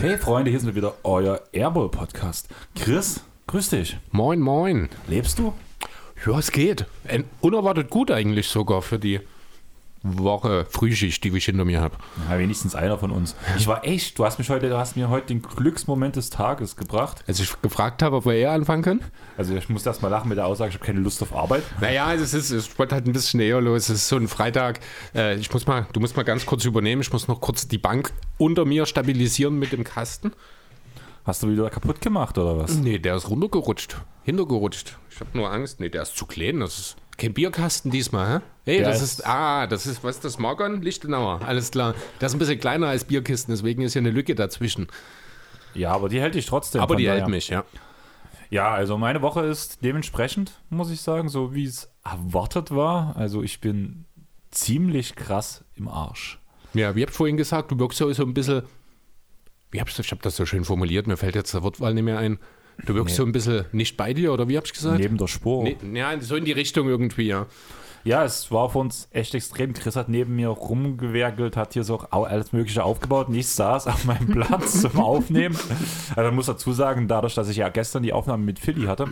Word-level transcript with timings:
Hey 0.00 0.16
Freunde, 0.16 0.50
hier 0.50 0.60
sind 0.60 0.68
wir 0.68 0.74
wieder, 0.76 0.94
euer 1.02 1.40
Airball 1.52 1.88
Podcast. 1.88 2.48
Chris, 2.76 3.20
grüß 3.48 3.70
dich. 3.70 3.98
Moin, 4.12 4.38
moin. 4.40 4.88
Lebst 5.08 5.38
du? 5.38 5.52
Ja, 6.24 6.38
es 6.38 6.52
geht. 6.52 6.86
Ein- 7.06 7.24
Unerwartet 7.40 7.90
gut 7.90 8.10
eigentlich 8.10 8.48
sogar 8.48 8.82
für 8.82 8.98
die 8.98 9.20
Woche 10.02 10.66
Frühschicht, 10.70 11.24
die 11.24 11.36
ich 11.36 11.44
hinter 11.44 11.64
mir 11.64 11.80
habe. 11.80 11.96
Ja, 12.30 12.38
wenigstens 12.38 12.74
einer 12.74 12.98
von 12.98 13.10
uns. 13.10 13.34
Ich 13.56 13.66
war 13.66 13.84
echt, 13.84 14.18
du 14.18 14.24
hast 14.24 14.38
mich 14.38 14.48
heute, 14.50 14.68
du 14.68 14.78
hast 14.78 14.96
mir 14.96 15.08
heute 15.08 15.28
den 15.28 15.42
Glücksmoment 15.42 16.16
des 16.16 16.30
Tages 16.30 16.76
gebracht. 16.76 17.24
Als 17.26 17.40
ich 17.40 17.60
gefragt 17.62 18.02
habe, 18.02 18.16
ob 18.16 18.26
wir 18.26 18.34
eher 18.34 18.52
anfangen 18.52 18.82
können. 18.82 19.04
Also 19.36 19.54
ich 19.56 19.68
muss 19.68 19.84
erst 19.84 20.02
mal 20.02 20.08
lachen 20.08 20.28
mit 20.28 20.38
der 20.38 20.46
Aussage, 20.46 20.70
ich 20.70 20.76
habe 20.76 20.84
keine 20.84 21.00
Lust 21.00 21.22
auf 21.22 21.34
Arbeit. 21.34 21.64
Naja, 21.80 22.14
es 22.14 22.34
ist, 22.34 22.50
es 22.50 22.78
wird 22.78 22.92
halt 22.92 23.06
ein 23.06 23.12
bisschen 23.12 23.40
eher 23.40 23.60
los. 23.60 23.88
Es 23.88 23.96
ist 23.96 24.08
so 24.08 24.16
ein 24.16 24.28
Freitag. 24.28 24.80
Äh, 25.14 25.36
ich 25.36 25.52
muss 25.52 25.66
mal, 25.66 25.86
du 25.92 26.00
musst 26.00 26.16
mal 26.16 26.22
ganz 26.22 26.46
kurz 26.46 26.64
übernehmen. 26.64 27.02
Ich 27.02 27.12
muss 27.12 27.28
noch 27.28 27.40
kurz 27.40 27.66
die 27.68 27.78
Bank 27.78 28.12
unter 28.38 28.64
mir 28.64 28.86
stabilisieren 28.86 29.58
mit 29.58 29.72
dem 29.72 29.84
Kasten. 29.84 30.32
Hast 31.24 31.42
du 31.42 31.50
wieder 31.50 31.68
kaputt 31.68 32.00
gemacht 32.00 32.38
oder 32.38 32.56
was? 32.56 32.74
Nee, 32.76 32.98
der 32.98 33.16
ist 33.16 33.28
runtergerutscht. 33.28 33.96
Hintergerutscht. 34.22 34.96
Ich 35.10 35.20
habe 35.20 35.30
nur 35.34 35.50
Angst. 35.50 35.80
Nee, 35.80 35.90
der 35.90 36.02
ist 36.02 36.16
zu 36.16 36.24
klein. 36.24 36.60
Das 36.60 36.78
ist 36.78 36.96
kein 37.18 37.34
Bierkasten 37.34 37.90
diesmal, 37.90 38.38
hä? 38.38 38.44
Hey, 38.64 38.82
das 38.82 39.02
ist- 39.02 39.26
ah, 39.26 39.66
das 39.66 39.86
ist, 39.86 40.02
was 40.04 40.16
ist 40.16 40.24
das, 40.24 40.38
Margon? 40.38 40.80
Lichtenauer, 40.82 41.40
alles 41.44 41.70
klar. 41.70 41.94
Der 42.20 42.26
ist 42.26 42.32
ein 42.34 42.38
bisschen 42.38 42.58
kleiner 42.60 42.86
als 42.88 43.04
Bierkisten, 43.04 43.52
deswegen 43.52 43.82
ist 43.82 43.92
hier 43.92 44.00
eine 44.00 44.10
Lücke 44.10 44.34
dazwischen. 44.34 44.86
Ja, 45.74 45.92
aber 45.92 46.08
die 46.08 46.20
hält 46.20 46.34
dich 46.34 46.46
trotzdem. 46.46 46.80
Aber 46.80 46.96
die 46.96 47.04
daher. 47.04 47.20
hält 47.20 47.28
mich, 47.30 47.48
ja. 47.48 47.64
Ja, 48.50 48.70
also 48.72 48.96
meine 48.96 49.20
Woche 49.20 49.42
ist 49.44 49.84
dementsprechend, 49.84 50.52
muss 50.70 50.90
ich 50.90 51.02
sagen, 51.02 51.28
so 51.28 51.54
wie 51.54 51.64
es 51.64 51.90
erwartet 52.04 52.70
war. 52.70 53.14
Also 53.16 53.42
ich 53.42 53.60
bin 53.60 54.06
ziemlich 54.50 55.14
krass 55.16 55.64
im 55.74 55.86
Arsch. 55.88 56.38
Ja, 56.72 56.94
wie 56.96 57.02
habt 57.02 57.12
vorhin 57.14 57.36
gesagt, 57.36 57.70
du 57.70 57.78
wirkst 57.78 57.98
so, 57.98 58.10
so 58.12 58.22
ein 58.22 58.32
bisschen, 58.32 58.62
wie 59.70 59.80
hab 59.80 59.88
ich, 59.88 59.98
ich 59.98 60.10
habe 60.10 60.22
das 60.22 60.36
so 60.36 60.46
schön 60.46 60.64
formuliert, 60.64 61.06
mir 61.06 61.16
fällt 61.18 61.34
jetzt 61.34 61.52
der 61.52 61.62
Wortwahl 61.62 61.92
nicht 61.92 62.04
mehr 62.04 62.18
ein. 62.18 62.38
Du 62.86 62.94
wirkst 62.94 63.14
Nee. 63.14 63.16
so 63.16 63.22
ein 63.24 63.32
bisschen 63.32 63.64
nicht 63.72 63.96
bei 63.96 64.14
dir, 64.14 64.32
oder 64.32 64.48
wie 64.48 64.56
hab 64.56 64.64
ich 64.64 64.72
gesagt? 64.72 64.98
Neben 65.00 65.16
der 65.18 65.26
Spur. 65.26 65.64
Nee, 65.64 65.76
ja, 65.94 66.18
so 66.20 66.36
in 66.36 66.44
die 66.44 66.52
Richtung 66.52 66.88
irgendwie, 66.88 67.26
ja. 67.26 67.46
Ja, 68.04 68.24
es 68.24 68.50
war 68.52 68.70
für 68.70 68.78
uns 68.78 69.08
echt 69.10 69.34
extrem. 69.34 69.74
Chris 69.74 69.96
hat 69.96 70.08
neben 70.08 70.36
mir 70.36 70.48
rumgewerkelt, 70.48 71.56
hat 71.56 71.74
hier 71.74 71.82
so 71.84 71.98
alles 71.98 72.52
Mögliche 72.52 72.84
aufgebaut 72.84 73.28
und 73.28 73.34
ich 73.34 73.48
saß 73.48 73.86
auf 73.88 74.04
meinem 74.04 74.28
Platz 74.30 74.80
zum 74.82 74.98
Aufnehmen. 75.00 75.56
Also 76.10 76.22
man 76.28 76.34
muss 76.36 76.46
dazu 76.46 76.72
sagen, 76.72 77.08
dadurch, 77.08 77.34
dass 77.34 77.48
ich 77.48 77.56
ja 77.56 77.68
gestern 77.68 78.04
die 78.04 78.12
Aufnahme 78.12 78.44
mit 78.44 78.60
Philly 78.60 78.86
hatte, 78.86 79.08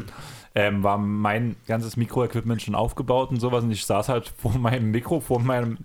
ähm, 0.57 0.83
war 0.83 0.97
mein 0.97 1.55
ganzes 1.67 1.99
Mikroequipment 1.99 2.63
schon 2.63 2.75
aufgebaut 2.75 3.29
und 3.29 3.41
sowas 3.41 3.63
und 3.63 3.71
ich 3.71 3.85
saß 3.85 4.09
halt 4.09 4.33
vor 4.39 4.57
meinem 4.57 4.91
Mikro, 4.91 5.21
vor 5.21 5.39
meinem, 5.39 5.77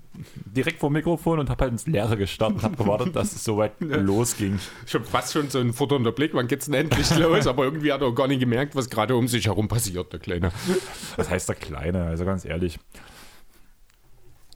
direkt 0.45 0.79
vor 0.79 0.89
dem 0.89 0.93
Mikrofon 0.93 1.39
und 1.39 1.49
habe 1.49 1.65
halt 1.65 1.73
ins 1.73 1.87
Leere 1.87 2.15
gestartet 2.15 2.59
und 2.59 2.63
habe 2.63 2.77
gewartet, 2.77 3.13
dass 3.13 3.33
es 3.33 3.43
soweit 3.43 3.73
losging. 3.81 4.59
Ich 4.87 4.95
hab 4.95 5.05
fast 5.05 5.33
schon 5.33 5.49
so 5.49 5.59
ein 5.59 5.73
futternder 5.73 6.13
Blick, 6.13 6.33
wann 6.33 6.47
geht's 6.47 6.67
denn 6.67 6.75
endlich 6.75 7.13
los? 7.17 7.47
Aber 7.47 7.65
irgendwie 7.65 7.91
hat 7.91 7.99
er 7.99 8.07
auch 8.07 8.15
gar 8.15 8.29
nicht 8.29 8.39
gemerkt, 8.39 8.73
was 8.73 8.89
gerade 8.89 9.13
um 9.17 9.27
sich 9.27 9.47
herum 9.47 9.67
passiert, 9.67 10.13
der 10.13 10.21
Kleine. 10.21 10.53
Was 11.17 11.29
heißt 11.29 11.49
der 11.49 11.55
Kleine? 11.57 12.05
Also 12.05 12.23
ganz 12.23 12.45
ehrlich. 12.45 12.79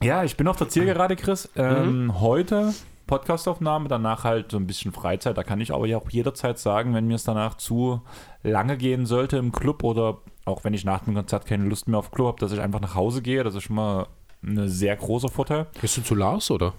Ja, 0.02 0.24
ich 0.24 0.38
bin 0.38 0.48
auf 0.48 0.56
der 0.56 0.70
Zielgerade, 0.70 1.16
Chris. 1.16 1.50
Ähm, 1.56 2.20
Heute 2.20 2.72
Podcastaufnahme, 3.06 3.88
danach 3.88 4.24
halt 4.24 4.50
so 4.50 4.56
ein 4.56 4.66
bisschen 4.66 4.92
Freizeit. 4.92 5.36
Da 5.38 5.44
kann 5.44 5.60
ich 5.60 5.72
aber 5.72 5.86
ja 5.86 5.96
auch 5.96 6.10
jederzeit 6.10 6.58
sagen, 6.58 6.92
wenn 6.94 7.06
mir 7.06 7.14
es 7.14 7.24
danach 7.24 7.54
zu 7.56 8.02
lange 8.50 8.76
gehen 8.76 9.06
sollte 9.06 9.36
im 9.36 9.52
Club 9.52 9.82
oder 9.84 10.18
auch 10.44 10.64
wenn 10.64 10.74
ich 10.74 10.84
nach 10.84 11.00
dem 11.04 11.14
Konzert 11.14 11.46
keine 11.46 11.64
Lust 11.64 11.88
mehr 11.88 11.98
auf 11.98 12.10
Club 12.10 12.26
habe, 12.28 12.40
dass 12.40 12.52
ich 12.52 12.60
einfach 12.60 12.80
nach 12.80 12.94
Hause 12.94 13.20
gehe. 13.22 13.42
Das 13.44 13.54
ist 13.54 13.64
schon 13.64 13.76
mal 13.76 14.06
ein 14.42 14.68
sehr 14.68 14.94
großer 14.96 15.28
Vorteil. 15.28 15.66
Gehst 15.80 15.96
du 15.96 16.02
zu 16.02 16.14
Lars, 16.14 16.50
oder? 16.50 16.72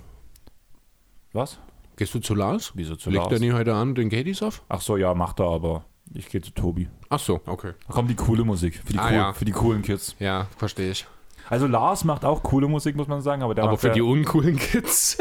Was? 1.34 1.60
Gehst 1.98 2.14
du 2.14 2.20
zu 2.20 2.36
Lars? 2.36 2.72
Wieso 2.76 2.96
zu 2.96 3.10
Legt 3.10 3.24
Lars? 3.24 3.34
er 3.34 3.40
nie 3.40 3.52
heute 3.52 3.74
an 3.74 3.96
den 3.96 4.10
Katie's 4.10 4.42
auf? 4.42 4.64
Ach 4.70 4.82
so, 4.82 4.98
ja, 4.98 5.14
macht 5.14 5.40
er, 5.40 5.48
aber 5.48 5.84
ich 6.14 6.30
gehe 6.30 6.42
zu 6.42 6.52
Tobi. 6.52 6.88
Ach 7.10 7.20
so, 7.20 7.42
okay. 7.46 7.74
Da 7.88 7.94
kommt 7.94 8.10
die 8.10 8.16
coole 8.16 8.46
Musik 8.46 8.82
für 8.86 8.94
die, 8.94 9.00
Ah, 9.00 9.08
cool, 9.08 9.14
ja. 9.16 9.34
für 9.34 9.46
die 9.46 9.52
coolen 9.52 9.82
Kids. 9.82 10.16
Ja, 10.20 10.48
verstehe 10.58 10.92
ich. 10.92 11.06
Also 11.50 11.68
Lars 11.68 12.04
macht 12.04 12.26
auch 12.26 12.44
coole 12.44 12.68
Musik, 12.68 12.96
muss 12.96 13.08
man 13.08 13.22
sagen, 13.22 13.42
aber 13.42 13.56
der 13.56 13.64
Aber 13.64 13.78
für 13.78 13.88
ja- 13.88 13.94
die 13.94 14.02
uncoolen 14.02 14.58
Kids. 14.58 15.18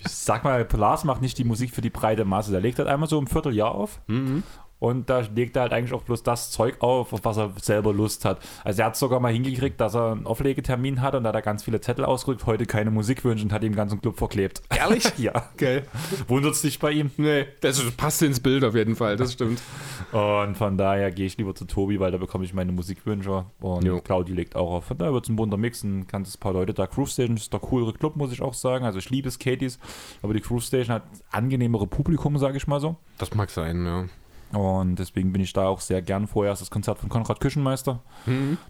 Ich 0.00 0.08
sag 0.08 0.44
mal, 0.44 0.66
Lars 0.76 1.04
macht 1.04 1.20
nicht 1.22 1.38
die 1.38 1.44
Musik 1.44 1.74
für 1.74 1.80
die 1.80 1.90
breite 1.90 2.24
Masse. 2.24 2.50
Der 2.52 2.60
legt 2.60 2.78
halt 2.78 2.88
einmal 2.88 3.08
so 3.08 3.18
ein 3.20 3.26
Vierteljahr 3.26 3.74
auf. 3.74 4.00
Und 4.78 5.08
da 5.08 5.20
legt 5.34 5.56
er 5.56 5.62
halt 5.62 5.72
eigentlich 5.72 5.94
auch 5.94 6.02
bloß 6.02 6.22
das 6.22 6.50
Zeug 6.50 6.76
auf, 6.80 7.12
auf 7.12 7.24
was 7.24 7.38
er 7.38 7.52
selber 7.60 7.94
Lust 7.94 8.24
hat. 8.24 8.40
Also 8.62 8.82
er 8.82 8.86
hat 8.86 8.96
sogar 8.96 9.20
mal 9.20 9.32
hingekriegt, 9.32 9.80
dass 9.80 9.94
er 9.94 10.12
einen 10.12 10.26
Auflegetermin 10.26 11.00
hatte 11.00 11.16
und 11.16 11.24
da 11.24 11.28
hat 11.28 11.34
er 11.34 11.42
ganz 11.42 11.62
viele 11.62 11.80
Zettel 11.80 12.04
ausgerückt, 12.04 12.44
heute 12.46 12.66
keine 12.66 12.90
Musikwünsche 12.90 13.44
und 13.44 13.52
hat 13.52 13.62
ihm 13.62 13.72
den 13.72 13.76
ganzen 13.76 14.00
Club 14.00 14.18
verklebt. 14.18 14.62
Ehrlich? 14.68 15.10
ja. 15.18 15.48
Geil. 15.56 15.86
Wundert's 16.28 16.60
dich 16.60 16.78
bei 16.78 16.92
ihm? 16.92 17.10
Nee, 17.16 17.46
das 17.62 17.82
passt 17.92 18.22
ins 18.22 18.40
Bild 18.40 18.64
auf 18.64 18.74
jeden 18.74 18.96
Fall, 18.96 19.16
das 19.16 19.32
stimmt. 19.32 19.60
Und 20.12 20.56
von 20.56 20.76
daher 20.76 21.10
gehe 21.10 21.26
ich 21.26 21.38
lieber 21.38 21.54
zu 21.54 21.64
Tobi, 21.64 21.98
weil 21.98 22.12
da 22.12 22.18
bekomme 22.18 22.44
ich 22.44 22.52
meine 22.52 22.72
Musikwünsche. 22.72 23.46
Und 23.60 23.84
Jo. 23.84 24.00
Claudi 24.00 24.32
legt 24.32 24.56
auch 24.56 24.70
auf. 24.70 24.84
Von 24.84 24.98
daher 24.98 25.12
wird 25.12 25.24
es 25.24 25.30
ein 25.30 25.36
bunter 25.36 25.56
Mix, 25.56 25.82
ein 25.82 26.06
ganzes 26.06 26.36
paar 26.36 26.52
Leute 26.52 26.74
da. 26.74 26.86
Groove 26.86 27.10
Station 27.10 27.36
ist 27.36 27.52
der 27.52 27.60
coolere 27.60 27.92
Club, 27.94 28.16
muss 28.16 28.32
ich 28.32 28.42
auch 28.42 28.54
sagen. 28.54 28.84
Also 28.84 28.98
ich 28.98 29.10
liebe 29.10 29.28
es, 29.28 29.38
Katie's, 29.38 29.78
aber 30.22 30.34
die 30.34 30.40
Groove 30.40 30.62
Station 30.62 30.94
hat 30.94 31.02
angenehmere 31.30 31.86
Publikum, 31.86 32.36
sage 32.38 32.56
ich 32.58 32.66
mal 32.66 32.80
so. 32.80 32.96
Das 33.18 33.34
mag 33.34 33.50
sein, 33.50 33.84
ja. 33.86 34.04
Und 34.52 34.96
deswegen 34.96 35.32
bin 35.32 35.42
ich 35.42 35.52
da 35.52 35.66
auch 35.66 35.80
sehr 35.80 36.02
gern. 36.02 36.28
Vorher 36.28 36.52
ist 36.52 36.60
das 36.62 36.70
Konzert 36.70 36.98
von 36.98 37.08
Konrad 37.08 37.40
Küchenmeister. 37.40 38.00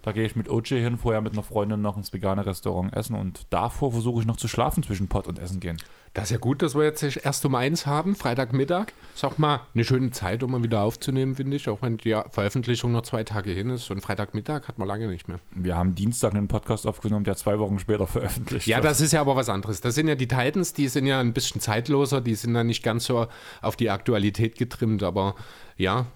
Da 0.02 0.12
gehe 0.12 0.24
ich 0.24 0.34
mit 0.34 0.48
OJ 0.48 0.80
hin, 0.80 0.96
vorher 0.96 1.20
mit 1.20 1.34
einer 1.34 1.42
Freundin 1.42 1.82
noch 1.82 1.96
ins 1.96 2.12
vegane 2.12 2.46
Restaurant 2.46 2.94
essen 2.94 3.14
und 3.14 3.46
davor 3.50 3.92
versuche 3.92 4.20
ich 4.20 4.26
noch 4.26 4.36
zu 4.38 4.48
schlafen 4.48 4.82
zwischen 4.82 5.08
Pott 5.08 5.26
und 5.26 5.38
Essen 5.38 5.60
gehen. 5.60 5.76
Das 6.16 6.24
ist 6.24 6.30
ja 6.30 6.38
gut, 6.38 6.62
dass 6.62 6.74
wir 6.74 6.82
jetzt 6.84 7.02
erst 7.02 7.44
um 7.44 7.54
eins 7.54 7.84
haben, 7.84 8.16
Freitagmittag. 8.16 8.86
Auch 9.20 9.36
mal 9.36 9.60
eine 9.74 9.84
schöne 9.84 10.12
Zeit, 10.12 10.42
um 10.42 10.50
mal 10.52 10.62
wieder 10.62 10.80
aufzunehmen, 10.80 11.34
finde 11.34 11.56
ich. 11.58 11.68
Auch 11.68 11.82
wenn 11.82 11.98
die 11.98 12.18
Veröffentlichung 12.30 12.90
noch 12.90 13.02
zwei 13.02 13.22
Tage 13.22 13.50
hin 13.50 13.68
ist. 13.68 13.90
Und 13.90 14.00
Freitagmittag 14.00 14.66
hat 14.66 14.78
man 14.78 14.88
lange 14.88 15.08
nicht 15.08 15.28
mehr. 15.28 15.40
Wir 15.50 15.76
haben 15.76 15.94
Dienstag 15.94 16.34
einen 16.34 16.48
Podcast 16.48 16.86
aufgenommen, 16.86 17.26
der 17.26 17.36
zwei 17.36 17.58
Wochen 17.58 17.78
später 17.78 18.06
veröffentlicht 18.06 18.66
Ja, 18.66 18.76
wird. 18.78 18.86
das 18.86 19.02
ist 19.02 19.12
ja 19.12 19.20
aber 19.20 19.36
was 19.36 19.50
anderes. 19.50 19.82
Das 19.82 19.94
sind 19.94 20.08
ja 20.08 20.14
die 20.14 20.26
Titans, 20.26 20.72
die 20.72 20.88
sind 20.88 21.04
ja 21.04 21.20
ein 21.20 21.34
bisschen 21.34 21.60
zeitloser, 21.60 22.22
die 22.22 22.34
sind 22.34 22.54
dann 22.54 22.66
nicht 22.66 22.82
ganz 22.82 23.04
so 23.04 23.26
auf 23.60 23.76
die 23.76 23.90
Aktualität 23.90 24.56
getrimmt, 24.56 25.02
aber 25.02 25.34
ja, 25.76 26.06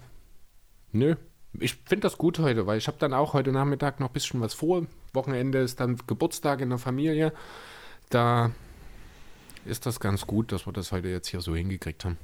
nö. 0.93 1.15
Ich 1.59 1.75
finde 1.75 2.07
das 2.07 2.17
gut 2.17 2.39
heute, 2.39 2.65
weil 2.65 2.79
ich 2.79 2.87
habe 2.87 2.97
dann 2.99 3.13
auch 3.13 3.33
heute 3.33 3.51
Nachmittag 3.51 3.99
noch 3.99 4.09
ein 4.09 4.13
bisschen 4.13 4.41
was 4.41 4.55
vor. 4.55 4.81
Wochenende 5.13 5.59
ist 5.59 5.79
dann 5.79 5.97
Geburtstag 6.07 6.59
in 6.61 6.69
der 6.69 6.79
Familie. 6.79 7.33
Da 8.09 8.49
ist 9.65 9.85
das 9.85 9.99
ganz 9.99 10.27
gut, 10.27 10.51
dass 10.51 10.65
wir 10.65 10.73
das 10.73 10.91
heute 10.91 11.09
jetzt 11.09 11.27
hier 11.27 11.41
so 11.41 11.55
hingekriegt 11.55 12.05
haben. 12.05 12.17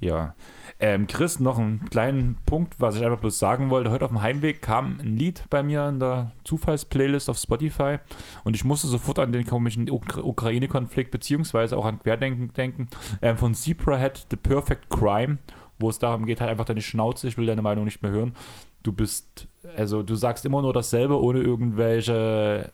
Ja. 0.00 0.34
Ähm, 0.78 1.06
Chris, 1.06 1.40
noch 1.40 1.58
einen 1.58 1.84
kleinen 1.90 2.38
Punkt, 2.46 2.76
was 2.78 2.96
ich 2.96 3.04
einfach 3.04 3.20
bloß 3.20 3.38
sagen 3.38 3.68
wollte. 3.68 3.90
Heute 3.90 4.06
auf 4.06 4.10
dem 4.10 4.22
Heimweg 4.22 4.62
kam 4.62 4.98
ein 4.98 5.18
Lied 5.18 5.44
bei 5.50 5.62
mir 5.62 5.86
in 5.88 6.00
der 6.00 6.32
Zufallsplaylist 6.44 7.28
auf 7.28 7.36
Spotify 7.36 7.98
und 8.44 8.56
ich 8.56 8.64
musste 8.64 8.86
sofort 8.86 9.18
an 9.18 9.30
den 9.30 9.46
komischen 9.46 9.90
Ukra 9.90 10.22
Ukraine-Konflikt 10.22 11.10
beziehungsweise 11.10 11.76
auch 11.76 11.84
an 11.84 11.98
Querdenken 11.98 12.52
denken. 12.54 12.88
Ähm, 13.20 13.36
von 13.36 13.54
Zebrahead, 13.54 14.26
The 14.30 14.36
Perfect 14.36 14.88
Crime, 14.88 15.36
wo 15.78 15.90
es 15.90 15.98
darum 15.98 16.24
geht, 16.24 16.40
halt 16.40 16.50
einfach 16.50 16.64
deine 16.64 16.82
Schnauze, 16.82 17.28
ich 17.28 17.36
will 17.36 17.46
deine 17.46 17.62
Meinung 17.62 17.84
nicht 17.84 18.02
mehr 18.02 18.10
hören. 18.10 18.34
Du 18.82 18.92
bist, 18.92 19.48
also 19.76 20.02
du 20.02 20.14
sagst 20.14 20.46
immer 20.46 20.62
nur 20.62 20.72
dasselbe, 20.72 21.20
ohne 21.20 21.40
irgendwelche 21.40 22.72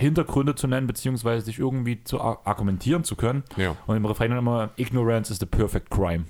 Hintergründe 0.00 0.54
zu 0.54 0.66
nennen, 0.66 0.86
beziehungsweise 0.86 1.46
dich 1.46 1.58
irgendwie 1.58 2.02
zu 2.04 2.20
ar- 2.20 2.40
argumentieren 2.44 3.04
zu 3.04 3.16
können. 3.16 3.44
Ja, 3.56 3.76
Und 3.86 3.96
im 3.96 4.04
Refrain 4.06 4.32
immer, 4.32 4.70
Ignorance 4.76 5.32
is 5.32 5.38
the 5.38 5.46
perfect 5.46 5.90
crime. 5.90 6.24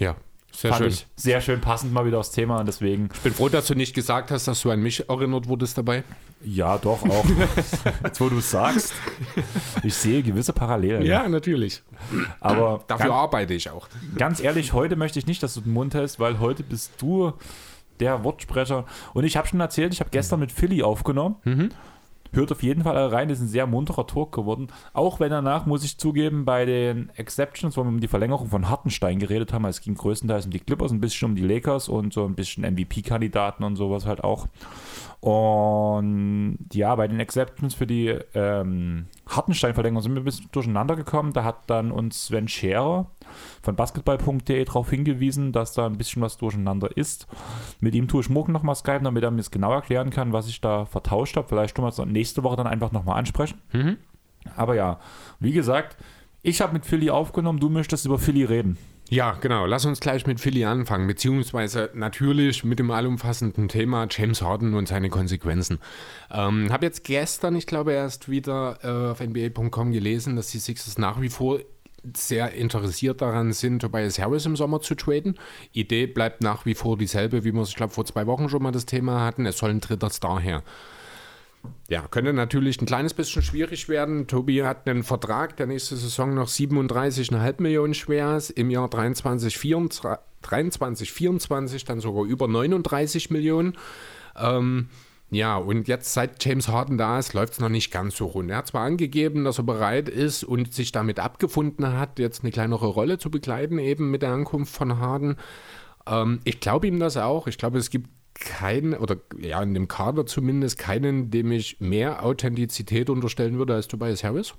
ja, 0.00 0.16
sehr 0.52 0.70
Fand 0.72 0.82
schön. 0.82 0.88
ich 0.88 1.06
sehr 1.14 1.40
schön 1.40 1.60
passend 1.60 1.92
mal 1.92 2.04
wieder 2.06 2.18
aufs 2.18 2.32
Thema 2.32 2.58
und 2.58 2.66
deswegen, 2.66 3.08
Ich 3.14 3.20
bin 3.20 3.32
froh, 3.32 3.48
dass 3.48 3.68
du 3.68 3.74
nicht 3.76 3.94
gesagt 3.94 4.30
hast, 4.32 4.48
dass 4.48 4.60
du 4.62 4.70
an 4.70 4.80
mich 4.80 5.08
erinnert 5.08 5.46
wurdest 5.46 5.78
dabei. 5.78 6.02
ja, 6.44 6.76
doch 6.78 7.02
auch. 7.08 7.24
Jetzt, 8.04 8.20
wo 8.20 8.28
du 8.28 8.38
es 8.38 8.50
sagst, 8.50 8.92
ich 9.84 9.94
sehe 9.94 10.22
gewisse 10.24 10.52
Parallelen. 10.52 11.06
natürlich. 11.30 11.82
Aber 12.40 12.82
Dafür 12.88 13.06
ganz, 13.10 13.16
arbeite 13.16 13.54
ich 13.54 13.70
auch. 13.70 13.86
ganz 14.16 14.40
ehrlich, 14.40 14.72
heute 14.72 14.96
möchte 14.96 15.18
ich 15.20 15.26
nicht, 15.26 15.40
dass 15.42 15.54
du 15.54 15.60
den 15.60 15.72
Mund 15.72 15.94
hältst, 15.94 16.18
weil 16.18 16.40
heute 16.40 16.62
bist 16.64 16.92
du 17.00 17.32
der 18.00 18.24
Wortsprecher. 18.24 18.86
Und 19.12 19.24
ich 19.24 19.36
habe 19.36 19.46
schon 19.46 19.60
erzählt, 19.60 19.92
ich 19.92 20.00
habe 20.00 20.10
gestern 20.10 20.40
mit 20.40 20.50
Philly 20.50 20.82
aufgenommen. 20.82 21.36
Hört 22.32 22.52
auf 22.52 22.62
jeden 22.62 22.82
Fall 22.84 22.96
rein, 23.08 23.30
ist 23.30 23.40
ein 23.40 23.48
sehr 23.48 23.66
munterer 23.66 24.06
Talk 24.06 24.32
geworden. 24.32 24.68
Auch 24.92 25.20
wenn 25.20 25.30
danach, 25.30 25.66
muss 25.66 25.84
ich 25.84 25.98
zugeben, 25.98 26.44
bei 26.44 26.64
den 26.64 27.10
Exceptions, 27.16 27.76
wo 27.76 27.82
wir 27.82 27.88
um 27.88 28.00
die 28.00 28.08
Verlängerung 28.08 28.48
von 28.48 28.68
Hartenstein 28.68 29.18
geredet 29.18 29.52
haben, 29.52 29.64
es 29.64 29.80
ging 29.80 29.94
größtenteils 29.94 30.46
um 30.46 30.52
die 30.52 30.60
Clippers, 30.60 30.92
ein 30.92 31.00
bisschen 31.00 31.30
um 31.30 31.34
die 31.34 31.42
Lakers 31.46 31.88
und 31.88 32.12
so 32.12 32.24
ein 32.24 32.34
bisschen 32.34 32.64
MVP-Kandidaten 32.64 33.64
und 33.64 33.76
sowas 33.76 34.06
halt 34.06 34.22
auch. 34.22 34.46
Und 35.20 36.68
ja, 36.72 36.94
bei 36.94 37.06
den 37.06 37.20
Exceptions 37.20 37.74
für 37.74 37.86
die 37.86 38.08
ähm, 38.34 39.06
Hartenstein-Verlängerung 39.26 40.02
sind 40.02 40.14
wir 40.14 40.22
ein 40.22 40.24
bisschen 40.24 40.48
durcheinander 40.50 40.96
gekommen. 40.96 41.34
Da 41.34 41.44
hat 41.44 41.68
dann 41.68 41.92
uns 41.92 42.26
Sven 42.26 42.48
Scherer 42.48 43.06
von 43.62 43.76
basketball.de 43.76 44.64
darauf 44.64 44.90
hingewiesen, 44.90 45.52
dass 45.52 45.72
da 45.72 45.86
ein 45.86 45.98
bisschen 45.98 46.22
was 46.22 46.36
durcheinander 46.36 46.96
ist. 46.96 47.26
Mit 47.80 47.94
ihm 47.94 48.08
tue 48.08 48.20
ich 48.22 48.30
morgen 48.30 48.52
nochmal 48.52 48.74
Skype, 48.74 49.00
damit 49.02 49.22
er 49.22 49.30
mir 49.30 49.40
es 49.40 49.50
genau 49.50 49.72
erklären 49.72 50.10
kann, 50.10 50.32
was 50.32 50.48
ich 50.48 50.60
da 50.60 50.84
vertauscht 50.84 51.36
habe. 51.36 51.48
Vielleicht 51.48 51.76
tun 51.76 51.84
wir 51.84 51.88
es 51.88 51.98
nächste 51.98 52.42
Woche 52.42 52.56
dann 52.56 52.66
einfach 52.66 52.92
nochmal 52.92 53.18
ansprechen. 53.18 53.60
Mhm. 53.72 53.96
Aber 54.56 54.74
ja, 54.74 54.98
wie 55.38 55.52
gesagt, 55.52 55.96
ich 56.42 56.60
habe 56.60 56.72
mit 56.72 56.86
Philly 56.86 57.10
aufgenommen, 57.10 57.60
du 57.60 57.68
möchtest 57.68 58.06
über 58.06 58.18
Philly 58.18 58.44
reden. 58.44 58.78
Ja, 59.10 59.32
genau. 59.32 59.66
Lass 59.66 59.84
uns 59.84 59.98
gleich 59.98 60.24
mit 60.26 60.38
Philly 60.38 60.64
anfangen, 60.64 61.08
beziehungsweise 61.08 61.90
natürlich 61.94 62.62
mit 62.62 62.78
dem 62.78 62.92
allumfassenden 62.92 63.66
Thema 63.66 64.06
James 64.08 64.40
Harden 64.40 64.74
und 64.74 64.86
seine 64.86 65.10
Konsequenzen. 65.10 65.80
Ähm, 66.30 66.72
habe 66.72 66.86
jetzt 66.86 67.02
gestern, 67.02 67.56
ich 67.56 67.66
glaube, 67.66 67.92
erst 67.92 68.28
wieder 68.28 68.78
äh, 68.84 69.10
auf 69.10 69.20
NBA.com 69.20 69.90
gelesen, 69.90 70.36
dass 70.36 70.46
die 70.52 70.60
Sixers 70.60 70.96
nach 70.96 71.20
wie 71.20 71.28
vor 71.28 71.58
sehr 72.16 72.52
interessiert 72.52 73.20
daran 73.20 73.52
sind, 73.52 73.80
Tobias 73.80 74.18
Harris 74.18 74.46
im 74.46 74.56
Sommer 74.56 74.80
zu 74.80 74.94
traden. 74.94 75.38
Idee 75.72 76.06
bleibt 76.06 76.42
nach 76.42 76.66
wie 76.66 76.74
vor 76.74 76.96
dieselbe, 76.96 77.44
wie 77.44 77.52
wir 77.52 77.62
es, 77.62 77.70
ich 77.70 77.76
glaube, 77.76 77.92
vor 77.92 78.04
zwei 78.04 78.26
Wochen 78.26 78.48
schon 78.48 78.62
mal 78.62 78.72
das 78.72 78.86
Thema 78.86 79.24
hatten. 79.24 79.46
Es 79.46 79.58
soll 79.58 79.70
ein 79.70 79.80
dritter 79.80 80.10
Star 80.10 80.40
her. 80.40 80.62
Ja, 81.88 82.06
könnte 82.08 82.32
natürlich 82.32 82.80
ein 82.80 82.86
kleines 82.86 83.14
bisschen 83.14 83.42
schwierig 83.42 83.88
werden. 83.88 84.26
Tobi 84.26 84.62
hat 84.62 84.88
einen 84.88 85.02
Vertrag, 85.02 85.56
der 85.56 85.66
nächste 85.66 85.96
Saison 85.96 86.34
noch 86.34 86.48
37,5 86.48 87.60
Millionen 87.60 87.94
schwer 87.94 88.36
ist, 88.36 88.50
im 88.50 88.70
Jahr 88.70 88.88
23, 88.88 89.58
24, 89.58 90.20
23, 90.42 91.12
24 91.12 91.84
dann 91.84 92.00
sogar 92.00 92.24
über 92.24 92.48
39 92.48 93.30
Millionen. 93.30 93.76
Ähm, 94.36 94.88
ja, 95.30 95.56
und 95.56 95.86
jetzt 95.86 96.12
seit 96.12 96.44
James 96.44 96.68
Harden 96.68 96.98
da 96.98 97.18
ist, 97.18 97.34
läuft 97.34 97.54
es 97.54 97.60
noch 97.60 97.68
nicht 97.68 97.92
ganz 97.92 98.16
so 98.16 98.26
rund. 98.26 98.50
Er 98.50 98.58
hat 98.58 98.66
zwar 98.66 98.84
angegeben, 98.84 99.44
dass 99.44 99.58
er 99.58 99.64
bereit 99.64 100.08
ist 100.08 100.42
und 100.42 100.74
sich 100.74 100.90
damit 100.90 101.20
abgefunden 101.20 101.92
hat, 101.92 102.18
jetzt 102.18 102.42
eine 102.42 102.50
kleinere 102.50 102.88
Rolle 102.88 103.18
zu 103.18 103.30
begleiten, 103.30 103.78
eben 103.78 104.10
mit 104.10 104.22
der 104.22 104.30
Ankunft 104.30 104.74
von 104.74 104.98
Harden. 104.98 105.36
Ähm, 106.06 106.40
ich 106.44 106.58
glaube 106.58 106.88
ihm 106.88 106.98
das 106.98 107.16
auch. 107.16 107.46
Ich 107.46 107.58
glaube, 107.58 107.78
es 107.78 107.90
gibt 107.90 108.08
keinen, 108.34 108.94
oder 108.94 109.16
ja, 109.38 109.62
in 109.62 109.74
dem 109.74 109.86
Kader 109.86 110.26
zumindest 110.26 110.78
keinen, 110.78 111.30
dem 111.30 111.52
ich 111.52 111.80
mehr 111.80 112.24
Authentizität 112.24 113.08
unterstellen 113.08 113.58
würde 113.58 113.74
als 113.74 113.86
Tobias 113.86 114.24
Harris. 114.24 114.54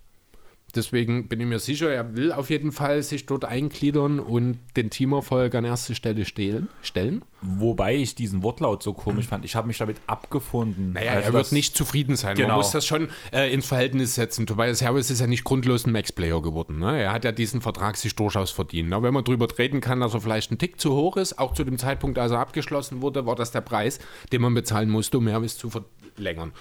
Deswegen 0.76 1.28
bin 1.28 1.40
ich 1.40 1.46
mir 1.46 1.60
sicher, 1.60 1.90
er 1.92 2.16
will 2.16 2.32
auf 2.32 2.50
jeden 2.50 2.72
Fall 2.72 3.04
sich 3.04 3.26
dort 3.26 3.46
eingliedern 3.46 4.20
und 4.20 4.60
den 4.76 4.90
Teamerfolg 4.90 5.54
an 5.56 5.66
erste 5.66 5.96
Stelle 5.96 6.26
stehlen, 6.26 6.70
stellen. 6.82 7.24
Wobei 7.42 7.96
ich 7.96 8.14
diesen 8.14 8.44
Wortlaut 8.44 8.84
so 8.84 8.94
komisch 8.94 9.28
fand. 9.28 9.46
Ich 9.46 9.56
habe 9.56 9.68
mich 9.68 9.80
damit 9.80 9.98
abgefunden. 10.06 10.94
Naja, 10.94 11.14
also 11.14 11.30
er 11.30 11.34
wird 11.34 11.52
nicht 11.52 11.76
zufrieden 11.76 12.16
sein. 12.16 12.36
Genau. 12.36 12.50
Man 12.50 12.58
muss 12.58 12.72
das 12.72 12.86
schon 12.86 13.10
äh, 13.34 13.52
ins 13.52 13.66
Verhältnis 13.66 14.16
setzen. 14.16 14.46
Tobias 14.46 14.82
Harris 14.82 15.10
ist 15.10 15.22
ja 15.22 15.28
nicht 15.28 15.44
grundlos 15.44 15.86
ein 15.86 15.92
Max-Player 15.92 16.42
geworden. 16.42 16.80
Ne? 16.80 17.02
Er 17.02 17.12
hat 17.12 17.26
ja 17.26 17.32
diesen 17.32 17.62
Vertrag 17.62 17.98
sich 17.98 18.16
durchaus 18.16 18.52
verdient. 18.52 18.94
Aber 18.94 19.08
wenn 19.08 19.14
man 19.14 19.24
darüber 19.24 19.48
reden 19.58 19.82
kann, 19.82 20.00
dass 20.02 20.14
er 20.14 20.22
vielleicht 20.22 20.52
ein 20.52 20.60
Tick 20.60 20.80
zu 20.80 20.94
hoch 20.94 21.18
ist, 21.18 21.40
auch 21.40 21.54
zu 21.54 21.64
dem 21.64 21.78
Zeitpunkt, 21.80 22.20
als 22.20 22.32
er 22.32 22.40
abgeschlossen 22.40 23.02
wurde, 23.02 23.26
war 23.26 23.36
das 23.36 23.52
der 23.52 23.62
Preis, 23.62 24.00
den 24.32 24.42
man 24.42 24.54
bezahlen 24.54 24.90
musste, 24.90 25.18
um 25.18 25.28
Harris 25.28 25.58
zu 25.58 25.70
verlängern. 25.70 26.54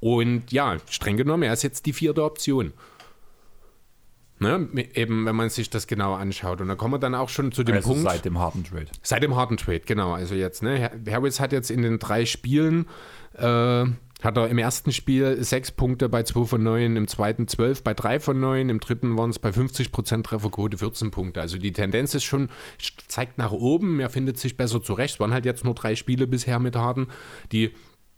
Und 0.00 0.52
ja, 0.52 0.76
streng 0.90 1.16
genommen, 1.16 1.44
er 1.44 1.52
ist 1.52 1.62
jetzt 1.62 1.86
die 1.86 1.92
vierte 1.92 2.24
Option. 2.24 2.72
Ne, 4.40 4.68
eben, 4.94 5.26
wenn 5.26 5.36
man 5.36 5.48
sich 5.48 5.70
das 5.70 5.86
genau 5.86 6.14
anschaut. 6.14 6.60
Und 6.60 6.66
da 6.66 6.74
kommen 6.74 6.94
wir 6.94 6.98
dann 6.98 7.14
auch 7.14 7.28
schon 7.28 7.52
zu 7.52 7.62
dem 7.62 7.76
also 7.76 7.90
Punkt. 7.90 8.02
Seit 8.02 8.24
dem 8.24 8.38
harten 8.38 8.64
Trade. 8.64 8.86
Seit 9.02 9.22
dem 9.22 9.36
harten 9.36 9.56
Trade, 9.56 9.82
genau. 9.86 10.12
Also 10.12 10.34
jetzt, 10.34 10.62
ne, 10.62 10.90
Harris 11.08 11.38
hat 11.38 11.52
jetzt 11.52 11.70
in 11.70 11.82
den 11.82 12.00
drei 12.00 12.26
Spielen, 12.26 12.86
äh, 13.34 13.44
hat 14.24 14.36
er 14.36 14.48
im 14.48 14.58
ersten 14.58 14.90
Spiel 14.90 15.42
sechs 15.44 15.70
Punkte 15.70 16.08
bei 16.08 16.24
2 16.24 16.46
von 16.46 16.62
9, 16.62 16.96
im 16.96 17.06
zweiten 17.06 17.46
12 17.46 17.84
bei 17.84 17.94
3 17.94 18.18
von 18.18 18.40
9, 18.40 18.70
im 18.70 18.80
dritten 18.80 19.16
waren 19.16 19.30
es 19.30 19.38
bei 19.38 19.50
50% 19.50 20.24
Trefferquote 20.24 20.78
14 20.78 21.12
Punkte. 21.12 21.40
Also 21.40 21.56
die 21.56 21.72
Tendenz 21.72 22.14
ist 22.14 22.24
schon, 22.24 22.48
zeigt 23.06 23.38
nach 23.38 23.52
oben, 23.52 24.00
er 24.00 24.10
findet 24.10 24.38
sich 24.38 24.56
besser 24.56 24.82
zurecht. 24.82 25.14
Es 25.14 25.20
waren 25.20 25.32
halt 25.32 25.44
jetzt 25.44 25.64
nur 25.64 25.74
drei 25.74 25.94
Spiele 25.94 26.26
bisher 26.26 26.58
mit 26.58 26.74
Harden, 26.74 27.06
die 27.52 27.72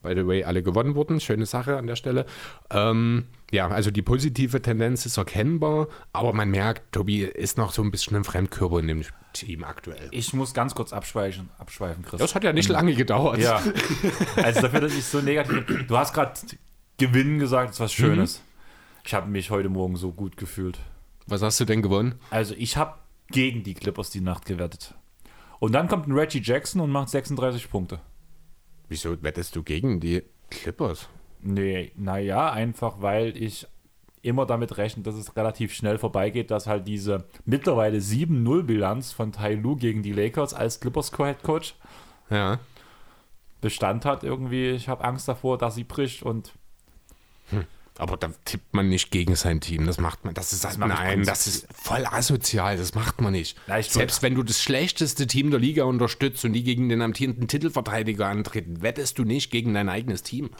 by 0.06 0.14
the 0.14 0.26
way, 0.26 0.44
alle 0.44 0.62
gewonnen 0.62 0.94
wurden. 0.94 1.20
Schöne 1.20 1.46
Sache 1.46 1.76
an 1.76 1.86
der 1.86 1.96
Stelle. 1.96 2.26
Ähm, 2.70 3.24
ja, 3.50 3.68
also 3.68 3.90
die 3.90 4.02
positive 4.02 4.62
Tendenz 4.62 5.04
ist 5.04 5.16
erkennbar, 5.16 5.88
aber 6.12 6.32
man 6.32 6.50
merkt, 6.50 6.92
Tobi 6.92 7.22
ist 7.22 7.58
noch 7.58 7.72
so 7.72 7.82
ein 7.82 7.90
bisschen 7.90 8.16
ein 8.16 8.24
Fremdkörper 8.24 8.78
in 8.78 8.88
dem 8.88 9.02
Team 9.32 9.64
aktuell. 9.64 10.08
Ich 10.12 10.32
muss 10.32 10.54
ganz 10.54 10.74
kurz 10.74 10.92
abschweifen, 10.92 11.50
abschweifen 11.58 12.04
Chris. 12.04 12.20
Das 12.20 12.34
hat 12.34 12.44
ja 12.44 12.52
nicht 12.52 12.68
lange 12.68 12.94
gedauert. 12.94 13.38
Ja, 13.38 13.60
also 14.36 14.62
dafür, 14.62 14.80
dass 14.80 14.94
ich 14.94 15.04
so 15.04 15.20
negativ 15.20 15.86
Du 15.86 15.96
hast 15.96 16.14
gerade 16.14 16.32
Gewinnen 16.98 17.38
gesagt, 17.38 17.70
das 17.70 17.76
ist 17.76 17.80
was 17.80 17.92
Schönes. 17.92 18.42
Ich 19.04 19.14
habe 19.14 19.28
mich 19.28 19.50
heute 19.50 19.68
Morgen 19.68 19.96
so 19.96 20.12
gut 20.12 20.36
gefühlt. 20.36 20.78
Was 21.26 21.42
hast 21.42 21.60
du 21.60 21.64
denn 21.64 21.82
gewonnen? 21.82 22.14
Also 22.30 22.54
ich 22.56 22.76
habe 22.76 22.94
gegen 23.30 23.64
die 23.64 23.74
Clippers 23.74 24.10
die 24.10 24.20
Nacht 24.20 24.46
gewettet. 24.46 24.94
Und 25.58 25.72
dann 25.72 25.88
kommt 25.88 26.06
ein 26.06 26.12
Reggie 26.12 26.40
Jackson 26.42 26.80
und 26.80 26.90
macht 26.90 27.08
36 27.08 27.70
Punkte. 27.70 28.00
Wieso 28.88 29.22
wettest 29.22 29.56
du 29.56 29.62
gegen 29.62 30.00
die 30.00 30.22
Clippers? 30.50 31.08
Nee, 31.40 31.92
naja, 31.96 32.50
einfach 32.52 33.00
weil 33.00 33.36
ich 33.36 33.66
immer 34.22 34.46
damit 34.46 34.76
rechne, 34.76 35.02
dass 35.02 35.14
es 35.14 35.36
relativ 35.36 35.72
schnell 35.72 35.98
vorbeigeht, 35.98 36.50
dass 36.50 36.66
halt 36.66 36.88
diese 36.88 37.24
mittlerweile 37.44 37.98
7-0-Bilanz 37.98 39.12
von 39.12 39.32
Tai 39.32 39.54
Lu 39.54 39.76
gegen 39.76 40.02
die 40.02 40.12
Lakers 40.12 40.52
als 40.54 40.80
Clippers-Head 40.80 41.42
Coach 41.42 41.74
Ja. 42.30 42.58
Bestand 43.60 44.04
hat 44.04 44.22
irgendwie. 44.22 44.70
Ich 44.70 44.88
habe 44.88 45.04
Angst 45.04 45.28
davor, 45.28 45.58
dass 45.58 45.74
sie 45.76 45.84
bricht 45.84 46.22
und 46.22 46.52
Aber 47.98 48.16
da 48.16 48.30
tippt 48.44 48.74
man 48.74 48.88
nicht 48.88 49.10
gegen 49.10 49.36
sein 49.36 49.60
Team. 49.60 49.86
Das 49.86 49.98
macht 49.98 50.24
man. 50.24 50.34
Das 50.34 50.52
ist 50.52 50.64
Das 50.64 50.74
ich 50.74 50.78
nein, 50.78 51.24
das 51.24 51.46
ist 51.46 51.66
voll 51.72 52.04
asozial. 52.06 52.76
Das 52.76 52.94
macht 52.94 53.20
man 53.20 53.32
nicht. 53.32 53.56
Ja, 53.66 53.78
ich 53.78 53.90
Selbst 53.90 54.22
wenn 54.22 54.34
du 54.34 54.42
das 54.42 54.62
schlechteste 54.62 55.26
Team 55.26 55.50
der 55.50 55.60
Liga 55.60 55.84
unterstützt 55.84 56.44
und 56.44 56.52
die 56.52 56.62
gegen 56.62 56.88
den 56.88 57.00
amtierenden 57.00 57.48
Titelverteidiger 57.48 58.26
antreten, 58.26 58.82
wettest 58.82 59.18
du 59.18 59.24
nicht 59.24 59.50
gegen 59.50 59.74
dein 59.74 59.88
eigenes 59.88 60.22
Team. 60.22 60.50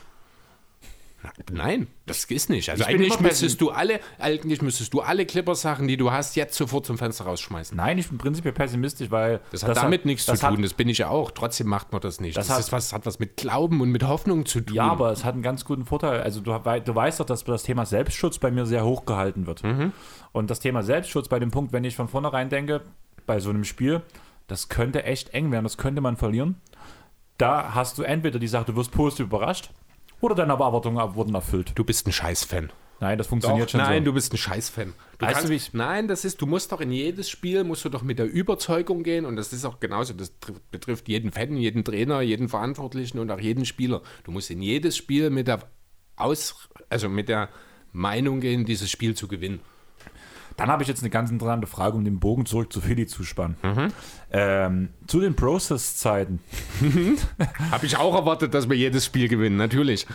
Nein, 1.50 1.86
das 2.06 2.24
ist 2.24 2.50
nicht. 2.50 2.68
Also 2.70 2.82
Ich 2.82 2.88
eigentlich 2.88 3.18
müsstest 3.20 3.60
du 3.60 3.70
alle, 3.70 4.00
eigentlich 4.18 4.62
müsstest 4.62 4.92
du 4.94 5.00
alle 5.00 5.26
Clippers-Sachen, 5.26 5.88
die 5.88 5.96
du 5.96 6.10
hast, 6.12 6.36
jetzt 6.36 6.56
sofort 6.56 6.86
zum 6.86 6.98
Fenster 6.98 7.24
rausschmeißen. 7.24 7.76
Nein, 7.76 7.98
ich 7.98 8.08
bin 8.08 8.18
prinzipiell 8.18 8.52
pessimistisch, 8.54 9.10
weil 9.10 9.40
Das 9.52 9.62
hat 9.64 9.76
damit 9.76 10.04
nichts 10.04 10.24
zu 10.26 10.32
das 10.32 10.40
tun, 10.40 10.56
Hat, 10.58 10.64
das 10.64 10.74
bin 10.74 10.88
ich 10.88 10.98
ja 10.98 11.08
auch. 11.08 11.30
Trotzdem 11.30 11.66
macht 11.68 11.92
man 11.92 12.00
das 12.00 12.20
nicht. 12.20 12.36
Das 12.36 12.48
Das, 12.48 12.66
hat- 12.66 12.72
was, 12.72 12.92
hat 12.92 13.06
was 13.06 13.18
mit 13.18 13.36
Glauben 13.36 13.80
und 13.80 13.90
mit 13.90 14.02
Hoffnung 14.02 14.46
zu 14.46 14.60
tun. 14.60 14.74
ja, 14.76 14.84
aber 14.88 15.10
es 15.12 15.24
hat 15.24 15.34
einen 15.34 15.42
ganz 15.42 15.64
guten 15.64 15.84
Vorteil. 15.84 16.20
Also 16.22 16.40
du, 16.40 16.50
du 16.52 16.94
weißt 16.94 17.20
doch, 17.20 17.26
dass 17.26 17.44
das 17.44 17.62
Thema 17.62 17.86
Selbstschutz 17.86 18.38
bei 18.38 18.50
mir 18.50 18.66
sehr 18.66 18.84
hoch 18.84 19.04
gehalten 19.06 19.46
wird. 19.46 19.62
Mhm. 19.64 19.92
Und 20.32 20.50
das 20.50 20.60
Thema 20.60 20.82
Selbstschutz 20.82 21.28
bei 21.28 21.38
dem 21.38 21.50
Punkt, 21.50 21.72
wenn 21.72 21.84
ich 21.84 21.96
von 21.96 22.08
vornherein 22.08 22.48
denke, 22.48 22.82
bei 23.26 23.40
so 23.40 23.50
einem 23.50 23.64
Spiel, 23.64 24.02
das 24.46 24.68
könnte 24.68 25.02
echt 25.04 25.30
eng 25.30 25.50
werden, 25.50 25.64
das 25.64 25.76
könnte 25.76 26.00
man 26.00 26.16
verlieren. 26.16 26.56
Da 27.38 27.74
hast 27.74 27.98
du 27.98 28.02
entweder 28.02 28.38
die 28.38 28.48
Sache, 28.48 28.64
du 28.66 28.76
wirst 28.76 28.92
positiv 28.92 29.26
überrascht, 29.26 29.70
oder 30.20 30.34
deine 30.34 30.52
Erwartungen 30.54 31.14
wurden 31.14 31.34
erfüllt. 31.34 31.72
du 31.74 31.84
bist 31.84 32.06
ein 32.06 32.12
Scheiß-Fan. 32.12 32.70
Nein, 32.98 33.18
das 33.18 33.26
funktioniert 33.26 33.70
schon 33.70 33.80
nein, 33.82 34.00
so. 34.02 34.06
du 34.06 34.12
bist 34.14 34.32
ein 34.32 34.38
Scheiß-Fan. 34.38 34.94
Du 35.18 35.26
Weißt 35.26 35.34
kannst, 35.34 35.48
du, 35.48 35.52
wie 35.52 35.56
ich- 35.56 35.74
nein, 35.74 36.08
das 36.08 36.24
ist, 36.24 36.40
du 36.40 36.46
musst 36.46 36.72
doch 36.72 36.80
in 36.80 36.90
jedes 36.90 37.28
Spiel, 37.28 37.62
musst 37.62 37.84
du 37.84 37.90
doch 37.90 38.02
mit 38.02 38.18
der 38.18 38.24
Überzeugung 38.26 39.02
gehen 39.02 39.26
und 39.26 39.36
das 39.36 39.52
ist 39.52 39.66
auch 39.66 39.80
genauso, 39.80 40.14
das 40.14 40.30
tr- 40.40 40.54
betrifft 40.70 41.06
jeden 41.08 41.30
Fan, 41.30 41.58
jeden 41.58 41.84
Trainer, 41.84 42.22
jeden 42.22 42.48
Verantwortlichen 42.48 43.18
und 43.18 43.30
auch 43.30 43.38
jeden 43.40 43.66
Spieler. 43.66 44.00
Du 44.24 44.30
musst 44.30 44.50
in 44.50 44.62
jedes 44.62 44.96
Spiel 44.96 45.28
mit 45.28 45.46
der 45.46 45.60
Aus, 46.16 46.68
also 46.88 47.10
mit 47.10 47.28
der 47.28 47.50
Meinung 47.92 48.40
gehen, 48.40 48.64
dieses 48.64 48.90
Spiel 48.90 49.14
zu 49.14 49.28
gewinnen. 49.28 49.60
Dann 50.56 50.68
habe 50.70 50.82
ich 50.82 50.88
jetzt 50.88 51.02
eine 51.02 51.10
ganz 51.10 51.30
interessante 51.30 51.66
Frage, 51.66 51.98
um 51.98 52.04
den 52.06 52.18
Bogen 52.18 52.46
zurück 52.46 52.72
zu 52.72 52.80
Philly 52.80 53.06
zu 53.06 53.24
spannen. 53.24 53.58
Mhm. 53.62 53.92
Ähm, 54.32 54.88
zu 55.06 55.20
den 55.20 55.36
Process-Zeiten. 55.36 56.40
Habe 57.70 57.86
ich 57.86 57.96
auch 57.96 58.14
erwartet, 58.14 58.54
dass 58.54 58.68
wir 58.68 58.76
jedes 58.76 59.04
Spiel 59.04 59.28
gewinnen, 59.28 59.56
natürlich. 59.56 60.06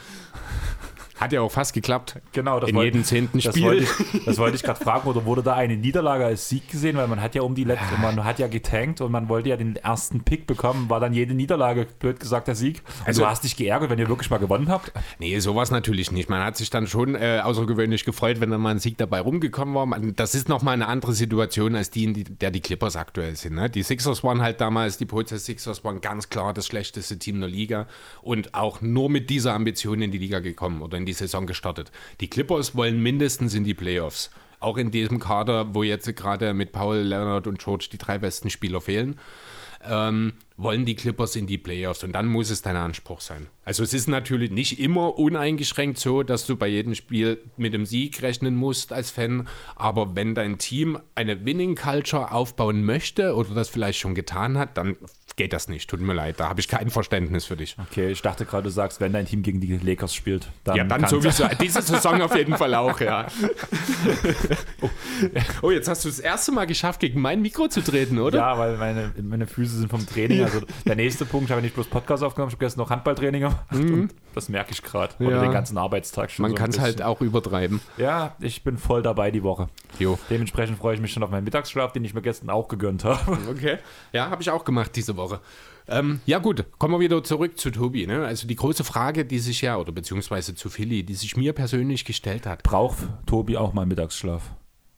Hat 1.21 1.31
ja 1.31 1.41
auch 1.41 1.51
fast 1.51 1.73
geklappt. 1.73 2.19
Genau, 2.33 2.59
das 2.59 2.69
In 2.69 2.75
wollte- 2.75 2.87
jedem 2.87 3.03
zehnten 3.03 3.39
Das 3.39 3.53
Spiel. 3.53 3.63
wollte 3.63 3.83
ich, 3.83 4.25
das 4.25 4.37
wollte 4.37 4.55
ich 4.55 4.63
gerade 4.63 4.83
fragen, 4.83 5.07
oder 5.07 5.23
wurde 5.25 5.43
da 5.43 5.53
eine 5.53 5.77
Niederlage 5.77 6.25
als 6.25 6.49
Sieg 6.49 6.67
gesehen? 6.69 6.97
Weil 6.97 7.07
man 7.07 7.21
hat 7.21 7.35
ja 7.35 7.43
um 7.43 7.55
die 7.55 7.63
letzte, 7.63 7.95
man 8.01 8.23
hat 8.25 8.39
ja 8.39 8.47
getankt 8.47 8.99
und 9.01 9.11
man 9.11 9.29
wollte 9.29 9.49
ja 9.49 9.55
den 9.55 9.75
ersten 9.75 10.23
Pick 10.23 10.47
bekommen, 10.47 10.89
war 10.89 10.99
dann 10.99 11.13
jede 11.13 11.33
Niederlage, 11.33 11.87
blöd 11.99 12.19
gesagt, 12.19 12.47
der 12.47 12.55
Sieg. 12.55 12.81
Und 13.01 13.07
Also- 13.07 13.21
du 13.21 13.27
hast 13.27 13.43
dich 13.43 13.55
geärgert, 13.55 13.89
wenn 13.91 13.99
ihr 13.99 14.09
wirklich 14.09 14.29
mal 14.29 14.37
gewonnen 14.39 14.67
habt? 14.69 14.91
Nee, 15.19 15.37
sowas 15.39 15.69
natürlich 15.71 16.11
nicht. 16.11 16.29
Man 16.29 16.43
hat 16.43 16.57
sich 16.57 16.69
dann 16.71 16.87
schon 16.87 17.15
äh, 17.15 17.39
außergewöhnlich 17.43 18.03
gefreut, 18.03 18.39
wenn 18.41 18.49
dann 18.49 18.59
mal 18.61 18.71
ein 18.71 18.79
Sieg 18.79 18.97
dabei 18.97 19.21
rumgekommen 19.21 19.75
war. 19.75 19.85
Man, 19.85 20.15
das 20.15 20.33
ist 20.33 20.49
nochmal 20.49 20.73
eine 20.73 20.87
andere 20.87 21.13
Situation 21.13 21.75
als 21.75 21.91
die, 21.91 22.03
in 22.05 22.13
die, 22.15 22.23
der 22.23 22.49
die 22.51 22.61
Clippers 22.61 22.95
aktuell 22.95 23.35
sind. 23.35 23.53
Ne? 23.55 23.69
Die 23.69 23.83
Sixers 23.83 24.23
waren 24.23 24.41
halt 24.41 24.59
damals, 24.59 24.97
die 24.97 25.05
Prozess 25.05 25.45
Sixers 25.45 25.83
waren 25.83 26.01
ganz 26.01 26.29
klar 26.29 26.53
das 26.53 26.65
schlechteste 26.65 27.19
Team 27.19 27.39
der 27.39 27.49
Liga 27.49 27.85
und 28.23 28.55
auch 28.55 28.81
nur 28.81 29.09
mit 29.09 29.29
dieser 29.29 29.53
Ambition 29.53 30.01
in 30.01 30.09
die 30.11 30.17
Liga 30.17 30.39
gekommen 30.39 30.81
oder 30.81 30.97
in 30.97 31.05
die 31.05 31.10
Saison 31.13 31.47
gestartet. 31.47 31.91
Die 32.19 32.29
Clippers 32.29 32.75
wollen 32.75 33.01
mindestens 33.01 33.53
in 33.53 33.63
die 33.63 33.73
Playoffs. 33.73 34.29
auch 34.61 34.77
in 34.77 34.91
diesem 34.91 35.19
Kader, 35.19 35.73
wo 35.73 35.83
jetzt 35.83 36.15
gerade 36.15 36.53
mit 36.53 36.71
Paul, 36.71 36.97
Leonard 36.97 37.47
und 37.47 37.57
George 37.57 37.89
die 37.91 37.97
drei 37.97 38.19
besten 38.19 38.49
Spieler 38.49 38.79
fehlen, 38.79 39.19
ähm, 39.83 40.33
wollen 40.57 40.85
die 40.85 40.95
Clippers 40.95 41.35
in 41.35 41.47
die 41.47 41.57
Playoffs 41.57 42.03
und 42.03 42.13
dann 42.13 42.27
muss 42.27 42.49
es 42.49 42.61
dein 42.61 42.75
Anspruch 42.75 43.21
sein. 43.21 43.47
Also 43.63 43.83
es 43.83 43.93
ist 43.93 44.07
natürlich 44.07 44.51
nicht 44.51 44.79
immer 44.79 45.17
uneingeschränkt 45.17 45.97
so, 45.97 46.23
dass 46.23 46.45
du 46.45 46.55
bei 46.55 46.67
jedem 46.67 46.95
Spiel 46.95 47.41
mit 47.57 47.73
dem 47.73 47.85
Sieg 47.85 48.21
rechnen 48.21 48.55
musst 48.55 48.91
als 48.91 49.11
Fan, 49.11 49.47
aber 49.75 50.15
wenn 50.15 50.35
dein 50.35 50.57
Team 50.57 50.99
eine 51.15 51.45
Winning 51.45 51.75
Culture 51.75 52.31
aufbauen 52.31 52.83
möchte 52.83 53.35
oder 53.35 53.53
das 53.53 53.69
vielleicht 53.69 53.99
schon 53.99 54.15
getan 54.15 54.57
hat, 54.57 54.77
dann 54.77 54.97
geht 55.35 55.53
das 55.53 55.67
nicht. 55.67 55.89
Tut 55.89 56.01
mir 56.01 56.13
leid, 56.13 56.39
da 56.39 56.49
habe 56.49 56.59
ich 56.59 56.67
kein 56.67 56.89
Verständnis 56.89 57.45
für 57.45 57.55
dich. 57.55 57.75
Okay, 57.89 58.11
ich 58.11 58.21
dachte 58.21 58.45
gerade, 58.45 58.63
du 58.63 58.69
sagst, 58.69 58.99
wenn 58.99 59.13
dein 59.13 59.25
Team 59.25 59.43
gegen 59.43 59.59
die 59.59 59.77
Lakers 59.77 60.13
spielt, 60.13 60.49
dann. 60.63 60.75
Ja, 60.75 60.83
dann 60.83 61.07
sowieso. 61.07 61.47
Diese 61.59 61.81
Saison 61.81 62.21
auf 62.21 62.35
jeden 62.35 62.57
Fall 62.57 62.75
auch, 62.75 62.99
ja. 62.99 63.27
oh. 64.81 64.89
oh, 65.61 65.71
jetzt 65.71 65.87
hast 65.87 66.05
du 66.05 66.09
das 66.09 66.19
erste 66.19 66.51
Mal 66.51 66.65
geschafft, 66.65 66.99
gegen 66.99 67.21
mein 67.21 67.41
Mikro 67.41 67.67
zu 67.67 67.81
treten, 67.81 68.19
oder? 68.19 68.39
Ja, 68.39 68.57
weil 68.57 68.77
meine, 68.77 69.13
meine 69.21 69.47
Füße 69.47 69.77
sind 69.77 69.89
vom 69.89 70.05
Training. 70.05 70.45
Also 70.53 70.65
der 70.85 70.95
nächste 70.95 71.25
Punkt, 71.25 71.45
ich 71.45 71.51
habe 71.51 71.61
nicht 71.61 71.75
bloß 71.75 71.87
Podcast 71.87 72.23
aufgenommen, 72.23 72.49
ich 72.49 72.55
habe 72.55 72.65
gestern 72.65 72.81
noch 72.81 72.89
Handballtraining 72.89 73.41
gemacht. 73.41 73.71
Mhm. 73.71 74.09
das 74.33 74.49
merke 74.49 74.71
ich 74.71 74.81
gerade. 74.81 75.13
Ja. 75.19 75.27
Oder 75.27 75.41
den 75.41 75.51
ganzen 75.51 75.77
Arbeitstag 75.77 76.31
schon. 76.31 76.43
Man 76.43 76.51
so 76.51 76.55
kann 76.55 76.69
es 76.69 76.79
halt 76.79 77.01
auch 77.01 77.21
übertreiben. 77.21 77.79
Ja, 77.97 78.35
ich 78.39 78.63
bin 78.63 78.77
voll 78.77 79.01
dabei 79.01 79.31
die 79.31 79.43
Woche. 79.43 79.69
Jo. 79.99 80.19
Dementsprechend 80.29 80.77
freue 80.77 80.95
ich 80.95 81.01
mich 81.01 81.11
schon 81.11 81.23
auf 81.23 81.29
meinen 81.29 81.43
Mittagsschlaf, 81.43 81.93
den 81.93 82.03
ich 82.03 82.13
mir 82.13 82.21
gestern 82.21 82.49
auch 82.49 82.67
gegönnt 82.67 83.03
habe. 83.03 83.37
Okay. 83.49 83.77
Ja, 84.13 84.29
habe 84.29 84.41
ich 84.41 84.49
auch 84.49 84.63
gemacht 84.63 84.95
diese 84.95 85.17
Woche. 85.17 85.39
Ähm, 85.87 86.21
ja 86.25 86.39
gut, 86.39 86.65
kommen 86.77 86.93
wir 86.93 86.99
wieder 86.99 87.23
zurück 87.23 87.59
zu 87.59 87.71
Tobi. 87.71 88.07
Ne? 88.07 88.25
Also 88.25 88.47
die 88.47 88.55
große 88.55 88.83
Frage, 88.83 89.25
die 89.25 89.39
sich 89.39 89.61
ja, 89.61 89.77
oder 89.77 89.91
beziehungsweise 89.91 90.55
zu 90.55 90.69
Philly, 90.69 91.03
die 91.03 91.15
sich 91.15 91.35
mir 91.35 91.53
persönlich 91.53 92.05
gestellt 92.05 92.45
hat. 92.45 92.63
Braucht 92.63 92.97
Tobi 93.25 93.57
auch 93.57 93.73
mal 93.73 93.85
Mittagsschlaf? 93.85 94.51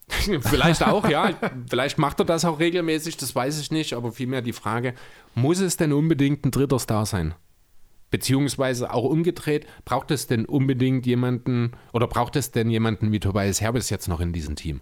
Vielleicht 0.42 0.86
auch, 0.86 1.08
ja. 1.08 1.32
Vielleicht 1.70 1.98
macht 1.98 2.20
er 2.20 2.26
das 2.26 2.46
auch 2.46 2.60
regelmäßig, 2.60 3.18
das 3.18 3.36
weiß 3.36 3.60
ich 3.60 3.72
nicht. 3.72 3.94
Aber 3.94 4.12
vielmehr 4.12 4.42
die 4.42 4.54
Frage, 4.54 4.94
muss 5.36 5.60
es 5.60 5.78
denn 5.78 5.94
unbedingt 5.94 6.46
ein 6.46 6.52
dritter 6.52 6.80
Star 6.80 7.06
sein? 7.06 7.34
Beziehungsweise 8.12 8.94
auch 8.94 9.06
umgedreht, 9.06 9.66
braucht 9.86 10.12
es 10.12 10.28
denn 10.28 10.46
unbedingt 10.46 11.06
jemanden 11.06 11.72
oder 11.94 12.08
braucht 12.08 12.36
es 12.36 12.52
denn 12.52 12.70
jemanden 12.70 13.12
wie 13.12 13.20
Tobias 13.20 13.60
Herbes 13.60 13.90
jetzt 13.90 14.08
noch 14.08 14.20
in 14.20 14.34
diesem 14.34 14.56
Team? 14.56 14.82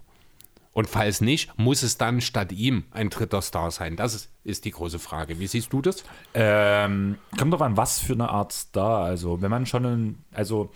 Und 0.74 0.88
falls 0.88 1.20
nicht, 1.20 1.56
muss 1.58 1.82
es 1.82 1.98
dann 1.98 2.20
statt 2.20 2.50
ihm 2.50 2.84
ein 2.92 3.10
dritter 3.10 3.42
Star 3.42 3.70
sein? 3.70 3.96
Das 3.96 4.30
ist, 4.42 4.64
die 4.64 4.70
große 4.70 4.98
Frage. 4.98 5.38
Wie 5.38 5.46
siehst 5.46 5.72
du 5.72 5.82
das? 5.82 6.02
Ähm, 6.32 7.18
kommt 7.38 7.52
doch 7.52 7.60
an, 7.60 7.76
was 7.76 8.00
für 8.00 8.14
eine 8.14 8.30
Art 8.30 8.52
Star. 8.52 9.04
Also, 9.04 9.42
wenn 9.42 9.50
man 9.50 9.66
schon 9.66 9.84
ein, 9.84 10.24
also 10.32 10.70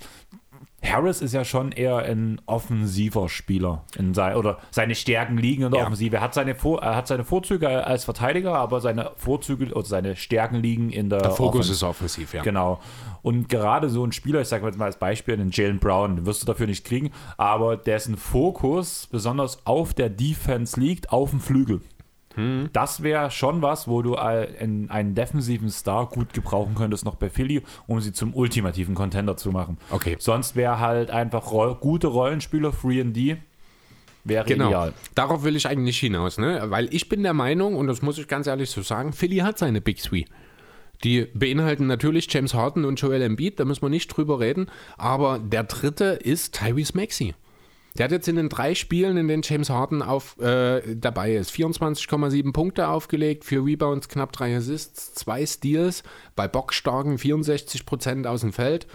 Harris 0.87 1.21
ist 1.21 1.33
ja 1.33 1.45
schon 1.45 1.73
eher 1.73 1.99
ein 1.99 2.41
offensiver 2.47 3.29
Spieler. 3.29 3.85
In 3.99 4.15
sein, 4.15 4.37
oder 4.37 4.59
seine 4.71 4.95
Stärken 4.95 5.39
liegen 5.39 5.65
in 5.65 5.71
der 5.71 5.81
ja. 5.81 5.87
Offensive. 5.87 6.17
Er 6.17 6.23
hat 6.23 6.35
seine, 6.35 6.55
Vor, 6.55 6.83
er 6.83 6.97
hat 6.97 7.07
seine 7.07 7.25
Vorzüge 7.25 7.87
als 7.87 8.05
Verteidiger, 8.05 8.55
aber 8.55 8.81
seine 8.81 9.13
Vorzüge 9.17 9.73
oder 9.73 9.87
seine 9.87 10.17
Stärken 10.17 10.57
liegen 10.57 10.91
in 10.91 11.11
der. 11.11 11.21
Der 11.21 11.31
Fokus 11.31 11.67
Offen 11.67 11.73
ist 11.73 11.83
offensiv, 11.83 12.35
ja. 12.35 12.43
Genau. 12.43 12.81
Und 13.23 13.49
gerade 13.49 13.89
so 13.89 14.05
ein 14.05 14.13
Spieler, 14.13 14.41
ich 14.41 14.49
sage 14.49 14.71
mal 14.77 14.85
als 14.85 14.99
Beispiel, 14.99 15.37
den 15.37 15.51
Jalen 15.51 15.79
Brown, 15.79 16.17
den 16.17 16.27
wirst 16.27 16.43
du 16.43 16.47
dafür 16.47 16.67
nicht 16.67 16.85
kriegen, 16.85 17.11
aber 17.37 17.77
dessen 17.77 18.17
Fokus 18.17 19.09
besonders 19.11 19.67
auf 19.67 19.95
der 19.95 20.11
Defense 20.11 20.79
liegt, 20.79 21.13
auf 21.13 21.31
dem 21.31 21.41
Flügel. 21.41 21.81
Hm. 22.37 22.69
Das 22.73 23.03
wäre 23.03 23.31
schon 23.31 23.63
was, 23.63 23.89
wo 23.89 24.03
du 24.03 24.17
einen, 24.17 24.91
einen 24.91 25.15
defensiven 25.15 25.71
Star 25.71 26.07
gut 26.07 26.33
gebrauchen 26.33 26.75
könntest, 26.75 27.05
noch 27.05 27.17
bei 27.17 27.29
Philly, 27.31 27.63
um 27.87 28.01
sie 28.01 28.13
zum 28.13 28.35
ultimativen 28.35 28.95
Contender 28.95 29.37
zu 29.37 29.51
machen. 29.51 29.79
Okay. 29.91 30.17
Sonst 30.19 30.55
wäre 30.55 30.79
halt 30.79 31.11
einfach 31.11 31.51
roll 31.51 31.75
gute 31.75 32.07
Rollenspieler, 32.07 32.73
Free 32.73 33.01
and 33.01 33.17
D, 33.17 33.39
wäre 34.25 34.45
genau. 34.45 34.69
ideal. 34.69 34.93
Darauf 35.15 35.45
will 35.45 35.57
ich 35.57 35.67
eigentlich 35.67 35.99
hinaus, 35.99 36.39
ne? 36.39 36.63
Weil 36.67 36.93
ich 36.95 37.09
bin 37.09 37.23
der 37.23 37.35
Meinung, 37.35 37.75
und 37.75 37.87
das 37.87 38.03
muss 38.03 38.19
ich 38.19 38.29
ganz 38.29 38.47
ehrlich 38.47 38.71
so 38.71 38.83
sagen, 38.83 39.13
Philly 39.13 39.39
hat 39.39 39.59
seine 39.59 39.81
Big 39.81 40.03
Three. 40.03 40.25
Die 41.05 41.27
beinhalten 41.35 41.87
natürlich 41.87 42.27
James 42.31 42.55
Harden 42.55 42.85
und 42.85 43.01
Joel 43.01 43.23
Embiid, 43.23 43.61
da 43.61 43.65
müssen 43.65 43.83
wir 43.83 43.89
nicht 43.89 44.09
drüber 44.09 44.41
reden. 44.41 44.69
Aber 44.97 45.39
der 45.39 45.65
dritte 45.65 46.05
ist 46.05 46.55
Tyrese 46.55 46.97
Maxey. 46.97 47.35
Der 47.99 48.05
hat 48.05 48.13
jetzt 48.13 48.29
in 48.29 48.37
den 48.37 48.49
drei 48.49 48.75
Spielen, 48.75 49.17
in 49.17 49.29
denen 49.29 49.43
James 49.43 49.71
Harden 49.71 50.03
auf, 50.03 50.39
äh, 50.39 50.95
dabei 50.95 51.35
ist, 51.35 51.51
24,7 51.51 52.53
Punkte 52.53 52.89
aufgelegt, 52.89 53.45
vier 53.45 53.65
Rebounds, 53.65 54.09
knapp 54.09 54.33
drei 54.33 54.57
Assists, 54.57 55.15
zwei 55.15 55.45
Steals, 55.47 56.03
bei 56.35 56.47
bockstarken 56.49 57.19
64 57.19 57.87
Prozent 57.87 58.27
aus 58.27 58.43
dem 58.43 58.53
Feld 58.53 58.87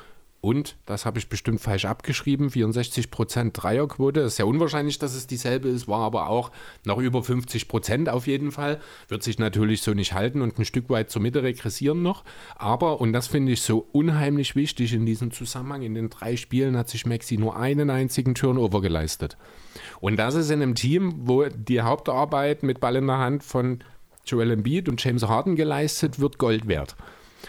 und, 0.41 0.75
das 0.88 1.05
habe 1.05 1.19
ich 1.19 1.29
bestimmt 1.29 1.62
falsch 1.62 1.86
abgeschrieben, 1.86 2.50
64% 2.50 3.51
Dreierquote. 3.51 4.21
Ist 4.21 4.39
ja 4.39 4.45
unwahrscheinlich, 4.45 4.98
dass 4.98 5.13
es 5.13 5.27
dieselbe 5.27 5.69
ist, 5.69 5.88
war 5.88 6.00
aber 6.00 6.29
auch 6.29 6.51
noch 6.83 6.98
über 6.98 7.19
50% 7.19 8.10
auf 8.10 8.25
jeden 8.25 8.51
Fall. 8.51 8.81
Wird 9.07 9.21
sich 9.21 9.38
natürlich 9.38 9.83
so 9.83 9.93
nicht 9.93 10.13
halten 10.13 10.41
und 10.41 10.57
ein 10.57 10.65
Stück 10.65 10.89
weit 10.89 11.12
zur 11.12 11.21
Mitte 11.21 11.43
regressieren 11.43 12.01
noch. 12.01 12.24
Aber, 12.55 13.00
und 13.01 13.13
das 13.13 13.27
finde 13.27 13.51
ich 13.51 13.62
so 13.62 13.88
unheimlich 13.91 14.55
wichtig 14.55 14.93
in 14.93 15.05
diesem 15.05 15.29
Zusammenhang, 15.29 15.83
in 15.83 15.93
den 15.93 16.10
drei 16.10 16.36
Spielen 16.36 16.75
hat 16.75 16.89
sich 16.89 17.05
Maxi 17.05 17.38
nur 17.38 17.55
einen 17.55 17.91
einzigen 17.91 18.33
Turnover 18.33 18.81
geleistet. 18.81 19.38
Und 20.00 20.17
das 20.17 20.33
ist 20.33 20.50
in 20.50 20.63
einem 20.63 20.74
Team, 20.74 21.13
wo 21.19 21.45
die 21.45 21.81
Hauptarbeit 21.81 22.63
mit 22.63 22.79
Ball 22.79 22.95
in 22.95 23.05
der 23.05 23.19
Hand 23.19 23.43
von 23.43 23.83
Joel 24.25 24.50
Embiid 24.50 24.89
und 24.89 25.03
James 25.03 25.21
Harden 25.21 25.55
geleistet 25.55 26.19
wird, 26.19 26.39
Gold 26.39 26.67
wert. 26.67 26.95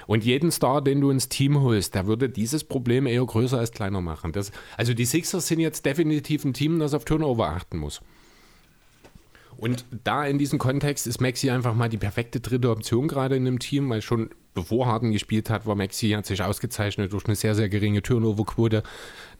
Und 0.06 0.24
jeden 0.24 0.50
Star, 0.50 0.82
den 0.82 1.00
du 1.00 1.10
ins 1.10 1.28
Team 1.28 1.60
holst, 1.60 1.94
der 1.94 2.06
würde 2.06 2.28
dieses 2.28 2.64
Problem 2.64 3.06
eher 3.06 3.24
größer 3.24 3.58
als 3.58 3.72
kleiner 3.72 4.00
machen. 4.00 4.32
Das, 4.32 4.52
also 4.76 4.94
die 4.94 5.04
Sixers 5.04 5.46
sind 5.46 5.60
jetzt 5.60 5.84
definitiv 5.86 6.44
ein 6.44 6.54
Team, 6.54 6.78
das 6.78 6.94
auf 6.94 7.04
Turnover 7.04 7.48
achten 7.48 7.78
muss. 7.78 8.00
Und 9.56 9.84
da 10.02 10.24
in 10.24 10.38
diesem 10.38 10.58
Kontext 10.58 11.06
ist 11.06 11.20
Maxi 11.20 11.50
einfach 11.50 11.74
mal 11.74 11.88
die 11.88 11.98
perfekte 11.98 12.40
dritte 12.40 12.70
Option 12.70 13.06
gerade 13.06 13.36
in 13.36 13.44
dem 13.44 13.58
Team, 13.58 13.88
weil 13.90 14.02
schon 14.02 14.30
bevor 14.54 14.86
Harden 14.86 15.12
gespielt 15.12 15.50
hat, 15.50 15.66
war 15.66 15.76
Maxi 15.76 16.10
hat 16.10 16.26
sich 16.26 16.42
ausgezeichnet 16.42 17.12
durch 17.12 17.26
eine 17.26 17.36
sehr, 17.36 17.54
sehr 17.54 17.68
geringe 17.68 18.02
Turnover-Quote. 18.02 18.82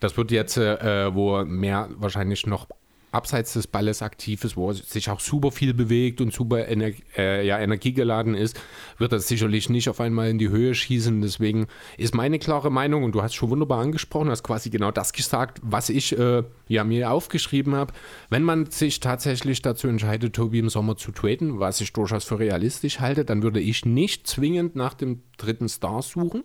Das 0.00 0.16
wird 0.16 0.30
jetzt, 0.30 0.56
äh, 0.56 1.14
wo 1.14 1.44
mehr 1.44 1.88
wahrscheinlich 1.96 2.46
noch 2.46 2.68
abseits 3.12 3.52
des 3.52 3.66
Balles 3.66 4.02
aktiv 4.02 4.42
ist, 4.42 4.56
wo 4.56 4.70
er 4.70 4.74
sich 4.74 5.10
auch 5.10 5.20
super 5.20 5.52
viel 5.52 5.74
bewegt 5.74 6.20
und 6.20 6.32
super 6.32 6.66
Ener 6.66 6.90
äh, 7.16 7.46
ja, 7.46 7.58
energiegeladen 7.58 8.34
ist, 8.34 8.58
wird 8.98 9.12
er 9.12 9.20
sicherlich 9.20 9.68
nicht 9.68 9.88
auf 9.88 10.00
einmal 10.00 10.30
in 10.30 10.38
die 10.38 10.48
Höhe 10.48 10.74
schießen. 10.74 11.20
Deswegen 11.20 11.66
ist 11.98 12.14
meine 12.14 12.38
klare 12.38 12.70
Meinung, 12.70 13.04
und 13.04 13.14
du 13.14 13.22
hast 13.22 13.34
schon 13.34 13.50
wunderbar 13.50 13.80
angesprochen, 13.80 14.30
hast 14.30 14.42
quasi 14.42 14.70
genau 14.70 14.90
das 14.90 15.12
gesagt, 15.12 15.60
was 15.62 15.90
ich 15.90 16.18
äh, 16.18 16.42
ja, 16.68 16.84
mir 16.84 17.10
aufgeschrieben 17.10 17.74
habe. 17.74 17.92
Wenn 18.30 18.42
man 18.42 18.70
sich 18.70 19.00
tatsächlich 19.00 19.60
dazu 19.60 19.88
entscheidet, 19.88 20.34
Tobi 20.34 20.60
im 20.60 20.70
Sommer 20.70 20.96
zu 20.96 21.12
traden, 21.12 21.60
was 21.60 21.82
ich 21.82 21.92
durchaus 21.92 22.24
für 22.24 22.38
realistisch 22.38 23.00
halte, 23.00 23.26
dann 23.26 23.42
würde 23.42 23.60
ich 23.60 23.84
nicht 23.84 24.26
zwingend 24.26 24.74
nach 24.74 24.94
dem 24.94 25.22
dritten 25.36 25.68
Star 25.68 26.00
suchen. 26.00 26.44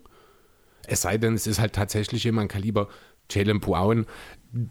Es 0.86 1.02
sei 1.02 1.16
denn, 1.16 1.34
es 1.34 1.46
ist 1.46 1.60
halt 1.60 1.72
tatsächlich 1.72 2.24
jemand 2.24 2.50
Kaliber 2.50 2.88
Jalen 3.30 3.60
Brown, 3.60 4.06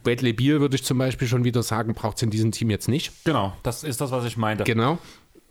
Bradley 0.03 0.33
Beal 0.33 0.59
würde 0.59 0.75
ich 0.75 0.83
zum 0.83 0.97
Beispiel 0.97 1.27
schon 1.27 1.43
wieder 1.43 1.63
sagen, 1.63 1.93
braucht 1.93 2.17
es 2.17 2.23
in 2.23 2.29
diesem 2.29 2.51
Team 2.51 2.69
jetzt 2.69 2.87
nicht. 2.87 3.11
Genau, 3.23 3.53
das 3.63 3.83
ist 3.83 4.01
das, 4.01 4.11
was 4.11 4.25
ich 4.25 4.37
meinte. 4.37 4.63
Genau. 4.63 4.97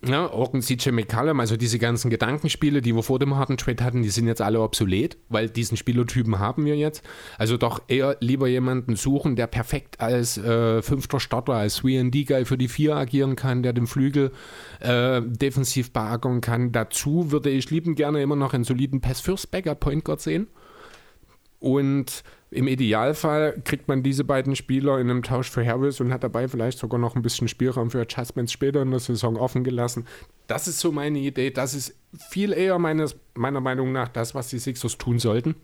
Ja, 0.04 0.30
Organ 0.30 0.60
CJ 0.60 0.90
McCallum, 0.90 1.40
also 1.40 1.56
diese 1.56 1.78
ganzen 1.78 2.10
Gedankenspiele, 2.10 2.82
die 2.82 2.94
wir 2.94 3.02
vor 3.02 3.18
dem 3.18 3.34
harten 3.34 3.56
Trade 3.56 3.82
hatten, 3.82 4.02
die 4.02 4.10
sind 4.10 4.26
jetzt 4.26 4.42
alle 4.42 4.60
obsolet, 4.60 5.16
weil 5.30 5.48
diesen 5.48 5.76
Spielertypen 5.76 6.38
haben 6.38 6.66
wir 6.66 6.76
jetzt. 6.76 7.02
Also 7.38 7.56
doch 7.56 7.80
eher 7.88 8.16
lieber 8.20 8.46
jemanden 8.46 8.94
suchen, 8.94 9.36
der 9.36 9.46
perfekt 9.46 10.00
als 10.00 10.36
äh, 10.36 10.82
fünfter 10.82 11.18
Starter, 11.18 11.54
als 11.54 11.82
3D-Guy 11.82 12.44
für 12.44 12.58
die 12.58 12.68
vier 12.68 12.94
agieren 12.94 13.36
kann, 13.36 13.62
der 13.62 13.72
den 13.72 13.86
Flügel 13.86 14.32
äh, 14.80 15.22
defensiv 15.22 15.92
beackern 15.92 16.42
kann. 16.42 16.72
Dazu 16.72 17.32
würde 17.32 17.48
ich 17.50 17.70
lieben 17.70 17.94
gerne 17.94 18.20
immer 18.20 18.36
noch 18.36 18.52
einen 18.52 18.64
soliden 18.64 19.00
Pass-First-Backup-Point 19.00 20.04
Guard 20.04 20.20
sehen. 20.20 20.46
Und 21.58 22.22
im 22.50 22.68
Idealfall 22.68 23.60
kriegt 23.64 23.88
man 23.88 24.02
diese 24.02 24.24
beiden 24.24 24.54
Spieler 24.54 24.98
in 24.98 25.10
einem 25.10 25.22
Tausch 25.22 25.50
für 25.50 25.66
Harris 25.66 26.00
und 26.00 26.12
hat 26.12 26.22
dabei 26.22 26.46
vielleicht 26.46 26.78
sogar 26.78 27.00
noch 27.00 27.16
ein 27.16 27.22
bisschen 27.22 27.48
Spielraum 27.48 27.90
für 27.90 28.00
Adjustments 28.00 28.52
später 28.52 28.82
in 28.82 28.90
der 28.90 29.00
Saison 29.00 29.36
offen 29.36 29.64
gelassen. 29.64 30.06
Das 30.46 30.68
ist 30.68 30.78
so 30.78 30.92
meine 30.92 31.18
Idee. 31.18 31.50
Das 31.50 31.74
ist 31.74 31.98
viel 32.30 32.52
eher 32.52 32.78
meines, 32.78 33.16
meiner 33.34 33.60
Meinung 33.60 33.92
nach 33.92 34.08
das, 34.08 34.34
was 34.34 34.48
die 34.48 34.58
Sixers 34.58 34.96
tun 34.96 35.18
sollten. 35.18 35.56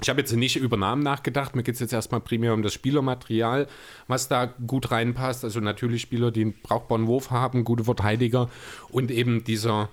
Ich 0.00 0.08
habe 0.08 0.20
jetzt 0.20 0.32
nicht 0.32 0.56
über 0.56 0.76
Namen 0.76 1.02
nachgedacht. 1.02 1.54
Mir 1.54 1.62
geht 1.62 1.74
es 1.74 1.80
jetzt 1.80 1.92
erstmal 1.92 2.20
primär 2.20 2.54
um 2.54 2.62
das 2.62 2.72
Spielermaterial, 2.72 3.66
was 4.06 4.28
da 4.28 4.46
gut 4.46 4.90
reinpasst. 4.90 5.44
Also 5.44 5.60
natürlich 5.60 6.02
Spieler, 6.02 6.30
die 6.30 6.42
einen 6.42 6.54
brauchbaren 6.62 7.06
Wurf 7.06 7.30
haben, 7.30 7.64
gute 7.64 7.84
Verteidiger 7.84 8.48
und 8.90 9.10
eben 9.10 9.44
dieser 9.44 9.90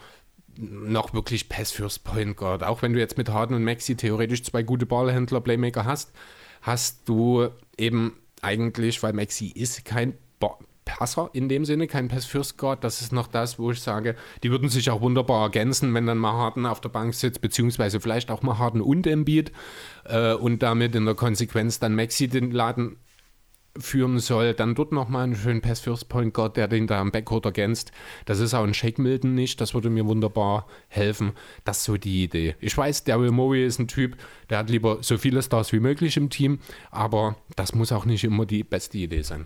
noch 0.60 1.14
wirklich 1.14 1.50
Pass 1.50 1.72
fürs 1.72 2.00
Point 2.00 2.36
Guard. 2.36 2.64
Auch 2.64 2.82
wenn 2.82 2.94
du 2.94 3.00
jetzt 3.00 3.18
mit 3.18 3.30
Harden 3.30 3.56
und 3.56 3.64
Maxi 3.64 3.96
theoretisch 3.96 4.44
zwei 4.44 4.64
gute 4.64 4.86
Ballhändler, 4.86 5.42
Playmaker 5.42 5.86
hast, 5.86 6.12
hast 6.62 7.08
du 7.08 7.50
eben 7.78 8.18
eigentlich, 8.42 9.02
weil 9.02 9.14
Maxi 9.14 9.48
ist 9.48 9.86
kein 9.86 10.14
Passer 10.90 11.30
in 11.34 11.50
dem 11.50 11.66
Sinne, 11.66 11.86
kein 11.86 12.08
Pass 12.08 12.26
First 12.26 12.58
Guard. 12.58 12.84
Das 12.84 13.02
ist 13.02 13.14
noch 13.14 13.28
das, 13.28 13.60
wo 13.60 13.70
ich 13.72 13.80
sage, 13.80 14.16
die 14.42 14.50
würden 14.50 14.70
sich 14.70 14.90
auch 14.90 15.02
wunderbar 15.02 15.44
ergänzen, 15.44 15.94
wenn 15.94 16.08
dann 16.08 16.18
mal 16.18 16.34
Harden 16.34 16.66
auf 16.66 16.82
der 16.82 16.90
Bank 16.90 17.14
sitzt, 17.14 17.42
beziehungsweise 17.42 18.00
vielleicht 18.00 18.32
auch 18.32 18.42
mal 18.42 18.58
Harden 18.58 18.82
und 18.82 19.06
Embiid 19.06 19.52
äh, 20.06 20.34
und 20.34 20.64
damit 20.64 20.96
in 20.96 21.06
der 21.06 21.14
Konsequenz 21.14 21.80
dann 21.80 21.94
Maxi 21.94 22.28
den 22.28 22.50
Laden 22.50 22.98
führen 23.78 24.20
soll, 24.20 24.54
dann 24.54 24.76
dort 24.76 24.92
nochmal 24.92 25.24
einen 25.24 25.36
schönen 25.36 25.62
Pass 25.62 25.80
First 25.80 26.10
Point 26.10 26.34
Guard, 26.34 26.58
der 26.58 26.68
den 26.68 26.88
da 26.88 27.00
am 27.00 27.12
Backcourt 27.12 27.46
ergänzt. 27.46 27.92
Das 28.26 28.40
ist 28.40 28.54
auch 28.54 28.64
ein 28.64 28.74
Shake 28.74 29.00
Milton 29.00 29.36
nicht, 29.36 29.62
das 29.62 29.74
würde 29.74 29.90
mir 29.90 30.06
wunderbar 30.06 30.66
helfen. 30.88 31.34
Das 31.64 31.80
ist 31.80 31.84
so 31.86 31.98
die 31.98 32.24
Idee. 32.24 32.56
Ich 32.60 32.78
weiß, 32.78 33.04
Daryl 33.04 33.32
Morey 33.32 33.66
ist 33.66 33.80
ein 33.80 33.88
Typ, 33.88 34.18
der 34.50 34.60
hat 34.60 34.70
lieber 34.70 34.98
so 35.02 35.18
viele 35.18 35.42
Stars 35.42 35.72
wie 35.72 35.80
möglich 35.80 36.18
im 36.18 36.30
Team, 36.30 36.60
aber 36.92 37.36
das 37.56 37.76
muss 37.76 37.92
auch 37.92 38.06
nicht 38.06 38.24
immer 38.24 38.46
die 38.46 38.64
beste 38.64 38.98
Idee 38.98 39.22
sein. 39.22 39.46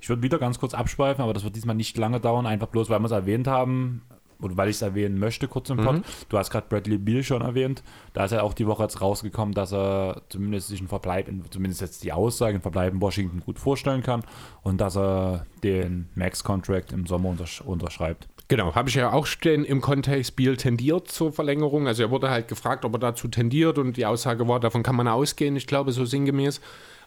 Ich 0.00 0.08
würde 0.08 0.22
wieder 0.22 0.38
ganz 0.38 0.58
kurz 0.58 0.74
abschweifen, 0.74 1.22
aber 1.22 1.32
das 1.32 1.44
wird 1.44 1.56
diesmal 1.56 1.76
nicht 1.76 1.96
lange 1.96 2.20
dauern, 2.20 2.46
einfach 2.46 2.68
bloß, 2.68 2.90
weil 2.90 3.00
wir 3.00 3.06
es 3.06 3.12
erwähnt 3.12 3.46
haben, 3.46 4.02
oder 4.40 4.56
weil 4.56 4.68
ich 4.68 4.76
es 4.76 4.82
erwähnen 4.82 5.18
möchte, 5.18 5.48
kurz 5.48 5.70
im 5.70 5.78
Pod. 5.78 5.96
Mhm. 5.96 6.02
Du 6.28 6.38
hast 6.38 6.50
gerade 6.50 6.66
Bradley 6.68 6.98
Beal 6.98 7.22
schon 7.22 7.42
erwähnt. 7.42 7.82
Da 8.12 8.24
ist 8.24 8.32
ja 8.32 8.42
auch 8.42 8.54
die 8.54 8.66
Woche 8.66 8.82
jetzt 8.82 9.00
rausgekommen, 9.00 9.54
dass 9.54 9.72
er 9.72 10.22
zumindest 10.28 10.68
sich 10.68 10.80
einen 10.80 10.88
Verbleib, 10.88 11.28
in, 11.28 11.42
zumindest 11.50 11.80
jetzt 11.80 12.04
die 12.04 12.12
Aussage, 12.12 12.54
einen 12.54 12.62
Verbleib 12.62 12.92
in 12.92 13.00
Washington 13.00 13.40
gut 13.40 13.58
vorstellen 13.58 14.02
kann 14.02 14.22
und 14.62 14.80
dass 14.80 14.96
er 14.96 15.46
den 15.62 16.08
Max-Contract 16.14 16.92
im 16.92 17.06
Sommer 17.06 17.30
untersch 17.30 17.60
unterschreibt. 17.60 18.28
Genau, 18.48 18.74
habe 18.74 18.90
ich 18.90 18.94
ja 18.94 19.10
auch 19.10 19.24
stehen 19.24 19.64
im 19.64 19.80
Kontext, 19.80 20.36
Beal 20.36 20.56
tendiert 20.56 21.08
zur 21.08 21.32
Verlängerung. 21.32 21.86
Also 21.88 22.02
er 22.02 22.10
wurde 22.10 22.28
halt 22.28 22.46
gefragt, 22.48 22.84
ob 22.84 22.92
er 22.94 22.98
dazu 22.98 23.26
tendiert 23.28 23.78
und 23.78 23.96
die 23.96 24.04
Aussage 24.04 24.46
war, 24.46 24.60
davon 24.60 24.82
kann 24.82 24.96
man 24.96 25.08
ausgehen, 25.08 25.56
ich 25.56 25.66
glaube 25.66 25.92
so 25.92 26.04
sinngemäß. 26.04 26.60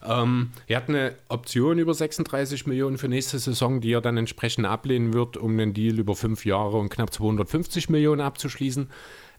Ähm, 0.05 0.51
er 0.67 0.77
hat 0.77 0.89
eine 0.89 1.15
Option 1.29 1.79
über 1.79 1.93
36 1.93 2.67
Millionen 2.67 2.97
für 2.97 3.07
nächste 3.07 3.39
Saison, 3.39 3.81
die 3.81 3.93
er 3.93 4.01
dann 4.01 4.17
entsprechend 4.17 4.65
ablehnen 4.65 5.13
wird, 5.13 5.37
um 5.37 5.57
den 5.57 5.73
Deal 5.73 5.99
über 5.99 6.15
fünf 6.15 6.45
Jahre 6.45 6.77
und 6.77 6.89
knapp 6.89 7.13
250 7.13 7.89
Millionen 7.89 8.21
abzuschließen. 8.21 8.89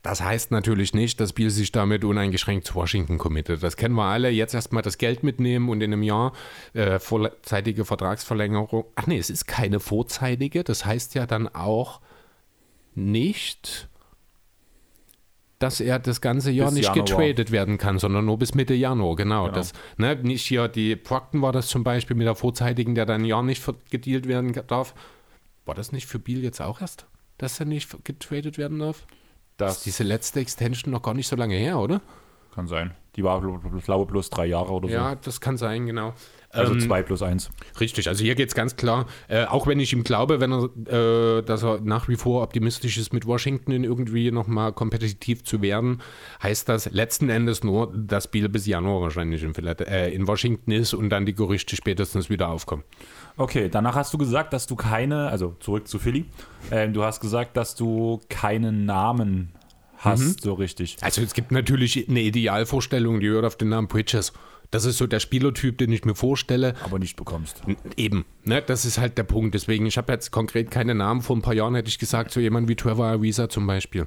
Das 0.03 0.23
heißt 0.23 0.53
natürlich 0.53 0.95
nicht, 0.95 1.21
dass 1.21 1.33
Biel 1.33 1.51
sich 1.51 1.73
damit 1.73 2.05
uneingeschränkt 2.05 2.67
zu 2.67 2.77
Washington 2.77 3.19
committet. 3.19 3.63
Das 3.63 3.77
kennen 3.77 3.95
wir 3.95 4.05
alle. 4.05 4.31
Jetzt 4.31 4.55
erstmal 4.55 4.83
das 4.83 4.99
Geld 4.99 5.25
mitnehmen 5.25 5.69
und 5.69 5.81
in 5.81 5.93
einem 5.93 6.03
Jahr 6.03 6.33
äh, 6.73 6.99
vorzeitige 6.99 7.85
Vertragsverlängerung. 7.85 8.85
Ach 8.95 9.07
nee, 9.07 9.19
es 9.19 9.29
ist 9.29 9.47
keine 9.47 9.81
vorzeitige. 9.81 10.63
Das 10.63 10.85
heißt 10.85 11.15
ja 11.15 11.27
dann 11.27 11.49
auch 11.49 12.01
nicht, 12.95 13.89
dass 15.59 15.81
er 15.81 15.99
das 15.99 16.21
ganze 16.21 16.51
Jahr 16.51 16.69
bis 16.69 16.77
nicht 16.77 16.95
Januar. 16.95 17.05
getradet 17.05 17.51
werden 17.51 17.79
kann, 17.79 17.99
sondern 17.99 18.25
nur 18.25 18.39
bis 18.39 18.55
Mitte 18.55 18.75
Januar, 18.75 19.17
genau. 19.17 19.45
genau. 19.45 19.55
Das, 19.55 19.73
ne, 19.97 20.15
nicht 20.17 20.45
hier, 20.45 20.69
die 20.69 20.95
Procton 20.97 21.43
war 21.43 21.53
das 21.53 21.67
zum 21.69 21.85
Beispiel 21.85 22.17
mit 22.17 22.27
der 22.27 22.35
vorzeitigen, 22.35 22.95
der 22.95 23.07
dann 23.07 23.23
ein 23.23 23.25
Jahr 23.25 23.43
nicht 23.43 23.65
gedealt 23.91 24.29
werden 24.29 24.53
darf. 24.67 24.95
War 25.67 25.75
das 25.75 25.93
nicht 25.93 26.07
für 26.07 26.19
Biel 26.19 26.43
jetzt 26.43 26.61
auch 26.61 26.81
erst, 26.81 27.07
dass 27.39 27.59
er 27.61 27.67
nicht 27.67 28.05
getradet 28.05 28.57
werden 28.57 28.79
darf? 28.79 29.07
Das 29.57 29.79
ist 29.79 29.87
diese 29.87 30.05
letzte 30.05 30.41
Extension 30.41 30.93
noch 30.93 31.03
gar 31.03 31.15
nicht 31.15 31.27
so 31.27 31.35
lange 31.35 31.57
her, 31.57 31.79
oder? 31.79 32.01
Kann 32.55 32.69
sein. 32.69 32.93
Die 33.17 33.25
war, 33.25 33.41
glaube 33.41 34.05
ich, 34.05 34.09
bloß 34.09 34.31
drei 34.31 34.47
Jahre 34.47 34.73
oder 34.73 34.89
so. 34.89 34.95
Ja, 34.95 35.17
das 35.17 35.41
kann 35.41 35.57
sein, 35.57 35.87
genau. 35.87 36.15
Also 36.51 36.73
ähm, 36.73 36.81
zwei 36.81 37.03
plus 37.03 37.23
eins. 37.23 37.51
Richtig, 37.79 38.09
also 38.09 38.25
hier 38.25 38.35
geht 38.35 38.49
es 38.49 38.55
ganz 38.55 38.77
klar, 38.77 39.07
äh, 39.29 39.45
auch 39.45 39.67
wenn 39.67 39.81
ich 39.81 39.93
ihm 39.93 40.03
glaube, 40.03 40.41
wenn 40.41 40.53
er, 40.53 41.39
äh, 41.39 41.43
dass 41.43 41.63
er 41.63 41.81
nach 41.83 42.09
wie 42.09 42.17
vor 42.17 42.43
optimistisch 42.43 42.97
ist, 42.97 43.13
mit 43.13 43.27
Washington 43.27 43.85
irgendwie 43.85 44.31
nochmal 44.31 44.73
kompetitiv 44.73 45.45
zu 45.45 45.61
werden, 45.61 46.01
heißt 46.43 46.69
das 46.69 46.91
letzten 46.91 47.29
Endes 47.29 47.65
nur, 47.65 47.93
dass 47.95 48.29
Biel 48.29 48.49
bis 48.49 48.67
Januar 48.67 49.03
wahrscheinlich 49.03 49.43
in, 49.43 49.55
äh, 49.55 50.09
in 50.11 50.27
Washington 50.27 50.71
ist 50.71 50.95
und 50.95 51.11
dann 51.11 51.27
die 51.27 51.35
Gerüchte 51.35 51.77
spätestens 51.77 52.31
wieder 52.31 52.49
aufkommen. 52.49 52.85
Okay, 53.37 53.69
danach 53.71 53.95
hast 53.95 54.15
du 54.15 54.19
gesagt, 54.19 54.55
dass 54.55 54.67
du 54.67 54.75
keine, 54.75 55.29
also 55.29 55.55
zurück 55.61 55.87
zu 55.87 55.99
Philly, 55.99 56.25
äh, 56.71 56.89
du 56.89 57.05
hast 57.05 57.21
gesagt, 57.21 57.59
dass 57.59 57.75
du 57.75 58.21
keinen 58.31 58.87
Namen 58.87 59.53
hast, 59.99 60.23
mhm. 60.23 60.37
so 60.41 60.55
richtig. 60.55 60.97
Also 61.03 61.21
es 61.21 61.35
gibt 61.35 61.53
natürlich 61.53 62.09
eine 62.09 62.21
Idealvorstellung, 62.21 63.21
die 63.21 63.29
hört 63.29 63.45
auf 63.45 63.57
den 63.57 63.69
Namen 63.69 63.89
Bridges. 63.89 64.33
Das 64.71 64.85
ist 64.85 64.99
so 64.99 65.07
der 65.07 65.21
Spielertyp, 65.21 65.79
den 65.79 65.91
ich 65.93 66.05
mir 66.05 66.15
vorstelle. 66.15 66.75
Aber 66.85 66.99
nicht 66.99 67.17
bekommst. 67.17 67.63
Eben, 67.97 68.27
ne? 68.45 68.61
das 68.61 68.85
ist 68.85 68.99
halt 68.99 69.17
der 69.17 69.23
Punkt. 69.23 69.55
Deswegen, 69.55 69.87
ich 69.87 69.97
habe 69.97 70.13
jetzt 70.13 70.31
konkret 70.31 70.71
keine 70.71 70.95
Namen. 70.95 71.23
Vor 71.23 71.37
ein 71.37 71.43
paar 71.43 71.55
Jahren 71.55 71.75
hätte 71.75 71.89
ich 71.89 71.99
gesagt, 71.99 72.33
so 72.33 72.41
jemand 72.41 72.69
wie 72.69 72.77
Trevor 72.77 73.07
Ariza 73.07 73.49
zum 73.49 73.67
Beispiel. 73.67 74.07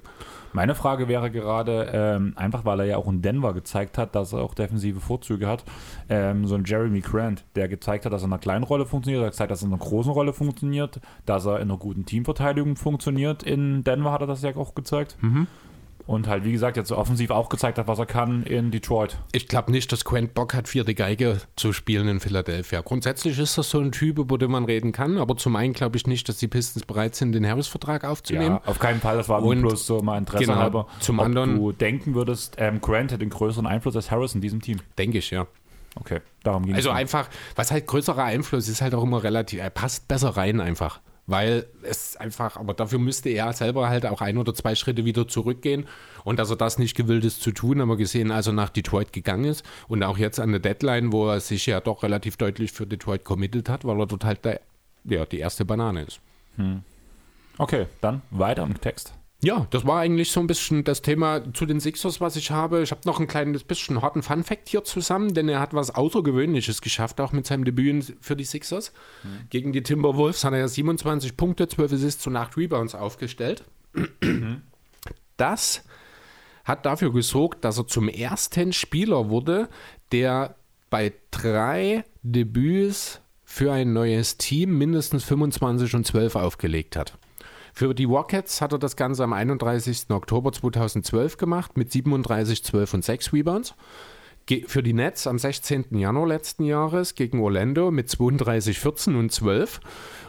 Meine 0.53 0.75
Frage 0.75 1.07
wäre 1.07 1.31
gerade, 1.31 1.89
ähm, 1.93 2.33
einfach 2.35 2.65
weil 2.65 2.81
er 2.81 2.85
ja 2.85 2.97
auch 2.97 3.07
in 3.07 3.21
Denver 3.21 3.53
gezeigt 3.53 3.97
hat, 3.97 4.15
dass 4.15 4.33
er 4.33 4.39
auch 4.39 4.53
defensive 4.53 4.99
Vorzüge 4.99 5.47
hat, 5.47 5.63
ähm, 6.09 6.45
so 6.45 6.55
ein 6.55 6.65
Jeremy 6.65 6.99
Grant, 6.99 7.45
der 7.55 7.67
gezeigt 7.67 8.05
hat, 8.05 8.11
dass 8.11 8.21
er 8.21 8.25
in 8.25 8.33
einer 8.33 8.39
kleinen 8.39 8.63
Rolle 8.63 8.85
funktioniert, 8.85 9.23
der 9.23 9.29
gezeigt, 9.29 9.51
dass 9.51 9.63
er 9.63 9.67
in 9.67 9.73
einer 9.73 9.81
großen 9.81 10.11
Rolle 10.11 10.33
funktioniert, 10.33 10.99
dass 11.25 11.45
er 11.45 11.57
in 11.57 11.69
einer 11.69 11.77
guten 11.77 12.05
Teamverteidigung 12.05 12.75
funktioniert. 12.75 13.43
In 13.43 13.83
Denver 13.83 14.11
hat 14.11 14.21
er 14.21 14.27
das 14.27 14.41
ja 14.41 14.55
auch 14.55 14.75
gezeigt. 14.75 15.17
Mhm. 15.21 15.47
Und 16.11 16.27
halt, 16.27 16.43
wie 16.43 16.51
gesagt, 16.51 16.75
jetzt 16.75 16.89
so 16.89 16.97
offensiv 16.97 17.29
auch 17.31 17.47
gezeigt 17.47 17.77
hat, 17.77 17.87
was 17.87 17.97
er 17.97 18.05
kann 18.05 18.43
in 18.43 18.69
Detroit. 18.69 19.17
Ich 19.31 19.47
glaube 19.47 19.71
nicht, 19.71 19.89
dass 19.93 20.03
Quent 20.03 20.33
Bock 20.33 20.53
hat, 20.53 20.67
vierte 20.67 20.93
Geige 20.93 21.37
zu 21.55 21.71
spielen 21.71 22.09
in 22.09 22.19
Philadelphia. 22.19 22.81
Grundsätzlich 22.81 23.39
ist 23.39 23.57
das 23.57 23.69
so 23.69 23.79
ein 23.79 23.93
Typ, 23.93 24.19
über 24.19 24.37
den 24.37 24.51
man 24.51 24.65
reden 24.65 24.91
kann, 24.91 25.17
aber 25.17 25.37
zum 25.37 25.55
einen 25.55 25.71
glaube 25.71 25.95
ich 25.95 26.07
nicht, 26.07 26.27
dass 26.27 26.35
die 26.35 26.49
Pistons 26.49 26.85
bereit 26.85 27.15
sind, 27.15 27.31
den 27.31 27.47
Harris-Vertrag 27.47 28.03
aufzunehmen. 28.03 28.59
Ja, 28.61 28.69
auf 28.69 28.77
keinen 28.77 28.99
Fall, 28.99 29.15
das 29.15 29.29
war 29.29 29.41
Und 29.41 29.61
bloß 29.61 29.87
so 29.87 30.01
mal 30.01 30.17
Interesse 30.17 30.47
genau, 30.47 30.57
halber. 30.57 30.87
Zum 30.99 31.19
ob 31.19 31.27
anderen. 31.27 31.55
du 31.55 31.71
denken 31.71 32.13
würdest, 32.13 32.55
ähm, 32.57 32.81
Grant 32.81 33.13
hätte 33.13 33.21
einen 33.21 33.29
größeren 33.29 33.65
Einfluss 33.65 33.95
als 33.95 34.11
Harris 34.11 34.35
in 34.35 34.41
diesem 34.41 34.61
Team. 34.61 34.79
Denke 34.97 35.19
ich, 35.19 35.31
ja. 35.31 35.47
Okay, 35.95 36.19
darum 36.43 36.65
ging 36.65 36.73
es. 36.73 36.79
Also 36.79 36.89
einfach, 36.89 37.29
was 37.55 37.71
halt 37.71 37.87
größerer 37.87 38.25
Einfluss 38.25 38.67
ist 38.67 38.81
halt 38.81 38.93
auch 38.95 39.03
immer 39.03 39.23
relativ, 39.23 39.61
er 39.61 39.69
passt 39.69 40.09
besser 40.09 40.35
rein 40.35 40.59
einfach 40.59 40.99
weil 41.31 41.65
es 41.81 42.17
einfach, 42.17 42.57
aber 42.57 42.73
dafür 42.73 42.99
müsste 42.99 43.29
er 43.29 43.51
selber 43.53 43.89
halt 43.89 44.05
auch 44.05 44.21
ein 44.21 44.37
oder 44.37 44.53
zwei 44.53 44.75
Schritte 44.75 45.05
wieder 45.05 45.27
zurückgehen 45.27 45.87
und 46.23 46.37
dass 46.37 46.49
er 46.49 46.57
das 46.57 46.77
nicht 46.77 46.95
gewillt 46.95 47.25
ist 47.25 47.41
zu 47.41 47.51
tun, 47.51 47.81
haben 47.81 47.89
wir 47.89 47.97
gesehen, 47.97 48.31
als 48.31 48.47
er 48.47 48.53
nach 48.53 48.69
Detroit 48.69 49.13
gegangen 49.13 49.45
ist 49.45 49.65
und 49.87 50.03
auch 50.03 50.17
jetzt 50.17 50.39
an 50.39 50.51
der 50.51 50.59
Deadline, 50.59 51.11
wo 51.11 51.29
er 51.29 51.39
sich 51.39 51.65
ja 51.65 51.79
doch 51.79 52.03
relativ 52.03 52.37
deutlich 52.37 52.71
für 52.71 52.85
Detroit 52.85 53.23
committed 53.23 53.69
hat, 53.69 53.85
weil 53.85 53.99
er 53.99 54.05
dort 54.05 54.25
halt 54.25 54.45
der, 54.45 54.61
ja, 55.05 55.25
die 55.25 55.39
erste 55.39 55.65
Banane 55.65 56.03
ist. 56.03 56.19
Hm. 56.57 56.83
Okay, 57.57 57.87
dann 58.01 58.21
weiter 58.29 58.63
im 58.63 58.79
Text. 58.79 59.13
Ja, 59.43 59.65
das 59.71 59.87
war 59.87 59.99
eigentlich 59.99 60.31
so 60.31 60.39
ein 60.39 60.45
bisschen 60.45 60.83
das 60.83 61.01
Thema 61.01 61.41
zu 61.53 61.65
den 61.65 61.79
Sixers, 61.79 62.21
was 62.21 62.35
ich 62.35 62.51
habe. 62.51 62.83
Ich 62.83 62.91
habe 62.91 63.01
noch 63.05 63.19
ein 63.19 63.27
kleines 63.27 63.63
bisschen 63.63 64.01
harten 64.01 64.21
Fun-Fact 64.21 64.69
hier 64.69 64.83
zusammen, 64.83 65.33
denn 65.33 65.49
er 65.49 65.59
hat 65.59 65.73
was 65.73 65.95
Außergewöhnliches 65.95 66.81
geschafft, 66.81 67.19
auch 67.19 67.31
mit 67.31 67.47
seinem 67.47 67.65
Debüt 67.65 68.15
für 68.21 68.35
die 68.35 68.43
Sixers. 68.43 68.93
Mhm. 69.23 69.49
Gegen 69.49 69.73
die 69.73 69.81
Timberwolves 69.81 70.43
hat 70.43 70.53
er 70.53 70.59
ja 70.59 70.67
27 70.67 71.37
Punkte, 71.37 71.67
12 71.67 71.93
Assists 71.93 72.27
und 72.27 72.35
8 72.35 72.55
Rebounds 72.55 72.93
aufgestellt. 72.93 73.63
Mhm. 74.21 74.61
Das 75.37 75.83
hat 76.63 76.85
dafür 76.85 77.11
gesorgt, 77.11 77.65
dass 77.65 77.79
er 77.79 77.87
zum 77.87 78.09
ersten 78.09 78.73
Spieler 78.73 79.29
wurde, 79.29 79.69
der 80.11 80.55
bei 80.91 81.13
drei 81.31 82.03
Debüts 82.21 83.21
für 83.43 83.71
ein 83.71 83.91
neues 83.91 84.37
Team 84.37 84.77
mindestens 84.77 85.23
25 85.23 85.95
und 85.95 86.05
12 86.05 86.35
aufgelegt 86.35 86.95
hat. 86.95 87.17
Für 87.73 87.93
die 87.93 88.05
Rockets 88.05 88.61
hat 88.61 88.73
er 88.73 88.79
das 88.79 88.95
Ganze 88.95 89.23
am 89.23 89.33
31. 89.33 90.09
Oktober 90.09 90.51
2012 90.51 91.37
gemacht 91.37 91.77
mit 91.77 91.91
37, 91.91 92.63
12 92.63 92.93
und 92.93 93.05
6 93.05 93.33
Rebounds. 93.33 93.75
Für 94.67 94.83
die 94.83 94.93
Nets 94.93 95.27
am 95.27 95.39
16. 95.39 95.85
Januar 95.91 96.27
letzten 96.27 96.65
Jahres 96.65 97.15
gegen 97.15 97.39
Orlando 97.39 97.89
mit 97.89 98.09
32, 98.09 98.79
14 98.79 99.15
und 99.15 99.31
12. 99.31 99.79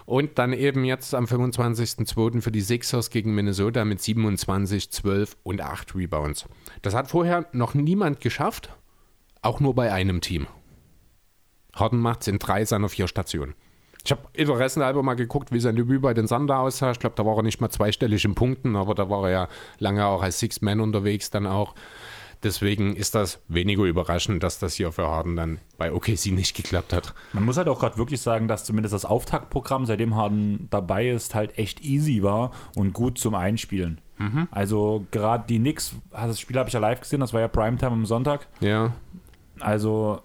Und 0.05 0.39
dann 0.39 0.53
eben 0.53 0.85
jetzt 0.85 1.15
am 1.15 1.25
25.02. 1.25 2.41
für 2.41 2.53
die 2.53 2.61
Sixers 2.61 3.11
gegen 3.11 3.35
Minnesota 3.35 3.85
mit 3.85 4.01
27, 4.01 4.91
12 4.91 5.37
und 5.43 5.61
8 5.61 5.95
Rebounds. 5.97 6.47
Das 6.83 6.95
hat 6.95 7.09
vorher 7.09 7.47
noch 7.53 7.75
niemand 7.75 8.21
geschafft, 8.21 8.77
auch 9.41 9.59
nur 9.59 9.75
bei 9.75 9.93
einem 9.93 10.21
Team. 10.21 10.47
Harden 11.75 11.99
macht 11.99 12.21
es 12.23 12.29
in 12.29 12.39
drei 12.39 12.65
seiner 12.65 12.89
vier 12.89 13.09
Stationen. 13.09 13.55
Ich 14.05 14.11
habe 14.11 14.23
interessenhalber 14.33 15.03
mal 15.03 15.15
geguckt, 15.15 15.53
wie 15.53 15.61
sein 15.61 15.77
Debüt 15.77 16.03
bei 16.03 16.15
den 16.15 16.27
Sander 16.27 16.59
aussah. 16.59 16.91
Ich 16.91 16.99
glaube, 16.99 17.15
da 17.17 17.25
war 17.25 17.37
er 17.37 17.43
nicht 17.43 17.61
mal 17.61 17.71
zweistellig 17.71 18.25
in 18.25 18.35
Punkten, 18.35 18.75
aber 18.77 18.95
da 18.95 19.09
war 19.09 19.25
er 19.25 19.31
ja 19.31 19.49
lange 19.79 20.07
auch 20.07 20.23
als 20.23 20.41
Six-Man 20.41 20.81
unterwegs 20.81 21.31
dann 21.31 21.47
auch. 21.47 21.75
Deswegen 22.43 22.97
ist 22.97 23.15
das 23.15 23.39
weniger 23.47 23.85
überraschend, 23.85 24.43
dass 24.43 24.59
das 24.59 24.75
hier 24.75 24.91
für 24.91 25.07
Harden 25.07 25.37
dann 25.37 25.59
bei 25.79 25.93
OKC 25.93 26.33
nicht 26.33 26.57
geklappt 26.57 26.93
hat. 26.93 27.15
Man 27.33 27.45
muss 27.45 27.57
halt 27.57 27.69
auch 27.69 27.79
gerade 27.79 27.97
wirklich 27.97 28.21
sagen, 28.21 28.49
dass 28.49 28.65
zumindest 28.65 28.93
das 28.93 29.05
Auftaktprogramm, 29.05 29.87
seitdem 29.87 30.17
Harden 30.17 30.67
dabei 30.71 31.09
ist, 31.09 31.37
halt 31.37 31.57
echt 31.57 31.85
easy 31.85 32.25
war 32.25 32.51
und 32.75 32.93
gut 32.95 33.19
zum 33.19 33.37
Einspielen. 33.37 34.01
Mhm. 34.19 34.49
Also 34.51 35.07
gerade 35.13 35.45
die 35.49 35.61
Knicks, 35.61 35.95
das 36.11 36.41
Spiel 36.41 36.59
habe 36.59 36.69
ich 36.69 36.75
ja 36.75 36.81
live 36.81 37.01
gesehen, 37.01 37.21
das 37.21 37.33
war 37.33 37.41
ja 37.41 37.47
Primetime 37.47 37.93
am 37.93 38.07
Sonntag. 38.07 38.49
Ja. 38.59 38.93
Also 39.61 40.21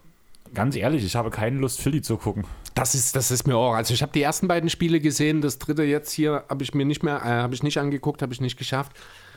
ganz 0.56 0.76
ehrlich, 0.76 1.06
ich 1.06 1.16
habe 1.16 1.30
keine 1.30 1.60
Lust, 1.60 1.82
Philly 1.82 2.02
zu 2.02 2.18
gucken. 2.18 2.46
Das 2.78 2.94
ist, 2.94 3.16
das 3.16 3.32
ist 3.32 3.48
mir 3.48 3.56
auch. 3.58 3.74
Also 3.74 3.96
ich 3.96 4.04
habe 4.04 4.12
die 4.12 4.22
ersten 4.22 4.48
beiden 4.48 4.70
Spiele 4.70 5.00
gesehen, 5.00 5.42
das 5.42 5.58
dritte 5.58 5.82
jetzt 5.82 6.12
hier 6.12 6.44
habe 6.48 6.64
ich 6.64 6.76
mir 6.76 6.86
nicht 6.86 7.02
mehr, 7.02 7.16
äh, 7.24 7.42
habe 7.42 7.56
ich 7.56 7.64
nicht 7.64 7.80
angeguckt, 7.80 8.22
habe 8.22 8.34
ich 8.34 8.40
nicht 8.40 8.56
geschafft. 8.56 8.92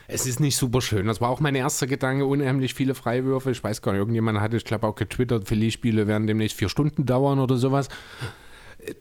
Es 0.07 0.27
ist 0.27 0.39
nicht 0.39 0.55
super 0.57 0.79
schön. 0.79 1.07
Das 1.07 1.21
war 1.21 1.29
auch 1.29 1.39
mein 1.39 1.55
erster 1.55 1.87
Gedanke. 1.87 2.25
Unheimlich 2.25 2.75
viele 2.75 2.93
Freiwürfe. 2.93 3.49
Ich 3.49 3.63
weiß 3.63 3.81
gar 3.81 3.93
nicht, 3.93 3.99
irgendjemand 3.99 4.39
hatte, 4.41 4.57
ich 4.57 4.63
glaube, 4.63 4.85
auch 4.85 4.93
getwittert, 4.93 5.47
Philly-Spiele 5.47 6.05
werden 6.05 6.27
demnächst 6.27 6.55
vier 6.55 6.69
Stunden 6.69 7.07
dauern 7.07 7.39
oder 7.39 7.57
sowas. 7.57 7.87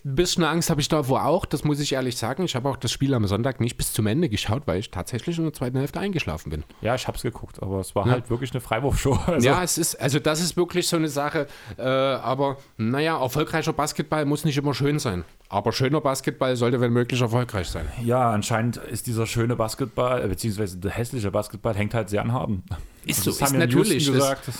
Ein 0.04 0.14
bisschen 0.14 0.44
Angst 0.44 0.70
habe 0.70 0.80
ich 0.80 0.88
davor 0.88 1.24
auch, 1.24 1.46
das 1.46 1.64
muss 1.64 1.80
ich 1.80 1.92
ehrlich 1.92 2.16
sagen. 2.16 2.44
Ich 2.44 2.54
habe 2.54 2.68
auch 2.68 2.76
das 2.76 2.92
Spiel 2.92 3.14
am 3.14 3.26
Sonntag 3.26 3.60
nicht 3.60 3.76
bis 3.76 3.92
zum 3.92 4.06
Ende 4.06 4.28
geschaut, 4.28 4.62
weil 4.66 4.78
ich 4.78 4.90
tatsächlich 4.90 5.38
in 5.38 5.44
der 5.44 5.52
zweiten 5.52 5.78
Hälfte 5.78 6.00
eingeschlafen 6.00 6.50
bin. 6.50 6.64
Ja, 6.80 6.94
ich 6.94 7.06
habe 7.06 7.16
es 7.16 7.22
geguckt, 7.22 7.62
aber 7.62 7.80
es 7.80 7.94
war 7.94 8.06
ja. 8.06 8.12
halt 8.12 8.30
wirklich 8.30 8.52
eine 8.52 8.60
Freiwurfshow. 8.60 9.18
Also 9.30 9.46
ja, 9.46 9.62
es 9.62 9.78
ist, 9.78 9.94
also 10.00 10.18
das 10.18 10.40
ist 10.40 10.56
wirklich 10.56 10.88
so 10.88 10.96
eine 10.96 11.08
Sache. 11.08 11.46
Äh, 11.76 11.82
aber 11.82 12.56
naja, 12.76 13.20
erfolgreicher 13.20 13.72
Basketball 13.72 14.24
muss 14.24 14.44
nicht 14.44 14.58
immer 14.58 14.74
schön 14.74 14.98
sein. 14.98 15.24
Aber 15.48 15.72
schöner 15.72 16.00
Basketball 16.00 16.56
sollte, 16.56 16.80
wenn 16.80 16.92
möglich, 16.92 17.20
erfolgreich 17.20 17.68
sein. 17.68 17.88
Ja, 18.02 18.30
anscheinend 18.30 18.76
ist 18.76 19.06
dieser 19.06 19.26
schöne 19.26 19.56
Basketball, 19.56 20.26
beziehungsweise 20.28 20.78
der 20.78 20.90
hässliche 20.90 21.30
Basketball, 21.30 21.74
hängt 21.74 21.94
halt 21.94 22.08
sehr 22.08 22.22
an 22.22 22.32
Harden. 22.32 22.64
Ist 23.06 23.20
also 23.20 23.32
so, 23.32 23.44
ist 23.44 23.52
natürlich. 23.52 24.06
Gesagt, 24.06 24.48
das, 24.48 24.58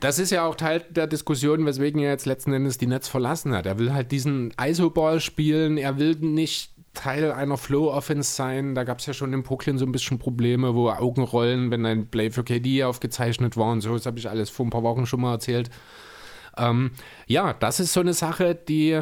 das, 0.00 0.18
ist 0.18 0.30
ja 0.30 0.44
auch 0.44 0.54
Teil 0.54 0.84
der 0.90 1.06
Diskussion, 1.06 1.64
weswegen 1.64 2.00
er 2.02 2.10
jetzt 2.10 2.26
letzten 2.26 2.52
Endes 2.52 2.78
die 2.78 2.86
Netz 2.86 3.08
verlassen 3.08 3.54
hat. 3.54 3.66
Er 3.66 3.78
will 3.78 3.92
halt 3.92 4.12
diesen 4.12 4.52
ISO-Ball 4.60 5.20
spielen, 5.20 5.78
er 5.78 5.98
will 5.98 6.16
nicht 6.16 6.72
Teil 6.92 7.32
einer 7.32 7.56
Flow-Offense 7.56 8.34
sein. 8.34 8.74
Da 8.74 8.84
gab 8.84 8.98
es 8.98 9.06
ja 9.06 9.14
schon 9.14 9.32
in 9.32 9.42
Brooklyn 9.42 9.78
so 9.78 9.86
ein 9.86 9.92
bisschen 9.92 10.18
Probleme, 10.18 10.74
wo 10.74 10.90
Augenrollen, 10.90 11.70
wenn 11.70 11.86
ein 11.86 12.08
Play 12.08 12.30
für 12.30 12.44
KD 12.44 12.84
aufgezeichnet 12.84 13.56
war 13.56 13.72
und 13.72 13.80
so. 13.80 13.94
Das 13.94 14.04
habe 14.04 14.18
ich 14.18 14.28
alles 14.28 14.50
vor 14.50 14.66
ein 14.66 14.70
paar 14.70 14.82
Wochen 14.82 15.06
schon 15.06 15.20
mal 15.20 15.32
erzählt. 15.32 15.70
Ähm, 16.56 16.90
ja, 17.26 17.52
das 17.54 17.80
ist 17.80 17.92
so 17.92 18.00
eine 18.00 18.14
Sache, 18.14 18.54
die 18.54 19.00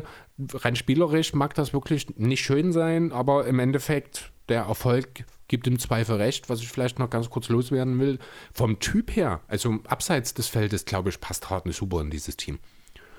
rein 0.53 0.77
spielerisch 0.77 1.33
mag 1.33 1.55
das 1.55 1.73
wirklich 1.73 2.19
nicht 2.19 2.45
schön 2.45 2.73
sein, 2.73 3.13
aber 3.13 3.47
im 3.47 3.59
Endeffekt 3.59 4.31
der 4.49 4.63
Erfolg 4.63 5.25
gibt 5.49 5.67
im 5.67 5.79
Zweifel 5.79 6.17
recht, 6.17 6.49
was 6.49 6.61
ich 6.61 6.69
vielleicht 6.69 6.99
noch 6.99 7.11
ganz 7.11 7.31
kurz 7.31 7.49
loswerden 7.49 7.99
will. 8.01 8.19
Vom 8.53 8.79
Typ 8.81 9.15
her, 9.15 9.41
also 9.49 9.79
abseits 9.87 10.35
des 10.35 10.49
Feldes, 10.49 10.85
glaube 10.85 11.11
ich, 11.11 11.21
passt 11.21 11.51
Harden 11.51 11.73
super 11.73 12.01
in 12.01 12.11
dieses 12.11 12.37
Team. 12.37 12.59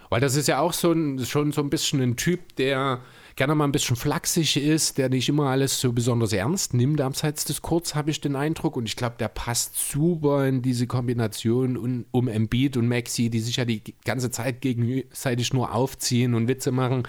Weil 0.09 0.21
das 0.21 0.35
ist 0.35 0.47
ja 0.47 0.59
auch 0.59 0.73
so 0.73 0.91
ein, 0.91 1.23
schon 1.25 1.51
so 1.51 1.61
ein 1.61 1.69
bisschen 1.69 2.01
ein 2.01 2.15
Typ, 2.15 2.55
der 2.55 3.01
gerne 3.35 3.55
mal 3.55 3.65
ein 3.65 3.71
bisschen 3.71 3.95
flachsig 3.95 4.57
ist, 4.57 4.97
der 4.97 5.09
nicht 5.09 5.29
immer 5.29 5.49
alles 5.49 5.79
so 5.79 5.91
besonders 5.91 6.33
ernst 6.33 6.73
nimmt 6.73 7.01
abseits 7.01 7.45
des 7.45 7.61
Kurz, 7.61 7.93
habe 7.93 8.09
ich 8.09 8.21
den 8.21 8.35
Eindruck. 8.35 8.77
Und 8.77 8.85
ich 8.85 8.95
glaube, 8.95 9.15
der 9.19 9.27
passt 9.27 9.75
super 9.91 10.47
in 10.47 10.61
diese 10.61 10.87
Kombination 10.87 11.77
um, 11.77 12.05
um 12.11 12.27
Embiid 12.27 12.77
und 12.77 12.87
Maxi, 12.87 13.29
die 13.29 13.39
sich 13.39 13.57
ja 13.57 13.65
die 13.65 13.83
ganze 14.05 14.31
Zeit 14.31 14.61
gegenseitig 14.61 15.53
nur 15.53 15.73
aufziehen 15.73 16.33
und 16.33 16.47
Witze 16.47 16.71
machen. 16.71 17.03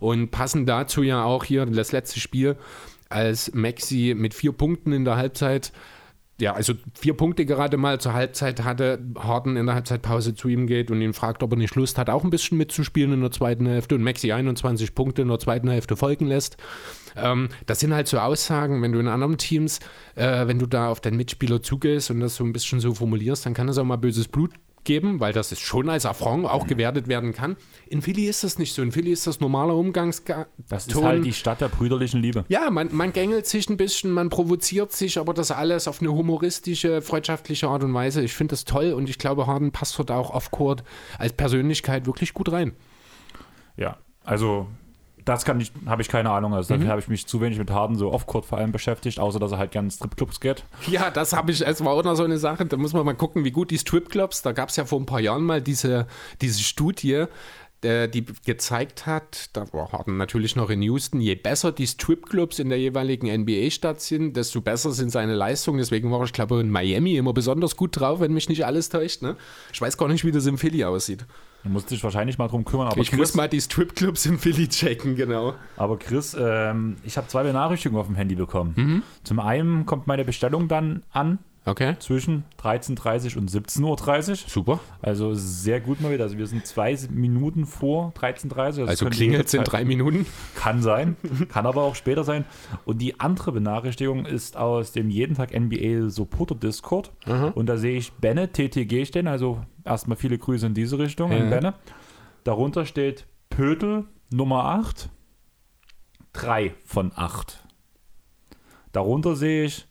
Und 0.00 0.30
passen 0.30 0.66
dazu 0.66 1.02
ja 1.02 1.24
auch 1.24 1.44
hier 1.44 1.64
das 1.66 1.92
letzte 1.92 2.20
Spiel 2.20 2.56
als 3.08 3.52
Maxi 3.54 4.14
mit 4.16 4.34
vier 4.34 4.52
Punkten 4.52 4.92
in 4.92 5.04
der 5.04 5.16
Halbzeit, 5.16 5.72
ja, 6.40 6.52
also 6.52 6.74
vier 6.94 7.14
Punkte 7.14 7.46
gerade 7.46 7.76
mal 7.76 8.00
zur 8.00 8.12
Halbzeit 8.12 8.64
hatte, 8.64 8.98
Harden 9.16 9.56
in 9.56 9.66
der 9.66 9.76
Halbzeitpause 9.76 10.34
zu 10.34 10.48
ihm 10.48 10.66
geht 10.66 10.90
und 10.90 11.00
ihn 11.00 11.12
fragt, 11.12 11.44
ob 11.44 11.52
er 11.52 11.56
nicht 11.56 11.76
Lust 11.76 11.96
hat, 11.96 12.10
auch 12.10 12.24
ein 12.24 12.30
bisschen 12.30 12.58
mitzuspielen 12.58 13.12
in 13.12 13.20
der 13.20 13.30
zweiten 13.30 13.66
Hälfte 13.66 13.94
und 13.94 14.02
Maxi 14.02 14.32
21 14.32 14.94
Punkte 14.94 15.22
in 15.22 15.28
der 15.28 15.38
zweiten 15.38 15.68
Hälfte 15.68 15.96
folgen 15.96 16.26
lässt. 16.26 16.56
Ähm, 17.16 17.50
das 17.66 17.78
sind 17.78 17.94
halt 17.94 18.08
so 18.08 18.18
Aussagen, 18.18 18.82
wenn 18.82 18.90
du 18.90 18.98
in 18.98 19.06
anderen 19.06 19.38
Teams, 19.38 19.78
äh, 20.16 20.48
wenn 20.48 20.58
du 20.58 20.66
da 20.66 20.88
auf 20.88 21.00
deinen 21.00 21.18
Mitspieler 21.18 21.62
zugehst 21.62 22.10
und 22.10 22.18
das 22.18 22.34
so 22.34 22.44
ein 22.44 22.52
bisschen 22.52 22.80
so 22.80 22.94
formulierst, 22.94 23.46
dann 23.46 23.54
kann 23.54 23.68
das 23.68 23.78
auch 23.78 23.84
mal 23.84 23.96
böses 23.96 24.26
Blut 24.26 24.50
geben, 24.84 25.20
weil 25.20 25.32
das 25.32 25.52
ist 25.52 25.60
schon 25.60 25.88
als 25.88 26.06
Affront 26.06 26.46
auch 26.46 26.66
gewertet 26.66 27.08
werden 27.08 27.32
kann. 27.32 27.56
In 27.86 28.02
Philly 28.02 28.26
ist 28.26 28.44
das 28.44 28.58
nicht 28.58 28.74
so. 28.74 28.82
In 28.82 28.92
Philly 28.92 29.12
ist 29.12 29.26
das 29.26 29.40
normaler 29.40 29.74
Umgangston. 29.74 30.46
Das 30.68 30.86
ist 30.86 31.02
halt 31.02 31.24
die 31.24 31.32
Stadt 31.32 31.60
der 31.60 31.68
brüderlichen 31.68 32.20
Liebe. 32.20 32.44
Ja, 32.48 32.70
man, 32.70 32.88
man 32.92 33.12
gängelt 33.12 33.46
sich 33.46 33.68
ein 33.68 33.76
bisschen, 33.76 34.10
man 34.10 34.30
provoziert 34.30 34.92
sich, 34.92 35.18
aber 35.18 35.34
das 35.34 35.50
alles 35.50 35.88
auf 35.88 36.00
eine 36.00 36.12
humoristische, 36.12 37.02
freundschaftliche 37.02 37.68
Art 37.68 37.82
und 37.82 37.94
Weise. 37.94 38.22
Ich 38.22 38.34
finde 38.34 38.52
das 38.52 38.64
toll 38.64 38.92
und 38.92 39.08
ich 39.08 39.18
glaube, 39.18 39.46
Harden 39.46 39.72
passt 39.72 39.98
dort 39.98 40.10
auch 40.10 40.30
off-court 40.30 40.84
als 41.18 41.32
Persönlichkeit 41.32 42.06
wirklich 42.06 42.34
gut 42.34 42.52
rein. 42.52 42.72
Ja, 43.76 43.98
also 44.22 44.68
das 45.24 45.44
kann 45.44 45.60
ich, 45.60 45.72
habe 45.86 46.02
ich 46.02 46.08
keine 46.08 46.30
Ahnung. 46.30 46.54
Also 46.54 46.74
mhm. 46.74 46.88
habe 46.88 47.00
ich 47.00 47.08
mich 47.08 47.26
zu 47.26 47.40
wenig 47.40 47.58
mit 47.58 47.70
Harden 47.70 47.96
so 47.96 48.12
off-court 48.12 48.46
vor 48.46 48.58
allem 48.58 48.72
beschäftigt, 48.72 49.18
außer 49.18 49.38
dass 49.38 49.52
er 49.52 49.58
halt 49.58 49.72
gerne 49.72 49.90
Stripclubs 49.90 50.40
geht. 50.40 50.64
Ja, 50.86 51.10
das 51.10 51.32
habe 51.32 51.52
ich, 51.52 51.66
es 51.66 51.84
war 51.84 51.92
auch 51.92 52.04
noch 52.04 52.14
so 52.14 52.24
eine 52.24 52.38
Sache, 52.38 52.66
da 52.66 52.76
muss 52.76 52.92
man 52.92 53.04
mal 53.04 53.14
gucken, 53.14 53.44
wie 53.44 53.50
gut 53.50 53.70
die 53.70 53.78
Stripclubs, 53.78 54.42
da 54.42 54.52
gab 54.52 54.68
es 54.68 54.76
ja 54.76 54.84
vor 54.84 55.00
ein 55.00 55.06
paar 55.06 55.20
Jahren 55.20 55.44
mal 55.44 55.62
diese, 55.62 56.06
diese 56.40 56.62
Studie, 56.62 57.26
die 57.84 58.24
gezeigt 58.46 59.04
hat, 59.04 59.50
da 59.52 59.70
war 59.74 59.92
Harden 59.92 60.16
natürlich 60.16 60.56
noch 60.56 60.70
in 60.70 60.80
Houston, 60.80 61.20
je 61.20 61.34
besser 61.34 61.70
die 61.70 61.86
Stripclubs 61.86 62.58
in 62.58 62.70
der 62.70 62.78
jeweiligen 62.78 63.26
NBA-Stadt 63.42 64.00
sind, 64.00 64.38
desto 64.38 64.62
besser 64.62 64.92
sind 64.92 65.10
seine 65.10 65.34
Leistungen. 65.34 65.78
Deswegen 65.78 66.10
war 66.10 66.24
ich, 66.24 66.32
glaube 66.32 66.60
in 66.60 66.70
Miami 66.70 67.16
immer 67.16 67.34
besonders 67.34 67.76
gut 67.76 68.00
drauf, 68.00 68.20
wenn 68.20 68.32
mich 68.32 68.48
nicht 68.48 68.64
alles 68.64 68.88
täuscht. 68.88 69.20
Ne? 69.20 69.36
Ich 69.70 69.82
weiß 69.82 69.98
gar 69.98 70.08
nicht, 70.08 70.24
wie 70.24 70.32
das 70.32 70.46
in 70.46 70.56
Philly 70.56 70.82
aussieht. 70.82 71.26
Du 71.64 71.70
musst 71.70 71.90
dich 71.90 72.04
wahrscheinlich 72.04 72.36
mal 72.36 72.46
drum 72.48 72.64
kümmern. 72.64 72.88
Aber 72.88 73.00
ich 73.00 73.08
Chris, 73.08 73.18
muss 73.18 73.34
mal 73.34 73.48
die 73.48 73.60
Stripclubs 73.60 74.26
in 74.26 74.38
Philly 74.38 74.68
checken, 74.68 75.16
genau. 75.16 75.54
Aber 75.78 75.98
Chris, 75.98 76.36
ähm, 76.38 76.96
ich 77.04 77.16
habe 77.16 77.26
zwei 77.28 77.42
Benachrichtigungen 77.42 78.00
auf 78.00 78.06
dem 78.06 78.16
Handy 78.16 78.34
bekommen. 78.34 78.74
Mhm. 78.76 79.02
Zum 79.24 79.40
einen 79.40 79.86
kommt 79.86 80.06
meine 80.06 80.24
Bestellung 80.26 80.68
dann 80.68 81.02
an. 81.10 81.38
Okay. 81.66 81.96
Zwischen 81.98 82.44
13.30 82.62 83.38
und 83.38 83.50
17.30 83.50 84.30
Uhr. 84.30 84.36
Super. 84.36 84.80
Also 85.00 85.32
sehr 85.34 85.80
gut 85.80 86.00
mal 86.00 86.12
wieder. 86.12 86.24
Also 86.24 86.36
wir 86.36 86.46
sind 86.46 86.66
zwei 86.66 86.96
Minuten 87.10 87.64
vor 87.64 88.12
13.30 88.18 88.52
Uhr. 88.52 88.62
Also, 88.64 88.86
also 88.86 89.06
klingelt 89.06 89.46
es 89.46 89.54
in 89.54 89.64
drei 89.64 89.84
Minuten? 89.84 90.26
Kann 90.56 90.82
sein. 90.82 91.16
kann 91.48 91.64
aber 91.64 91.82
auch 91.82 91.94
später 91.94 92.22
sein. 92.22 92.44
Und 92.84 92.98
die 92.98 93.18
andere 93.18 93.52
Benachrichtigung 93.52 94.26
ist 94.26 94.56
aus 94.56 94.92
dem 94.92 95.08
jeden 95.08 95.36
Tag 95.36 95.58
NBA 95.58 96.10
Supporter 96.10 96.54
Discord. 96.54 97.12
Mhm. 97.26 97.52
Und 97.54 97.66
da 97.66 97.78
sehe 97.78 97.96
ich 97.96 98.12
Benne 98.12 98.52
TTG 98.52 99.06
stehen. 99.06 99.26
Also 99.26 99.62
Erstmal 99.84 100.16
viele 100.16 100.38
Grüße 100.38 100.66
in 100.66 100.74
diese 100.74 100.98
Richtung 100.98 101.30
an 101.30 101.50
Benne. 101.50 101.74
Darunter 102.44 102.86
steht 102.86 103.26
Pötel 103.50 104.06
Nummer 104.30 104.64
8, 104.64 105.10
3 106.32 106.74
von 106.84 107.12
8. 107.14 107.62
Darunter 108.92 109.36
sehe 109.36 109.64
ich 109.64 109.86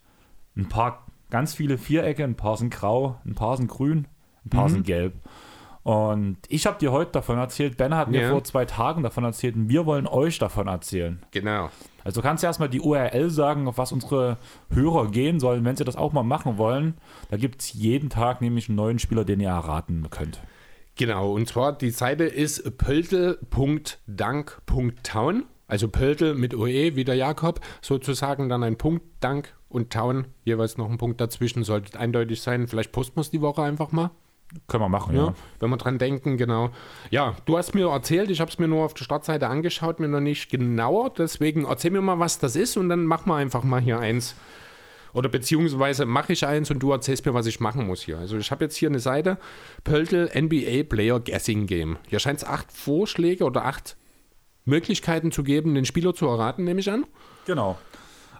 ein 0.57 0.67
paar, 0.67 1.02
ganz 1.33 1.53
viele 1.55 1.79
Vierecke, 1.79 2.23
ein 2.23 2.35
paar 2.35 2.57
sind 2.57 2.71
grau, 2.71 3.19
ein 3.25 3.33
paar 3.33 3.57
sind 3.57 3.67
grün, 3.67 4.07
ein 4.45 4.51
paar 4.51 4.69
mhm. 4.69 4.73
sind 4.73 4.85
gelb. 4.85 5.15
Und 5.81 6.37
ich 6.47 6.67
habe 6.67 6.77
dir 6.77 6.91
heute 6.91 7.11
davon 7.11 7.39
erzählt, 7.39 7.75
Ben 7.75 7.95
hat 7.95 8.11
mir 8.11 8.21
ja. 8.21 8.29
vor 8.29 8.43
zwei 8.43 8.65
Tagen 8.65 9.01
davon 9.01 9.23
erzählt 9.23 9.55
und 9.55 9.67
wir 9.67 9.87
wollen 9.87 10.05
euch 10.05 10.37
davon 10.37 10.67
erzählen. 10.67 11.23
Genau. 11.31 11.71
Also 12.03 12.21
du 12.21 12.27
kannst 12.27 12.43
erstmal 12.43 12.69
die 12.69 12.81
URL 12.81 13.31
sagen, 13.31 13.67
auf 13.67 13.79
was 13.79 13.91
unsere 13.91 14.37
Hörer 14.69 15.09
gehen 15.09 15.39
sollen, 15.39 15.65
wenn 15.65 15.75
sie 15.75 15.85
das 15.85 15.95
auch 15.95 16.13
mal 16.13 16.21
machen 16.21 16.59
wollen. 16.59 16.99
Da 17.31 17.37
gibt 17.37 17.63
es 17.63 17.73
jeden 17.73 18.11
Tag 18.11 18.39
nämlich 18.39 18.69
einen 18.69 18.75
neuen 18.75 18.99
Spieler, 18.99 19.25
den 19.25 19.39
ihr 19.39 19.49
erraten 19.49 20.07
könnt. 20.11 20.39
Genau, 20.95 21.33
und 21.33 21.47
zwar 21.47 21.75
die 21.75 21.89
Seite 21.89 22.25
ist 22.25 22.77
pöltel.dank.town. 22.77 25.45
Also 25.67 25.87
Pöltel 25.87 26.35
mit 26.35 26.53
OE, 26.53 26.95
wie 26.95 27.03
der 27.03 27.15
Jakob, 27.15 27.59
sozusagen 27.81 28.49
dann 28.49 28.61
ein 28.61 28.77
Punkt, 28.77 29.03
Dank 29.21 29.55
und 29.73 29.91
Town, 29.91 30.27
jeweils 30.43 30.77
noch 30.77 30.89
ein 30.89 30.97
Punkt 30.97 31.19
dazwischen, 31.19 31.63
sollte 31.63 31.99
eindeutig 31.99 32.41
sein. 32.41 32.67
Vielleicht 32.67 32.91
posten 32.91 33.17
wir 33.17 33.21
es 33.21 33.31
die 33.31 33.41
Woche 33.41 33.63
einfach 33.63 33.91
mal. 33.91 34.11
Können 34.67 34.83
wir 34.83 34.89
machen, 34.89 35.15
ja. 35.15 35.25
ja. 35.27 35.35
Wenn 35.59 35.69
wir 35.69 35.77
dran 35.77 35.97
denken, 35.97 36.37
genau. 36.37 36.69
Ja, 37.09 37.35
du 37.45 37.57
hast 37.57 37.73
mir 37.73 37.89
erzählt, 37.89 38.29
ich 38.29 38.39
habe 38.39 38.51
es 38.51 38.59
mir 38.59 38.67
nur 38.67 38.85
auf 38.85 38.93
der 38.93 39.03
Startseite 39.03 39.47
angeschaut, 39.47 39.99
mir 39.99 40.07
noch 40.07 40.19
nicht 40.19 40.49
genauer. 40.49 41.11
Deswegen 41.17 41.65
erzähl 41.65 41.91
mir 41.91 42.01
mal, 42.01 42.19
was 42.19 42.37
das 42.37 42.55
ist 42.55 42.77
und 42.77 42.89
dann 42.89 43.05
machen 43.05 43.29
wir 43.29 43.35
einfach 43.35 43.63
mal 43.63 43.81
hier 43.81 43.99
eins. 43.99 44.35
Oder 45.13 45.29
beziehungsweise 45.29 46.05
mache 46.05 46.33
ich 46.33 46.45
eins 46.45 46.71
und 46.71 46.79
du 46.79 46.91
erzählst 46.91 47.25
mir, 47.25 47.33
was 47.33 47.45
ich 47.45 47.59
machen 47.59 47.87
muss 47.87 48.01
hier. 48.01 48.17
Also 48.17 48.37
ich 48.37 48.51
habe 48.51 48.65
jetzt 48.65 48.75
hier 48.75 48.89
eine 48.89 48.99
Seite, 48.99 49.37
Pöltel 49.83 50.29
NBA 50.35 50.83
Player 50.89 51.19
Guessing 51.19 51.67
Game. 51.67 51.97
Hier 52.07 52.19
scheint 52.19 52.39
es 52.39 52.45
acht 52.45 52.71
Vorschläge 52.71 53.45
oder 53.45 53.65
acht 53.65 53.95
Möglichkeiten 54.65 55.31
zu 55.31 55.43
geben, 55.43 55.75
den 55.75 55.85
Spieler 55.85 56.13
zu 56.13 56.27
erraten, 56.27 56.63
nehme 56.63 56.79
ich 56.79 56.89
an. 56.89 57.05
Genau. 57.45 57.77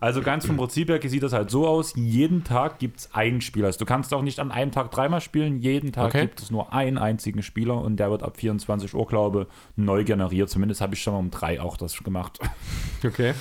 Also 0.03 0.21
ganz 0.21 0.45
vom 0.45 0.57
Prinzip 0.57 0.89
her 0.89 0.99
sieht 1.01 1.23
das 1.23 1.31
halt 1.31 1.49
so 1.49 1.65
aus, 1.65 1.93
jeden 1.95 2.43
Tag 2.43 2.77
gibt 2.77 2.99
es 2.99 3.13
einen 3.13 3.39
Spieler. 3.39 3.67
Also 3.67 3.79
du 3.79 3.85
kannst 3.85 4.13
auch 4.13 4.21
nicht 4.21 4.41
an 4.41 4.51
einem 4.51 4.69
Tag 4.69 4.91
dreimal 4.91 5.21
spielen, 5.21 5.61
jeden 5.61 5.93
Tag 5.93 6.07
okay. 6.07 6.23
gibt 6.23 6.41
es 6.41 6.51
nur 6.51 6.73
einen 6.73 6.97
einzigen 6.97 7.41
Spieler 7.41 7.79
und 7.79 7.95
der 7.95 8.11
wird 8.11 8.21
ab 8.21 8.35
24 8.35 8.95
Uhr, 8.95 9.07
glaube 9.07 9.47
ich, 9.47 9.77
neu 9.77 10.03
generiert. 10.03 10.49
Zumindest 10.49 10.81
habe 10.81 10.93
ich 10.93 11.01
schon 11.01 11.13
mal 11.13 11.19
um 11.19 11.31
drei 11.31 11.61
auch 11.61 11.77
das 11.77 11.97
gemacht. 12.03 12.39
Okay. 13.05 13.33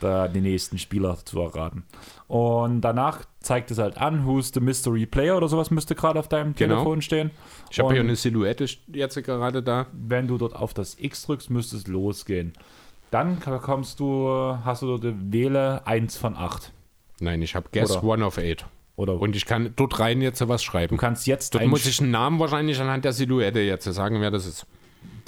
Da 0.00 0.28
die 0.28 0.40
nächsten 0.40 0.78
Spieler 0.78 1.16
zu 1.24 1.40
erraten. 1.40 1.84
Und 2.28 2.82
danach 2.82 3.24
zeigt 3.40 3.70
es 3.70 3.78
halt 3.78 3.96
an, 3.98 4.26
who's 4.26 4.52
the 4.52 4.60
Mystery 4.60 5.06
Player 5.06 5.36
oder 5.36 5.48
sowas 5.48 5.70
müsste 5.70 5.94
gerade 5.94 6.18
auf 6.18 6.28
deinem 6.28 6.54
genau. 6.54 6.74
Telefon 6.74 7.02
stehen. 7.02 7.30
Ich 7.70 7.78
habe 7.78 7.92
hier 7.92 8.02
eine 8.02 8.14
Silhouette 8.14 8.66
jetzt 8.88 9.14
gerade 9.24 9.62
da. 9.62 9.86
Wenn 9.92 10.28
du 10.28 10.38
dort 10.38 10.54
auf 10.54 10.74
das 10.74 10.96
X 11.00 11.26
drückst, 11.26 11.50
müsste 11.50 11.76
es 11.76 11.86
losgehen. 11.86 12.52
Dann 13.10 13.40
kommst 13.40 14.00
du, 14.00 14.58
hast 14.64 14.82
du 14.82 14.98
dort 14.98 15.32
Wähle 15.32 15.86
1 15.86 16.16
von 16.16 16.36
8. 16.36 16.72
Nein, 17.20 17.40
ich 17.42 17.54
habe 17.54 17.68
Guess 17.72 17.92
Oder? 17.98 18.04
One 18.04 18.26
of 18.26 18.38
8. 18.38 18.66
Oder 18.96 19.20
und 19.20 19.36
ich 19.36 19.44
kann 19.44 19.72
dort 19.76 20.00
rein 20.00 20.22
jetzt 20.22 20.46
was 20.48 20.64
schreiben. 20.64 20.96
Du 20.96 21.00
kannst 21.00 21.26
jetzt. 21.26 21.54
Dort 21.54 21.66
muss 21.66 21.86
ich 21.86 22.00
einen 22.00 22.10
Namen 22.10 22.38
wahrscheinlich 22.38 22.80
anhand 22.80 23.04
der 23.04 23.12
Silhouette 23.12 23.60
jetzt 23.60 23.84
sagen, 23.84 24.20
wer 24.20 24.30
das 24.30 24.46
ist. 24.46 24.66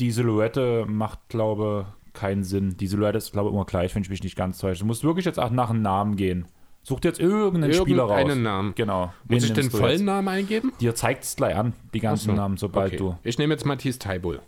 Die 0.01 0.11
Silhouette 0.11 0.87
macht, 0.89 1.19
glaube 1.29 1.87
ich, 1.87 2.13
keinen 2.15 2.45
Sinn. 2.45 2.77
Die 2.79 2.87
Silhouette 2.87 3.19
ist, 3.19 3.33
glaube 3.33 3.51
ich, 3.51 3.55
immer 3.55 3.67
gleich, 3.67 3.95
wenn 3.95 4.03
ich 4.03 4.11
mich 4.11 4.23
nicht 4.23 4.37
ganz 4.37 4.59
täusche. 4.59 4.81
Du 4.81 4.87
musst 4.87 5.05
wirklich 5.05 5.27
jetzt 5.27 5.39
auch 5.39 5.51
nach 5.51 5.71
einem 5.71 5.83
Namen 5.83 6.17
gehen. 6.17 6.47
Such 6.83 7.01
dir 7.01 7.09
jetzt 7.09 7.21
irgendeinen 7.21 7.71
Irgendeinen 7.71 7.75
Spieler 7.75 8.03
raus. 8.05 8.31
Einen 8.31 8.43
Namen. 8.43 8.73
Genau. 8.75 9.13
Muss 9.29 9.45
ich 9.45 9.53
den 9.53 9.71
vollen 9.71 9.93
jetzt? 9.93 10.03
Namen 10.03 10.29
eingeben? 10.29 10.73
Dir 10.81 10.95
zeigt 10.95 11.25
es 11.25 11.37
gleich 11.37 11.55
an, 11.55 11.75
die 11.93 12.01
ganzen 12.01 12.31
so, 12.31 12.33
Namen, 12.33 12.57
sobald 12.57 12.89
okay. 12.89 12.97
du. 12.97 13.19
Ich 13.25 13.37
nehme 13.37 13.53
jetzt 13.53 13.67
Matthias 13.67 13.99
Taibul. 13.99 14.41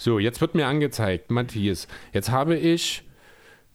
So, 0.00 0.18
jetzt 0.18 0.40
wird 0.40 0.54
mir 0.54 0.66
angezeigt, 0.66 1.30
Matthias. 1.30 1.86
Jetzt 2.14 2.30
habe 2.30 2.56
ich 2.56 3.02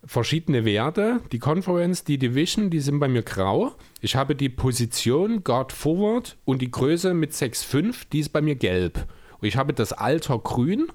verschiedene 0.04 0.66
Werte. 0.66 1.22
Die 1.32 1.38
Conference, 1.38 2.04
die 2.04 2.18
Division, 2.18 2.72
die 2.72 2.80
sind 2.80 3.00
bei 3.00 3.08
mir 3.08 3.22
grau. 3.22 3.74
Ich 4.02 4.16
habe 4.16 4.34
die 4.34 4.50
Position 4.50 5.44
Guard 5.44 5.72
Forward 5.72 6.36
und 6.44 6.64
die 6.64 6.72
Größe 6.72 7.14
mit 7.14 7.34
6,5, 7.34 8.08
die 8.12 8.22
ist 8.22 8.30
bei 8.30 8.42
mir 8.42 8.56
gelb. 8.56 9.06
Und 9.40 9.48
ich 9.48 9.56
habe 9.56 9.72
das 9.74 9.94
Alter 9.94 10.40
grün 10.40 10.88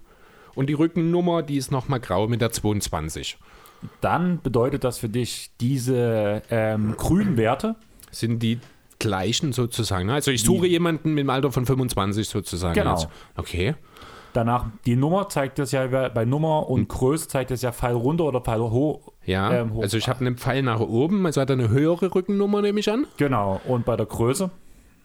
und 0.57 0.67
die 0.67 0.75
Rückennummer, 0.75 1.45
die 1.45 1.59
ist 1.59 1.71
nochmal 1.71 2.01
grau 2.01 2.27
mit 2.27 2.41
der 2.41 2.51
22. 2.51 3.39
Dann 4.01 4.43
bedeutet 4.43 4.83
das 4.83 4.99
für 4.99 5.09
dich 5.09 5.53
diese 5.61 6.43
ähm, 6.51 6.97
grünen 6.97 7.37
Werte. 7.37 7.77
Sind 8.11 8.43
die 8.43 8.59
gleichen 8.99 9.53
sozusagen? 9.53 10.07
ne? 10.07 10.15
Also 10.15 10.33
ich 10.33 10.43
suche 10.43 10.67
jemanden 10.67 11.15
mit 11.15 11.23
dem 11.23 11.31
Alter 11.31 11.53
von 11.53 11.67
25 11.67 12.29
sozusagen. 12.29 12.75
Genau. 12.75 12.95
jetzt. 12.95 13.09
Okay. 13.37 13.77
Danach 14.33 14.67
die 14.87 14.97
Nummer 14.97 15.29
zeigt 15.29 15.59
das 15.59 15.73
ja 15.73 15.87
bei 15.87 16.25
Nummer 16.25 16.69
und 16.69 16.89
Größe 16.89 17.29
zeigt 17.29 17.51
das 17.51 17.63
ja 17.63 17.73
Pfeil 17.73 17.95
runter 17.95 18.25
oder 18.25 18.41
Pfeil 18.41 18.61
hoch. 18.61 19.13
Ja, 19.25 19.53
ähm, 19.53 19.75
hoch. 19.75 19.83
also 19.83 19.97
ich 19.97 20.09
habe 20.09 20.21
einen 20.21 20.37
Pfeil 20.37 20.63
nach 20.63 20.81
oben, 20.81 21.27
also 21.27 21.41
hat 21.41 21.51
er 21.51 21.55
eine 21.55 21.69
höhere 21.69 22.15
Rückennummer, 22.15 22.63
nehme 22.63 22.81
ich 22.81 22.91
an. 22.91 23.07
Genau. 23.17 23.61
Und 23.67 23.85
bei 23.85 23.97
der 23.97 24.07
Größe, 24.07 24.51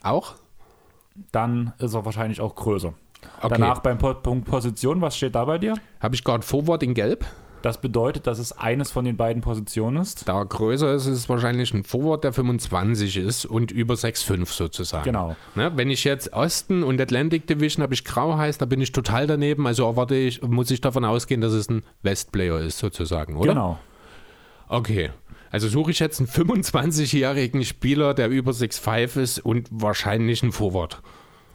Auch? 0.03 0.35
dann 1.31 1.73
ist 1.79 1.93
er 1.93 2.05
wahrscheinlich 2.05 2.41
auch 2.41 2.55
größer. 2.55 2.93
Okay. 3.41 3.55
Danach 3.57 3.79
beim 3.79 3.97
Punkt 3.97 4.45
Position, 4.45 5.01
was 5.01 5.17
steht 5.17 5.35
da 5.35 5.45
bei 5.45 5.57
dir? 5.57 5.73
Habe 5.99 6.15
ich 6.15 6.23
Guard 6.23 6.45
Forward 6.45 6.83
in 6.83 6.93
Gelb. 6.93 7.25
Das 7.65 7.81
bedeutet, 7.81 8.27
dass 8.27 8.37
es 8.37 8.51
eines 8.51 8.91
von 8.91 9.05
den 9.05 9.17
beiden 9.17 9.41
Positionen 9.41 9.97
ist. 9.97 10.29
Da 10.29 10.37
er 10.37 10.45
größer 10.45 10.93
ist, 10.93 11.07
ist 11.07 11.17
es 11.17 11.29
wahrscheinlich 11.29 11.73
ein 11.73 11.83
Forward, 11.83 12.23
der 12.23 12.31
25 12.31 13.17
ist 13.17 13.47
und 13.47 13.71
über 13.71 13.95
6,5 13.95 14.45
sozusagen. 14.53 15.03
Genau. 15.05 15.35
Ne, 15.55 15.71
wenn 15.75 15.89
ich 15.89 16.03
jetzt 16.03 16.31
Osten 16.31 16.83
und 16.83 17.01
Atlantic 17.01 17.47
Division 17.47 17.81
habe 17.81 17.95
ich 17.95 18.05
grau 18.05 18.37
heißt, 18.37 18.61
da 18.61 18.67
bin 18.67 18.81
ich 18.81 18.91
total 18.91 19.25
daneben. 19.25 19.65
Also 19.65 19.83
erwarte 19.87 20.13
ich, 20.13 20.43
muss 20.43 20.69
ich 20.69 20.79
davon 20.79 21.05
ausgehen, 21.05 21.41
dass 21.41 21.53
es 21.53 21.67
ein 21.67 21.81
Westplayer 22.03 22.59
ist 22.59 22.77
sozusagen, 22.77 23.35
oder? 23.35 23.53
Genau. 23.53 23.79
Okay. 24.67 25.09
Also 25.49 25.67
suche 25.67 25.89
ich 25.89 25.97
jetzt 25.97 26.19
einen 26.19 26.29
25-jährigen 26.29 27.65
Spieler, 27.65 28.13
der 28.13 28.29
über 28.29 28.51
6'5 28.51 29.19
ist 29.19 29.39
und 29.39 29.69
wahrscheinlich 29.71 30.43
ein 30.43 30.51
Forward 30.51 31.01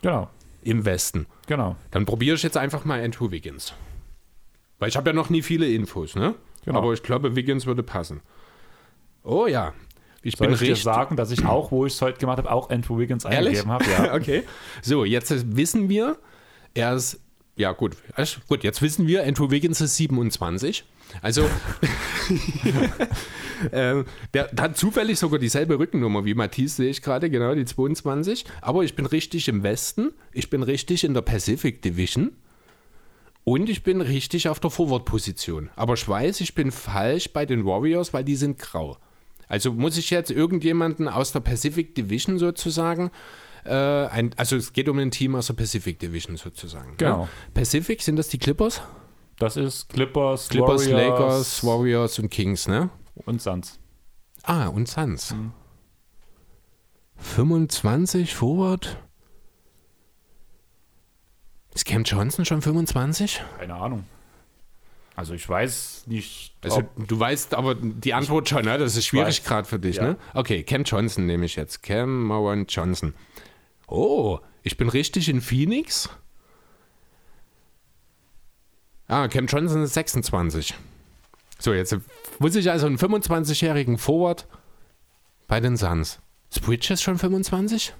Genau. 0.03 0.29
im 0.62 0.85
Westen. 0.85 1.27
Genau. 1.46 1.77
Dann 1.92 2.05
probiere 2.05 2.35
ich 2.35 2.42
jetzt 2.42 2.57
einfach 2.57 2.85
mal 2.85 3.01
Andrew 3.01 3.31
Wiggins. 3.31 3.75
Weil 4.81 4.88
ich 4.88 4.97
habe 4.97 5.11
ja 5.11 5.14
noch 5.14 5.31
nie 5.31 5.43
viele 5.43 5.69
Infos, 5.69 6.16
ne? 6.16 6.35
Genau. 6.64 6.79
Aber 6.79 6.93
ich 6.93 7.03
glaube, 7.03 7.37
Wiggins 7.37 7.66
würde 7.66 7.85
passen. 7.85 8.21
Oh 9.23 9.47
ja. 9.47 9.75
Ich 10.23 10.37
Soll 10.37 10.49
bin 10.49 10.55
ich 10.55 10.61
dir 10.61 10.77
sagen, 10.77 11.16
dass 11.16 11.31
ich 11.31 11.47
auch, 11.47 11.71
wo 11.71 11.87
ich 11.87 11.95
es 11.95 12.03
heute 12.03 12.19
gemacht 12.19 12.38
habe, 12.38 12.51
auch 12.51 12.71
Andrew 12.71 12.99
Wiggins 12.99 13.25
eingegeben 13.25 13.71
habe? 13.71 13.85
Ja. 13.90 14.14
okay. 14.14 14.43
So, 14.83 15.05
jetzt 15.05 15.57
wissen 15.57 15.88
wir, 15.88 16.19
er 16.75 16.95
ist. 16.95 17.21
Ja, 17.57 17.73
gut. 17.73 17.97
Gut, 18.49 18.64
jetzt 18.64 18.81
wissen 18.81 19.07
wir, 19.07 19.25
Andrew 19.25 19.51
Wiggins 19.51 19.81
ist 19.81 19.97
27. 19.97 20.85
Also, 21.21 21.43
ähm, 23.73 24.05
der, 24.33 24.49
der 24.49 24.64
hat 24.64 24.79
zufällig 24.79 25.19
sogar 25.19 25.38
dieselbe 25.38 25.79
Rückennummer 25.79 26.25
wie 26.25 26.35
Matisse, 26.35 26.77
sehe 26.77 26.90
ich 26.90 27.03
gerade, 27.03 27.29
genau, 27.29 27.55
die 27.55 27.64
22. 27.64 28.45
Aber 28.62 28.85
ich 28.85 28.95
bin 28.95 29.05
richtig 29.05 29.49
im 29.49 29.62
Westen, 29.62 30.12
ich 30.33 30.49
bin 30.49 30.62
richtig 30.62 31.05
in 31.05 31.12
der 31.12 31.23
Pacific 31.23 31.83
Division 31.83 32.31
und 33.51 33.69
ich 33.69 33.83
bin 33.83 34.01
richtig 34.01 34.49
auf 34.49 34.61
der 34.61 34.71
Forward-Position. 34.71 35.71
Aber 35.75 35.95
ich 35.95 36.09
weiß, 36.09 36.41
ich 36.41 36.55
bin 36.55 36.71
falsch 36.71 37.33
bei 37.33 37.47
den 37.47 37.65
Warriors, 37.65 38.13
weil 38.15 38.23
die 38.23 38.37
sind 38.37 38.61
grau. 38.61 38.97
Also 39.49 39.73
muss 39.73 39.97
ich 39.97 40.11
jetzt 40.11 40.31
irgendjemanden 40.31 41.09
aus 41.09 41.33
der 41.33 41.41
Pacific 41.41 41.97
Division 41.97 42.39
sozusagen, 42.39 43.11
äh, 43.65 43.75
ein, 43.75 44.31
also 44.37 44.55
es 44.55 44.73
geht 44.73 44.89
um 44.89 45.01
ein 45.01 45.11
Team 45.11 45.35
aus 45.35 45.49
der 45.49 45.55
Pacific 45.55 45.99
Division 45.99 46.37
sozusagen. 46.37 46.95
Genau. 46.97 47.23
Ja? 47.23 47.29
Pacific, 47.53 48.03
sind 48.03 48.15
das 48.15 48.29
die 48.29 48.39
Clippers? 48.39 48.83
Das 49.41 49.57
ist 49.57 49.89
Clippers, 49.89 50.49
Clippers, 50.49 50.89
Warriors 50.89 51.09
Lakers, 51.09 51.65
Warriors 51.65 52.19
und 52.21 52.31
Kings, 52.31 52.69
ne? 52.69 52.89
und 53.27 53.43
Suns. 53.43 53.81
Ah, 54.45 54.69
und 54.69 54.87
Suns. 54.87 55.35
25 57.17 58.33
Forward? 58.33 58.97
Ist 61.74 61.85
Cam 61.85 62.02
Johnson 62.02 62.44
schon 62.44 62.62
25? 62.62 63.42
Keine 63.59 63.74
Ahnung. 63.74 64.04
Also 65.16 65.35
ich 65.35 65.48
weiß 65.48 66.04
nicht. 66.06 66.54
Also 66.62 66.83
du 66.96 67.18
weißt 67.18 67.54
aber 67.54 67.74
die 67.74 68.14
Antwort 68.14 68.48
schon, 68.48 68.64
ne? 68.64 68.78
Das 68.78 68.96
ist 68.96 69.06
schwierig 69.06 69.44
gerade 69.44 69.68
für 69.68 69.78
dich, 69.78 69.96
Ja. 69.96 70.02
ne? 70.04 70.16
Okay, 70.35 70.62
Cam 70.62 70.85
Johnson 70.85 71.26
nehme 71.26 71.44
ich 71.44 71.56
jetzt. 71.56 71.83
Cam 71.83 72.24
Moran 72.24 72.66
Johnson. 72.68 73.14
Oh, 73.87 74.38
ich 74.62 74.76
bin 74.76 74.88
richtig 74.88 75.28
in 75.28 75.40
Phoenix? 75.40 76.09
Ah, 79.09 79.28
Cam 79.28 79.46
Johnson 79.46 79.83
ist 79.83 79.94
26. 79.94 80.74
So, 81.59 81.74
jetzt 81.74 81.96
muss 82.38 82.54
ich 82.54 82.70
also 82.70 82.87
einen 82.87 82.96
25-jährigen 82.98 83.98
Forward 83.98 84.46
bei 85.48 85.61
den 85.61 85.76
Suns. 85.76 86.20
Ist 86.50 86.62
Bridges 86.62 87.02
schon 87.02 87.18
25? 87.18 87.94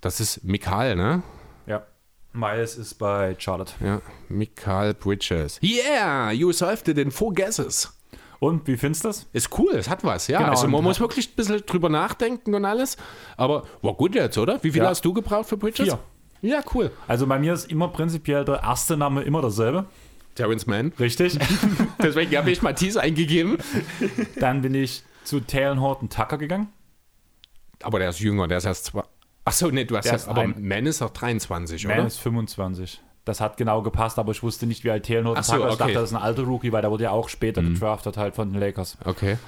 Das 0.00 0.20
ist 0.20 0.44
Mikal, 0.44 0.94
ne? 0.96 1.22
Ja. 1.66 1.84
Miles 2.32 2.76
ist 2.76 2.94
bei 2.94 3.36
Charlotte. 3.38 3.72
Ja, 3.84 4.00
Mikal 4.28 4.92
Bridges. 4.94 5.60
Yeah, 5.62 6.32
you 6.32 6.50
solved 6.52 6.88
it 6.88 6.98
in 6.98 7.10
four 7.12 7.32
guesses. 7.32 7.96
Und 8.40 8.66
wie 8.66 8.76
findest 8.76 9.04
du 9.04 9.08
das? 9.08 9.26
Ist 9.32 9.56
cool, 9.58 9.72
es 9.74 9.88
hat 9.88 10.02
was, 10.04 10.26
ja. 10.26 10.38
Genau, 10.38 10.50
also 10.50 10.66
man 10.68 10.82
muss 10.82 10.98
wirklich 11.00 11.28
ein 11.30 11.36
bisschen 11.36 11.64
drüber 11.64 11.88
nachdenken 11.88 12.54
und 12.54 12.64
alles. 12.64 12.96
Aber 13.36 13.62
war 13.82 13.94
gut 13.94 14.14
jetzt, 14.16 14.36
oder? 14.36 14.62
Wie 14.62 14.72
viel 14.72 14.82
Ja. 14.82 14.88
hast 14.88 15.04
du 15.04 15.12
gebraucht 15.14 15.48
für 15.48 15.56
Bridges? 15.56 15.86
Vier. 15.86 15.98
Ja, 16.42 16.60
cool. 16.74 16.90
Also 17.06 17.26
bei 17.26 17.38
mir 17.38 17.54
ist 17.54 17.70
immer 17.70 17.88
prinzipiell 17.88 18.44
der 18.44 18.62
erste 18.62 18.96
Name 18.96 19.22
immer 19.22 19.40
derselbe. 19.40 19.86
Terrence 20.34 20.66
Mann. 20.66 20.92
Richtig. 20.98 21.38
Deswegen 22.02 22.36
habe 22.36 22.50
ich 22.50 22.60
Matisse 22.60 23.00
eingegeben. 23.00 23.56
Dann 24.40 24.60
bin 24.60 24.74
ich 24.74 25.04
zu 25.22 25.38
Talon 25.40 25.80
Horton 25.80 26.08
Tucker 26.10 26.36
gegangen. 26.36 26.68
Aber 27.82 27.98
der 28.00 28.10
ist 28.10 28.18
jünger, 28.20 28.48
der 28.48 28.58
ist 28.58 28.64
erst 28.64 28.92
Achso, 29.44 29.68
nee, 29.70 29.84
du 29.84 29.96
hast 29.96 30.06
ja, 30.06 30.16
aber 30.26 30.42
ein- 30.42 30.66
Mann 30.66 30.86
ist 30.86 31.00
doch 31.00 31.10
23, 31.10 31.86
Man 31.86 31.98
oder? 31.98 32.06
ist 32.06 32.18
25. 32.18 33.00
Das 33.24 33.40
hat 33.40 33.56
genau 33.56 33.82
gepasst, 33.82 34.18
aber 34.18 34.32
ich 34.32 34.42
wusste 34.42 34.66
nicht, 34.66 34.84
wie 34.84 34.90
alt 34.90 35.06
so, 35.46 35.54
Tucker 35.54 35.68
ist. 35.68 35.74
Ich 35.74 35.80
okay. 35.80 35.84
Mhm. 35.84 35.86
dachte, 35.86 35.92
das 35.94 36.10
ist 36.10 36.16
ein 36.16 36.22
alter 36.22 36.42
Rookie, 36.42 36.72
weil 36.72 36.82
der 36.82 36.90
wurde 36.90 37.04
ja 37.04 37.10
auch 37.10 37.28
später 37.28 37.62
gedraftet 37.62 38.16
halt 38.16 38.34
von 38.34 38.52
den 38.52 38.60
Lakers. 38.60 38.98
Okay. 39.04 39.38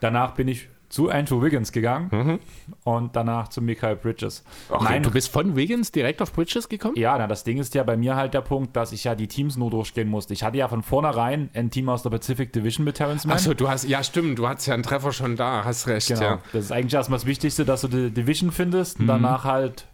Danach 0.00 0.32
bin 0.34 0.48
ich 0.48 0.68
zu 0.88 1.10
Andrew 1.10 1.42
Wiggins 1.42 1.72
gegangen 1.72 2.38
und 2.84 3.16
danach 3.16 3.48
zu 3.48 3.60
Michael 3.60 3.96
Bridges. 3.96 4.44
Okay, 4.68 4.84
Mein- 4.84 5.02
du 5.02 5.10
bist 5.10 5.28
von 5.32 5.56
Wiggins 5.56 5.90
direkt 5.92 6.22
auf 6.22 6.32
Bridges 6.32 6.68
gekommen? 6.68 6.94
Ja, 6.96 7.18
na, 7.18 7.26
das 7.26 7.44
Ding 7.44 7.58
ist 7.58 7.74
ja 7.74 7.82
bei 7.82 7.96
mir 7.96 8.16
halt 8.16 8.34
der 8.34 8.40
Punkt, 8.40 8.76
dass 8.76 8.92
ich 8.92 9.04
ja 9.04 9.14
die 9.14 9.26
Teams 9.28 9.56
nur 9.56 9.70
durchgehen 9.70 10.08
musste. 10.08 10.32
Ich 10.32 10.42
hatte 10.44 10.58
ja 10.58 10.68
von 10.68 10.82
vornherein 10.82 11.50
ein 11.54 11.70
Team 11.70 11.88
aus 11.88 12.02
der 12.02 12.10
Pacific 12.10 12.52
Division 12.52 12.84
mit 12.84 12.96
Terrence 12.96 13.24
Mann. 13.26 13.36
Achso, 13.36 13.54
du 13.54 13.68
hast, 13.68 13.84
ja 13.88 14.02
stimmt, 14.02 14.38
du 14.38 14.46
hattest 14.48 14.68
ja 14.68 14.74
einen 14.74 14.82
Treffer 14.82 15.12
schon 15.12 15.36
da, 15.36 15.64
hast 15.64 15.86
recht, 15.88 16.08
Genau. 16.08 16.20
ja. 16.22 16.38
Das 16.52 16.66
ist 16.66 16.72
eigentlich 16.72 16.94
erstmal 16.94 17.18
das 17.18 17.26
Wichtigste, 17.26 17.64
dass 17.64 17.80
du 17.82 17.88
die 17.88 18.10
Division 18.10 18.52
findest 18.52 18.98
Mhm. 18.98 19.02
und 19.04 19.08
danach 19.08 19.44
halt 19.44 19.86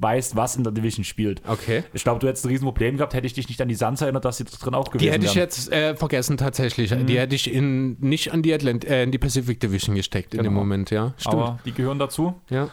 weißt, 0.00 0.36
was 0.36 0.56
in 0.56 0.64
der 0.64 0.72
Division 0.72 1.04
spielt. 1.04 1.42
Okay. 1.46 1.84
Ich 1.92 2.02
glaube, 2.02 2.20
du 2.20 2.26
hättest 2.26 2.44
ein 2.44 2.48
Riesenproblem 2.48 2.96
gehabt, 2.96 3.14
hätte 3.14 3.26
ich 3.26 3.34
dich 3.34 3.48
nicht 3.48 3.60
an 3.60 3.68
die 3.68 3.74
Suns 3.74 4.00
erinnert, 4.00 4.24
dass 4.24 4.38
sie 4.38 4.44
da 4.44 4.50
drin 4.58 4.74
auch 4.74 4.90
gewesen 4.90 5.04
Die 5.04 5.10
hätte 5.12 5.26
ich 5.26 5.34
jetzt 5.34 5.70
äh, 5.72 5.94
vergessen 5.94 6.36
tatsächlich. 6.36 6.94
Die 7.06 7.18
hätte 7.18 7.34
ich 7.34 7.52
in, 7.52 7.96
nicht 8.00 8.32
an 8.32 8.42
die, 8.42 8.52
Atlant 8.54 8.84
äh, 8.84 9.02
in 9.02 9.12
die 9.12 9.18
Pacific 9.18 9.60
Division 9.60 9.94
gesteckt 9.94 10.34
in 10.34 10.38
dem 10.38 10.44
Genau. 10.50 10.60
Moment, 10.60 10.90
ja. 10.90 11.14
Stimmt. 11.18 11.34
Aber 11.34 11.58
die 11.64 11.72
gehören 11.72 11.98
dazu. 11.98 12.34
ja. 12.48 12.68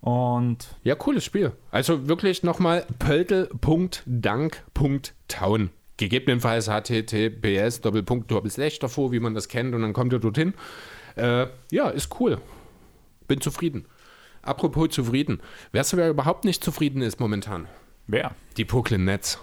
Und 0.00 0.66
ja, 0.82 0.96
cooles 0.96 1.24
Spiel. 1.24 1.52
Also 1.70 2.08
wirklich 2.08 2.42
nochmal 2.42 2.84
pöltel.dank.town. 2.98 5.70
Gegebenenfalls 5.96 6.68
https 6.68 7.80
Doppelpunkt 7.80 8.30
Doppelslash 8.30 8.78
davor, 8.80 9.12
wie 9.12 9.20
man 9.20 9.34
das 9.34 9.48
kennt, 9.48 9.74
und 9.74 9.82
dann 9.82 9.92
kommt 9.92 10.12
ihr 10.12 10.18
dorthin. 10.18 10.54
Äh, 11.14 11.46
ja, 11.70 11.88
ist 11.90 12.18
cool. 12.18 12.38
Bin 13.28 13.40
zufrieden. 13.40 13.84
Apropos 14.42 14.90
zufrieden. 14.90 15.40
Wer 15.70 15.84
wer 15.92 16.10
überhaupt 16.10 16.44
nicht 16.44 16.62
zufrieden 16.62 17.02
ist 17.02 17.20
momentan? 17.20 17.68
wer? 18.06 18.34
Die 18.56 18.64
Brooklyn 18.64 19.04
Nets. 19.04 19.38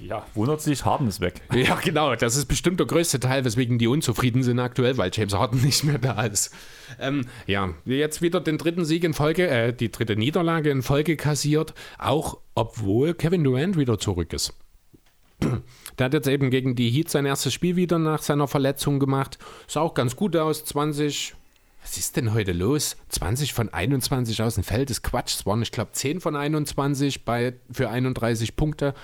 Ja, 0.00 0.26
wundert 0.34 0.60
sich, 0.60 0.84
Harden 0.84 1.06
ist 1.06 1.20
weg. 1.20 1.42
Ja, 1.54 1.76
genau. 1.76 2.14
Das 2.16 2.36
ist 2.36 2.46
bestimmt 2.46 2.80
der 2.80 2.86
größte 2.86 3.20
Teil, 3.20 3.44
weswegen 3.44 3.78
die 3.78 3.86
unzufrieden 3.86 4.42
sind 4.42 4.58
aktuell, 4.58 4.96
weil 4.96 5.10
James 5.12 5.34
Harden 5.34 5.60
nicht 5.64 5.84
mehr 5.84 5.98
da 5.98 6.22
ist. 6.24 6.52
Ähm, 6.98 7.26
ja, 7.46 7.70
jetzt 7.84 8.22
wieder 8.22 8.40
den 8.40 8.58
dritten 8.58 8.84
Sieg 8.84 9.04
in 9.04 9.14
Folge, 9.14 9.48
äh, 9.48 9.72
die 9.72 9.92
dritte 9.92 10.16
Niederlage 10.16 10.70
in 10.70 10.82
Folge 10.82 11.16
kassiert, 11.16 11.74
auch 11.98 12.38
obwohl 12.54 13.14
Kevin 13.14 13.44
Durant 13.44 13.76
wieder 13.76 13.98
zurück 13.98 14.32
ist. 14.32 14.54
Der 15.98 16.06
hat 16.06 16.14
jetzt 16.14 16.28
eben 16.28 16.50
gegen 16.50 16.74
die 16.74 16.90
Heat 16.90 17.10
sein 17.10 17.26
erstes 17.26 17.52
Spiel 17.52 17.76
wieder 17.76 17.98
nach 17.98 18.22
seiner 18.22 18.48
Verletzung 18.48 18.98
gemacht. 18.98 19.38
Sah 19.66 19.82
auch 19.82 19.94
ganz 19.94 20.16
gut 20.16 20.36
aus. 20.36 20.64
20. 20.64 21.34
Was 21.82 21.98
ist 21.98 22.16
denn 22.16 22.32
heute 22.32 22.52
los? 22.52 22.96
20 23.08 23.52
von 23.52 23.68
21 23.68 24.40
aus 24.42 24.54
dem 24.54 24.64
Feld 24.64 24.90
ist 24.90 25.02
Quatsch. 25.02 25.34
Es 25.34 25.46
waren, 25.46 25.62
ich 25.62 25.72
glaube, 25.72 25.92
10 25.92 26.20
von 26.20 26.36
21 26.36 27.24
bei, 27.24 27.54
für 27.70 27.90
31 27.90 28.56
Punkte. 28.56 28.94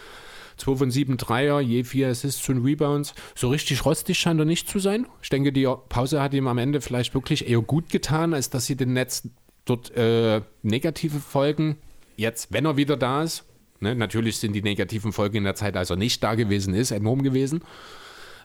2 0.59 0.77
von 0.77 0.91
7 0.91 1.17
Dreier, 1.17 1.61
je 1.61 1.85
4 1.85 2.09
Assists 2.09 2.49
und 2.49 2.64
Rebounds. 2.64 3.14
So 3.35 3.49
richtig 3.49 3.85
rostig 3.85 4.19
scheint 4.19 4.41
er 4.41 4.47
nicht 4.47 4.69
zu 4.69 4.79
sein. 4.79 5.07
Ich 5.23 5.29
denke, 5.29 5.53
die 5.53 5.69
Pause 5.88 6.21
hat 6.23 6.35
ihm 6.35 6.49
am 6.49 6.59
Ende 6.59 6.81
vielleicht 6.81 7.14
wirklich 7.14 7.49
eher 7.49 7.61
gut 7.61 7.91
getan, 7.91 8.35
als 8.35 8.51
dass 8.51 8.67
sie 8.67 8.77
den 8.77 8.93
Netz 8.93 9.29
dort 9.64 9.95
äh, 9.97 10.41
negative 10.62 11.21
Folgen 11.21 11.77
jetzt, 12.17 12.53
wenn 12.53 12.64
er 12.64 12.77
wieder 12.77 12.97
da 12.97 13.23
ist, 13.23 13.45
Ne? 13.81 13.95
Natürlich 13.95 14.38
sind 14.38 14.53
die 14.53 14.62
negativen 14.62 15.12
Folgen 15.12 15.38
in 15.38 15.45
der 15.45 15.55
Zeit, 15.55 15.77
als 15.77 15.91
er 15.91 15.97
nicht 15.97 16.23
da 16.23 16.35
gewesen 16.35 16.75
ist, 16.75 16.91
enorm 16.91 17.23
gewesen. 17.23 17.62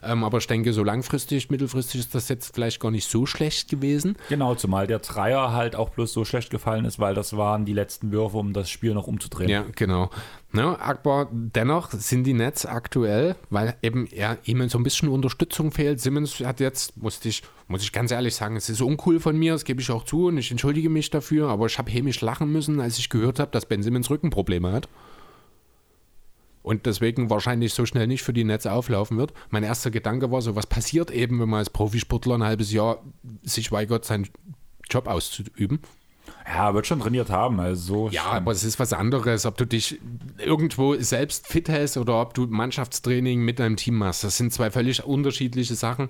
Ähm, 0.06 0.24
aber 0.24 0.38
ich 0.38 0.46
denke, 0.46 0.72
so 0.72 0.84
langfristig, 0.84 1.50
mittelfristig 1.50 2.00
ist 2.00 2.14
das 2.14 2.28
jetzt 2.28 2.54
vielleicht 2.54 2.80
gar 2.80 2.90
nicht 2.90 3.08
so 3.08 3.26
schlecht 3.26 3.68
gewesen. 3.68 4.16
Genau, 4.28 4.54
zumal 4.54 4.86
der 4.86 4.98
Dreier 4.98 5.52
halt 5.52 5.76
auch 5.76 5.90
bloß 5.90 6.12
so 6.12 6.24
schlecht 6.24 6.50
gefallen 6.50 6.84
ist, 6.84 6.98
weil 6.98 7.14
das 7.14 7.36
waren 7.36 7.64
die 7.64 7.72
letzten 7.72 8.12
Würfe, 8.12 8.38
um 8.38 8.52
das 8.52 8.70
Spiel 8.70 8.94
noch 8.94 9.06
umzudrehen. 9.06 9.48
Ja, 9.48 9.64
genau. 9.74 10.10
Ne, 10.52 10.80
aber 10.80 11.28
dennoch 11.32 11.90
sind 11.90 12.24
die 12.24 12.32
Nets 12.32 12.64
aktuell, 12.64 13.34
weil 13.50 13.74
eben 13.82 14.06
er 14.06 14.38
ihm 14.44 14.68
so 14.68 14.78
ein 14.78 14.84
bisschen 14.84 15.08
Unterstützung 15.08 15.72
fehlt. 15.72 16.00
Simmons 16.00 16.38
hat 16.40 16.60
jetzt, 16.60 16.96
musste 16.96 17.28
ich, 17.28 17.42
muss 17.66 17.82
ich 17.82 17.90
ganz 17.90 18.12
ehrlich 18.12 18.36
sagen, 18.36 18.54
es 18.54 18.68
ist 18.68 18.80
uncool 18.80 19.18
von 19.18 19.36
mir, 19.36 19.52
das 19.52 19.64
gebe 19.64 19.80
ich 19.80 19.90
auch 19.90 20.04
zu 20.04 20.26
und 20.26 20.38
ich 20.38 20.52
entschuldige 20.52 20.90
mich 20.90 21.10
dafür, 21.10 21.48
aber 21.48 21.66
ich 21.66 21.76
habe 21.76 21.90
hämisch 21.90 22.20
lachen 22.20 22.52
müssen, 22.52 22.80
als 22.80 22.98
ich 22.98 23.10
gehört 23.10 23.40
habe, 23.40 23.50
dass 23.50 23.66
Ben 23.66 23.82
Simmons 23.82 24.10
Rückenprobleme 24.10 24.70
hat 24.70 24.88
und 26.64 26.86
deswegen 26.86 27.28
wahrscheinlich 27.28 27.74
so 27.74 27.84
schnell 27.84 28.06
nicht 28.06 28.22
für 28.22 28.32
die 28.32 28.42
Netze 28.42 28.72
auflaufen 28.72 29.18
wird. 29.18 29.34
Mein 29.50 29.62
erster 29.62 29.90
Gedanke 29.90 30.32
war 30.32 30.40
so, 30.40 30.56
was 30.56 30.66
passiert 30.66 31.10
eben, 31.10 31.38
wenn 31.38 31.48
man 31.48 31.58
als 31.58 31.68
Profisportler 31.68 32.36
ein 32.36 32.42
halbes 32.42 32.72
Jahr 32.72 33.04
sich 33.42 33.70
weigert, 33.70 34.06
seinen 34.06 34.28
Job 34.90 35.06
auszuüben? 35.06 35.80
Ja, 36.46 36.72
wird 36.72 36.86
schon 36.86 37.00
trainiert 37.00 37.28
haben. 37.28 37.60
Also 37.60 38.08
ja, 38.08 38.24
aber 38.24 38.52
es 38.52 38.64
ist 38.64 38.80
was 38.80 38.94
anderes, 38.94 39.44
ob 39.44 39.58
du 39.58 39.66
dich 39.66 40.00
irgendwo 40.38 40.94
selbst 40.96 41.48
fit 41.48 41.68
hältst 41.68 41.98
oder 41.98 42.18
ob 42.18 42.32
du 42.32 42.46
Mannschaftstraining 42.46 43.42
mit 43.42 43.58
deinem 43.58 43.76
Team 43.76 43.96
machst. 43.96 44.24
Das 44.24 44.38
sind 44.38 44.50
zwei 44.50 44.70
völlig 44.70 45.04
unterschiedliche 45.04 45.74
Sachen. 45.74 46.08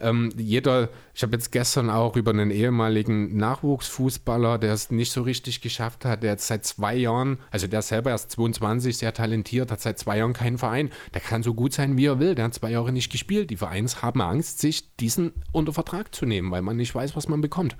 Ähm, 0.00 0.30
jeder, 0.36 0.88
ich 1.14 1.22
habe 1.22 1.32
jetzt 1.32 1.52
gestern 1.52 1.90
auch 1.90 2.16
über 2.16 2.30
einen 2.30 2.50
ehemaligen 2.50 3.36
Nachwuchsfußballer, 3.36 4.58
der 4.58 4.72
es 4.72 4.90
nicht 4.90 5.12
so 5.12 5.22
richtig 5.22 5.60
geschafft 5.60 6.04
hat, 6.04 6.22
der 6.22 6.32
jetzt 6.32 6.46
seit 6.46 6.64
zwei 6.64 6.96
Jahren, 6.96 7.38
also 7.50 7.66
der 7.66 7.82
selber 7.82 8.10
erst 8.10 8.30
22, 8.32 8.96
sehr 8.96 9.12
talentiert, 9.14 9.70
hat 9.70 9.80
seit 9.80 9.98
zwei 9.98 10.18
Jahren 10.18 10.32
keinen 10.32 10.58
Verein. 10.58 10.90
Der 11.14 11.20
kann 11.20 11.42
so 11.42 11.54
gut 11.54 11.72
sein, 11.72 11.96
wie 11.96 12.06
er 12.06 12.18
will. 12.18 12.34
Der 12.34 12.46
hat 12.46 12.54
zwei 12.54 12.70
Jahre 12.70 12.92
nicht 12.92 13.10
gespielt. 13.10 13.50
Die 13.50 13.56
Vereins 13.56 14.02
haben 14.02 14.20
Angst, 14.20 14.60
sich 14.60 14.96
diesen 14.96 15.32
unter 15.52 15.72
Vertrag 15.72 16.14
zu 16.14 16.26
nehmen, 16.26 16.50
weil 16.50 16.62
man 16.62 16.76
nicht 16.76 16.94
weiß, 16.94 17.16
was 17.16 17.28
man 17.28 17.40
bekommt. 17.40 17.76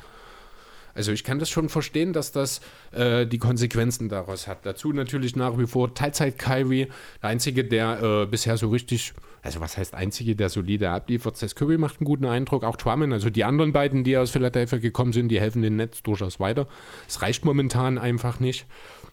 Also 0.95 1.13
ich 1.13 1.25
kann 1.25 1.39
das 1.39 1.51
schon 1.51 1.69
verstehen, 1.69 2.13
dass 2.13 2.33
das 2.33 2.61
äh, 2.93 3.27
die 3.27 3.39
Konsequenzen 3.39 4.09
daraus 4.09 4.47
hat. 4.47 4.67
Dazu 4.67 4.93
natürlich 4.93 5.37
nach 5.37 5.59
wie 5.59 5.67
vor 5.67 5.95
Teilzeit 5.95 6.39
Kyrie, 6.39 6.89
der 7.23 7.31
einzige, 7.31 7.65
der 7.65 8.03
äh, 8.03 8.27
bisher 8.27 8.57
so 8.57 8.69
richtig, 8.69 9.13
also 9.43 9.61
was 9.61 9.77
heißt 9.77 9.95
einzige, 9.95 10.37
der 10.37 10.49
solide 10.49 10.91
abliefert. 10.91 11.37
Seth 11.37 11.57
Curry 11.57 11.79
macht 11.79 12.01
einen 12.01 12.07
guten 12.07 12.27
Eindruck, 12.27 12.65
auch 12.65 12.77
Truman, 12.77 13.13
also 13.13 13.31
die 13.31 13.45
anderen 13.45 13.73
beiden, 13.73 14.05
die 14.05 14.17
aus 14.17 14.31
Philadelphia 14.31 14.79
gekommen 14.79 15.13
sind, 15.13 15.29
die 15.29 15.41
helfen 15.41 15.63
den 15.63 15.77
Netz 15.77 16.03
durchaus 16.03 16.41
weiter. 16.41 16.67
Es 17.09 17.23
reicht 17.23 17.45
momentan 17.45 17.99
einfach 17.99 18.41
nicht. 18.41 18.67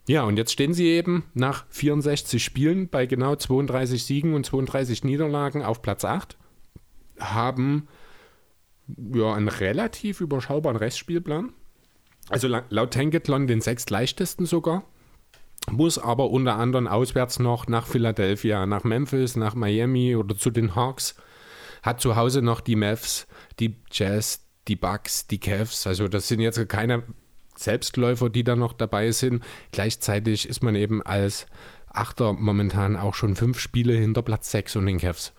Ja, 0.07 0.23
und 0.23 0.37
jetzt 0.37 0.53
stehen 0.53 0.73
sie 0.73 0.87
eben 0.87 1.25
nach 1.33 1.65
64 1.69 2.41
Spielen 2.43 2.87
bei 2.87 3.05
genau 3.05 3.35
32 3.35 4.03
Siegen 4.03 4.33
und 4.33 4.45
32 4.45 5.03
Niederlagen 5.03 5.63
auf 5.63 5.81
Platz 5.81 6.05
8, 6.05 6.37
haben 7.19 7.87
ja 9.13 9.33
einen 9.33 9.49
relativ 9.49 10.21
überschaubaren 10.21 10.77
Restspielplan 10.77 11.51
also 12.29 12.47
laut 12.47 12.93
Tankathon 12.93 13.47
den 13.47 13.61
sechstleichtesten 13.61 14.45
sogar, 14.45 14.83
muss 15.69 15.97
aber 15.97 16.29
unter 16.29 16.55
anderem 16.55 16.87
auswärts 16.87 17.39
noch 17.39 17.67
nach 17.67 17.87
Philadelphia, 17.87 18.65
nach 18.65 18.83
Memphis, 18.83 19.35
nach 19.35 19.55
Miami 19.55 20.15
oder 20.15 20.37
zu 20.37 20.49
den 20.49 20.75
Hawks, 20.75 21.15
hat 21.83 22.01
zu 22.01 22.15
Hause 22.15 22.41
noch 22.41 22.61
die 22.61 22.75
Mavs, 22.75 23.27
die 23.59 23.75
Jazz, 23.91 24.45
die 24.67 24.75
Bucks, 24.75 25.27
die 25.27 25.39
Cavs, 25.39 25.87
also 25.87 26.07
das 26.07 26.27
sind 26.27 26.39
jetzt 26.39 26.67
keine 26.69 27.03
Selbstläufer, 27.55 28.29
die 28.29 28.43
da 28.43 28.55
noch 28.55 28.73
dabei 28.73 29.11
sind. 29.11 29.43
Gleichzeitig 29.71 30.47
ist 30.47 30.63
man 30.63 30.75
eben 30.75 31.01
als 31.01 31.47
Achter 31.87 32.33
momentan 32.33 32.95
auch 32.95 33.15
schon 33.15 33.35
fünf 33.35 33.59
Spiele 33.59 33.93
hinter 33.93 34.21
Platz 34.21 34.51
6 34.51 34.75
und 34.75 34.85
den 34.85 34.99
Cavs. 34.99 35.33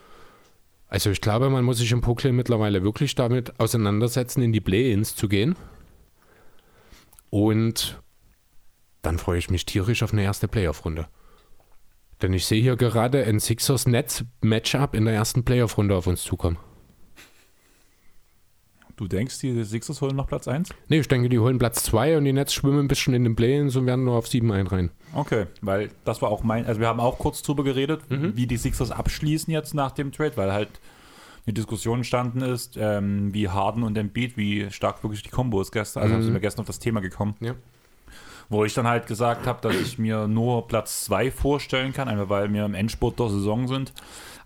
Also 0.89 1.11
ich 1.11 1.21
glaube, 1.21 1.51
man 1.51 1.65
muss 1.65 1.79
sich 1.79 1.93
im 1.93 2.01
Brooklyn 2.01 2.35
mittlerweile 2.35 2.83
wirklich 2.83 3.15
damit 3.15 3.61
auseinandersetzen, 3.61 4.43
in 4.43 4.53
die 4.53 4.61
Play-Ins 4.61 5.15
zu 5.15 5.29
gehen. 5.29 5.55
Und 7.31 8.01
dann 9.03 9.19
freue 9.19 9.39
ich 9.39 9.51
mich 9.51 9.67
tierisch 9.67 10.03
auf 10.03 10.13
eine 10.13 10.23
erste 10.23 10.49
Playoff-Runde. 10.49 11.09
Denn 12.23 12.33
ich 12.33 12.47
sehe 12.47 12.61
hier 12.61 12.77
gerade 12.77 13.25
ein 13.25 13.39
Sixers-Netz-Matchup 13.39 14.95
in 14.95 15.05
der 15.05 15.15
ersten 15.15 15.45
Playoff-Runde 15.45 15.95
auf 15.95 16.07
uns 16.07 16.23
zukommen. 16.23 16.59
Du 18.97 19.07
denkst, 19.07 19.39
die 19.39 19.63
Sixers 19.63 20.01
holen 20.01 20.17
noch 20.17 20.27
Platz 20.27 20.49
1? 20.49 20.71
Nee, 20.89 20.99
ich 20.99 21.07
denke, 21.07 21.29
die 21.29 21.39
holen 21.39 21.59
Platz 21.59 21.85
2 21.85 22.19
und 22.19 22.25
die 22.25 22.33
Nets 22.33 22.53
schwimmen 22.53 22.81
ein 22.81 22.89
bisschen 22.89 23.15
in 23.15 23.23
den 23.23 23.37
Play-ins 23.37 23.77
und 23.77 23.87
werden 23.87 24.05
nur 24.05 24.17
auf 24.17 24.27
7 24.27 24.51
einreihen. 24.51 24.91
Okay, 25.15 25.47
weil 25.61 25.91
das 26.05 26.21
war 26.21 26.31
auch 26.31 26.43
mein, 26.43 26.67
also 26.67 26.81
wir 26.81 26.89
haben 26.89 26.99
auch 26.99 27.19
kurz 27.19 27.43
drüber 27.43 27.63
geredet, 27.63 28.01
mhm. 28.11 28.37
wie 28.37 28.49
die 28.49 28.57
Sixers 28.57 28.91
abschließen 28.91 29.53
jetzt 29.53 29.73
nach 29.73 29.93
dem 29.93 30.11
Trade, 30.11 30.37
weil 30.37 30.53
halt 30.53 30.69
eine 31.49 31.55
Diskussion 31.55 32.01
entstanden 32.01 32.43
ist, 32.43 32.77
ähm, 32.77 33.33
wie 33.33 33.49
Harden 33.49 33.83
und 33.83 33.97
Embiid, 33.97 34.37
wie 34.37 34.71
stark 34.71 35.03
wirklich 35.03 35.23
die 35.23 35.31
Kombo 35.31 35.61
ist 35.63 35.73
gestern. 35.73 36.03
Also 36.03 36.17
mhm. 36.17 36.23
sind 36.23 36.33
wir 36.35 36.41
gestern 36.41 36.61
auf 36.61 36.67
das 36.67 36.79
Thema 36.79 37.01
gekommen. 37.01 37.35
Ja. 37.41 37.55
Wo 38.51 38.65
ich 38.65 38.75
dann 38.75 38.87
halt 38.87 39.07
gesagt 39.07 39.47
habe, 39.47 39.61
dass 39.63 39.75
ich 39.77 39.99
mir 39.99 40.29
nur 40.29 40.69
Platz 40.69 41.05
2 41.05 41.31
vorstellen 41.31 41.93
kann, 41.93 42.09
einfach 42.09 42.29
weil 42.29 42.53
wir 42.53 42.65
im 42.65 42.75
Endspurt 42.75 43.19
der 43.19 43.31
Saison 43.31 43.67
sind. 43.67 43.93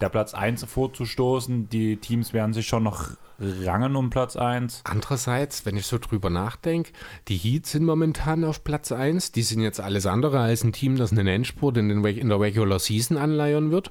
Der 0.00 0.08
Platz 0.08 0.34
1 0.34 0.64
vorzustoßen, 0.64 1.68
die 1.68 1.96
Teams 1.96 2.32
werden 2.32 2.52
sich 2.52 2.66
schon 2.66 2.84
noch 2.84 3.10
rangen 3.40 3.96
um 3.96 4.10
Platz 4.10 4.36
1. 4.36 4.82
Andererseits, 4.84 5.66
wenn 5.66 5.76
ich 5.76 5.86
so 5.86 5.98
drüber 5.98 6.30
nachdenke, 6.30 6.92
die 7.28 7.36
Heats 7.36 7.72
sind 7.72 7.84
momentan 7.84 8.44
auf 8.44 8.62
Platz 8.64 8.92
1. 8.92 9.32
Die 9.32 9.42
sind 9.42 9.60
jetzt 9.60 9.80
alles 9.80 10.06
andere 10.06 10.40
als 10.40 10.64
ein 10.64 10.72
Team, 10.72 10.96
das 10.96 11.12
einen 11.12 11.26
Endspurt 11.26 11.76
in, 11.76 11.88
den, 11.88 12.04
in 12.04 12.28
der 12.28 12.40
Regular 12.40 12.78
Season 12.78 13.16
anleiern 13.16 13.70
wird. 13.70 13.90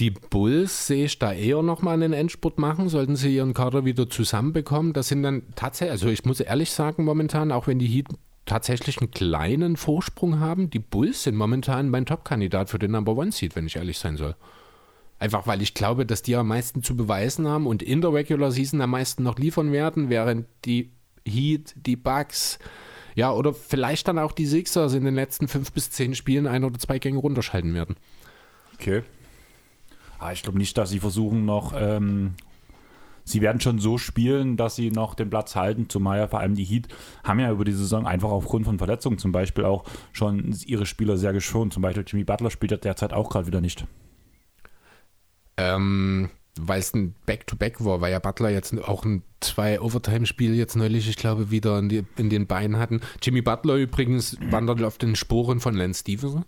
Die 0.00 0.10
Bulls 0.10 0.88
sehe 0.88 1.04
ich 1.04 1.18
da 1.20 1.32
eher 1.32 1.62
nochmal 1.62 1.94
einen 1.94 2.12
Endspurt 2.12 2.58
machen, 2.58 2.88
sollten 2.88 3.14
sie 3.14 3.36
ihren 3.36 3.54
Kader 3.54 3.84
wieder 3.84 4.10
zusammenbekommen. 4.10 4.92
Das 4.92 5.08
sind 5.08 5.22
dann 5.22 5.42
tatsächlich, 5.54 5.92
also 5.92 6.08
ich 6.08 6.24
muss 6.24 6.40
ehrlich 6.40 6.72
sagen, 6.72 7.04
momentan, 7.04 7.52
auch 7.52 7.68
wenn 7.68 7.78
die 7.78 7.86
Heat 7.86 8.08
tatsächlich 8.44 8.98
einen 8.98 9.12
kleinen 9.12 9.76
Vorsprung 9.76 10.40
haben, 10.40 10.68
die 10.68 10.80
Bulls 10.80 11.22
sind 11.22 11.36
momentan 11.36 11.90
mein 11.90 12.06
Top-Kandidat 12.06 12.70
für 12.70 12.78
den 12.78 12.90
Number 12.90 13.16
One 13.16 13.30
Seed, 13.30 13.54
wenn 13.54 13.66
ich 13.66 13.76
ehrlich 13.76 13.98
sein 13.98 14.16
soll. 14.16 14.34
Einfach 15.20 15.46
weil 15.46 15.62
ich 15.62 15.74
glaube, 15.74 16.04
dass 16.04 16.22
die 16.22 16.34
am 16.34 16.48
meisten 16.48 16.82
zu 16.82 16.96
beweisen 16.96 17.46
haben 17.46 17.66
und 17.66 17.82
in 17.82 18.00
der 18.00 18.12
Regular 18.12 18.50
Season 18.50 18.80
am 18.80 18.90
meisten 18.90 19.22
noch 19.22 19.38
liefern 19.38 19.70
werden, 19.70 20.10
während 20.10 20.46
die 20.64 20.90
Heat, 21.24 21.72
die 21.76 21.96
Bucks, 21.96 22.58
ja, 23.14 23.32
oder 23.32 23.54
vielleicht 23.54 24.08
dann 24.08 24.18
auch 24.18 24.32
die 24.32 24.46
Sixers 24.46 24.92
in 24.92 25.04
den 25.04 25.14
letzten 25.14 25.46
fünf 25.46 25.70
bis 25.70 25.90
zehn 25.90 26.16
Spielen 26.16 26.48
ein 26.48 26.64
oder 26.64 26.78
zwei 26.80 26.98
Gänge 26.98 27.18
runterschalten 27.18 27.72
werden. 27.74 27.96
Okay. 28.74 29.02
Ah, 30.24 30.32
ich 30.32 30.42
glaube 30.42 30.56
nicht, 30.56 30.78
dass 30.78 30.88
sie 30.88 31.00
versuchen 31.00 31.44
noch. 31.44 31.74
Ähm, 31.76 32.32
sie 33.24 33.42
werden 33.42 33.60
schon 33.60 33.78
so 33.78 33.98
spielen, 33.98 34.56
dass 34.56 34.74
sie 34.74 34.90
noch 34.90 35.14
den 35.14 35.28
Platz 35.28 35.54
halten. 35.54 35.90
Zumal 35.90 36.18
ja 36.18 36.28
vor 36.28 36.40
allem 36.40 36.54
die 36.54 36.64
Heat 36.64 36.88
haben 37.22 37.40
ja 37.40 37.52
über 37.52 37.66
die 37.66 37.72
Saison 37.72 38.06
einfach 38.06 38.30
aufgrund 38.30 38.64
von 38.64 38.78
Verletzungen 38.78 39.18
zum 39.18 39.32
Beispiel 39.32 39.66
auch 39.66 39.84
schon 40.12 40.56
ihre 40.64 40.86
Spieler 40.86 41.18
sehr 41.18 41.34
geschont. 41.34 41.74
Zum 41.74 41.82
Beispiel 41.82 42.06
Jimmy 42.06 42.24
Butler 42.24 42.50
spielt 42.50 42.72
ja 42.72 42.78
derzeit 42.78 43.12
auch 43.12 43.28
gerade 43.28 43.46
wieder 43.46 43.60
nicht. 43.60 43.86
Ähm, 45.58 46.30
weil 46.58 46.80
es 46.80 46.94
ein 46.94 47.14
Back-to-Back 47.26 47.84
war, 47.84 48.00
weil 48.00 48.10
ja 48.10 48.18
Butler 48.18 48.48
jetzt 48.48 48.72
auch 48.82 49.04
ein 49.04 49.24
zwei 49.40 49.78
Overtime-Spiel 49.78 50.54
jetzt 50.54 50.74
neulich, 50.74 51.06
ich 51.06 51.16
glaube, 51.16 51.50
wieder 51.50 51.78
in, 51.78 51.90
die, 51.90 52.06
in 52.16 52.30
den 52.30 52.46
Beinen 52.46 52.78
hatten. 52.78 53.02
Jimmy 53.20 53.42
Butler 53.42 53.74
übrigens 53.74 54.38
wandert 54.40 54.82
auf 54.84 54.96
den 54.96 55.16
Sporen 55.16 55.60
von 55.60 55.74
Lance 55.74 56.00
Stevenson 56.00 56.46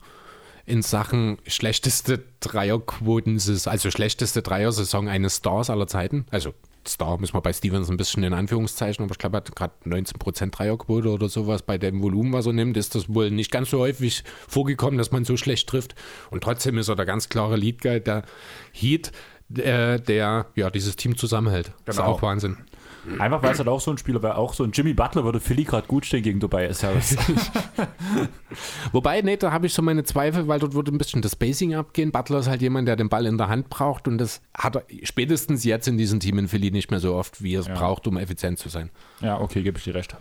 in 0.66 0.83
Sachen 0.83 1.38
schlechteste 1.46 2.22
Dreierquoten, 2.40 3.35
also 3.35 3.90
schlechteste 3.90 4.42
Dreier-Saison 4.42 5.09
eines 5.09 5.37
Stars 5.37 5.70
aller 5.70 5.87
Zeiten. 5.87 6.26
Also 6.31 6.52
Star 6.88 7.18
müssen 7.18 7.35
wir 7.35 7.40
bei 7.40 7.52
Stevens 7.52 7.90
ein 7.90 7.96
bisschen 7.96 8.22
in 8.22 8.33
Anführungszeichen, 8.33 9.05
aber 9.05 9.12
ich 9.12 9.18
glaube, 9.18 9.37
er 9.37 9.40
hat 9.40 9.57
gerade 9.57 9.74
19% 9.85 10.50
Dreierquote 10.50 11.09
oder 11.09 11.29
sowas 11.29 11.62
bei 11.62 11.79
dem 11.79 12.02
Volumen, 12.02 12.33
was 12.33 12.46
er 12.46 12.52
nimmt, 12.52 12.76
ist 12.76 12.94
das 12.94 13.12
wohl 13.12 13.31
nicht 13.31 13.50
ganz 13.50 13.70
so 13.70 13.79
häufig 13.79 14.24
vorgekommen, 14.48 14.98
dass 14.98 15.11
man 15.11 15.24
so 15.24 15.37
schlecht 15.37 15.68
trifft. 15.68 15.94
Und 16.31 16.42
trotzdem 16.42 16.79
ist 16.79 16.88
er 16.88 16.96
der 16.96 17.07
ganz 17.07 17.29
klare 17.29 17.57
Lead-Guy, 17.57 18.00
der 18.00 18.22
Heat, 18.72 19.12
der, 19.48 19.98
der 19.98 20.46
ja 20.55 20.70
dieses 20.70 20.96
Team 20.96 21.16
zusammenhält. 21.16 21.66
Genau. 21.66 21.79
Das 21.85 21.96
ist 21.96 22.02
auch 22.02 22.22
Wahnsinn. 22.22 22.59
Einfach 23.19 23.42
weil 23.42 23.53
es 23.53 23.59
halt 23.59 23.69
auch 23.69 23.81
so 23.81 23.90
ein 23.90 23.99
Spieler 23.99 24.23
wäre, 24.23 24.37
auch 24.37 24.55
so 24.55 24.64
ein 24.64 24.73
Jimmy 24.73 24.95
Butler 24.95 25.25
würde 25.25 25.40
Philly 25.40 25.64
gerade 25.64 25.87
gut 25.87 26.07
stehen 26.07 26.23
gegen 26.23 26.40
Tobias 26.40 26.83
Harris. 26.83 27.16
Wobei, 28.92 29.23
nee, 29.23 29.37
da 29.37 29.53
habe 29.53 29.66
ich 29.66 29.75
so 29.75 29.83
meine 29.83 30.05
Zweifel, 30.05 30.49
weil 30.49 30.59
dort 30.59 30.75
würde 30.75 30.92
ein 30.92 30.99
bisschen 30.99 31.23
das 31.23 31.33
Spacing 31.33 31.75
abgehen. 31.75 32.12
Butler 32.12 32.40
ist 32.40 32.49
halt 32.49 32.62
jemand, 32.62 32.88
der 32.88 32.97
den 32.97 33.09
Ball 33.09 33.27
in 33.27 33.38
der 33.38 33.49
Hand 33.49 33.69
braucht 33.71 34.09
und 34.09 34.19
das 34.19 34.40
hat 34.57 34.77
er 34.77 34.85
spätestens 35.03 35.64
jetzt 35.64 35.88
in 35.88 35.97
diesem 35.97 36.21
Team 36.21 36.38
in 36.38 36.49
Philly 36.49 36.71
nicht 36.71 36.90
mehr 36.90 37.01
so 37.01 37.14
oft, 37.14 37.42
wie 37.42 37.55
er 37.55 37.61
es 37.61 37.69
ja. 37.69 37.75
braucht, 37.75 38.07
um 38.07 38.16
effizient 38.16 38.59
zu 38.59 38.69
sein. 38.69 38.90
Ja, 39.21 39.40
okay, 39.40 39.62
gebe 39.62 39.79
ich 39.79 39.85
dir 39.85 39.95
recht. 39.95 40.16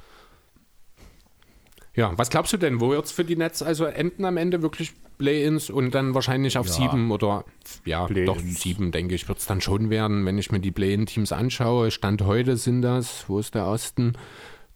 Ja, 1.95 2.12
was 2.17 2.29
glaubst 2.29 2.51
du 2.51 2.58
denn, 2.58 2.81
wo 2.81 2.89
wird 2.89 3.05
es 3.05 3.12
für 3.12 3.23
die 3.23 3.36
Nets 3.36 3.62
also 3.62 3.86
enden 3.86 4.25
am 4.25 4.38
Ende 4.38 4.62
wirklich 4.62 4.93
Play-ins 5.17 5.69
und 5.69 5.95
dann 5.95 6.13
wahrscheinlich 6.13 6.58
auf 6.58 6.67
ja. 6.67 6.73
sieben 6.73 7.12
oder 7.12 7.45
ja, 7.86 8.07
doch 8.07 8.39
sieben, 8.39 8.91
denke 8.91 9.15
ich, 9.15 9.28
wird 9.30 9.38
es 9.38 9.45
dann 9.45 9.61
schon 9.61 9.89
werden, 9.89 10.26
wenn 10.26 10.38
ich 10.38 10.51
mir 10.51 10.59
die 10.59 10.72
Play-in-Teams 10.72 11.32
anschaue. 11.32 11.91
Stand 11.91 12.24
heute 12.24 12.57
sind 12.57 12.82
das, 12.82 13.26
wo 13.30 13.39
ist 13.39 13.55
der 13.55 13.65
Osten? 13.65 14.13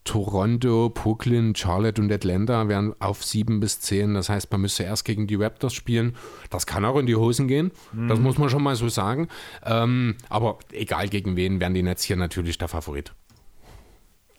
Toronto, 0.06 0.90
Brooklyn, 0.90 1.56
Charlotte 1.56 2.02
und 2.02 2.12
Atlanta 2.12 2.68
wären 2.68 2.96
auf 3.00 3.24
7 3.24 3.60
bis 3.60 3.82
10. 3.82 4.14
Das 4.16 4.30
heißt, 4.30 4.52
man 4.52 4.62
müsste 4.62 4.84
erst 4.84 5.06
gegen 5.06 5.28
die 5.28 5.36
Raptors 5.36 5.74
spielen. 5.74 6.16
Das 6.50 6.66
kann 6.66 6.86
auch 6.86 6.98
in 6.98 7.06
die 7.06 7.16
Hosen 7.16 7.48
gehen. 7.48 7.72
Das 8.08 8.18
muss 8.18 8.38
man 8.38 8.50
schon 8.50 8.64
mal 8.64 8.76
so 8.76 8.88
sagen. 8.88 9.28
Ähm, 9.64 10.16
aber 10.30 10.58
egal 10.72 11.10
gegen 11.10 11.36
wen, 11.36 11.60
wären 11.60 11.74
die 11.74 11.84
Nets 11.84 12.04
hier 12.04 12.16
natürlich 12.16 12.58
der 12.58 12.70
Favorit. 12.70 13.14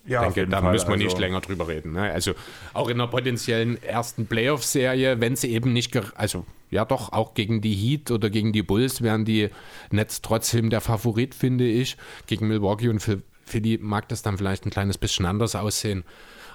Ja, 0.07 0.26
Ich 0.26 0.34
denke, 0.34 0.51
da 0.51 0.61
müssen 0.62 0.88
wir 0.88 0.96
nicht 0.96 1.18
länger 1.18 1.40
drüber 1.40 1.68
reden. 1.68 1.92
Ne? 1.92 2.03
Also 2.12 2.32
auch 2.72 2.88
in 2.88 2.98
der 2.98 3.07
potenziellen 3.07 3.82
ersten 3.82 4.26
Playoff-Serie, 4.26 5.20
wenn 5.20 5.36
sie 5.36 5.51
eben 5.53 5.72
nicht, 5.72 5.94
also 6.16 6.44
ja 6.70 6.84
doch, 6.84 7.12
auch 7.12 7.34
gegen 7.34 7.61
die 7.61 7.74
Heat 7.74 8.11
oder 8.11 8.30
gegen 8.30 8.53
die 8.53 8.62
Bulls 8.62 9.03
wären 9.03 9.24
die 9.24 9.51
Nets 9.90 10.22
trotzdem 10.22 10.70
der 10.70 10.80
Favorit, 10.80 11.34
finde 11.34 11.66
ich. 11.66 11.96
Gegen 12.26 12.48
Milwaukee 12.48 12.88
und 12.88 13.01
Phil- 13.01 13.22
Philly 13.44 13.78
mag 13.82 14.09
das 14.09 14.22
dann 14.22 14.38
vielleicht 14.38 14.64
ein 14.66 14.70
kleines 14.70 14.96
bisschen 14.96 15.26
anders 15.26 15.55
aussehen. 15.55 16.05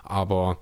Aber 0.03 0.57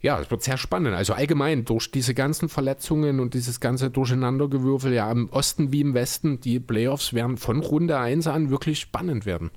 ja, 0.00 0.18
es 0.20 0.30
wird 0.30 0.42
sehr 0.42 0.58
spannend. 0.58 0.94
Also 0.94 1.12
allgemein 1.14 1.64
durch 1.64 1.90
diese 1.90 2.12
ganzen 2.14 2.48
Verletzungen 2.48 3.20
und 3.20 3.34
dieses 3.34 3.60
ganze 3.60 3.90
Durcheinandergewürfel, 3.90 4.92
ja 4.92 5.10
im 5.10 5.28
Osten 5.30 5.72
wie 5.72 5.80
im 5.80 5.94
Westen, 5.94 6.40
die 6.40 6.60
Playoffs 6.60 7.12
werden 7.14 7.36
von 7.36 7.60
Runde 7.60 7.98
1 7.98 8.26
an 8.26 8.50
wirklich 8.50 8.80
spannend 8.80 9.26
werden. 9.26 9.50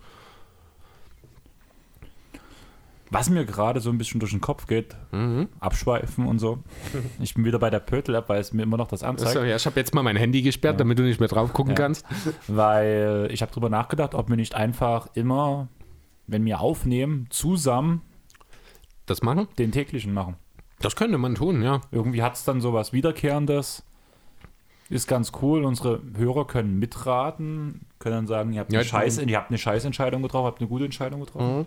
Was 3.09 3.29
mir 3.29 3.45
gerade 3.45 3.79
so 3.79 3.89
ein 3.89 3.97
bisschen 3.97 4.19
durch 4.19 4.31
den 4.31 4.41
Kopf 4.41 4.67
geht, 4.67 4.95
Mhm. 5.11 5.47
abschweifen 5.59 6.27
und 6.27 6.39
so. 6.39 6.59
Ich 7.19 7.33
bin 7.35 7.45
wieder 7.45 7.59
bei 7.59 7.69
der 7.69 7.79
Pötel-App, 7.79 8.27
weil 8.29 8.39
es 8.41 8.51
mir 8.53 8.63
immer 8.63 8.77
noch 8.77 8.87
das 8.87 9.03
anzeigt. 9.03 9.31
So, 9.33 9.43
ja, 9.43 9.55
ich 9.55 9.65
habe 9.65 9.79
jetzt 9.79 9.93
mal 9.93 10.03
mein 10.03 10.17
Handy 10.17 10.41
gesperrt, 10.41 10.79
damit 10.79 10.99
du 10.99 11.03
nicht 11.03 11.19
mehr 11.19 11.29
drauf 11.29 11.53
gucken 11.53 11.71
Ja. 11.71 11.75
kannst. 11.75 12.05
Weil 12.47 13.29
ich 13.31 13.41
habe 13.41 13.51
drüber 13.51 13.69
nachgedacht, 13.69 14.13
ob 14.13 14.29
wir 14.29 14.35
nicht 14.35 14.55
einfach 14.55 15.07
immer, 15.13 15.67
wenn 16.27 16.43
wir 16.45 16.59
aufnehmen, 16.59 17.27
zusammen 17.29 18.01
Das 19.05 19.21
machen? 19.21 19.47
den 19.57 19.71
täglichen 19.71 20.13
machen. 20.13 20.35
Das 20.79 20.95
könnte 20.95 21.17
man 21.17 21.35
tun, 21.35 21.61
ja. 21.63 21.81
Irgendwie 21.91 22.21
hat 22.21 22.35
es 22.35 22.43
dann 22.43 22.61
so 22.61 22.73
was 22.73 22.93
Wiederkehrendes. 22.93 23.83
Ist 24.89 25.07
ganz 25.07 25.31
cool. 25.41 25.65
Unsere 25.65 26.01
Hörer 26.15 26.47
können 26.47 26.79
mitraten, 26.79 27.81
können 27.99 28.15
dann 28.15 28.27
sagen, 28.27 28.53
ihr 28.53 28.61
habt 28.61 28.69
eine, 28.69 28.77
Ja, 28.81 28.87
Scheiß, 28.87 29.17
ihr 29.17 29.37
habt 29.37 29.49
eine 29.49 29.57
Scheißentscheidung 29.57 30.21
getroffen, 30.21 30.45
habt 30.45 30.61
eine 30.61 30.69
gute 30.69 30.85
Entscheidung 30.85 31.19
getroffen. 31.19 31.65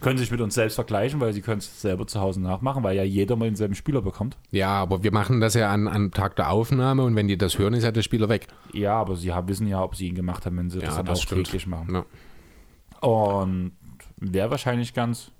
Können 0.00 0.18
sich 0.18 0.30
mit 0.30 0.40
uns 0.40 0.54
selbst 0.54 0.74
vergleichen, 0.74 1.18
weil 1.20 1.32
sie 1.32 1.40
können 1.40 1.58
es 1.58 1.80
selber 1.80 2.06
zu 2.06 2.20
Hause 2.20 2.40
nachmachen, 2.40 2.84
weil 2.84 2.96
ja 2.96 3.02
jeder 3.02 3.36
mal 3.36 3.46
denselben 3.46 3.74
Spieler 3.74 4.02
bekommt. 4.02 4.36
Ja, 4.50 4.68
aber 4.68 5.02
wir 5.02 5.12
machen 5.12 5.40
das 5.40 5.54
ja 5.54 5.72
an, 5.72 5.88
am 5.88 6.12
Tag 6.12 6.36
der 6.36 6.50
Aufnahme 6.50 7.04
und 7.04 7.16
wenn 7.16 7.26
die 7.26 7.38
das 7.38 7.58
hören, 7.58 7.74
ist 7.74 7.84
ja 7.84 7.90
der 7.90 8.02
Spieler 8.02 8.28
weg. 8.28 8.46
Ja, 8.72 8.94
aber 8.94 9.16
sie 9.16 9.32
haben, 9.32 9.48
wissen 9.48 9.66
ja, 9.66 9.82
ob 9.82 9.96
sie 9.96 10.08
ihn 10.08 10.14
gemacht 10.14 10.46
haben, 10.46 10.56
wenn 10.58 10.70
sie 10.70 10.78
das 10.78 10.94
dann 10.96 11.08
auch 11.08 11.24
täglich 11.24 11.66
machen. 11.66 11.94
Ja. 11.94 13.08
Und 13.08 13.72
wäre 14.18 14.50
wahrscheinlich 14.50 14.94
ganz 14.94 15.30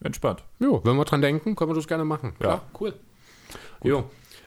entspannt. 0.00 0.42
Jo, 0.58 0.80
wenn 0.84 0.96
wir 0.96 1.04
dran 1.04 1.20
denken, 1.20 1.54
können 1.54 1.70
wir 1.70 1.74
das 1.74 1.86
gerne 1.86 2.04
machen. 2.04 2.32
Ja. 2.42 2.62
cool. 2.80 2.94
Jo. 3.82 4.04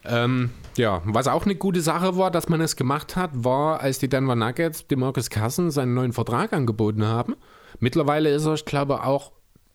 Ähm, 0.09 0.49
ja, 0.75 1.01
was 1.05 1.27
auch 1.27 1.45
eine 1.45 1.55
gute 1.55 1.81
Sache 1.81 2.17
war, 2.17 2.31
dass 2.31 2.49
man 2.49 2.61
es 2.61 2.75
gemacht 2.75 3.15
hat, 3.15 3.31
war, 3.33 3.81
als 3.81 3.99
die 3.99 4.09
Denver 4.09 4.35
Nuggets 4.35 4.87
DeMarcus 4.87 5.29
Cousins 5.29 5.75
seinen 5.75 5.93
neuen 5.93 6.13
Vertrag 6.13 6.51
angeboten 6.51 7.05
haben. 7.05 7.35
Mittlerweile 7.79 8.29
ist 8.29 8.45
er, 8.45 8.55
ich 8.55 8.65
glaube, 8.65 9.03
auch 9.03 9.31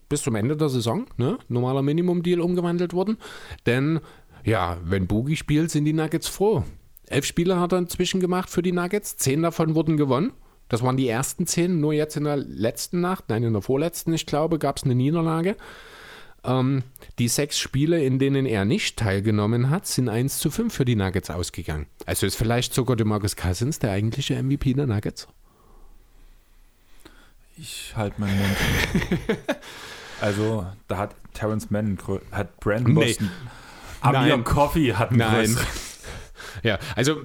bis 0.09 0.23
zum 0.23 0.35
Ende 0.35 0.57
der 0.57 0.69
Saison, 0.69 1.07
ne, 1.17 1.39
normaler 1.49 1.83
Minimum-Deal 1.83 2.41
umgewandelt 2.41 2.93
worden. 2.93 3.17
Denn, 3.67 4.01
ja, 4.45 4.79
wenn 4.85 5.07
Boogie 5.07 5.37
spielt, 5.37 5.71
sind 5.71 5.85
die 5.85 5.93
Nuggets 5.93 6.29
froh. 6.29 6.65
Elf 7.07 7.25
Spiele 7.25 7.61
hat 7.61 7.73
er 7.73 7.79
inzwischen 7.79 8.21
gemacht 8.21 8.51
für 8.51 8.63
die 8.63 8.73
Nuggets, 8.73 9.17
zehn 9.17 9.43
davon 9.43 9.75
wurden 9.75 9.97
gewonnen. 9.97 10.33
Das 10.69 10.83
waren 10.83 10.97
die 10.97 11.09
ersten 11.09 11.47
zehn, 11.47 11.81
nur 11.81 11.93
jetzt 11.93 12.17
in 12.17 12.25
der 12.25 12.37
letzten 12.37 13.01
Nacht, 13.01 13.25
nein, 13.29 13.45
in 13.45 13.53
der 13.53 13.63
vorletzten, 13.63 14.13
ich 14.15 14.27
glaube, 14.27 14.59
gab 14.59 14.79
es 14.79 14.85
eine 14.85 14.95
Niederlage. 14.95 15.57
Ähm, 16.45 16.83
die 17.19 17.29
sechs 17.29 17.59
Spiele, 17.59 18.03
in 18.03 18.19
denen 18.19 18.45
er 18.47 18.65
nicht 18.65 18.99
teilgenommen 18.99 19.71
hat, 19.71 19.87
sind 19.87 20.09
1 20.09 20.39
zu 20.39 20.51
5 20.51 20.73
für 20.73 20.85
die 20.85 20.97
Nuggets 20.97 21.31
ausgegangen. 21.31 21.87
Also 22.07 22.27
ist 22.27 22.37
vielleicht 22.37 22.75
sogar 22.75 22.97
DeMarcus 22.97 23.37
Cousins 23.37 23.79
der 23.79 23.93
eigentliche 23.93 24.41
MVP 24.43 24.75
der 24.75 24.87
Nuggets? 24.87 25.29
Ich 27.57 27.93
halte 27.97 28.21
meinen 28.21 28.37
Mund. 28.37 28.57
also, 30.21 30.67
da 30.89 30.99
hat 30.99 31.15
Terrence 31.35 31.71
Mann, 31.71 31.99
hat 32.33 32.59
Brandon 32.61 32.95
Nee. 32.95 33.07
Boston, 33.07 33.31
Amir 34.01 34.37
Nein. 34.37 34.45
Coffee 34.45 34.95
hat 34.95 35.11
einen 35.11 35.19
Nein. 35.19 35.57
Ja, 36.63 36.79
also 36.95 37.23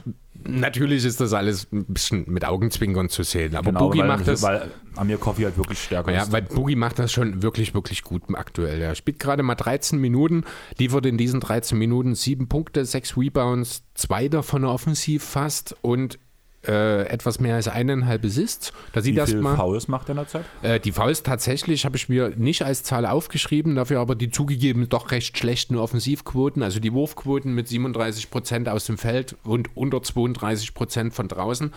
natürlich 0.47 1.05
ist 1.05 1.19
das 1.19 1.33
alles 1.33 1.67
ein 1.71 1.85
bisschen 1.85 2.25
mit 2.27 2.45
Augenzwinkern 2.45 3.09
zu 3.09 3.23
sehen, 3.23 3.55
aber 3.55 3.71
Genau, 3.71 3.87
Boogie 3.87 3.99
weil, 3.99 4.07
macht 4.07 4.27
das. 4.27 4.41
Weil 4.41 4.71
Amir 4.95 5.17
Coffee 5.17 5.45
halt 5.45 5.57
wirklich 5.57 5.81
stärker 5.81 6.11
Ja, 6.11 6.23
ist. 6.23 6.31
weil 6.31 6.41
Boogie 6.43 6.75
macht 6.75 6.99
das 6.99 7.11
schon 7.11 7.41
wirklich, 7.41 7.73
wirklich 7.73 8.03
gut 8.03 8.23
aktuell. 8.33 8.81
Er 8.81 8.95
spielt 8.95 9.19
gerade 9.19 9.43
mal 9.43 9.55
13 9.55 9.99
Minuten, 9.99 10.43
liefert 10.77 11.05
in 11.05 11.17
diesen 11.17 11.39
13 11.39 11.77
Minuten 11.77 12.15
sieben 12.15 12.47
Punkte, 12.47 12.85
sechs 12.85 13.17
Rebounds, 13.17 13.83
zwei 13.93 14.27
davon 14.27 14.63
offensiv 14.65 15.23
fast 15.23 15.75
und 15.81 16.19
äh, 16.67 17.07
etwas 17.07 17.39
mehr 17.39 17.55
als 17.55 17.67
eineinhalb 17.67 18.25
Assists. 18.25 18.73
Da 18.93 19.01
sieht 19.01 19.15
Wie 19.15 19.25
viel 19.25 19.41
mal. 19.41 19.55
Fouls 19.55 19.87
macht 19.87 20.09
er 20.09 20.11
in 20.11 20.17
der 20.17 20.27
Zeit? 20.27 20.45
Äh, 20.61 20.79
die 20.79 20.91
Fouls 20.91 21.23
tatsächlich 21.23 21.85
habe 21.85 21.95
ich 21.97 22.09
mir 22.09 22.33
nicht 22.35 22.63
als 22.63 22.83
Zahl 22.83 23.05
aufgeschrieben, 23.05 23.75
dafür 23.75 23.99
aber 23.99 24.15
die 24.15 24.29
zugegeben 24.29 24.89
doch 24.89 25.11
recht 25.11 25.37
schlechten 25.37 25.77
Offensivquoten, 25.77 26.61
also 26.61 26.79
die 26.79 26.93
Wurfquoten 26.93 27.53
mit 27.53 27.67
37% 27.67 28.69
aus 28.69 28.85
dem 28.85 28.97
Feld 28.97 29.35
und 29.43 29.75
unter 29.75 29.99
32% 29.99 31.11
von 31.11 31.27
draußen. 31.27 31.73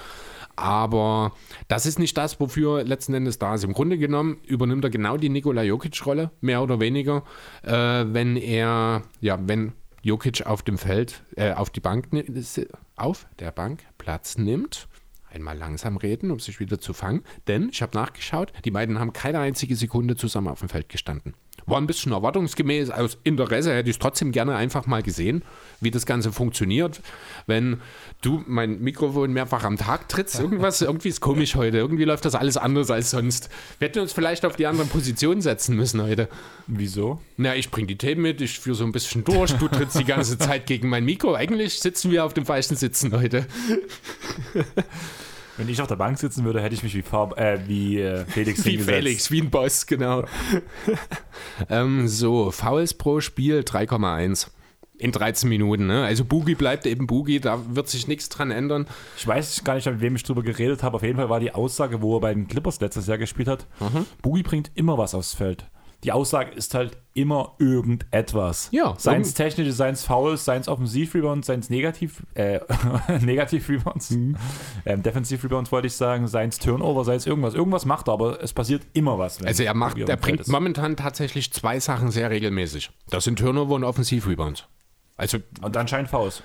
Aber 0.57 1.33
das 1.68 1.87
ist 1.87 1.99
nicht 1.99 2.16
das, 2.18 2.39
wofür 2.39 2.85
letzten 2.85 3.14
Endes 3.14 3.39
da 3.39 3.55
ist. 3.55 3.64
Im 3.64 3.72
Grunde 3.72 3.97
genommen 3.99 4.39
übernimmt 4.47 4.85
er 4.85 4.91
genau 4.91 5.16
die 5.16 5.28
Nikola 5.28 5.62
Jokic-Rolle, 5.62 6.30
mehr 6.41 6.62
oder 6.62 6.78
weniger, 6.78 7.22
äh, 7.62 7.72
wenn 7.72 8.37
er, 8.37 9.03
ja, 9.20 9.39
wenn 9.47 9.72
Jokic 10.03 10.44
auf 10.46 10.62
dem 10.62 10.78
Feld, 10.78 11.22
äh, 11.36 11.53
auf 11.53 11.70
die 11.70 11.80
Bank, 11.80 12.09
auf 12.96 13.26
der 13.38 13.53
Bank 13.53 13.84
Platz 13.98 14.36
nimmt. 14.36 14.88
Einmal 15.30 15.57
langsam 15.57 15.96
reden, 15.96 16.30
um 16.30 16.40
sich 16.40 16.61
wieder 16.61 16.78
zu 16.80 16.92
fangen. 16.92 17.22
Denn 17.46 17.70
ich 17.70 17.80
habe 17.82 17.96
nachgeschaut, 17.96 18.53
die 18.64 18.70
beiden 18.70 18.98
haben 18.98 19.12
keine 19.12 19.38
einzige 19.38 19.76
Sekunde 19.76 20.16
zusammen 20.16 20.48
auf 20.48 20.59
dem 20.59 20.68
Feld 20.68 20.88
gestanden. 20.88 21.34
War 21.67 21.79
ein 21.79 21.87
bisschen 21.87 22.13
erwartungsgemäß, 22.13 22.91
aus 22.91 23.19
Interesse 23.25 23.75
hätte 23.75 23.91
ich 23.91 23.97
es 23.97 24.01
trotzdem 24.01 24.33
gerne 24.33 24.57
einfach 24.57 24.87
mal 24.87 25.03
gesehen, 25.03 25.43
wie 25.81 25.91
das 25.91 26.07
Ganze 26.07 26.33
funktioniert. 26.33 27.01
Wenn 27.47 27.81
du 28.21 28.43
mein 28.47 28.81
Mikrofon 28.81 29.33
mehrfach 29.33 29.65
am 29.65 29.77
Tag 29.77 30.09
trittst, 30.09 30.41
irgendwas, 30.41 30.81
irgendwie 30.81 31.09
ist 31.09 31.21
komisch 31.21 31.55
heute. 31.55 31.79
Irgendwie 31.79 32.05
läuft 32.05 32.25
das 32.25 32.35
alles 32.35 32.57
anders 32.57 32.91
als 32.91 33.11
sonst. 33.11 33.49
Wir 33.79 33.89
hätten 33.89 34.01
uns 34.01 34.13
vielleicht 34.13 34.45
auf 34.45 34.57
die 34.57 34.67
anderen 34.67 34.89
Positionen 34.89 35.41
setzen 35.41 35.77
müssen 35.77 36.03
heute. 36.03 36.29
Wieso? 36.67 37.21
Na, 37.37 37.55
ich 37.55 37.71
bringe 37.71 37.87
die 37.87 37.99
Themen 37.99 38.23
mit, 38.23 38.41
ich 38.41 38.59
führe 38.59 38.77
so 38.77 38.85
ein 38.85 38.93
bisschen 38.93 39.25
durch, 39.25 39.53
du 39.53 39.69
trittst 39.69 39.99
die 39.99 40.05
ganze 40.05 40.39
Zeit 40.39 40.67
gegen 40.67 40.89
mein 40.89 41.05
Mikro. 41.05 41.35
Eigentlich 41.35 41.81
sitzen 41.81 42.11
wir 42.11 42.25
auf 42.25 42.35
dem 42.35 42.47
falschen 42.47 42.77
Sitzen 42.77 43.13
heute. 43.13 43.47
Wenn 45.57 45.68
ich 45.68 45.80
auf 45.82 45.88
der 45.88 45.96
Bank 45.96 46.18
sitzen 46.18 46.44
würde, 46.44 46.62
hätte 46.62 46.74
ich 46.74 46.82
mich 46.82 46.94
wie, 46.94 47.03
Farb, 47.03 47.38
äh, 47.38 47.61
wie 47.66 48.00
äh, 48.00 48.24
Felix 48.24 48.64
Wie 48.64 48.70
hingesetzt. 48.70 48.96
Felix, 48.96 49.30
wie 49.30 49.40
ein 49.42 49.50
Boss, 49.50 49.86
genau. 49.86 50.24
ähm, 51.68 52.09
so, 52.09 52.50
Fouls 52.50 52.94
pro 52.94 53.20
Spiel 53.20 53.61
3,1. 53.61 54.48
In 54.98 55.11
13 55.11 55.48
Minuten, 55.48 55.86
ne? 55.88 56.05
Also 56.05 56.24
Boogie 56.24 56.55
bleibt 56.55 56.86
eben 56.86 57.09
Boogie, 57.09 57.40
da 57.40 57.61
wird 57.74 57.88
sich 57.88 58.07
nichts 58.07 58.28
dran 58.28 58.53
ändern. 58.53 58.86
Ich 59.16 59.26
weiß 59.26 59.64
gar 59.64 59.74
nicht, 59.74 59.86
mit 59.86 60.00
wem 60.00 60.14
ich 60.14 60.22
drüber 60.22 60.42
geredet 60.44 60.84
habe. 60.84 60.96
Auf 60.96 61.03
jeden 61.03 61.16
Fall 61.16 61.28
war 61.28 61.40
die 61.40 61.53
Aussage, 61.53 62.03
wo 62.03 62.16
er 62.16 62.20
bei 62.20 62.32
den 62.32 62.46
Clippers 62.46 62.80
letztes 62.80 63.09
Jahr 63.09 63.18
gespielt 63.18 63.48
hat, 63.48 63.66
Mhm. 63.80 64.07
Boogie 64.22 64.44
bringt 64.44 64.70
immer 64.74 64.98
was 64.98 65.14
aufs 65.14 65.34
Feld. 65.34 65.66
Die 66.05 66.11
Aussage 66.12 66.50
ist 66.53 66.74
halt 66.74 66.96
immer 67.14 67.55
irgendetwas. 67.59 68.68
Ja, 68.72 68.94
Seien 68.98 69.20
es 69.22 69.34
technische, 69.34 69.72
seien 69.72 69.94
es 69.94 70.05
Fouls, 70.05 70.44
seien 70.44 70.61
es 70.61 70.66
Offensiv-Rebounds, 70.68 71.46
seien 71.46 71.61
es 71.61 71.70
Negativ, 71.70 72.22
äh, 72.34 72.59
Negativ-Rebounds, 73.20 74.11
Mhm. 74.11 74.36
ähm, 74.84 75.03
Defensiv-Rebounds 75.03 75.70
wollte 75.70 75.86
ich 75.86 75.94
sagen, 75.94 76.26
seien 76.26 76.48
es 76.48 76.59
Turnover, 76.59 77.05
sei 77.05 77.14
es 77.14 77.26
irgendwas. 77.26 77.55
Irgendwas 77.55 77.84
macht 77.84 78.09
er, 78.09 78.14
aber 78.14 78.42
es 78.42 78.53
passiert 78.53 78.82
immer 78.94 79.18
was. 79.18 79.42
Also 79.42 79.62
er 79.62 79.74
macht, 79.74 79.98
er 79.98 80.16
bringt 80.16 80.40
ist. 80.40 80.48
momentan 80.48 80.96
tatsächlich 80.96 81.53
zwei 81.53 81.78
Sachen 81.80 82.11
sehr 82.11 82.30
regelmäßig. 82.30 82.90
Das 83.11 83.24
sind 83.24 83.38
Turnover 83.38 83.74
und 83.74 83.84
Offensivrebounds. 83.84 84.64
Also 85.16 85.38
Und 85.61 85.76
anscheinend 85.76 86.11
Fouls. 86.11 86.42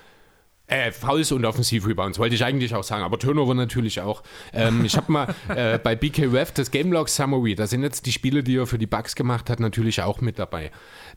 Äh, 0.70 0.91
Fouls 0.91 1.32
und 1.32 1.45
Offensivrebounds, 1.45 2.20
wollte 2.20 2.36
ich 2.36 2.43
eigentlich 2.43 2.76
auch 2.76 2.84
sagen, 2.84 3.03
aber 3.03 3.18
Turnover 3.18 3.53
natürlich 3.53 4.01
auch. 4.01 4.22
Ähm, 4.51 4.84
ich 4.84 4.97
habe 4.97 5.09
mal 5.09 5.36
äh, 5.47 5.80
bei 5.84 5.95
BKWF 5.95 6.51
das 6.51 6.72
Game 6.72 6.91
Log 6.91 7.07
Summary, 7.07 7.55
da 7.55 7.68
sind 7.68 7.84
jetzt 7.84 8.05
die 8.05 8.11
Spiele, 8.11 8.43
die 8.43 8.57
er 8.57 8.68
für 8.68 8.78
die 8.78 8.86
Bugs 8.86 9.15
gemacht 9.15 9.49
hat, 9.49 9.61
natürlich 9.61 10.01
auch 10.01 10.20
mit 10.20 10.39
dabei. 10.39 10.72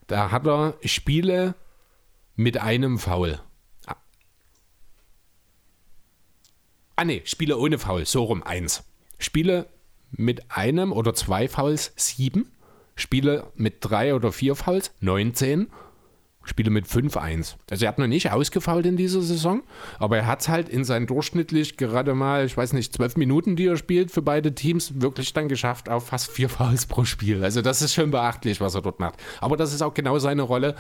Da 0.07 0.31
hat 0.31 0.47
er 0.47 0.75
Spiele 0.85 1.57
mit 2.37 2.59
einem 2.59 2.99
Foul. 3.01 3.41
Ah, 7.01 7.05
nee, 7.05 7.23
Spiele 7.25 7.57
ohne 7.57 7.79
Foul, 7.79 8.05
so 8.05 8.25
rum, 8.25 8.43
eins. 8.43 8.85
Spiele 9.19 9.67
mit 10.13 10.51
einem 10.51 10.93
oder 10.93 11.13
zwei 11.15 11.49
Fouls, 11.49 11.93
sieben. 11.97 12.53
Spiele 12.95 13.51
mit 13.57 13.79
drei 13.81 14.15
oder 14.15 14.33
vier 14.33 14.55
Fouls, 14.55 14.93
19. 15.01 15.69
Spiele 16.51 16.71
mit 16.71 16.87
5-1. 16.87 17.55
Also 17.71 17.85
er 17.85 17.89
hat 17.89 17.99
noch 17.99 18.07
nicht 18.07 18.31
ausgefault 18.31 18.85
in 18.85 18.97
dieser 18.97 19.23
Saison, 19.23 19.63
aber 19.99 20.19
er 20.19 20.27
hat 20.27 20.43
es 20.43 20.49
halt 20.49 20.69
in 20.69 20.85
seinen 20.85 21.07
durchschnittlich 21.07 21.77
gerade 21.77 22.15
mal, 22.15 22.45
ich 22.45 22.57
weiß 22.57 22.73
nicht, 22.73 22.93
zwölf 22.93 23.17
Minuten, 23.17 23.57
die 23.57 23.67
er 23.67 23.77
spielt 23.77 24.11
für 24.11 24.21
beide 24.21 24.55
Teams, 24.55 25.01
wirklich 25.01 25.33
dann 25.33 25.49
geschafft 25.49 25.89
auf 25.89 26.09
fast 26.09 26.31
vier 26.31 26.49
Fouls 26.49 26.87
pro 26.87 27.05
Spiel. 27.05 27.43
Also 27.43 27.63
das 27.63 27.81
ist 27.81 27.95
schon 27.95 28.11
beachtlich, 28.11 28.61
was 28.61 28.75
er 28.75 28.83
dort 28.83 29.01
macht. 29.01 29.15
Aber 29.41 29.57
das 29.57 29.73
ist 29.73 29.81
auch 29.81 29.95
genau 29.95 30.19
seine 30.19 30.43
Rolle. 30.43 30.75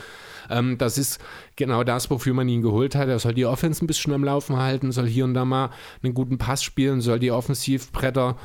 Ähm, 0.50 0.76
das 0.76 0.98
ist 0.98 1.20
genau 1.56 1.84
das, 1.84 2.10
wofür 2.10 2.34
man 2.34 2.48
ihn 2.48 2.62
geholt 2.62 2.94
hat. 2.94 3.08
Er 3.08 3.18
soll 3.18 3.34
die 3.34 3.46
Offense 3.46 3.84
ein 3.84 3.86
bisschen 3.86 4.12
am 4.12 4.24
Laufen 4.24 4.56
halten, 4.56 4.92
soll 4.92 5.06
hier 5.06 5.24
und 5.24 5.34
da 5.34 5.44
mal 5.44 5.70
einen 6.02 6.14
guten 6.14 6.36
Pass 6.36 6.62
spielen, 6.62 7.00
soll 7.00 7.20
die 7.20 7.30
Offensivbretter 7.30 8.36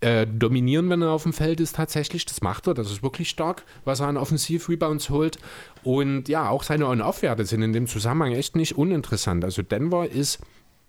äh, 0.00 0.26
dominieren, 0.26 0.88
wenn 0.90 1.02
er 1.02 1.10
auf 1.10 1.24
dem 1.24 1.32
Feld 1.32 1.60
ist 1.60 1.76
tatsächlich. 1.76 2.24
Das 2.24 2.40
macht 2.40 2.66
er, 2.66 2.74
das 2.74 2.90
ist 2.90 3.02
wirklich 3.02 3.28
stark, 3.28 3.64
was 3.84 4.00
er 4.00 4.06
an 4.06 4.16
Offensiv-Rebounds 4.16 5.10
holt. 5.10 5.38
Und 5.82 6.28
ja, 6.28 6.48
auch 6.48 6.62
seine 6.62 6.86
On-Off-Werte 6.86 7.44
sind 7.44 7.62
in 7.62 7.72
dem 7.72 7.86
Zusammenhang 7.86 8.32
echt 8.32 8.54
nicht 8.54 8.76
uninteressant. 8.76 9.44
Also 9.44 9.62
Denver 9.62 10.08
ist 10.08 10.38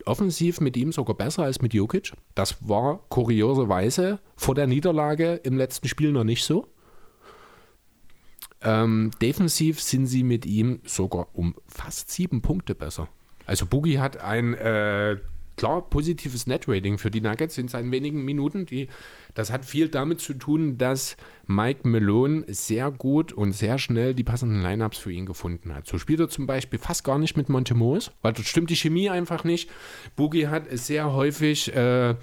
offensiv 0.05 0.61
mit 0.61 0.77
ihm 0.77 0.91
sogar 0.91 1.15
besser 1.15 1.43
als 1.43 1.61
mit 1.61 1.73
Jokic. 1.73 2.13
Das 2.35 2.57
war 2.67 2.99
kurioserweise 3.09 4.19
vor 4.35 4.55
der 4.55 4.67
Niederlage 4.67 5.35
im 5.43 5.57
letzten 5.57 5.87
Spiel 5.87 6.11
noch 6.11 6.23
nicht 6.23 6.43
so. 6.43 6.67
Ähm, 8.61 9.11
defensiv 9.21 9.81
sind 9.81 10.07
sie 10.07 10.23
mit 10.23 10.45
ihm 10.45 10.81
sogar 10.85 11.27
um 11.33 11.55
fast 11.67 12.11
sieben 12.11 12.41
Punkte 12.41 12.75
besser. 12.75 13.07
Also 13.45 13.65
Boogie 13.65 13.99
hat 13.99 14.17
ein 14.17 14.53
äh, 14.53 15.17
klar 15.59 15.81
positives 15.89 16.47
Net-Rating 16.47 16.97
für 16.97 17.11
die 17.11 17.19
Nuggets 17.19 17.57
in 17.57 17.67
seinen 17.67 17.91
wenigen 17.91 18.23
Minuten. 18.23 18.65
Die, 18.65 18.87
das 19.33 19.51
hat 19.51 19.65
viel 19.65 19.89
damit 19.89 20.21
zu 20.21 20.33
tun, 20.33 20.77
dass 20.77 21.17
Mike 21.47 21.87
Malone 21.87 22.45
sehr 22.47 22.91
gut 22.91 23.33
und 23.33 23.51
sehr 23.51 23.77
schnell 23.77 24.13
die 24.13 24.23
passenden 24.23 24.61
Lineups 24.61 24.97
für 24.97 25.11
ihn 25.11 25.25
gefunden 25.25 25.75
hat. 25.75 25.85
So 25.85 25.97
spielt 25.97 26.21
er 26.21 26.29
zum 26.29 26.47
Beispiel 26.47 26.79
fast 26.79 27.03
gar 27.03 27.19
nicht 27.19 27.35
mit 27.35 27.49
Montemose, 27.49 28.11
weil 28.21 28.31
dort 28.31 28.47
stimmt 28.47 28.69
die 28.69 28.77
Chemie 28.77 29.09
einfach 29.09 29.43
nicht. 29.43 29.69
Boogie 30.15 30.47
hat 30.47 30.63
sehr 30.71 31.11
häufig 31.11 31.75
äh, 31.75 32.15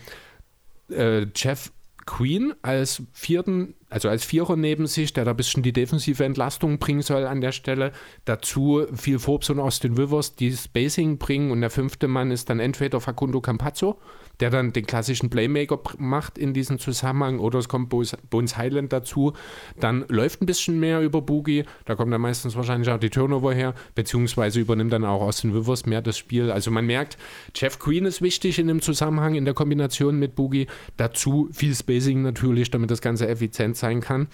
äh, 0.89 1.27
Jeff 1.35 1.73
Queen 2.07 2.55
als 2.63 3.03
vierten, 3.13 3.75
also 3.91 4.09
als 4.09 4.25
Vierer 4.25 4.57
neben 4.57 4.87
sich, 4.87 5.13
der 5.13 5.25
da 5.25 5.33
ein 5.33 5.37
bisschen 5.37 5.65
die 5.65 5.73
defensive 5.73 6.25
Entlastung 6.25 6.79
bringen 6.79 7.03
soll 7.03 7.27
an 7.27 7.41
der 7.41 7.53
Stelle. 7.53 7.93
Dazu 8.25 8.87
viel 8.95 9.19
Forbes 9.19 9.51
und 9.51 9.59
Austin 9.59 9.95
Rivers, 9.95 10.37
die 10.37 10.53
Spacing 10.53 11.19
bringen 11.19 11.51
und 11.51 11.61
der 11.61 11.71
fünfte 11.71 12.07
Mann 12.07 12.31
ist 12.31 12.49
dann 12.49 12.61
entweder 12.61 13.01
Facundo 13.01 13.41
Campazzo, 13.41 13.99
der 14.41 14.51
dann 14.51 14.73
den 14.73 14.87
klassischen 14.87 15.31
Playmaker 15.31 15.79
macht 15.99 16.39
in 16.39 16.55
diesem 16.55 16.79
Zusammenhang 16.79 17.39
oder 17.39 17.59
es 17.59 17.69
kommt 17.69 17.89
Bones 17.89 18.57
Highland 18.57 18.93
dazu. 18.93 19.33
Dann 19.81 20.05
läuft 20.09 20.43
ein 20.43 20.47
bisschen 20.47 20.79
mehr 20.79 21.01
über 21.01 21.23
Boogie, 21.23 21.65
da 21.85 21.95
kommt 21.95 22.13
dann 22.13 22.21
meistens 22.21 22.57
wahrscheinlich 22.57 22.91
auch 22.91 22.99
die 22.99 23.11
Turnover 23.11 23.55
her, 23.55 23.75
beziehungsweise 23.95 24.61
übernimmt 24.61 24.93
dann 24.93 25.05
auch 25.05 25.23
Austin 25.23 25.53
Rivers 25.53 25.87
mehr 25.87 26.03
das 26.03 26.19
Spiel. 26.19 26.51
Also 26.51 26.71
man 26.71 26.87
merkt, 26.87 27.17
Jeff 27.55 27.79
Queen 27.79 28.05
ist 28.05 28.23
wichtig 28.23 28.59
in 28.59 28.67
dem 28.67 28.83
Zusammenhang, 28.83 29.35
in 29.35 29.45
der 29.45 29.55
Kombination 29.55 30.19
mit 30.19 30.35
Boogie. 30.35 30.67
Dazu 30.97 31.49
viel 31.53 31.75
Spacing 31.75 32.23
natürlich, 32.23 32.71
damit 32.71 32.91
das 32.91 33.01
Ganze 33.01 33.29
effizient 33.29 33.77
sein 33.77 34.01
kann. 34.01 34.29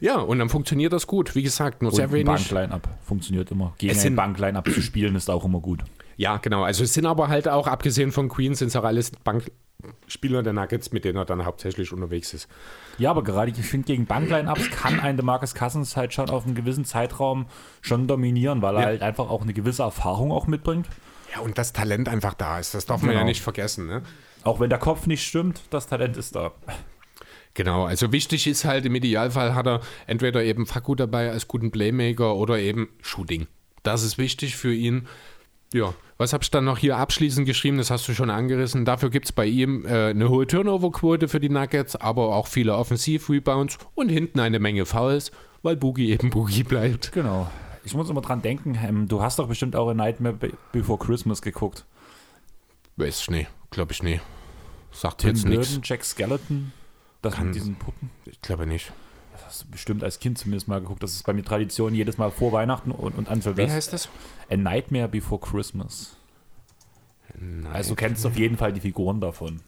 Ja, 0.00 0.18
und 0.18 0.38
dann 0.38 0.48
funktioniert 0.48 0.92
das 0.92 1.06
gut. 1.06 1.34
Wie 1.34 1.42
gesagt, 1.42 1.82
nur 1.82 1.90
Und 1.90 1.96
sehr 1.96 2.06
ein 2.06 2.12
wenig. 2.12 2.26
Bankline-Up 2.26 2.88
funktioniert 3.04 3.50
immer. 3.50 3.74
Gegen 3.78 3.92
Es 3.92 4.04
ein 4.04 4.16
Bankline-Up 4.16 4.68
zu 4.68 4.82
spielen 4.82 5.14
ist 5.14 5.30
auch 5.30 5.44
immer 5.44 5.60
gut. 5.60 5.84
Ja, 6.16 6.36
genau. 6.38 6.62
Also 6.64 6.84
es 6.84 6.94
sind 6.94 7.06
aber 7.06 7.28
halt 7.28 7.48
auch, 7.48 7.66
abgesehen 7.66 8.12
von 8.12 8.28
Queen, 8.28 8.54
sind 8.54 8.68
es 8.68 8.76
auch 8.76 8.84
alles 8.84 9.10
Bankspieler 9.10 10.42
der 10.42 10.52
Nuggets, 10.52 10.92
mit 10.92 11.04
denen 11.04 11.18
er 11.18 11.24
dann 11.24 11.44
hauptsächlich 11.44 11.92
unterwegs 11.92 12.32
ist. 12.34 12.48
Ja, 12.98 13.10
aber 13.10 13.24
gerade 13.24 13.50
ich 13.50 13.56
finde, 13.58 13.86
gegen 13.86 14.06
Bankline-Ups 14.06 14.70
kann 14.70 15.00
ein 15.00 15.16
DeMarcus 15.16 15.54
Cousins 15.54 15.96
halt 15.96 16.14
schon 16.14 16.30
auf 16.30 16.44
einen 16.46 16.54
gewissen 16.54 16.84
Zeitraum 16.84 17.46
schon 17.82 18.06
dominieren, 18.06 18.62
weil 18.62 18.76
er 18.76 18.80
Ja. 18.82 18.86
halt 18.86 19.02
einfach 19.02 19.28
auch 19.28 19.42
eine 19.42 19.52
gewisse 19.52 19.82
Erfahrung 19.82 20.30
auch 20.32 20.46
mitbringt. 20.46 20.86
Ja, 21.34 21.40
und 21.40 21.58
das 21.58 21.72
Talent 21.72 22.08
einfach 22.08 22.34
da 22.34 22.60
ist. 22.60 22.74
Das 22.74 22.86
darf 22.86 23.00
man 23.02 23.10
Genau. 23.10 23.20
ja 23.22 23.24
nicht 23.26 23.42
vergessen. 23.42 23.86
Ne? 23.86 24.02
Auch 24.44 24.60
wenn 24.60 24.70
der 24.70 24.78
Kopf 24.78 25.06
nicht 25.08 25.26
stimmt, 25.26 25.62
das 25.70 25.88
Talent 25.88 26.16
ist 26.16 26.36
da. 26.36 26.52
Genau, 27.54 27.84
also 27.84 28.10
wichtig 28.12 28.46
ist 28.48 28.64
halt, 28.64 28.84
im 28.84 28.94
Idealfall 28.94 29.54
hat 29.54 29.66
er 29.66 29.80
entweder 30.06 30.42
eben 30.42 30.66
Faku 30.66 30.94
dabei 30.96 31.30
als 31.30 31.46
guten 31.46 31.70
Playmaker 31.70 32.34
oder 32.34 32.58
eben 32.58 32.88
Shooting. 33.00 33.46
Das 33.84 34.02
ist 34.02 34.18
wichtig 34.18 34.56
für 34.56 34.72
ihn. 34.74 35.06
Ja, 35.74 35.92
was 36.18 36.32
habe 36.32 36.44
ich 36.44 36.50
dann 36.52 36.64
noch 36.64 36.78
hier 36.78 36.96
abschließend 36.98 37.46
geschrieben? 37.46 37.78
Das 37.78 37.90
hast 37.90 38.06
du 38.06 38.14
schon 38.14 38.30
angerissen. 38.30 38.84
Dafür 38.84 39.10
gibt 39.10 39.24
es 39.26 39.32
bei 39.32 39.44
ihm 39.46 39.84
äh, 39.84 40.10
eine 40.10 40.28
hohe 40.28 40.46
Turnover-Quote 40.46 41.26
für 41.26 41.40
die 41.40 41.48
Nuggets, 41.48 41.96
aber 41.96 42.34
auch 42.36 42.46
viele 42.46 42.76
Offensiv-Rebounds 42.76 43.78
und 43.96 44.08
hinten 44.08 44.38
eine 44.38 44.60
Menge 44.60 44.86
Fouls, 44.86 45.32
weil 45.62 45.74
Boogie 45.76 46.12
eben 46.12 46.30
Boogie 46.30 46.62
bleibt. 46.62 47.10
Genau. 47.10 47.50
Ich 47.82 47.92
muss 47.92 48.08
immer 48.08 48.20
dran 48.20 48.40
denken, 48.40 48.78
ähm, 48.82 49.08
du 49.08 49.20
hast 49.20 49.40
doch 49.40 49.48
bestimmt 49.48 49.74
auch 49.74 49.90
in 49.90 49.96
Nightmare 49.96 50.34
Be- 50.36 50.52
Before 50.70 50.98
Christmas 50.98 51.42
geguckt. 51.42 51.84
Weiß 52.96 53.20
ich 53.22 53.30
nicht, 53.30 53.50
glaube 53.70 53.90
ich 53.92 54.02
nicht. 54.02 54.22
Sagt 54.92 55.22
Tim 55.22 55.30
jetzt 55.30 55.44
nichts. 55.44 55.80
Jack 55.82 56.04
Skeleton, 56.04 56.72
das 57.20 57.34
Kann- 57.34 57.46
mit 57.46 57.56
diesen 57.56 57.74
Puppen. 57.74 58.10
Ich 58.26 58.40
glaube 58.40 58.66
nicht. 58.68 58.92
Das 59.54 59.62
bestimmt 59.62 60.02
als 60.02 60.18
Kind 60.18 60.36
zumindest 60.36 60.66
mal 60.66 60.80
geguckt. 60.80 61.00
Das 61.04 61.12
ist 61.12 61.22
bei 61.24 61.32
mir 61.32 61.44
Tradition, 61.44 61.94
jedes 61.94 62.18
Mal 62.18 62.32
vor 62.32 62.50
Weihnachten 62.50 62.90
und, 62.90 63.16
und 63.16 63.28
an 63.28 63.38
Wie 63.38 63.42
Silvester. 63.42 63.76
heißt 63.76 63.92
das? 63.92 64.08
A 64.50 64.56
Nightmare 64.56 65.06
Before 65.06 65.40
Christmas. 65.40 66.16
Nein. 67.38 67.72
Also 67.72 67.90
du 67.90 67.96
kennst 67.96 68.26
auf 68.26 68.36
jeden 68.36 68.56
Fall 68.56 68.72
die 68.72 68.80
Figuren 68.80 69.20
davon. 69.20 69.60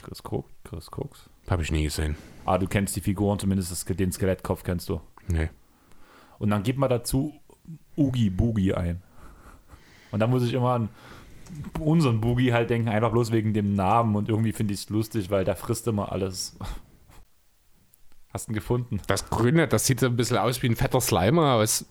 Chris, 0.00 0.22
Cook, 0.24 0.46
Chris 0.64 0.88
Cooks. 0.90 1.28
Habe 1.50 1.62
ich 1.62 1.70
nie 1.70 1.84
gesehen. 1.84 2.16
Ah, 2.46 2.56
du 2.56 2.66
kennst 2.66 2.96
die 2.96 3.02
Figuren, 3.02 3.38
zumindest 3.38 3.70
das, 3.70 3.84
den 3.84 4.12
Skelettkopf 4.12 4.62
kennst 4.62 4.88
du. 4.88 5.02
Nee. 5.28 5.50
Und 6.38 6.48
dann 6.48 6.62
gib 6.62 6.78
mal 6.78 6.88
dazu 6.88 7.34
Oogie 7.96 8.30
Boogie 8.30 8.72
ein. 8.72 9.02
Und 10.10 10.20
dann 10.20 10.30
muss 10.30 10.42
ich 10.44 10.54
immer 10.54 10.70
an 10.70 10.88
unseren 11.78 12.20
Boogie 12.20 12.52
halt 12.52 12.70
denken, 12.70 12.88
einfach 12.88 13.12
bloß 13.12 13.32
wegen 13.32 13.52
dem 13.52 13.74
Namen. 13.74 14.16
Und 14.16 14.28
irgendwie 14.28 14.52
finde 14.52 14.74
ich 14.74 14.80
es 14.80 14.88
lustig, 14.90 15.30
weil 15.30 15.44
der 15.44 15.56
frisst 15.56 15.86
immer 15.86 16.12
alles. 16.12 16.56
Hast 18.32 18.48
du 18.48 18.52
ihn 18.52 18.54
gefunden? 18.54 19.00
Das 19.06 19.30
Grüne, 19.30 19.68
das 19.68 19.86
sieht 19.86 20.00
so 20.00 20.06
ein 20.06 20.16
bisschen 20.16 20.36
aus 20.36 20.62
wie 20.62 20.68
ein 20.68 20.76
fetter 20.76 21.00
Slimer 21.00 21.54
aus. 21.54 21.86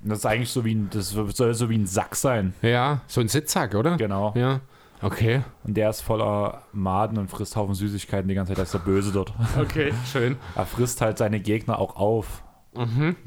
Das 0.00 0.18
ist 0.18 0.26
eigentlich 0.26 0.50
so 0.50 0.64
wie 0.64 0.74
ein, 0.74 0.90
das 0.90 1.10
soll 1.10 1.54
so 1.54 1.68
wie 1.70 1.78
ein 1.78 1.86
Sack 1.86 2.14
sein. 2.14 2.54
Ja, 2.62 3.00
so 3.08 3.20
ein 3.20 3.28
Sitzsack, 3.28 3.74
oder? 3.74 3.96
Genau. 3.96 4.32
Ja. 4.36 4.60
Okay. 5.00 5.42
Und 5.64 5.76
der 5.76 5.90
ist 5.90 6.00
voller 6.00 6.62
Maden 6.72 7.18
und 7.18 7.28
frisst 7.28 7.56
Haufen 7.56 7.74
Süßigkeiten 7.74 8.28
die 8.28 8.34
ganze 8.34 8.50
Zeit. 8.50 8.58
Da 8.58 8.62
ist 8.62 8.74
der 8.74 8.80
Böse 8.80 9.12
dort. 9.12 9.32
Okay, 9.58 9.92
schön. 10.10 10.36
Er 10.54 10.66
frisst 10.66 11.00
halt 11.00 11.18
seine 11.18 11.40
Gegner 11.40 11.78
auch 11.78 11.96
auf. 11.96 12.42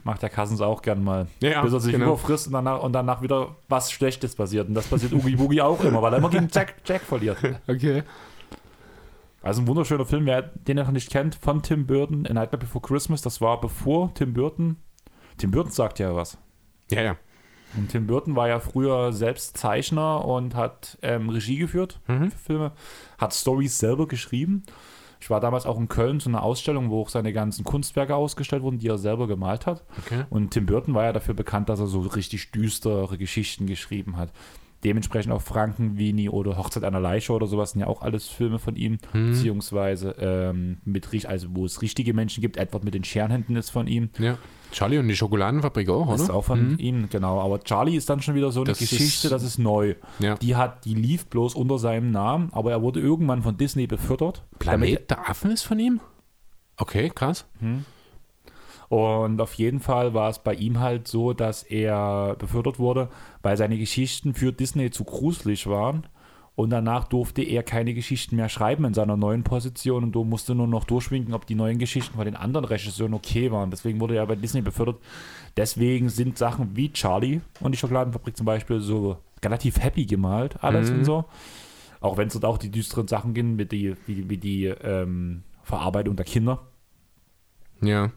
Macht 0.03 0.21
der 0.21 0.29
Cousins 0.29 0.61
auch 0.61 0.81
gern 0.81 1.03
mal. 1.03 1.25
Mhm. 1.25 1.29
Ja, 1.47 1.61
Bis 1.61 1.73
er 1.73 1.79
sich 1.81 1.91
genau. 1.91 2.13
überfrisst 2.13 2.47
und 2.47 2.53
danach, 2.53 2.81
und 2.83 2.93
danach 2.93 3.21
wieder 3.21 3.55
was 3.67 3.91
Schlechtes 3.91 4.35
passiert. 4.35 4.67
Und 4.67 4.75
das 4.75 4.87
passiert 4.87 5.11
Oogie 5.13 5.35
Boogie 5.35 5.61
auch 5.61 5.83
immer, 5.83 6.01
weil 6.01 6.13
er 6.13 6.19
immer 6.19 6.29
gegen 6.29 6.47
Jack, 6.51 6.75
Jack 6.85 7.01
verliert. 7.01 7.37
Okay. 7.67 8.03
Also 9.41 9.61
ein 9.61 9.67
wunderschöner 9.67 10.05
Film, 10.05 10.25
wer 10.27 10.43
den 10.43 10.77
noch 10.77 10.91
nicht 10.91 11.09
kennt, 11.09 11.35
von 11.35 11.63
Tim 11.63 11.87
Burton, 11.87 12.27
A 12.27 12.33
Nightmare 12.33 12.59
Before 12.59 12.81
Christmas. 12.85 13.21
Das 13.21 13.41
war 13.41 13.59
bevor 13.59 14.13
Tim 14.13 14.33
Burton. 14.33 14.77
Tim 15.37 15.51
Burton 15.51 15.71
sagt 15.71 15.97
ja 15.99 16.15
was. 16.15 16.37
Ja, 16.91 17.01
ja. 17.01 17.17
Und 17.75 17.89
Tim 17.89 18.05
Burton 18.05 18.35
war 18.35 18.47
ja 18.49 18.59
früher 18.59 19.11
selbst 19.13 19.57
Zeichner 19.57 20.23
und 20.25 20.55
hat 20.55 20.97
ähm, 21.01 21.29
Regie 21.29 21.57
geführt 21.57 21.99
Mhm. 22.07 22.29
für 22.31 22.37
Filme, 22.37 22.71
hat 23.17 23.33
Stories 23.33 23.79
selber 23.79 24.07
geschrieben. 24.07 24.63
Ich 25.21 25.29
war 25.29 25.39
damals 25.39 25.67
auch 25.67 25.77
in 25.77 25.87
Köln 25.87 26.19
zu 26.19 26.29
einer 26.29 26.41
Ausstellung, 26.41 26.89
wo 26.89 27.01
auch 27.01 27.09
seine 27.09 27.31
ganzen 27.31 27.63
Kunstwerke 27.63 28.15
ausgestellt 28.15 28.63
wurden, 28.63 28.79
die 28.79 28.87
er 28.87 28.97
selber 28.97 29.27
gemalt 29.27 29.67
hat. 29.67 29.83
Okay. 29.99 30.25
Und 30.31 30.49
Tim 30.49 30.65
Burton 30.65 30.95
war 30.95 31.03
ja 31.03 31.13
dafür 31.13 31.35
bekannt, 31.35 31.69
dass 31.69 31.79
er 31.79 31.85
so 31.85 31.99
richtig 31.99 32.51
düstere 32.51 33.19
Geschichten 33.19 33.67
geschrieben 33.67 34.17
hat. 34.17 34.31
Dementsprechend 34.83 35.31
auch 35.31 35.41
Frankenweenie 35.41 36.29
oder 36.29 36.57
Hochzeit 36.57 36.83
einer 36.83 36.99
Leiche 36.99 37.33
oder 37.33 37.45
sowas 37.47 37.71
sind 37.71 37.81
ja 37.81 37.87
auch 37.87 38.01
alles 38.01 38.27
Filme 38.27 38.57
von 38.59 38.75
ihm, 38.75 38.97
beziehungsweise 39.13 40.15
ähm, 40.19 40.77
mit, 40.85 41.07
also 41.25 41.47
wo 41.51 41.65
es 41.65 41.81
richtige 41.81 42.13
Menschen 42.13 42.41
gibt. 42.41 42.57
Edward 42.57 42.83
mit 42.83 42.93
den 42.93 43.03
Scherenhänden 43.03 43.55
ist 43.55 43.69
von 43.69 43.87
ihm. 43.87 44.09
Ja. 44.17 44.37
Charlie 44.71 44.97
und 44.97 45.07
die 45.07 45.15
Schokoladenfabrik 45.15 45.89
auch, 45.89 46.07
oder? 46.07 46.15
Ist 46.15 46.29
auch 46.29 46.45
von 46.45 46.79
ihm, 46.79 47.09
genau. 47.09 47.41
Aber 47.41 47.59
Charlie 47.63 47.95
ist 47.95 48.09
dann 48.09 48.21
schon 48.21 48.35
wieder 48.35 48.51
so 48.51 48.61
eine 48.61 48.69
Das 48.69 48.79
Geschichte, 48.79 49.27
ist- 49.27 49.31
das 49.31 49.43
ist 49.43 49.59
neu. 49.59 49.95
Ja. 50.19 50.35
Die 50.35 50.55
hat, 50.55 50.85
die 50.85 50.93
lief 50.95 51.25
bloß 51.27 51.55
unter 51.55 51.77
seinem 51.77 52.11
Namen, 52.11 52.49
aber 52.53 52.71
er 52.71 52.81
wurde 52.81 53.01
irgendwann 53.01 53.41
von 53.43 53.57
Disney 53.57 53.85
befördert. 53.87 54.45
Planet 54.59 55.09
der 55.11 55.29
Affen 55.29 55.51
ist 55.51 55.63
von 55.63 55.77
ihm? 55.77 55.99
Okay, 56.77 57.11
krass. 57.13 57.45
Und 58.91 59.39
auf 59.39 59.53
jeden 59.53 59.79
Fall 59.79 60.13
war 60.13 60.29
es 60.29 60.39
bei 60.39 60.53
ihm 60.53 60.81
halt 60.81 61.07
so, 61.07 61.31
dass 61.31 61.63
er 61.63 62.35
befördert 62.37 62.77
wurde, 62.77 63.07
weil 63.41 63.55
seine 63.55 63.77
Geschichten 63.77 64.33
für 64.33 64.51
Disney 64.51 64.91
zu 64.91 65.05
gruselig 65.05 65.65
waren. 65.67 66.07
Und 66.55 66.71
danach 66.71 67.05
durfte 67.05 67.41
er 67.41 67.63
keine 67.63 67.93
Geschichten 67.93 68.35
mehr 68.35 68.49
schreiben 68.49 68.83
in 68.83 68.93
seiner 68.93 69.15
neuen 69.15 69.43
Position 69.45 70.03
und 70.03 70.11
du 70.11 70.25
musste 70.25 70.55
nur 70.55 70.67
noch 70.67 70.83
durchwinken, 70.83 71.33
ob 71.33 71.45
die 71.45 71.55
neuen 71.55 71.79
Geschichten 71.79 72.15
von 72.15 72.25
den 72.25 72.35
anderen 72.35 72.65
Regisseuren 72.65 73.13
okay 73.13 73.49
waren. 73.49 73.71
Deswegen 73.71 74.01
wurde 74.01 74.17
er 74.17 74.27
bei 74.27 74.35
Disney 74.35 74.59
befördert. 74.59 74.97
Deswegen 75.55 76.09
sind 76.09 76.37
Sachen 76.37 76.75
wie 76.75 76.91
Charlie 76.91 77.39
und 77.61 77.71
die 77.71 77.77
Schokoladenfabrik 77.77 78.35
zum 78.35 78.45
Beispiel 78.45 78.81
so 78.81 79.19
relativ 79.41 79.79
happy 79.79 80.05
gemalt, 80.05 80.61
alles 80.61 80.89
und 80.89 81.05
so. 81.05 81.23
Auch 82.01 82.17
wenn 82.17 82.27
es 82.27 82.33
dort 82.33 82.43
auch 82.43 82.57
die 82.57 82.69
düsteren 82.69 83.07
Sachen 83.07 83.33
gehen, 83.33 83.55
mit 83.55 83.71
die, 83.71 83.95
wie, 84.05 84.29
wie 84.29 84.37
die 84.37 84.65
ähm, 84.65 85.43
Verarbeitung 85.63 86.17
der 86.17 86.25
Kinder. 86.25 86.59
Ja. 87.81 88.11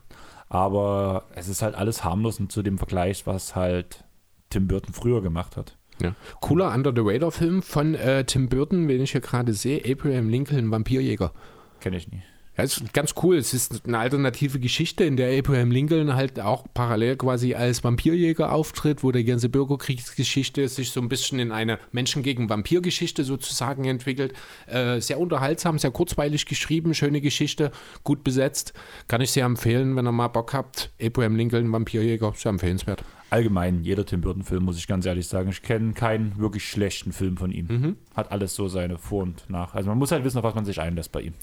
Aber 0.54 1.24
es 1.34 1.48
ist 1.48 1.62
halt 1.62 1.74
alles 1.74 2.04
harmlos 2.04 2.38
und 2.38 2.52
zu 2.52 2.62
dem 2.62 2.78
Vergleich, 2.78 3.26
was 3.26 3.56
halt 3.56 4.04
Tim 4.50 4.68
Burton 4.68 4.94
früher 4.94 5.20
gemacht 5.20 5.56
hat. 5.56 5.76
ja. 6.00 6.14
Cooler 6.40 6.72
Under 6.72 6.92
the 6.94 7.00
Radar 7.02 7.32
Film 7.32 7.60
von 7.60 7.96
äh, 7.96 8.24
Tim 8.24 8.48
Burton, 8.48 8.86
den 8.86 9.02
ich 9.02 9.10
hier 9.10 9.20
gerade 9.20 9.52
sehe, 9.52 9.82
Abraham 9.84 10.28
Lincoln, 10.28 10.70
Vampirjäger. 10.70 11.32
Kenne 11.80 11.96
ich 11.96 12.08
nie. 12.08 12.22
Ja, 12.56 12.62
ist 12.62 12.92
ganz 12.92 13.14
cool. 13.22 13.36
Es 13.36 13.52
ist 13.52 13.84
eine 13.84 13.98
alternative 13.98 14.60
Geschichte, 14.60 15.02
in 15.04 15.16
der 15.16 15.36
Abraham 15.36 15.72
Lincoln 15.72 16.14
halt 16.14 16.38
auch 16.38 16.66
parallel 16.72 17.16
quasi 17.16 17.54
als 17.54 17.82
Vampirjäger 17.82 18.52
auftritt, 18.52 19.02
wo 19.02 19.10
die 19.10 19.24
ganze 19.24 19.48
Bürgerkriegsgeschichte 19.48 20.68
sich 20.68 20.92
so 20.92 21.00
ein 21.00 21.08
bisschen 21.08 21.40
in 21.40 21.50
eine 21.50 21.80
Menschen 21.90 22.22
gegen 22.22 22.48
Vampir-Geschichte 22.48 23.24
sozusagen 23.24 23.84
entwickelt. 23.86 24.34
Äh, 24.66 25.00
sehr 25.00 25.18
unterhaltsam, 25.18 25.78
sehr 25.80 25.90
kurzweilig 25.90 26.46
geschrieben, 26.46 26.94
schöne 26.94 27.20
Geschichte, 27.20 27.72
gut 28.04 28.22
besetzt. 28.22 28.72
Kann 29.08 29.20
ich 29.20 29.32
sehr 29.32 29.46
empfehlen, 29.46 29.96
wenn 29.96 30.06
ihr 30.06 30.12
mal 30.12 30.28
Bock 30.28 30.54
habt. 30.54 30.92
Abraham 31.02 31.34
Lincoln, 31.34 31.72
Vampirjäger, 31.72 32.34
sehr 32.36 32.50
empfehlenswert. 32.50 33.02
Allgemein, 33.30 33.82
jeder 33.82 34.06
Tim 34.06 34.20
Burton-Film, 34.20 34.62
muss 34.62 34.78
ich 34.78 34.86
ganz 34.86 35.06
ehrlich 35.06 35.26
sagen. 35.26 35.50
Ich 35.50 35.62
kenne 35.62 35.92
keinen 35.92 36.38
wirklich 36.38 36.68
schlechten 36.68 37.12
Film 37.12 37.36
von 37.36 37.50
ihm. 37.50 37.96
Hat 38.14 38.30
alles 38.30 38.54
so 38.54 38.68
seine 38.68 38.96
Vor- 38.96 39.24
und 39.24 39.50
Nach. 39.50 39.74
Also 39.74 39.88
man 39.88 39.98
muss 39.98 40.12
halt 40.12 40.22
wissen, 40.22 40.38
auf 40.38 40.44
was 40.44 40.54
man 40.54 40.64
sich 40.64 40.80
einlässt 40.80 41.10
bei 41.10 41.22
ihm. 41.22 41.34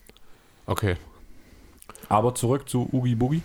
Okay. 0.71 0.95
Aber 2.07 2.33
zurück 2.33 2.69
zu 2.69 2.87
Oogie 2.93 3.15
Boogie. 3.15 3.41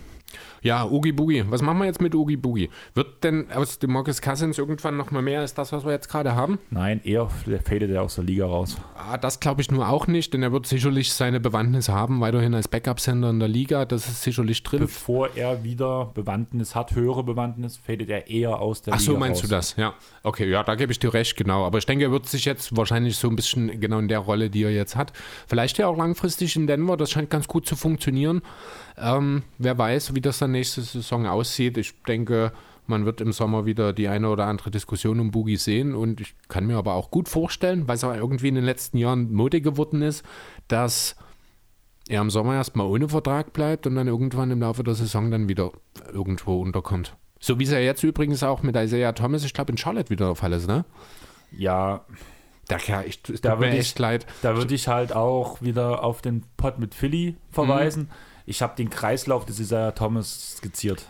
Ja, 0.61 0.85
Oogie 0.85 1.11
Boogie. 1.11 1.43
Was 1.49 1.61
machen 1.61 1.79
wir 1.79 1.85
jetzt 1.85 2.01
mit 2.01 2.15
Oogie 2.15 2.37
Boogie? 2.37 2.69
Wird 2.93 3.23
denn 3.23 3.51
aus 3.51 3.79
dem 3.79 3.91
Marcus 3.91 4.21
Cousins 4.21 4.57
irgendwann 4.57 4.97
noch 4.97 5.11
mal 5.11 5.21
mehr 5.21 5.41
als 5.41 5.53
das, 5.53 5.71
was 5.71 5.85
wir 5.85 5.91
jetzt 5.91 6.09
gerade 6.09 6.35
haben? 6.35 6.59
Nein, 6.71 7.01
eher 7.03 7.29
fadet 7.29 7.89
er 7.91 8.03
aus 8.03 8.15
der 8.15 8.23
Liga 8.23 8.45
raus. 8.45 8.77
Ah, 8.95 9.17
das 9.17 9.39
glaube 9.39 9.61
ich 9.61 9.71
nur 9.71 9.87
auch 9.87 10.07
nicht, 10.07 10.33
denn 10.33 10.43
er 10.43 10.51
wird 10.51 10.65
sicherlich 10.65 11.13
seine 11.13 11.39
Bewandtnis 11.39 11.89
haben, 11.89 12.19
weiterhin 12.21 12.53
als 12.53 12.67
Backup-Sender 12.67 13.29
in 13.29 13.39
der 13.39 13.47
Liga. 13.47 13.85
Das 13.85 14.07
ist 14.07 14.21
sicherlich 14.23 14.63
drin. 14.63 14.79
Bevor 14.79 15.29
er 15.35 15.63
wieder 15.63 16.11
Bewandtnis 16.13 16.75
hat, 16.75 16.95
höhere 16.95 17.23
Bewandtnis, 17.23 17.77
fadet 17.77 18.09
er 18.09 18.27
eher 18.27 18.59
aus 18.59 18.81
der 18.81 18.93
Ach 18.93 18.99
Liga 18.99 19.11
so, 19.11 19.17
meinst 19.17 19.43
raus. 19.43 19.49
du 19.49 19.55
das? 19.55 19.75
Ja. 19.77 19.93
Okay, 20.23 20.49
ja, 20.49 20.63
da 20.63 20.75
gebe 20.75 20.91
ich 20.91 20.99
dir 20.99 21.13
recht, 21.13 21.37
genau. 21.37 21.65
Aber 21.65 21.77
ich 21.77 21.85
denke, 21.85 22.05
er 22.05 22.11
wird 22.11 22.27
sich 22.27 22.45
jetzt 22.45 22.75
wahrscheinlich 22.75 23.17
so 23.17 23.29
ein 23.29 23.35
bisschen 23.35 23.79
genau 23.79 23.99
in 23.99 24.07
der 24.07 24.19
Rolle, 24.19 24.49
die 24.49 24.63
er 24.63 24.71
jetzt 24.71 24.95
hat. 24.95 25.13
Vielleicht 25.47 25.77
ja 25.77 25.87
auch 25.87 25.97
langfristig 25.97 26.55
in 26.55 26.67
Denver. 26.67 26.97
Das 26.97 27.11
scheint 27.11 27.29
ganz 27.29 27.47
gut 27.47 27.65
zu 27.65 27.75
funktionieren. 27.75 28.41
Ähm, 28.97 29.43
wer 29.57 29.77
weiß, 29.77 30.15
wie 30.15 30.21
das 30.21 30.39
dann 30.39 30.51
nächste 30.51 30.81
Saison 30.81 31.27
aussieht. 31.27 31.77
Ich 31.77 31.93
denke, 32.03 32.51
man 32.87 33.05
wird 33.05 33.21
im 33.21 33.31
Sommer 33.31 33.65
wieder 33.65 33.93
die 33.93 34.07
eine 34.07 34.29
oder 34.29 34.45
andere 34.45 34.71
Diskussion 34.71 35.19
um 35.19 35.31
Boogie 35.31 35.57
sehen. 35.57 35.93
Und 35.93 36.19
ich 36.21 36.33
kann 36.47 36.65
mir 36.65 36.77
aber 36.77 36.93
auch 36.93 37.11
gut 37.11 37.29
vorstellen, 37.29 37.87
weil 37.87 37.95
es 37.95 38.03
auch 38.03 38.13
irgendwie 38.15 38.47
in 38.47 38.55
den 38.55 38.63
letzten 38.63 38.97
Jahren 38.97 39.31
Mode 39.31 39.61
geworden 39.61 40.01
ist, 40.01 40.23
dass 40.67 41.15
er 42.09 42.21
im 42.21 42.29
Sommer 42.29 42.55
erstmal 42.55 42.87
ohne 42.87 43.09
Vertrag 43.09 43.53
bleibt 43.53 43.85
und 43.85 43.95
dann 43.95 44.07
irgendwann 44.07 44.49
im 44.51 44.61
Laufe 44.61 44.83
der 44.83 44.95
Saison 44.95 45.29
dann 45.29 45.49
wieder 45.49 45.71
irgendwo 46.13 46.61
unterkommt. 46.61 47.15
So 47.39 47.59
wie 47.59 47.65
es 47.65 47.71
ja 47.71 47.79
jetzt 47.79 48.01
übrigens 48.03 48.41
auch 48.41 48.63
mit 48.63 48.75
Isaiah 48.75 49.11
Thomas, 49.13 49.43
ich 49.43 49.53
glaube, 49.53 49.71
in 49.73 49.77
Charlotte 49.77 50.09
wieder 50.09 50.25
der 50.27 50.35
Fall 50.35 50.53
ist, 50.53 50.67
ne? 50.67 50.85
Ja, 51.51 52.05
Da, 52.69 52.77
ja, 52.85 53.01
ich, 53.03 53.21
Da 53.23 53.33
tut 53.33 53.43
mir 53.43 53.59
würd 53.59 53.73
ich- 53.73 53.79
echt 53.79 53.99
leid. 53.99 54.25
da 54.41 54.55
würde 54.57 54.73
ich 54.73 54.87
halt 54.87 55.13
auch 55.13 55.61
wieder 55.61 56.03
auf 56.03 56.21
den 56.21 56.43
Pod 56.57 56.79
mit 56.79 56.95
Philly 56.95 57.35
verweisen. 57.51 58.03
Mhm. 58.03 58.09
Ich 58.47 58.61
habe 58.63 58.75
den 58.75 58.89
Kreislauf 58.89 59.45
des 59.45 59.59
Isaiah 59.59 59.91
Thomas 59.91 60.55
skizziert. 60.57 61.05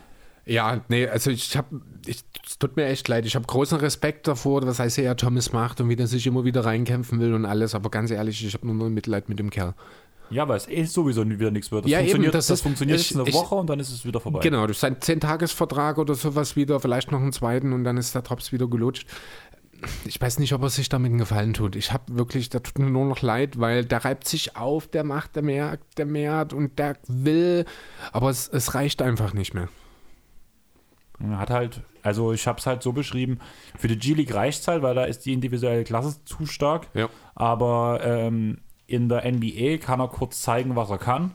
Ja, 0.46 0.82
nee, 0.90 1.08
also 1.08 1.30
ich 1.30 1.56
habe, 1.56 1.82
es 2.08 2.58
tut 2.58 2.76
mir 2.78 2.86
echt 2.88 3.08
leid. 3.08 3.26
Ich 3.26 3.36
habe 3.36 3.46
großen 3.46 3.78
Respekt 3.80 4.28
davor, 4.28 4.66
was 4.66 4.80
Isaiah 4.80 5.14
Thomas 5.16 5.52
macht 5.54 5.80
und 5.82 5.88
wie 5.90 5.96
der 5.96 6.08
sich 6.08 6.26
immer 6.26 6.46
wieder 6.46 6.66
reinkämpfen 6.66 7.20
will 7.20 7.34
und 7.34 7.46
alles. 7.46 7.76
Aber 7.76 7.90
ganz 7.92 8.12
ehrlich, 8.12 8.44
ich 8.46 8.54
habe 8.54 8.66
nur 8.66 8.76
noch 8.76 8.90
Mitleid 8.90 9.30
mit 9.30 9.40
dem 9.40 9.50
Kerl. 9.50 9.74
Ja, 10.30 10.46
weil 10.48 10.58
es 10.58 10.68
eh 10.68 10.84
sowieso 10.84 11.30
wieder 11.30 11.52
nichts 11.52 11.72
wird. 11.72 11.86
Das 11.86 11.92
Ja, 11.92 12.00
eben, 12.00 12.08
funktioniert, 12.08 12.34
das 12.36 12.48
das, 12.48 12.56
ist- 12.60 12.64
funktioniert 12.64 13.00
ich- 13.00 13.10
jetzt 13.12 13.20
eine 13.20 13.30
ich- 13.30 13.36
Woche 13.36 13.56
und 13.56 13.70
dann 13.70 13.80
ist 13.80 13.92
es 13.94 14.04
wieder 14.06 14.20
vorbei. 14.20 14.40
Genau, 14.42 14.66
durch 14.66 14.78
seinen 14.78 14.98
10-Tages-Vertrag 15.00 15.98
oder 15.98 16.16
sowas 16.16 16.58
wieder, 16.58 16.82
vielleicht 16.82 17.12
noch 17.14 17.22
einen 17.22 17.32
zweiten 17.32 17.72
und 17.72 17.86
dann 17.86 17.96
ist 17.96 18.14
der 18.14 18.24
Drops 18.24 18.52
wieder 18.52 18.68
gelutscht. 18.68 19.08
Ich 20.06 20.20
weiß 20.20 20.40
nicht, 20.40 20.54
ob 20.54 20.64
er 20.64 20.70
sich 20.70 20.90
damit 20.90 21.10
einen 21.10 21.20
Gefallen 21.20 21.54
tut. 21.54 21.76
Ich 21.76 21.94
habe 21.94 22.04
wirklich, 22.16 22.50
da 22.50 22.60
tut 22.60 22.80
mir 22.80 22.90
nur 22.90 23.06
noch 23.06 23.22
leid, 23.22 23.60
weil 23.60 23.86
der 23.86 24.06
reibt 24.06 24.28
sich 24.28 24.56
auf, 24.56 24.88
der 24.88 25.04
macht, 25.04 25.36
der 25.36 25.44
merkt, 25.44 25.98
der 25.98 26.06
mehrt 26.06 26.54
und 26.54 26.80
der 26.80 26.98
will, 27.08 27.66
aber 28.12 28.30
es, 28.30 28.48
es 28.48 28.74
reicht 28.74 29.02
einfach 29.02 29.34
nicht 29.34 29.54
mehr. 29.54 29.70
Er 31.20 31.40
Hat 31.40 31.50
halt, 31.50 31.82
also 32.04 32.32
ich 32.32 32.46
habe 32.48 32.60
es 32.60 32.66
halt 32.66 32.84
so 32.84 32.94
beschrieben, 32.94 33.40
für 33.78 33.88
die 33.88 33.98
G-League 33.98 34.34
reicht 34.34 34.62
es 34.62 34.68
halt, 34.68 34.84
weil 34.84 34.96
da 34.96 35.06
ist 35.06 35.26
die 35.26 35.34
individuelle 35.34 35.84
Klasse 35.84 36.24
zu 36.26 36.46
stark. 36.46 36.88
Ja. 36.94 37.10
Aber 37.36 38.02
ähm, 38.04 38.60
in 38.86 39.10
der 39.10 39.30
NBA 39.30 39.78
kann 39.78 40.00
er 40.00 40.08
kurz 40.08 40.42
zeigen, 40.42 40.76
was 40.76 40.90
er 40.90 40.98
kann. 40.98 41.32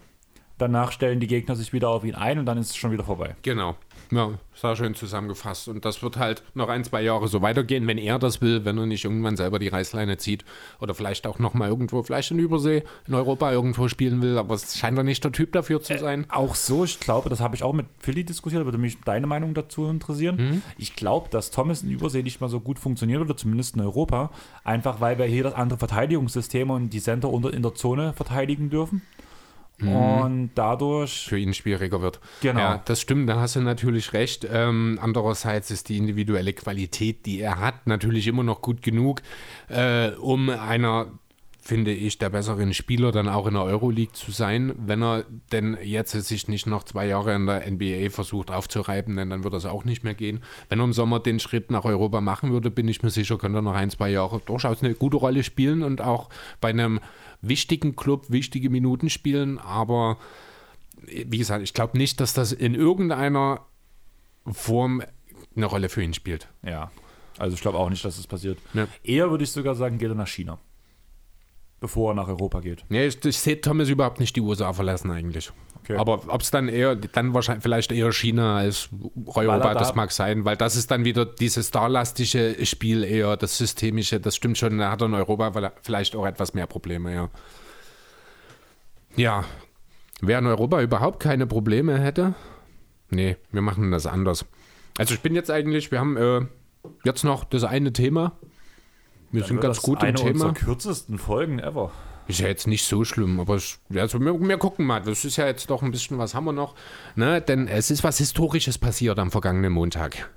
Danach 0.59 0.93
stellen 0.93 1.19
die 1.19 1.27
Gegner 1.27 1.57
sich 1.57 1.73
wieder 1.73 1.89
auf 1.89 2.05
ihn 2.05 2.15
ein 2.15 2.39
und 2.39 2.47
dann 2.47 2.59
ist 2.59 2.71
es 2.71 2.77
schon 2.77 2.93
wieder 2.93 3.05
vorbei. 3.05 3.35
Genau. 3.43 3.77
Ja, 4.13 4.33
sehr 4.55 4.77
schön 4.77 4.95
zusammengefasst. 4.95 5.69
Und 5.69 5.87
das 5.87 6.03
wird 6.03 6.19
halt 6.19 6.43
noch 6.53 6.69
ein, 6.69 6.85
zwei 6.85 7.01
Jahre 7.01 7.29
so 7.29 7.41
weitergehen, 7.41 7.87
wenn 7.87 7.97
er 7.97 8.19
das 8.19 8.43
will, 8.43 8.67
wenn 8.67 8.77
er 8.77 8.85
nicht 8.85 9.05
irgendwann 9.05 9.39
selber 9.39 9.59
die 9.59 9.69
Reißleine 9.69 10.19
zieht 10.19 10.45
oder 10.81 10.93
vielleicht 10.93 11.27
auch 11.27 11.39
nochmal 11.39 11.71
irgendwo, 11.71 12.03
vielleicht 12.03 12.31
in 12.31 12.39
Übersee, 12.39 12.85
in 13.09 13.15
Europa 13.15 13.51
irgendwo 13.51 13.89
spielen 13.89 14.21
will. 14.21 14.37
Aber 14.37 14.55
es 14.55 14.77
scheint 14.77 14.99
er 14.99 15.05
nicht 15.05 15.25
der 15.25 15.33
Typ 15.33 15.53
dafür 15.53 15.81
zu 15.81 15.97
sein. 15.97 16.27
Auch 16.29 16.55
so, 16.55 16.85
ich 16.85 17.01
glaube, 17.01 17.31
das 17.31 17.41
habe 17.41 17.57
ich 17.57 17.63
auch 17.63 17.73
mit 17.73 17.87
Philly 18.01 18.23
diskutiert, 18.23 18.67
würde 18.67 18.77
mich 18.77 19.01
deine 19.01 19.27
Meinung 19.27 19.55
dazu 19.55 19.87
interessieren. 19.87 20.37
Mhm. 20.37 20.63
Ich 20.77 20.95
glaube, 20.95 21.31
dass 21.31 21.51
Thomas 21.51 21.83
in 21.83 21.91
Übersee 21.91 22.23
nicht 22.23 22.43
mal 22.43 22.51
so 22.51 22.61
gut 22.61 22.79
funktioniert 22.79 23.23
oder 23.23 23.35
zumindest 23.35 23.77
in 23.77 23.81
Europa, 23.81 24.31
einfach 24.63 25.01
weil 25.01 25.19
wir 25.19 25.25
hier 25.25 25.45
das 25.45 25.55
andere 25.55 25.79
Verteidigungssystem 25.79 26.69
und 26.69 26.91
die 26.91 27.01
Center 27.01 27.31
unter, 27.31 27.55
in 27.55 27.63
der 27.63 27.75
Zone 27.75 28.13
verteidigen 28.13 28.69
dürfen. 28.69 29.01
Und 29.89 30.51
dadurch, 30.55 31.27
für 31.29 31.39
ihn 31.39 31.55
schwieriger 31.55 32.03
wird. 32.03 32.21
Genau. 32.41 32.61
Ja, 32.61 32.83
das 32.85 33.01
stimmt, 33.01 33.29
da 33.29 33.41
hast 33.41 33.57
du 33.57 33.61
natürlich 33.61 34.13
recht. 34.13 34.47
Ähm, 34.51 34.99
andererseits 35.01 35.71
ist 35.71 35.89
die 35.89 35.97
individuelle 35.97 36.53
Qualität, 36.53 37.27
die 37.27 37.41
er 37.41 37.59
hat, 37.59 37.87
natürlich 37.87 38.27
immer 38.27 38.43
noch 38.43 38.63
gut 38.63 38.83
genug, 38.83 39.23
äh, 39.69 40.11
um 40.13 40.51
einer, 40.51 41.07
finde 41.61 41.93
ich, 41.93 42.19
der 42.19 42.31
besseren 42.31 42.75
Spieler 42.75 43.13
dann 43.13 43.29
auch 43.29 43.47
in 43.47 43.55
der 43.55 43.63
Euroleague 43.63 44.13
zu 44.13 44.31
sein. 44.33 44.73
Wenn 44.77 45.03
er 45.03 45.25
denn 45.53 45.77
jetzt 45.83 46.13
sich 46.13 46.49
nicht 46.49 46.67
noch 46.67 46.85
zwei 46.85 47.07
Jahre 47.07 47.35
in 47.35 47.47
der 47.47 47.71
NBA 47.71 48.11
versucht 48.11 48.51
aufzureiben, 48.51 49.17
denn 49.17 49.31
dann 49.31 49.45
wird 49.45 49.55
das 49.55 49.67
auch 49.67 49.85
nicht 49.85 50.03
mehr 50.05 50.15
gehen. 50.15 50.41
Wenn 50.69 50.81
er 50.81 50.85
im 50.85 50.93
Sommer 50.93 51.21
den 51.21 51.41
Schritt 51.41 51.71
nach 51.71 51.85
Europa 51.85 52.21
machen 52.21 52.53
würde, 52.53 52.71
bin 52.71 52.89
ich 52.89 53.03
mir 53.03 53.11
sicher, 53.11 53.39
könnte 53.39 53.59
er 53.59 53.63
noch 53.63 53.75
ein, 53.75 53.91
zwei 53.91 54.11
Jahre 54.11 54.41
durchaus 54.45 54.83
eine 54.83 54.95
gute 54.95 55.17
Rolle 55.17 55.45
spielen 55.45 55.83
und 55.83 56.01
auch 56.01 56.29
bei 56.61 56.71
einem 56.71 57.01
wichtigen 57.43 57.97
Club 57.97 58.31
wichtige 58.31 58.71
Minuten 58.71 59.11
spielen, 59.11 59.59
aber 59.59 60.19
wie 61.07 61.39
gesagt, 61.39 61.63
ich 61.63 61.75
glaube 61.75 61.99
nicht, 61.99 62.21
dass 62.21 62.33
das 62.33 62.53
in 62.53 62.75
irgendeiner 62.75 63.67
Form 64.47 65.03
eine 65.55 65.67
Rolle 65.67 65.89
für 65.89 66.03
ihn 66.03 66.15
spielt. 66.15 66.49
ja, 66.63 66.91
also 67.39 67.55
ich 67.55 67.61
glaube 67.61 67.79
auch 67.79 67.91
nicht, 67.91 68.05
dass 68.05 68.17
das 68.17 68.27
passiert. 68.27 68.59
Ja. 68.75 68.87
Eher 69.03 69.31
würde 69.31 69.45
ich 69.45 69.51
sogar 69.51 69.75
sagen, 69.75 69.99
geht 69.99 70.11
er 70.11 70.15
nach 70.15 70.29
China. 70.29 70.59
Bevor 71.83 72.13
er 72.13 72.15
nach 72.15 72.29
Europa 72.29 72.61
geht. 72.61 72.85
Nee, 72.89 73.07
ich, 73.09 73.23
ich 73.25 73.37
sehe 73.39 73.61
Thomas 73.61 73.89
überhaupt 73.89 74.21
nicht 74.21 74.37
die 74.37 74.41
USA 74.41 74.73
verlassen 74.73 75.11
eigentlich. 75.11 75.51
Okay. 75.81 75.97
Aber 75.97 76.23
ob 76.29 76.41
es 76.41 76.53
dann 76.53 76.69
eher, 76.69 76.95
dann 76.95 77.35
wahrscheinlich 77.35 77.65
vielleicht 77.65 77.91
eher 77.91 78.13
China 78.13 78.57
als 78.59 78.89
Europa, 79.27 79.59
da- 79.59 79.75
das 79.75 79.97
mag 79.97 80.13
sein, 80.13 80.45
weil 80.45 80.57
das 80.57 80.77
ist 80.77 80.93
dann 80.93 81.05
wieder 81.05 81.27
dieses 81.27 81.69
starlastige 81.69 82.65
Spiel 82.65 83.03
eher, 83.03 83.37
das 83.37 83.59
systemische, 83.59 84.21
das 84.21 84.37
stimmt 84.37 84.59
schon, 84.59 84.79
da 84.79 84.93
hat 84.93 85.03
er 85.03 85.07
in 85.07 85.15
Europa 85.15 85.73
vielleicht 85.83 86.15
auch 86.15 86.25
etwas 86.25 86.55
mehr 86.55 86.69
Probleme, 86.69 87.13
ja. 87.13 87.29
Ja, 89.17 89.45
wer 90.21 90.39
in 90.39 90.47
Europa 90.47 90.81
überhaupt 90.81 91.21
keine 91.21 91.47
Probleme 91.47 91.99
hätte, 91.99 92.35
nee, 93.11 93.37
wir 93.51 93.61
machen 93.61 93.91
das 93.91 94.07
anders. 94.07 94.47
Also 94.99 95.15
ich 95.15 95.21
bin 95.21 95.35
jetzt 95.35 95.51
eigentlich, 95.51 95.91
wir 95.91 95.99
haben 96.01 96.17
äh, 96.17 96.43
jetzt 97.05 97.25
noch 97.25 97.45
das 97.45 97.65
eine 97.65 97.93
Thema. 97.93 98.39
Wir 99.33 99.45
sind 99.45 99.61
ganz 99.61 99.83
gut 99.83 100.03
im 100.03 100.09
eine 100.09 100.19
Thema. 100.19 100.31
unserer 100.31 100.53
kürzesten 100.53 101.19
Folgen 101.19 101.59
ever. 101.59 101.91
Ist 102.29 102.41
ja 102.41 102.47
jetzt 102.47 102.67
nicht 102.67 102.85
so 102.85 103.05
schlimm, 103.05 103.41
aber 103.41 103.55
also 103.55 103.79
wir, 103.89 104.41
wir 104.41 104.59
gucken 104.59 104.85
mal. 104.87 105.01
Das 105.01 105.25
ist 105.25 105.37
ja 105.37 105.47
jetzt 105.47 105.71
doch 105.71 105.83
ein 105.83 105.91
bisschen, 105.91 106.19
was 106.19 106.35
haben 106.35 106.45
wir 106.45 106.53
noch? 106.53 106.75
Ne? 107.17 107.41
Denn 107.41 107.67
es 107.67 107.91
ist 107.91 108.05
was 108.05 108.19
Historisches 108.19 108.79
passiert 108.79 109.19
am 109.19 109.33
vergangenen 109.33 109.73
Montag. 109.73 110.31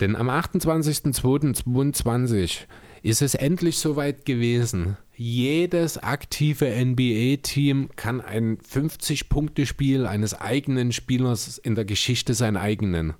Denn 0.00 0.16
am 0.16 0.30
28.02.2022 0.30 2.66
ist 3.02 3.22
es 3.22 3.34
endlich 3.34 3.78
soweit 3.78 4.24
gewesen. 4.24 4.96
Jedes 5.14 5.98
aktive 5.98 6.66
NBA-Team 6.66 7.90
kann 7.96 8.20
ein 8.20 8.58
50-Punkte-Spiel 8.58 10.06
eines 10.06 10.34
eigenen 10.34 10.92
Spielers 10.92 11.58
in 11.58 11.74
der 11.74 11.84
Geschichte 11.84 12.34
sein 12.34 12.56
eigenen. 12.56 13.14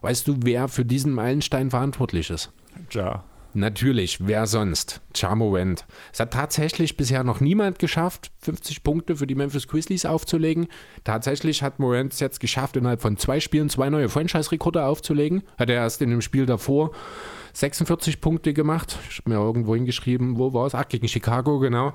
Weißt 0.00 0.26
du, 0.26 0.36
wer 0.42 0.68
für 0.68 0.84
diesen 0.84 1.12
Meilenstein 1.12 1.70
verantwortlich 1.70 2.30
ist? 2.30 2.50
Ja. 2.90 3.24
Natürlich, 3.54 4.26
wer 4.26 4.46
sonst? 4.46 5.02
Charmorant. 5.14 5.84
Es 6.12 6.20
hat 6.20 6.32
tatsächlich 6.32 6.96
bisher 6.96 7.22
noch 7.22 7.40
niemand 7.40 7.78
geschafft, 7.78 8.30
50 8.40 8.82
Punkte 8.82 9.16
für 9.16 9.26
die 9.26 9.34
Memphis 9.34 9.68
Grizzlies 9.68 10.06
aufzulegen. 10.06 10.68
Tatsächlich 11.04 11.62
hat 11.62 11.78
Morant 11.78 12.14
es 12.14 12.20
jetzt 12.20 12.40
geschafft, 12.40 12.76
innerhalb 12.76 13.02
von 13.02 13.18
zwei 13.18 13.40
Spielen 13.40 13.68
zwei 13.68 13.90
neue 13.90 14.08
Franchise-Rekorde 14.08 14.84
aufzulegen. 14.84 15.42
Hat 15.58 15.68
er 15.68 15.76
erst 15.76 16.00
in 16.00 16.10
dem 16.10 16.22
Spiel 16.22 16.46
davor 16.46 16.92
46 17.52 18.22
Punkte 18.22 18.54
gemacht. 18.54 18.98
Ich 19.10 19.18
habe 19.18 19.30
mir 19.30 19.36
irgendwo 19.36 19.74
hingeschrieben, 19.74 20.38
wo 20.38 20.54
war 20.54 20.66
es? 20.66 20.74
Ach, 20.74 20.88
gegen 20.88 21.06
Chicago, 21.08 21.58
genau. 21.58 21.92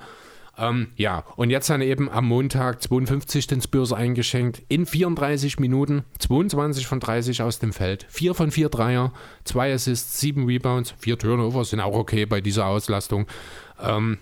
Ähm, 0.57 0.87
ja, 0.95 1.23
und 1.35 1.49
jetzt 1.49 1.69
dann 1.69 1.81
eben 1.81 2.09
am 2.09 2.25
Montag 2.27 2.81
52 2.81 3.47
den 3.47 3.61
Spurs 3.61 3.93
eingeschenkt. 3.93 4.63
In 4.69 4.85
34 4.85 5.59
Minuten 5.59 6.03
22 6.19 6.87
von 6.87 6.99
30 6.99 7.43
aus 7.43 7.59
dem 7.59 7.73
Feld. 7.73 8.07
4 8.09 8.33
von 8.33 8.51
4 8.51 8.69
Dreier, 8.69 9.13
2 9.43 9.73
Assists, 9.73 10.19
7 10.19 10.45
Rebounds, 10.45 10.95
4 10.97 11.19
Turnover 11.19 11.63
sind 11.63 11.79
auch 11.79 11.93
okay 11.93 12.25
bei 12.25 12.41
dieser 12.41 12.65
Auslastung. 12.65 13.27
Ähm, 13.79 14.17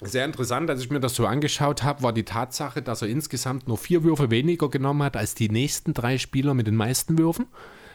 sehr 0.00 0.24
interessant, 0.24 0.70
als 0.70 0.80
ich 0.80 0.90
mir 0.90 1.00
das 1.00 1.14
so 1.14 1.26
angeschaut 1.26 1.82
habe, 1.82 2.02
war 2.02 2.12
die 2.12 2.24
Tatsache, 2.24 2.82
dass 2.82 3.02
er 3.02 3.08
insgesamt 3.08 3.66
nur 3.66 3.76
vier 3.76 4.04
Würfe 4.04 4.30
weniger 4.30 4.68
genommen 4.68 5.02
hat 5.02 5.16
als 5.16 5.34
die 5.34 5.48
nächsten 5.48 5.92
drei 5.92 6.18
Spieler 6.18 6.54
mit 6.54 6.68
den 6.68 6.76
meisten 6.76 7.18
Würfen. 7.18 7.46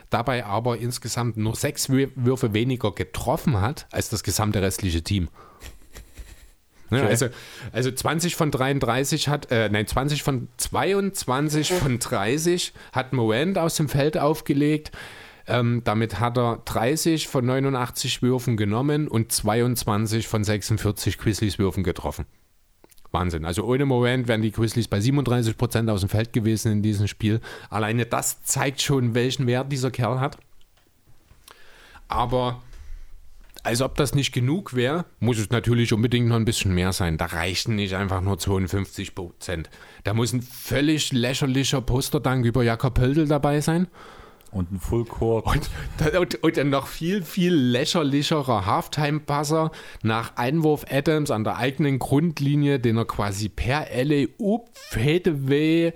Dabei 0.09 0.45
aber 0.45 0.77
insgesamt 0.77 1.37
nur 1.37 1.55
sechs 1.55 1.89
Würfe 1.89 2.53
weniger 2.53 2.91
getroffen 2.91 3.61
hat 3.61 3.87
als 3.91 4.09
das 4.09 4.23
gesamte 4.23 4.61
restliche 4.61 5.01
Team. 5.01 5.29
Ne, 6.89 6.99
okay. 6.99 7.07
Also, 7.07 7.27
also 7.71 7.91
20 7.91 8.35
von 8.35 8.51
33 8.51 9.27
hat, 9.27 9.51
äh, 9.51 9.69
nein, 9.69 9.87
20 9.87 10.23
von 10.23 10.47
22 10.57 11.73
von 11.73 11.99
30 11.99 12.73
hat 12.91 13.13
Morant 13.13 13.57
aus 13.57 13.75
dem 13.75 13.89
Feld 13.89 14.17
aufgelegt. 14.17 14.91
Ähm, 15.45 15.81
damit 15.83 16.19
hat 16.19 16.37
er 16.37 16.61
30 16.65 17.27
von 17.27 17.45
89 17.45 18.21
Würfen 18.21 18.55
genommen 18.55 19.07
und 19.07 19.31
22 19.31 20.27
von 20.27 20.43
46 20.43 21.17
Grizzlies 21.17 21.59
Würfen 21.59 21.83
getroffen. 21.83 22.25
Wahnsinn. 23.11 23.45
Also 23.45 23.63
ohne 23.63 23.85
Morant 23.85 24.27
wären 24.27 24.41
die 24.41 24.51
Grizzlies 24.51 24.87
bei 24.87 24.99
37 24.99 25.57
Prozent 25.57 25.89
aus 25.89 25.99
dem 25.99 26.09
Feld 26.09 26.33
gewesen 26.33 26.71
in 26.71 26.81
diesem 26.81 27.07
Spiel. 27.07 27.41
Alleine 27.69 28.05
das 28.05 28.43
zeigt 28.43 28.81
schon, 28.81 29.13
welchen 29.13 29.45
Wert 29.45 29.71
dieser 29.71 29.91
Kerl 29.91 30.19
hat. 30.19 30.37
Aber 32.07 32.61
als 33.63 33.81
ob 33.81 33.95
das 33.95 34.13
nicht 34.13 34.33
genug 34.33 34.75
wäre, 34.75 35.05
muss 35.19 35.39
es 35.39 35.49
natürlich 35.49 35.93
unbedingt 35.93 36.27
noch 36.27 36.35
ein 36.35 36.45
bisschen 36.45 36.73
mehr 36.73 36.91
sein. 36.91 37.17
Da 37.17 37.25
reichen 37.25 37.75
nicht 37.75 37.95
einfach 37.95 38.21
nur 38.21 38.37
52 38.37 39.15
Prozent. 39.15 39.69
Da 40.03 40.13
muss 40.13 40.33
ein 40.33 40.41
völlig 40.41 41.13
lächerlicher 41.13 41.81
Posterdank 41.81 42.45
über 42.45 42.63
Jakob 42.63 42.95
Pöldl 42.95 43.27
dabei 43.27 43.61
sein. 43.61 43.87
Und 44.51 44.71
ein 44.71 44.79
Fullcore. 44.79 45.41
Und, 45.43 45.71
und, 46.15 46.43
und, 46.43 46.59
ein 46.59 46.69
noch 46.69 46.87
viel, 46.87 47.23
viel 47.23 47.55
lächerlicherer 47.55 48.65
Halftime-Passer 48.67 49.71
nach 50.03 50.35
Einwurf 50.35 50.85
Adams 50.91 51.31
an 51.31 51.43
der 51.43 51.57
eigenen 51.57 51.97
Grundlinie, 51.97 52.79
den 52.79 52.97
er 52.97 53.05
quasi 53.05 53.49
per 53.49 53.87
LA-Up 53.91 54.69
Fadeaway 54.73 55.93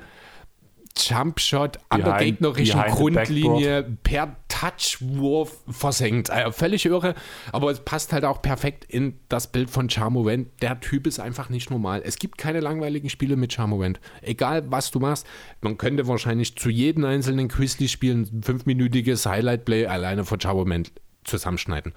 Jumpshot 0.98 1.80
an 1.90 2.04
der 2.04 2.18
gegnerischen 2.18 2.82
Grundlinie 2.82 3.98
per 4.04 4.36
Touchwurf 4.48 5.58
versenkt. 5.70 6.30
Also 6.30 6.52
völlig 6.52 6.86
irre, 6.86 7.16
aber 7.52 7.72
es 7.72 7.80
passt 7.80 8.14
halt 8.14 8.26
auch 8.26 8.42
perfekt 8.42 8.86
in 8.86 9.20
das 9.30 9.48
Bild 9.48 9.70
von 9.70 9.90
Charmovent. 9.90 10.50
Der 10.62 10.80
Typ 10.80 11.06
ist 11.08 11.20
einfach 11.20 11.50
nicht 11.50 11.70
normal. 11.70 12.02
Es 12.04 12.18
gibt 12.18 12.38
keine 12.38 12.60
langweiligen 12.60 13.10
Spiele 13.10 13.36
mit 13.36 13.54
Charmovent. 13.54 14.00
Egal, 14.22 14.72
was 14.72 14.92
du 14.92 15.00
machst, 15.00 15.28
man 15.62 15.78
könnte 15.78 16.08
wahrscheinlich 16.08 16.56
zu 16.56 16.70
jedem 16.70 17.06
einzelnen 17.06 17.48
Grizzly-Spiel 17.48 18.16
ein 18.16 18.44
fünfminütiges 18.44 19.26
Highlight-Play 19.26 19.86
alleine 19.86 20.26
von 20.26 20.40
Charmovent 20.40 20.92
zusammenschneiden. 21.24 21.94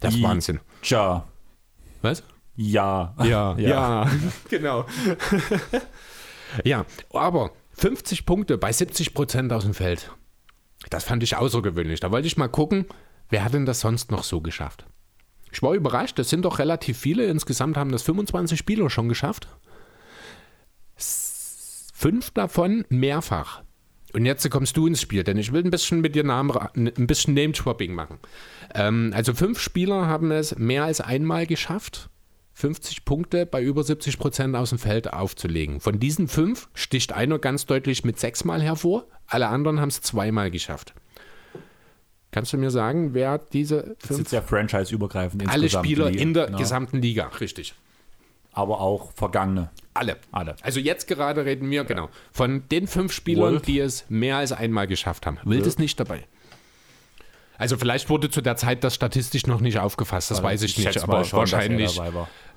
Das 0.00 0.14
ist 0.14 0.22
Wahnsinn. 0.22 0.60
Ja. 0.84 1.26
Was? 2.02 2.22
Ja. 2.56 3.14
Ja, 3.18 3.24
ja, 3.58 3.58
ja. 3.58 4.10
genau. 4.48 4.86
ja, 6.64 6.84
aber 7.12 7.52
50 7.76 8.24
Punkte 8.24 8.56
bei 8.56 8.72
70 8.72 9.12
Prozent 9.12 9.52
aus 9.52 9.64
dem 9.64 9.74
Feld. 9.74 10.10
Das 10.88 11.04
fand 11.04 11.22
ich 11.22 11.36
außergewöhnlich. 11.36 12.00
Da 12.00 12.10
wollte 12.10 12.26
ich 12.26 12.38
mal 12.38 12.48
gucken, 12.48 12.86
wer 13.28 13.44
hat 13.44 13.54
denn 13.54 13.66
das 13.66 13.80
sonst 13.80 14.10
noch 14.10 14.24
so 14.24 14.40
geschafft? 14.40 14.86
Ich 15.52 15.62
war 15.62 15.74
überrascht, 15.74 16.18
es 16.18 16.30
sind 16.30 16.42
doch 16.42 16.58
relativ 16.58 16.98
viele. 16.98 17.26
Insgesamt 17.26 17.76
haben 17.76 17.92
das 17.92 18.02
25 18.02 18.58
Spieler 18.58 18.88
schon 18.88 19.08
geschafft. 19.08 19.48
Fünf 20.96 22.30
davon 22.30 22.84
mehrfach. 22.88 23.62
Und 24.12 24.24
jetzt 24.24 24.48
kommst 24.50 24.76
du 24.76 24.86
ins 24.86 25.00
Spiel, 25.00 25.24
denn 25.24 25.36
ich 25.36 25.52
will 25.52 25.62
ein 25.62 25.70
bisschen 25.70 26.00
mit 26.00 26.14
dir 26.14 26.24
Namen, 26.24 26.56
ein 26.56 27.06
bisschen 27.06 27.34
Name-Swapping 27.34 27.92
machen. 27.92 28.18
Ähm, 28.74 29.12
also 29.14 29.34
fünf 29.34 29.60
Spieler 29.60 30.06
haben 30.06 30.30
es 30.30 30.56
mehr 30.56 30.84
als 30.84 31.02
einmal 31.02 31.46
geschafft 31.46 32.08
50 32.56 33.04
Punkte 33.04 33.44
bei 33.44 33.62
über 33.62 33.82
70 33.82 34.18
Prozent 34.18 34.56
aus 34.56 34.70
dem 34.70 34.78
Feld 34.78 35.12
aufzulegen. 35.12 35.78
Von 35.78 36.00
diesen 36.00 36.26
fünf 36.26 36.70
sticht 36.72 37.12
einer 37.12 37.38
ganz 37.38 37.66
deutlich 37.66 38.02
mit 38.02 38.18
sechsmal 38.18 38.62
hervor, 38.62 39.04
alle 39.26 39.48
anderen 39.48 39.78
haben 39.78 39.90
es 39.90 40.00
zweimal 40.00 40.50
geschafft. 40.50 40.94
Kannst 42.30 42.54
du 42.54 42.56
mir 42.56 42.70
sagen, 42.70 43.12
wer 43.12 43.36
diese 43.38 43.96
fünf? 43.98 44.08
Das 44.08 44.18
ist 44.20 44.32
ja 44.32 44.40
franchise-übergreifend. 44.40 45.46
Alle 45.50 45.68
Spieler 45.68 46.08
in 46.08 46.32
der 46.32 46.46
genau. 46.46 46.58
gesamten 46.58 47.02
Liga, 47.02 47.26
richtig. 47.40 47.74
Aber 48.52 48.80
auch 48.80 49.12
vergangene. 49.12 49.70
Alle. 49.92 50.16
Alle. 50.32 50.56
Also 50.62 50.80
jetzt 50.80 51.08
gerade 51.08 51.44
reden 51.44 51.68
wir, 51.68 51.82
ja. 51.82 51.82
genau, 51.82 52.08
von 52.32 52.66
den 52.70 52.86
fünf 52.86 53.12
Spielern, 53.12 53.52
Wolf. 53.52 53.62
die 53.62 53.80
es 53.80 54.06
mehr 54.08 54.38
als 54.38 54.52
einmal 54.52 54.86
geschafft 54.86 55.26
haben. 55.26 55.38
Wild 55.44 55.66
ist 55.66 55.78
nicht 55.78 56.00
dabei. 56.00 56.24
Also 57.58 57.76
vielleicht 57.76 58.10
wurde 58.10 58.30
zu 58.30 58.40
der 58.40 58.56
Zeit 58.56 58.84
das 58.84 58.94
statistisch 58.94 59.46
noch 59.46 59.60
nicht 59.60 59.78
aufgefasst, 59.78 60.30
das 60.30 60.38
also 60.38 60.48
weiß 60.48 60.62
ich, 60.62 60.78
ich 60.78 60.86
nicht, 60.86 61.02
aber 61.02 61.24
schon, 61.24 61.38
wahrscheinlich. 61.40 62.00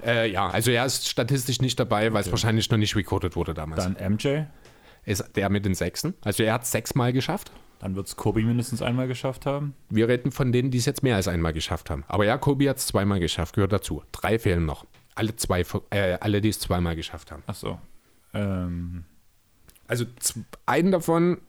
Äh, 0.05 0.31
ja, 0.31 0.49
also 0.49 0.71
er 0.71 0.85
ist 0.85 1.07
statistisch 1.07 1.61
nicht 1.61 1.79
dabei, 1.79 2.13
weil 2.13 2.21
okay. 2.21 2.27
es 2.27 2.31
wahrscheinlich 2.31 2.69
noch 2.69 2.77
nicht 2.77 2.95
recorded 2.95 3.35
wurde 3.35 3.53
damals. 3.53 3.83
Dann 3.83 4.13
MJ? 4.13 4.43
Ist 5.05 5.35
der 5.35 5.49
mit 5.49 5.65
den 5.65 5.75
Sechsen. 5.75 6.13
Also 6.23 6.43
er 6.43 6.53
hat 6.53 6.63
es 6.63 6.71
sechsmal 6.71 7.13
geschafft. 7.13 7.51
Dann 7.79 7.95
wird 7.95 8.07
es 8.07 8.17
Kobe 8.17 8.41
mindestens 8.41 8.81
einmal 8.81 9.07
geschafft 9.07 9.45
haben. 9.45 9.73
Wir 9.89 10.09
reden 10.09 10.31
von 10.31 10.51
denen, 10.51 10.69
die 10.69 10.77
es 10.77 10.85
jetzt 10.85 11.01
mehr 11.01 11.15
als 11.15 11.29
einmal 11.29 11.53
geschafft 11.53 11.89
haben. 11.89 12.03
Aber 12.07 12.25
ja, 12.25 12.37
Kobe 12.37 12.69
hat 12.69 12.77
es 12.77 12.87
zweimal 12.87 13.19
geschafft, 13.19 13.55
gehört 13.55 13.71
dazu. 13.71 14.03
Drei 14.11 14.37
fehlen 14.37 14.65
noch. 14.65 14.85
Alle 15.15 15.35
zwei, 15.37 15.63
äh, 15.89 16.17
alle, 16.19 16.41
die 16.41 16.49
es 16.49 16.59
zweimal 16.59 16.95
geschafft 16.95 17.31
haben. 17.31 17.43
Ach 17.47 17.55
so. 17.55 17.79
Ähm. 18.33 19.05
Also 19.87 20.05
einen 20.65 20.91
davon 20.91 21.39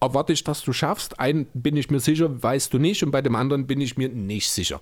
erwarte 0.00 0.32
ich, 0.32 0.44
dass 0.44 0.62
du 0.62 0.72
schaffst. 0.72 1.18
Einen 1.18 1.46
bin 1.54 1.76
ich 1.76 1.90
mir 1.90 2.00
sicher, 2.00 2.42
weißt 2.42 2.72
du 2.72 2.78
nicht. 2.78 3.02
Und 3.02 3.10
bei 3.10 3.22
dem 3.22 3.34
anderen 3.34 3.66
bin 3.66 3.80
ich 3.80 3.96
mir 3.96 4.08
nicht 4.08 4.50
sicher. 4.50 4.80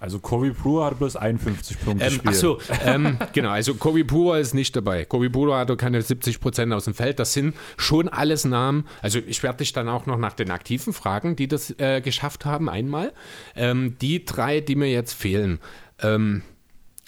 Also 0.00 0.18
Kobe 0.18 0.52
Brewer 0.52 0.86
hat 0.86 0.98
bloß 0.98 1.16
51 1.16 1.78
Punkte 1.78 2.06
ähm, 2.06 2.20
Achso, 2.24 2.58
ähm, 2.86 3.18
genau, 3.34 3.50
also 3.50 3.74
Kobe 3.74 4.02
Brewer 4.02 4.38
ist 4.38 4.54
nicht 4.54 4.74
dabei. 4.74 5.04
Kobe 5.04 5.28
Brewer 5.28 5.58
hat 5.58 5.76
keine 5.76 6.00
70 6.00 6.40
Prozent 6.40 6.72
aus 6.72 6.86
dem 6.86 6.94
Feld. 6.94 7.18
Das 7.18 7.34
sind 7.34 7.54
schon 7.76 8.08
alles 8.08 8.46
Namen. 8.46 8.86
Also 9.02 9.18
ich 9.18 9.42
werde 9.42 9.58
dich 9.58 9.74
dann 9.74 9.90
auch 9.90 10.06
noch 10.06 10.16
nach 10.16 10.32
den 10.32 10.50
Aktiven 10.50 10.94
fragen, 10.94 11.36
die 11.36 11.48
das 11.48 11.74
äh, 11.78 12.00
geschafft 12.00 12.46
haben 12.46 12.70
einmal. 12.70 13.12
Ähm, 13.54 13.96
die 14.00 14.24
drei, 14.24 14.60
die 14.60 14.74
mir 14.74 14.90
jetzt 14.90 15.12
fehlen. 15.12 15.60
Ähm, 16.00 16.40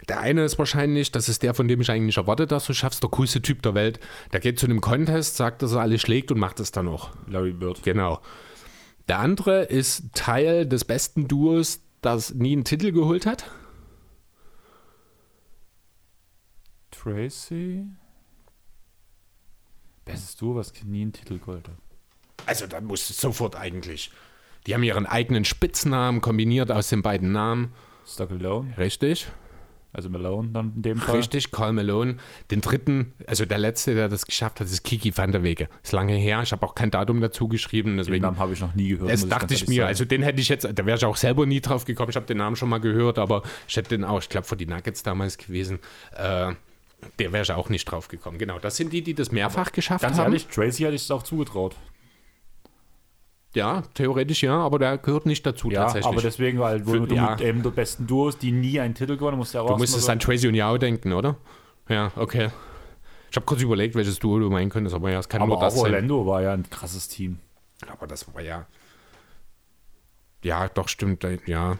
der 0.08 0.20
eine 0.20 0.44
ist 0.44 0.58
wahrscheinlich, 0.58 1.12
das 1.12 1.28
ist 1.28 1.42
der, 1.42 1.54
von 1.54 1.68
dem 1.68 1.80
ich 1.80 1.90
eigentlich 1.90 2.16
erwarte, 2.16 2.46
dass 2.46 2.66
du 2.66 2.74
schaffst, 2.74 3.02
der 3.02 3.10
coolste 3.10 3.40
Typ 3.40 3.62
der 3.62 3.74
Welt. 3.74 4.00
Der 4.32 4.40
geht 4.40 4.58
zu 4.58 4.66
einem 4.66 4.80
Contest, 4.80 5.36
sagt, 5.36 5.62
dass 5.62 5.72
er 5.72 5.80
alles 5.80 6.00
schlägt 6.00 6.32
und 6.32 6.38
macht 6.38 6.60
es 6.60 6.72
dann 6.72 6.88
auch. 6.88 7.10
Larry 7.28 7.52
Bird. 7.52 7.82
Genau. 7.82 8.20
Der 9.08 9.18
andere 9.18 9.62
ist 9.64 10.14
Teil 10.14 10.66
des 10.66 10.84
besten 10.84 11.28
Duos, 11.28 11.80
das 12.00 12.34
nie 12.34 12.52
einen 12.52 12.64
Titel 12.64 12.92
geholt 12.92 13.26
hat. 13.26 13.50
Tracy? 16.90 17.86
Bestes 20.04 20.36
Duo, 20.36 20.56
was 20.56 20.72
nie 20.84 21.02
einen 21.02 21.12
Titel 21.12 21.38
geholt 21.38 21.68
hat. 21.68 21.76
Also, 22.46 22.66
da 22.66 22.80
muss 22.80 23.08
es 23.08 23.20
sofort 23.20 23.54
eigentlich. 23.54 24.10
Die 24.66 24.74
haben 24.74 24.82
ihren 24.82 25.06
eigenen 25.06 25.44
Spitznamen 25.44 26.20
kombiniert 26.20 26.70
aus 26.70 26.88
den 26.88 27.02
beiden 27.02 27.32
Namen. 27.32 27.72
Stuck 28.06 28.32
Alone. 28.32 28.76
Richtig. 28.78 29.28
Also 29.94 30.08
Malone 30.08 30.48
dann 30.52 30.72
in 30.76 30.82
dem 30.82 30.98
Fall. 30.98 31.16
Richtig, 31.16 31.50
Carl 31.50 31.74
Malone. 31.74 32.16
Den 32.50 32.62
dritten, 32.62 33.12
also 33.26 33.44
der 33.44 33.58
letzte, 33.58 33.94
der 33.94 34.08
das 34.08 34.24
geschafft 34.24 34.60
hat, 34.60 34.66
ist 34.66 34.84
Kiki 34.84 35.16
van 35.16 35.32
der 35.32 35.42
Wege. 35.42 35.68
Ist 35.82 35.92
lange 35.92 36.14
her. 36.14 36.40
Ich 36.42 36.52
habe 36.52 36.64
auch 36.64 36.74
kein 36.74 36.90
Datum 36.90 37.20
dazu 37.20 37.46
geschrieben. 37.46 37.98
Deswegen, 37.98 38.14
den 38.14 38.22
Namen 38.22 38.38
habe 38.38 38.54
ich 38.54 38.60
noch 38.60 38.74
nie 38.74 38.88
gehört. 38.88 39.12
Das 39.12 39.28
dachte 39.28 39.52
ich, 39.52 39.62
ich 39.62 39.68
mir. 39.68 39.82
Sagen. 39.82 39.88
Also 39.88 40.04
den 40.06 40.22
hätte 40.22 40.40
ich 40.40 40.48
jetzt, 40.48 40.64
da 40.64 40.86
wäre 40.86 40.96
ich 40.96 41.04
auch 41.04 41.16
selber 41.16 41.44
nie 41.44 41.60
drauf 41.60 41.84
gekommen. 41.84 42.08
Ich 42.08 42.16
habe 42.16 42.26
den 42.26 42.38
Namen 42.38 42.56
schon 42.56 42.70
mal 42.70 42.78
gehört, 42.78 43.18
aber 43.18 43.42
ich 43.68 43.76
hätte 43.76 43.90
den 43.90 44.04
auch, 44.04 44.20
ich 44.20 44.30
glaube, 44.30 44.46
vor 44.46 44.56
die 44.56 44.66
Nuggets 44.66 45.02
damals 45.02 45.36
gewesen. 45.36 45.78
Äh, 46.16 46.54
der 47.18 47.32
wäre 47.32 47.42
ich 47.42 47.52
auch 47.52 47.68
nicht 47.68 47.84
drauf 47.84 48.08
gekommen. 48.08 48.38
Genau, 48.38 48.58
das 48.58 48.76
sind 48.76 48.92
die, 48.92 49.02
die 49.02 49.14
das 49.14 49.32
mehrfach 49.32 49.62
aber 49.62 49.72
geschafft 49.72 50.02
ganz 50.02 50.18
haben. 50.18 50.32
Ganz 50.32 50.44
ehrlich, 50.44 50.54
Tracy 50.54 50.84
hätte 50.84 50.94
ich 50.94 51.02
es 51.02 51.10
auch 51.10 51.22
zugetraut. 51.22 51.76
Ja, 53.54 53.82
theoretisch 53.94 54.42
ja, 54.42 54.58
aber 54.58 54.78
der 54.78 54.98
gehört 54.98 55.26
nicht 55.26 55.44
dazu 55.44 55.70
ja, 55.70 55.82
tatsächlich. 55.82 56.10
aber 56.10 56.22
deswegen, 56.22 56.58
weil 56.58 56.84
Für, 56.84 57.06
du 57.06 57.14
ja. 57.14 57.32
mit 57.32 57.42
eben 57.42 57.62
der 57.62 57.70
besten 57.70 58.06
Duos, 58.06 58.38
die 58.38 58.50
nie 58.50 58.80
einen 58.80 58.94
Titel 58.94 59.16
gewonnen 59.16 59.36
musst 59.36 59.52
ja 59.52 59.60
auch 59.60 59.68
Du 59.68 59.76
musstest 59.76 60.08
an 60.08 60.18
Tracy 60.18 60.48
und 60.48 60.54
Yao 60.54 60.78
denken, 60.78 61.12
oder? 61.12 61.36
Ja, 61.88 62.12
okay. 62.16 62.50
Ich 63.30 63.36
habe 63.36 63.44
kurz 63.46 63.60
überlegt, 63.62 63.94
welches 63.94 64.18
Duo 64.18 64.38
du 64.38 64.50
meinen 64.50 64.70
könntest, 64.70 64.94
aber 64.94 65.10
ja, 65.10 65.18
es 65.18 65.28
kann 65.28 65.42
aber 65.42 65.54
nur 65.54 65.60
das 65.60 65.76
auch 65.76 65.82
Orlando 65.82 66.18
sein. 66.18 66.26
war 66.26 66.42
ja 66.42 66.52
ein 66.54 66.68
krasses 66.68 67.08
Team. 67.08 67.38
Aber 67.90 68.06
das 68.06 68.32
war 68.34 68.42
ja. 68.42 68.66
Ja, 70.42 70.68
doch, 70.68 70.88
stimmt, 70.88 71.26
ja. 71.46 71.78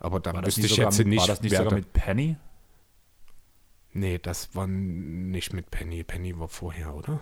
Aber 0.00 0.20
da 0.20 0.44
wüsste 0.44 0.62
ich 0.62 0.76
jetzt 0.76 1.04
nicht. 1.04 1.20
War 1.20 1.26
das 1.26 1.42
nicht 1.42 1.56
sogar 1.56 1.72
mit 1.74 1.92
Penny? 1.92 2.36
Nee, 3.92 4.18
das 4.18 4.54
war 4.54 4.66
nicht 4.66 5.52
mit 5.54 5.70
Penny. 5.70 6.04
Penny 6.04 6.38
war 6.38 6.48
vorher, 6.48 6.94
oder? 6.94 7.20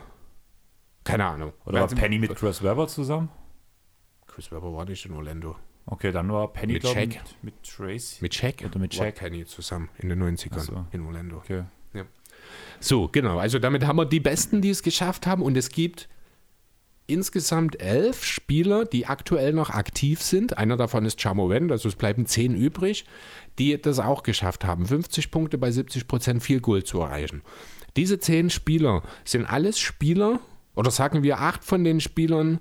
Keine 1.04 1.24
Ahnung. 1.26 1.52
Oder 1.66 1.80
war 1.80 1.88
Penny 1.88 2.18
mit 2.18 2.34
Chris 2.34 2.62
Webber 2.62 2.88
zusammen? 2.88 3.28
Chris 4.34 4.50
Webber 4.50 4.74
war 4.74 4.84
nicht 4.84 5.06
in 5.06 5.12
Orlando. 5.12 5.56
Okay, 5.86 6.10
dann 6.10 6.32
war 6.32 6.52
Penny 6.52 6.74
Mit 6.74 6.82
glaub 6.82 6.94
Shaq. 6.94 7.08
mit, 7.08 7.22
mit 7.42 7.62
Tracy. 7.62 8.16
Mit 8.20 8.34
Shaq 8.34 8.64
Oder 8.64 8.78
mit 8.78 8.94
Shaq. 8.94 9.14
Penny 9.14 9.44
zusammen 9.44 9.90
in 9.98 10.08
den 10.08 10.22
90ern 10.22 10.48
Ach 10.56 10.60
so. 10.60 10.86
in 10.92 11.06
Orlando. 11.06 11.36
Okay. 11.36 11.64
So, 12.80 13.08
genau. 13.08 13.38
Also 13.38 13.58
damit 13.58 13.86
haben 13.86 13.96
wir 13.96 14.04
die 14.04 14.20
Besten, 14.20 14.60
die 14.60 14.70
es 14.70 14.82
geschafft 14.82 15.26
haben. 15.26 15.42
Und 15.42 15.56
es 15.56 15.70
gibt 15.70 16.08
insgesamt 17.06 17.80
elf 17.80 18.24
Spieler, 18.24 18.84
die 18.84 19.06
aktuell 19.06 19.52
noch 19.52 19.70
aktiv 19.70 20.20
sind. 20.20 20.58
Einer 20.58 20.76
davon 20.76 21.04
ist 21.04 21.20
Chamoven, 21.20 21.70
also 21.70 21.88
es 21.88 21.96
bleiben 21.96 22.26
zehn 22.26 22.54
übrig, 22.54 23.04
die 23.58 23.80
das 23.80 23.98
auch 23.98 24.22
geschafft 24.22 24.64
haben, 24.64 24.86
50 24.86 25.30
Punkte 25.30 25.58
bei 25.58 25.70
70 25.70 26.08
Prozent 26.08 26.42
viel 26.42 26.60
Gold 26.60 26.86
zu 26.86 27.00
erreichen. 27.00 27.42
Diese 27.96 28.18
zehn 28.18 28.50
Spieler 28.50 29.02
sind 29.24 29.44
alles 29.44 29.78
Spieler, 29.78 30.40
oder 30.74 30.90
sagen 30.90 31.22
wir 31.22 31.40
acht 31.40 31.62
von 31.62 31.84
den 31.84 32.00
Spielern, 32.00 32.58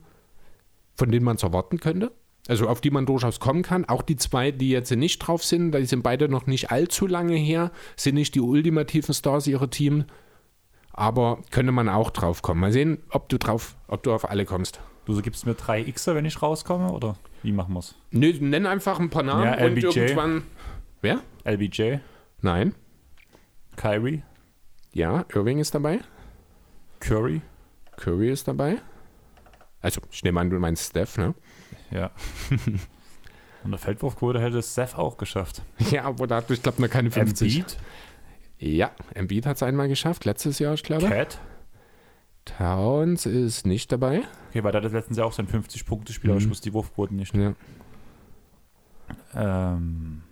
von 0.95 1.11
denen 1.11 1.25
man 1.25 1.35
es 1.37 1.43
erwarten 1.43 1.79
könnte. 1.79 2.11
Also 2.47 2.67
auf 2.67 2.81
die 2.81 2.91
man 2.91 3.05
durchaus 3.05 3.39
kommen 3.39 3.61
kann. 3.63 3.85
Auch 3.85 4.01
die 4.01 4.17
zwei, 4.17 4.51
die 4.51 4.69
jetzt 4.69 4.91
nicht 4.91 5.19
drauf 5.19 5.43
sind, 5.45 5.71
die 5.73 5.85
sind 5.85 6.03
beide 6.03 6.27
noch 6.27 6.45
nicht 6.45 6.71
allzu 6.71 7.07
lange 7.07 7.35
her, 7.35 7.71
sind 7.95 8.15
nicht 8.15 8.35
die 8.35 8.41
ultimativen 8.41 9.13
Stars 9.13 9.47
ihrer 9.47 9.69
Team, 9.69 10.03
aber 10.91 11.39
könnte 11.51 11.71
man 11.71 11.87
auch 11.89 12.09
drauf 12.11 12.41
kommen. 12.41 12.59
Mal 12.59 12.71
sehen, 12.73 12.97
ob 13.09 13.29
du 13.29 13.37
drauf, 13.37 13.75
ob 13.87 14.03
du 14.03 14.13
auf 14.13 14.29
alle 14.29 14.45
kommst. 14.45 14.81
Du 15.05 15.21
gibst 15.21 15.45
mir 15.45 15.53
drei 15.55 15.83
Xer, 15.83 16.15
wenn 16.15 16.25
ich 16.25 16.41
rauskomme, 16.41 16.91
oder 16.91 17.15
wie 17.43 17.51
machen 17.51 17.73
wir's? 17.73 17.95
Nö, 18.11 18.33
nenn 18.39 18.65
einfach 18.65 18.99
ein 18.99 19.09
paar 19.09 19.23
Namen 19.23 19.43
Ja, 19.45 19.53
und 19.65 19.77
LBJ. 19.77 19.99
irgendwann. 19.99 20.43
Wer? 21.01 21.19
LBJ, 21.45 21.95
Nein. 22.41 22.75
Kyrie, 23.77 24.21
Ja, 24.93 25.25
Irving 25.33 25.59
ist 25.59 25.73
dabei. 25.75 25.99
Curry. 26.99 27.41
Curry 27.97 28.29
ist 28.29 28.47
dabei. 28.47 28.77
Also, 29.83 30.01
ich 30.11 30.23
nehme 30.23 30.39
an, 30.39 30.49
du 30.49 30.57
meinst 30.57 30.89
Steph, 30.89 31.17
ne? 31.19 31.35
Ja. 31.91 32.09
Und 33.63 33.71
der 33.71 33.77
Feldwurfquote 33.79 34.41
hätte 34.41 34.57
es 34.57 34.73
Seth 34.73 34.95
auch 34.97 35.17
geschafft. 35.17 35.61
Ja, 35.91 36.05
aber 36.05 36.25
da 36.25 36.37
hat 36.37 36.49
ich 36.49 36.61
glaube 36.63 36.81
noch 36.81 36.89
keine 36.89 37.11
50. 37.11 37.55
Embiid, 37.59 37.77
Ja, 38.57 38.91
Embiid 39.13 39.45
hat 39.45 39.57
es 39.57 39.63
einmal 39.63 39.87
geschafft, 39.87 40.25
letztes 40.25 40.57
Jahr, 40.59 40.73
ich 40.73 40.83
glaube. 40.83 41.07
Cat. 41.07 41.39
Towns 42.45 43.25
ist 43.25 43.65
nicht 43.65 43.89
dabei. 43.91 44.23
Okay, 44.49 44.63
weil 44.63 44.71
der 44.73 44.81
hat 44.83 44.91
letztens 44.91 45.17
ja 45.17 45.23
auch 45.23 45.31
sein 45.31 45.47
50-Punkte-Spiel, 45.47 46.29
aber 46.31 46.39
ich 46.39 46.45
Mhm. 46.45 46.49
wusste 46.51 46.69
die 46.69 46.73
Wurfquoten 46.73 47.15
nicht. 47.15 47.33
Ja. 47.35 47.53
Ähm, 49.35 50.23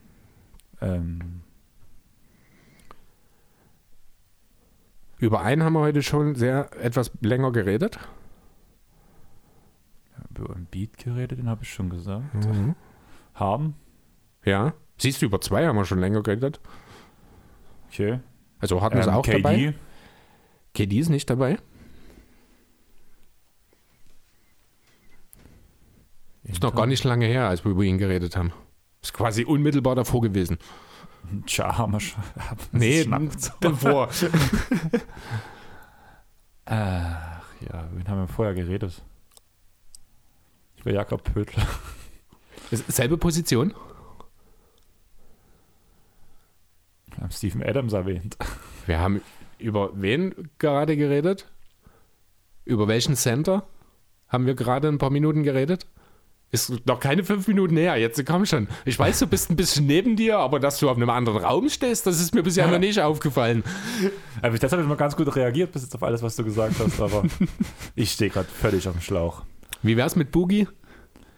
ähm, 0.81 1.41
Über 5.19 5.41
einen 5.41 5.63
haben 5.63 5.73
wir 5.73 5.81
heute 5.81 6.01
schon 6.03 6.35
sehr 6.35 6.69
etwas 6.81 7.11
länger 7.21 7.51
geredet. 7.51 7.99
Über 10.41 10.55
Beat 10.55 10.97
geredet, 10.97 11.39
den 11.39 11.47
habe 11.49 11.63
ich 11.63 11.73
schon 11.73 11.89
gesagt. 11.89 12.33
Mhm. 12.33 12.75
Haben. 13.33 13.75
Ja. 14.43 14.73
Siehst 14.97 15.21
du, 15.21 15.25
über 15.25 15.41
zwei 15.41 15.65
haben 15.67 15.75
wir 15.77 15.85
schon 15.85 15.99
länger 15.99 16.21
geredet. 16.21 16.59
Okay. 17.89 18.19
Also 18.59 18.81
hatten 18.81 18.97
wir 18.97 19.07
Ähm, 19.07 19.13
auch 19.13 19.23
KD. 19.23 19.41
dabei. 19.41 19.73
KD 20.73 20.99
ist 20.99 21.09
nicht 21.09 21.29
dabei. 21.29 21.57
Ist 26.43 26.63
noch 26.63 26.75
gar 26.75 26.87
nicht 26.87 27.03
lange 27.03 27.25
her, 27.25 27.47
als 27.47 27.63
wir 27.63 27.71
über 27.71 27.83
ihn 27.83 27.97
geredet 27.97 28.35
haben. 28.35 28.51
Ist 29.01 29.13
quasi 29.13 29.45
unmittelbar 29.45 29.95
davor 29.95 30.21
gewesen. 30.21 30.57
Tja, 31.45 31.77
haben 31.77 31.93
wir 31.93 31.99
schon. 31.99 32.23
Nee, 32.71 33.03
Schnappt. 33.03 33.51
davor. 33.61 34.09
Ach 36.65 37.41
ja, 37.61 37.87
wen 37.93 38.07
haben 38.07 38.19
wir 38.19 38.27
vorher 38.27 38.53
geredet? 38.53 39.03
Über 40.81 40.93
Jakob 40.93 41.23
Pötl. 41.23 41.61
Ist 42.71 42.91
Selbe 42.91 43.17
Position? 43.17 43.73
Wir 47.15 47.23
haben 47.23 47.31
Stephen 47.31 47.63
Adams 47.63 47.93
erwähnt. 47.93 48.37
Wir 48.87 48.99
haben 48.99 49.21
über 49.59 49.91
wen 49.93 50.49
gerade 50.57 50.97
geredet? 50.97 51.47
Über 52.65 52.87
welchen 52.87 53.15
Center 53.15 53.67
haben 54.27 54.45
wir 54.45 54.55
gerade 54.55 54.87
ein 54.87 54.97
paar 54.97 55.09
Minuten 55.09 55.43
geredet? 55.43 55.85
Ist 56.51 56.85
noch 56.85 56.99
keine 56.99 57.23
fünf 57.23 57.47
Minuten 57.47 57.77
her, 57.77 57.95
jetzt 57.95 58.25
komm 58.25 58.45
schon. 58.45 58.67
Ich 58.83 58.99
weiß, 58.99 59.19
du 59.19 59.27
bist 59.27 59.49
ein 59.49 59.55
bisschen 59.55 59.85
neben 59.85 60.17
dir, 60.17 60.39
aber 60.39 60.59
dass 60.59 60.79
du 60.79 60.89
auf 60.89 60.97
einem 60.97 61.09
anderen 61.09 61.43
Raum 61.43 61.69
stehst, 61.69 62.05
das 62.07 62.19
ist 62.19 62.35
mir 62.35 62.43
bisher 62.43 62.67
noch 62.67 62.79
nicht 62.79 62.99
aufgefallen. 62.99 63.63
Also 64.41 64.57
das 64.57 64.71
habe 64.71 64.81
ich 64.81 64.87
mal 64.87 64.95
ganz 64.95 65.15
gut 65.15 65.33
reagiert 65.33 65.71
bis 65.71 65.83
jetzt 65.83 65.95
auf 65.95 66.03
alles, 66.03 66.21
was 66.21 66.35
du 66.35 66.43
gesagt 66.43 66.75
hast, 66.79 66.99
aber 66.99 67.23
ich 67.95 68.11
stehe 68.11 68.29
gerade 68.29 68.49
völlig 68.49 68.85
auf 68.87 68.95
dem 68.95 69.01
Schlauch. 69.01 69.43
Wie 69.83 69.97
wär's 69.97 70.15
mit 70.15 70.31
Boogie? 70.31 70.67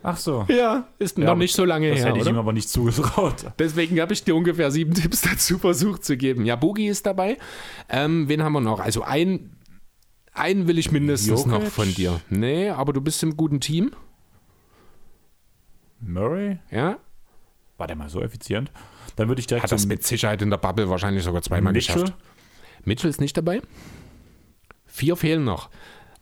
Ach 0.06 0.18
so. 0.18 0.46
Ja, 0.50 0.88
ist 1.00 1.18
Ja, 1.18 1.26
noch 1.28 1.38
nicht 1.38 1.56
so 1.56 1.64
lange 1.64 1.90
Das 1.90 2.00
her, 2.00 2.08
hätte 2.08 2.20
ich 2.20 2.26
ihm 2.26 2.32
oder? 2.32 2.40
aber 2.40 2.52
nicht 2.54 2.68
zugetraut. 2.70 3.46
Deswegen 3.58 4.00
habe 4.02 4.12
ich 4.14 4.24
dir 4.24 4.36
ungefähr 4.36 4.70
sieben 4.70 4.94
Tipps 4.96 5.22
dazu 5.22 5.58
versucht 5.58 6.04
zu 6.04 6.18
geben. 6.18 6.46
Ja, 6.46 6.58
Boogie 6.58 6.88
ist 6.88 7.06
dabei. 7.06 7.38
Ähm, 7.88 8.28
wen 8.28 8.44
haben 8.44 8.52
wir 8.54 8.60
noch? 8.62 8.82
Also 8.82 9.04
ein, 9.04 9.56
einen 10.34 10.68
will 10.68 10.78
ich 10.78 10.92
mindestens 10.92 11.46
Jokic? 11.46 11.48
noch 11.48 11.64
von 11.64 11.94
dir. 11.94 12.20
Nee, 12.30 12.70
aber 12.70 12.92
du 12.92 13.00
bist 13.00 13.24
im 13.24 13.38
guten 13.38 13.62
Team. 13.62 13.92
Murray? 16.02 16.60
Ja, 16.70 16.98
War 17.78 17.88
der 17.88 17.96
mal 17.96 18.10
so 18.10 18.22
effizient? 18.22 18.72
Dann 19.16 19.28
würde 19.30 19.40
ich 19.40 19.48
direkt 19.48 19.64
hat 19.64 19.72
das 19.72 19.86
mit 19.86 20.04
Sicherheit 20.04 20.42
in 20.42 20.50
der 20.50 20.58
Bubble 20.58 20.90
wahrscheinlich 20.90 21.24
sogar 21.24 21.42
zweimal 21.42 21.72
Mitchell? 21.74 22.02
geschafft. 22.02 22.18
Mitchell 22.84 23.10
ist 23.10 23.22
nicht 23.22 23.38
dabei. 23.38 23.62
Vier 24.86 25.16
fehlen 25.16 25.44
noch. 25.46 25.70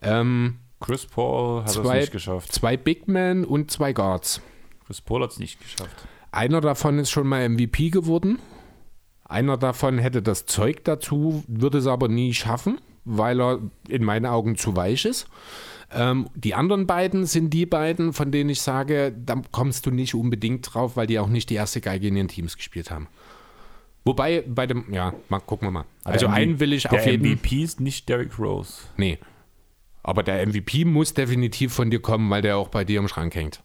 Ähm, 0.01 0.59
Chris 0.81 1.05
Paul 1.05 1.63
hat 1.63 1.69
es 1.69 1.77
nicht 1.81 2.11
geschafft. 2.11 2.51
zwei 2.51 2.75
Big 2.75 3.07
Men 3.07 3.45
und 3.45 3.71
zwei 3.71 3.93
Guards. 3.93 4.41
Chris 4.85 4.99
Paul 5.01 5.23
hat 5.23 5.31
es 5.31 5.39
nicht 5.39 5.59
geschafft. 5.61 5.95
Einer 6.31 6.59
davon 6.61 6.99
ist 6.99 7.11
schon 7.11 7.27
mal 7.27 7.47
MVP 7.47 7.89
geworden. 7.89 8.39
Einer 9.25 9.57
davon 9.57 9.97
hätte 9.97 10.21
das 10.21 10.45
Zeug 10.45 10.83
dazu, 10.83 11.43
würde 11.47 11.77
es 11.77 11.87
aber 11.87 12.09
nie 12.09 12.33
schaffen, 12.33 12.79
weil 13.05 13.39
er 13.39 13.59
in 13.87 14.03
meinen 14.03 14.25
Augen 14.25 14.57
zu 14.57 14.75
weich 14.75 15.05
ist. 15.05 15.27
Ähm, 15.93 16.29
die 16.35 16.53
anderen 16.53 16.87
beiden 16.87 17.25
sind 17.25 17.49
die 17.51 17.65
beiden, 17.65 18.13
von 18.13 18.31
denen 18.31 18.49
ich 18.49 18.61
sage, 18.61 19.13
da 19.13 19.41
kommst 19.51 19.85
du 19.85 19.91
nicht 19.91 20.15
unbedingt 20.15 20.73
drauf, 20.73 20.95
weil 20.97 21.07
die 21.07 21.19
auch 21.19 21.27
nicht 21.27 21.49
die 21.49 21.55
erste 21.55 21.81
Geige 21.81 22.07
in 22.07 22.15
ihren 22.15 22.27
Teams 22.27 22.57
gespielt 22.57 22.91
haben. 22.91 23.07
Wobei 24.03 24.43
bei 24.47 24.65
dem, 24.67 24.91
ja, 24.91 25.13
mal 25.29 25.39
gucken 25.39 25.67
wir 25.67 25.71
mal. 25.71 25.85
Also 26.03 26.25
Der 26.27 26.35
einen 26.35 26.59
will 26.59 26.73
ich 26.73 26.89
auf 26.89 27.05
jeden 27.05 27.23
Fall. 27.23 27.35
MVP 27.35 27.63
ist 27.63 27.79
nicht 27.79 28.09
Derrick 28.09 28.39
Rose. 28.39 28.73
Nee. 28.97 29.19
Aber 30.03 30.23
der 30.23 30.45
MVP 30.45 30.85
muss 30.85 31.13
definitiv 31.13 31.73
von 31.73 31.89
dir 31.89 32.01
kommen, 32.01 32.29
weil 32.29 32.41
der 32.41 32.57
auch 32.57 32.69
bei 32.69 32.83
dir 32.83 32.99
im 32.99 33.07
Schrank 33.07 33.35
hängt. 33.35 33.63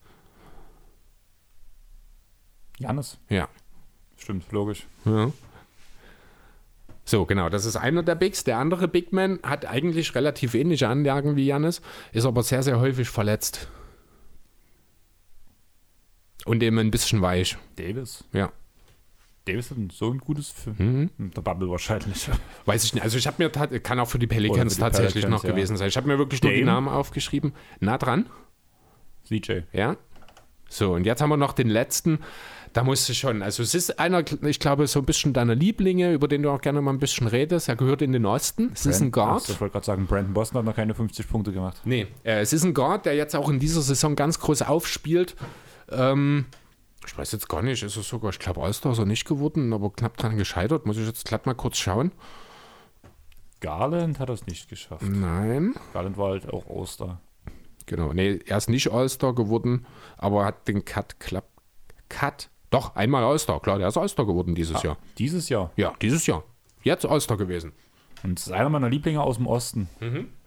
Janis. 2.78 3.18
Ja. 3.28 3.48
Stimmt, 4.16 4.50
logisch. 4.52 4.86
Ja. 5.04 5.32
So, 7.04 7.24
genau, 7.24 7.48
das 7.48 7.64
ist 7.64 7.76
einer 7.76 8.02
der 8.02 8.16
Bigs. 8.16 8.42
Der 8.44 8.58
andere 8.58 8.88
Big 8.88 9.12
Man 9.12 9.38
hat 9.42 9.64
eigentlich 9.64 10.14
relativ 10.14 10.54
ähnliche 10.54 10.88
Anlagen 10.88 11.36
wie 11.36 11.46
Janis, 11.46 11.80
ist 12.12 12.26
aber 12.26 12.42
sehr, 12.42 12.62
sehr 12.62 12.80
häufig 12.80 13.08
verletzt. 13.08 13.68
Und 16.44 16.62
eben 16.62 16.78
ein 16.78 16.90
bisschen 16.90 17.22
weich. 17.22 17.56
Davis. 17.76 18.24
Ja. 18.32 18.52
Davis 19.46 19.70
hat 19.70 19.78
ein- 19.78 19.90
so 19.90 20.10
ein 20.10 20.18
gutes 20.18 20.50
für 20.50 20.70
Mhm. 20.70 21.10
der 21.18 21.40
Bubble 21.40 21.70
wahrscheinlich. 21.70 22.28
Weiß 22.64 22.84
ich 22.84 22.94
nicht. 22.94 23.02
Also 23.02 23.16
ich 23.16 23.26
habe 23.26 23.42
mir, 23.42 23.50
kann 23.80 23.98
auch 24.00 24.08
für 24.08 24.18
die 24.18 24.26
Pelicans 24.26 24.74
für 24.74 24.78
die 24.78 24.80
tatsächlich 24.82 25.12
Pelicans, 25.24 25.42
noch 25.42 25.44
ja. 25.48 25.54
gewesen 25.54 25.76
sein. 25.76 25.88
Ich 25.88 25.96
habe 25.96 26.08
mir 26.08 26.18
wirklich 26.18 26.42
nur 26.42 26.52
die 26.52 26.60
Dame? 26.60 26.72
Namen 26.72 26.88
aufgeschrieben. 26.88 27.52
Nah 27.80 27.96
dran. 27.98 28.26
CJ. 29.24 29.60
Ja. 29.72 29.96
So, 30.68 30.94
und 30.94 31.04
jetzt 31.06 31.20
haben 31.22 31.28
wir 31.30 31.36
noch 31.36 31.52
den 31.52 31.68
letzten. 31.68 32.18
Da 32.72 32.82
musst 32.84 33.08
du 33.08 33.14
schon, 33.14 33.40
also 33.42 33.62
es 33.62 33.74
ist 33.74 33.98
einer, 33.98 34.22
ich 34.42 34.58
glaube, 34.60 34.86
so 34.86 34.98
ein 34.98 35.06
bisschen 35.06 35.32
deiner 35.32 35.54
Lieblinge, 35.54 36.12
über 36.12 36.28
den 36.28 36.42
du 36.42 36.50
auch 36.50 36.60
gerne 36.60 36.82
mal 36.82 36.90
ein 36.92 36.98
bisschen 36.98 37.26
redest. 37.26 37.68
Er 37.68 37.76
gehört 37.76 38.02
in 38.02 38.12
den 38.12 38.26
Osten. 38.26 38.70
Es 38.74 38.84
ist 38.84 39.00
ein 39.00 39.10
Brand- 39.12 39.30
Guard. 39.30 39.48
Ich 39.48 39.60
wollte 39.60 39.72
gerade 39.72 39.86
sagen, 39.86 40.06
Brandon 40.06 40.34
Boston 40.34 40.58
hat 40.58 40.64
noch 40.66 40.76
keine 40.76 40.92
50 40.94 41.26
Punkte 41.28 41.52
gemacht. 41.52 41.80
Nee, 41.84 42.06
äh, 42.24 42.40
es 42.40 42.52
ist 42.52 42.64
ein 42.64 42.74
Guard, 42.74 43.06
der 43.06 43.14
jetzt 43.14 43.34
auch 43.34 43.48
in 43.48 43.60
dieser 43.60 43.80
Saison 43.80 44.14
ganz 44.16 44.38
groß 44.40 44.62
aufspielt. 44.62 45.36
Ähm, 45.90 46.44
ich 47.06 47.16
weiß 47.16 47.32
jetzt 47.32 47.48
gar 47.48 47.62
nicht, 47.62 47.82
ist 47.82 47.96
es 47.96 48.08
sogar, 48.08 48.30
ich 48.30 48.38
glaube, 48.38 48.62
All-Star 48.62 48.92
ist 48.92 48.98
er 48.98 49.04
nicht 49.06 49.24
geworden, 49.26 49.72
aber 49.72 49.90
knapp 49.90 50.16
dran 50.16 50.36
gescheitert. 50.36 50.86
Muss 50.86 50.98
ich 50.98 51.06
jetzt 51.06 51.24
glatt 51.24 51.46
mal 51.46 51.54
kurz 51.54 51.78
schauen. 51.78 52.12
Garland 53.60 54.18
hat 54.20 54.28
es 54.30 54.46
nicht 54.46 54.68
geschafft. 54.68 55.02
Nein, 55.08 55.74
Garland 55.92 56.18
war 56.18 56.30
halt 56.30 56.52
auch 56.52 56.66
Oster. 56.66 57.20
genau. 57.86 58.12
Nee, 58.12 58.40
er 58.46 58.58
ist 58.58 58.68
nicht 58.68 58.92
All-Star 58.92 59.34
geworden, 59.34 59.86
aber 60.18 60.44
hat 60.44 60.68
den 60.68 60.84
Cut, 60.84 61.18
Club, 61.20 61.44
Cut, 62.08 62.50
doch, 62.70 62.94
einmal 62.96 63.24
All-Star, 63.24 63.60
klar, 63.60 63.78
der 63.78 63.88
ist 63.88 63.96
All-Star 63.96 64.26
geworden 64.26 64.54
dieses 64.54 64.82
Jahr. 64.82 64.98
Dieses 65.18 65.48
Jahr. 65.48 65.70
Ja, 65.76 65.94
dieses 66.02 66.26
Jahr. 66.26 66.44
Jetzt 66.82 67.06
All-Star 67.06 67.36
gewesen. 67.36 67.72
Und 68.22 68.38
es 68.38 68.46
ist 68.46 68.52
einer 68.52 68.68
meiner 68.68 68.90
Lieblinge 68.90 69.22
aus 69.22 69.36
dem 69.36 69.46
Osten. 69.46 69.88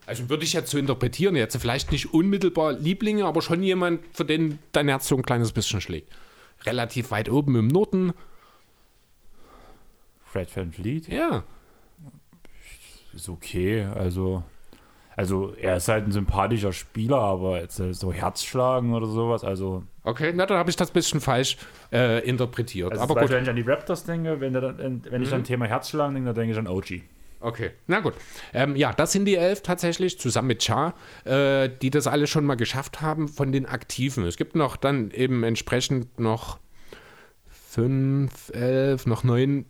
Also 0.05 0.29
würde 0.29 0.43
ich 0.43 0.53
jetzt 0.53 0.71
so 0.71 0.77
interpretieren, 0.77 1.35
jetzt 1.35 1.55
vielleicht 1.57 1.91
nicht 1.91 2.13
unmittelbar 2.13 2.73
Lieblinge, 2.73 3.25
aber 3.25 3.41
schon 3.41 3.63
jemand, 3.63 4.01
für 4.11 4.25
den 4.25 4.59
dein 4.71 4.87
Herz 4.87 5.07
so 5.07 5.15
ein 5.15 5.23
kleines 5.23 5.51
bisschen 5.51 5.81
schlägt. 5.81 6.11
Relativ 6.65 7.11
weit 7.11 7.29
oben 7.29 7.55
im 7.55 7.67
Norden. 7.67 8.13
Fred 10.23 10.55
Van 10.55 10.71
Fleet 10.71 11.07
Ja. 11.07 11.43
ist 13.13 13.29
okay. 13.29 13.83
Also, 13.85 14.43
Also 15.15 15.53
er 15.55 15.75
ist 15.77 15.89
halt 15.89 16.05
ein 16.07 16.13
sympathischer 16.13 16.71
Spieler, 16.71 17.17
aber 17.17 17.59
jetzt 17.59 17.75
so 17.75 18.13
Herzschlagen 18.13 18.93
oder 18.93 19.05
sowas, 19.07 19.43
also. 19.43 19.83
Okay, 20.03 20.31
na 20.33 20.45
dann 20.45 20.57
habe 20.57 20.69
ich 20.69 20.77
das 20.77 20.91
ein 20.91 20.93
bisschen 20.93 21.19
falsch 21.19 21.57
äh, 21.91 22.25
interpretiert. 22.25 22.91
Also 22.91 23.03
aber 23.03 23.15
gut. 23.15 23.21
Beispiel, 23.23 23.35
wenn 23.37 23.43
ich 23.43 23.49
an 23.49 23.55
die 23.57 23.61
Raptors 23.63 24.05
denke, 24.05 24.39
wenn, 24.39 24.53
dann- 24.53 25.03
wenn 25.11 25.21
ich 25.21 25.33
an 25.33 25.43
Thema 25.43 25.65
Herzschlagen 25.65 26.13
denke, 26.15 26.27
dann 26.27 26.35
denke 26.35 26.53
ich 26.53 26.57
an 26.57 26.67
OG. 26.67 27.01
Okay, 27.41 27.71
na 27.87 28.01
gut. 28.01 28.15
Ähm, 28.53 28.75
ja, 28.75 28.91
das 28.91 29.13
sind 29.13 29.25
die 29.25 29.35
elf 29.35 29.61
tatsächlich, 29.61 30.19
zusammen 30.19 30.49
mit 30.49 30.63
Char, 30.63 30.93
äh, 31.23 31.69
die 31.81 31.89
das 31.89 32.05
alle 32.05 32.27
schon 32.27 32.45
mal 32.45 32.55
geschafft 32.55 33.01
haben 33.01 33.29
von 33.29 33.51
den 33.51 33.65
Aktiven. 33.65 34.25
Es 34.25 34.35
gibt 34.35 34.55
noch 34.55 34.75
dann 34.75 35.11
eben 35.11 35.43
entsprechend 35.43 36.19
noch 36.19 36.59
fünf, 37.47 38.49
elf, 38.53 39.05
noch 39.05 39.23
neun 39.23 39.65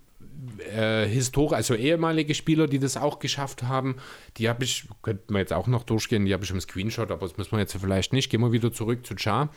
äh, 0.74 1.06
Historie, 1.06 1.56
also 1.56 1.76
ehemalige 1.76 2.34
Spieler, 2.34 2.68
die 2.68 2.80
das 2.80 2.98
auch 2.98 3.20
geschafft 3.20 3.64
haben. 3.64 3.98
Die 4.38 4.50
habe 4.50 4.64
ich, 4.64 4.88
könnten 5.02 5.34
wir 5.34 5.40
jetzt 5.40 5.54
auch 5.54 5.68
noch 5.68 5.84
durchgehen, 5.84 6.26
die 6.26 6.34
habe 6.34 6.44
ich 6.44 6.52
im 6.52 6.62
Screenshot, 6.62 7.12
aber 7.12 7.28
das 7.28 7.38
müssen 7.38 7.52
wir 7.52 7.60
jetzt 7.60 7.76
vielleicht 7.76 8.14
nicht. 8.14 8.30
Gehen 8.30 8.42
wir 8.42 8.52
wieder 8.52 8.72
zurück 8.72 9.06
zu 9.06 9.16
Char. 9.18 9.50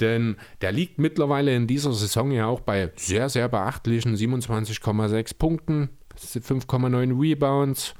Denn 0.00 0.36
der 0.60 0.72
liegt 0.72 0.98
mittlerweile 0.98 1.54
in 1.54 1.66
dieser 1.66 1.92
Saison 1.92 2.30
ja 2.30 2.46
auch 2.46 2.60
bei 2.60 2.90
sehr, 2.96 3.28
sehr 3.28 3.48
beachtlichen 3.48 4.16
27,6 4.16 5.38
Punkten, 5.38 5.90
5,9 6.16 7.20
Rebounds. 7.20 7.94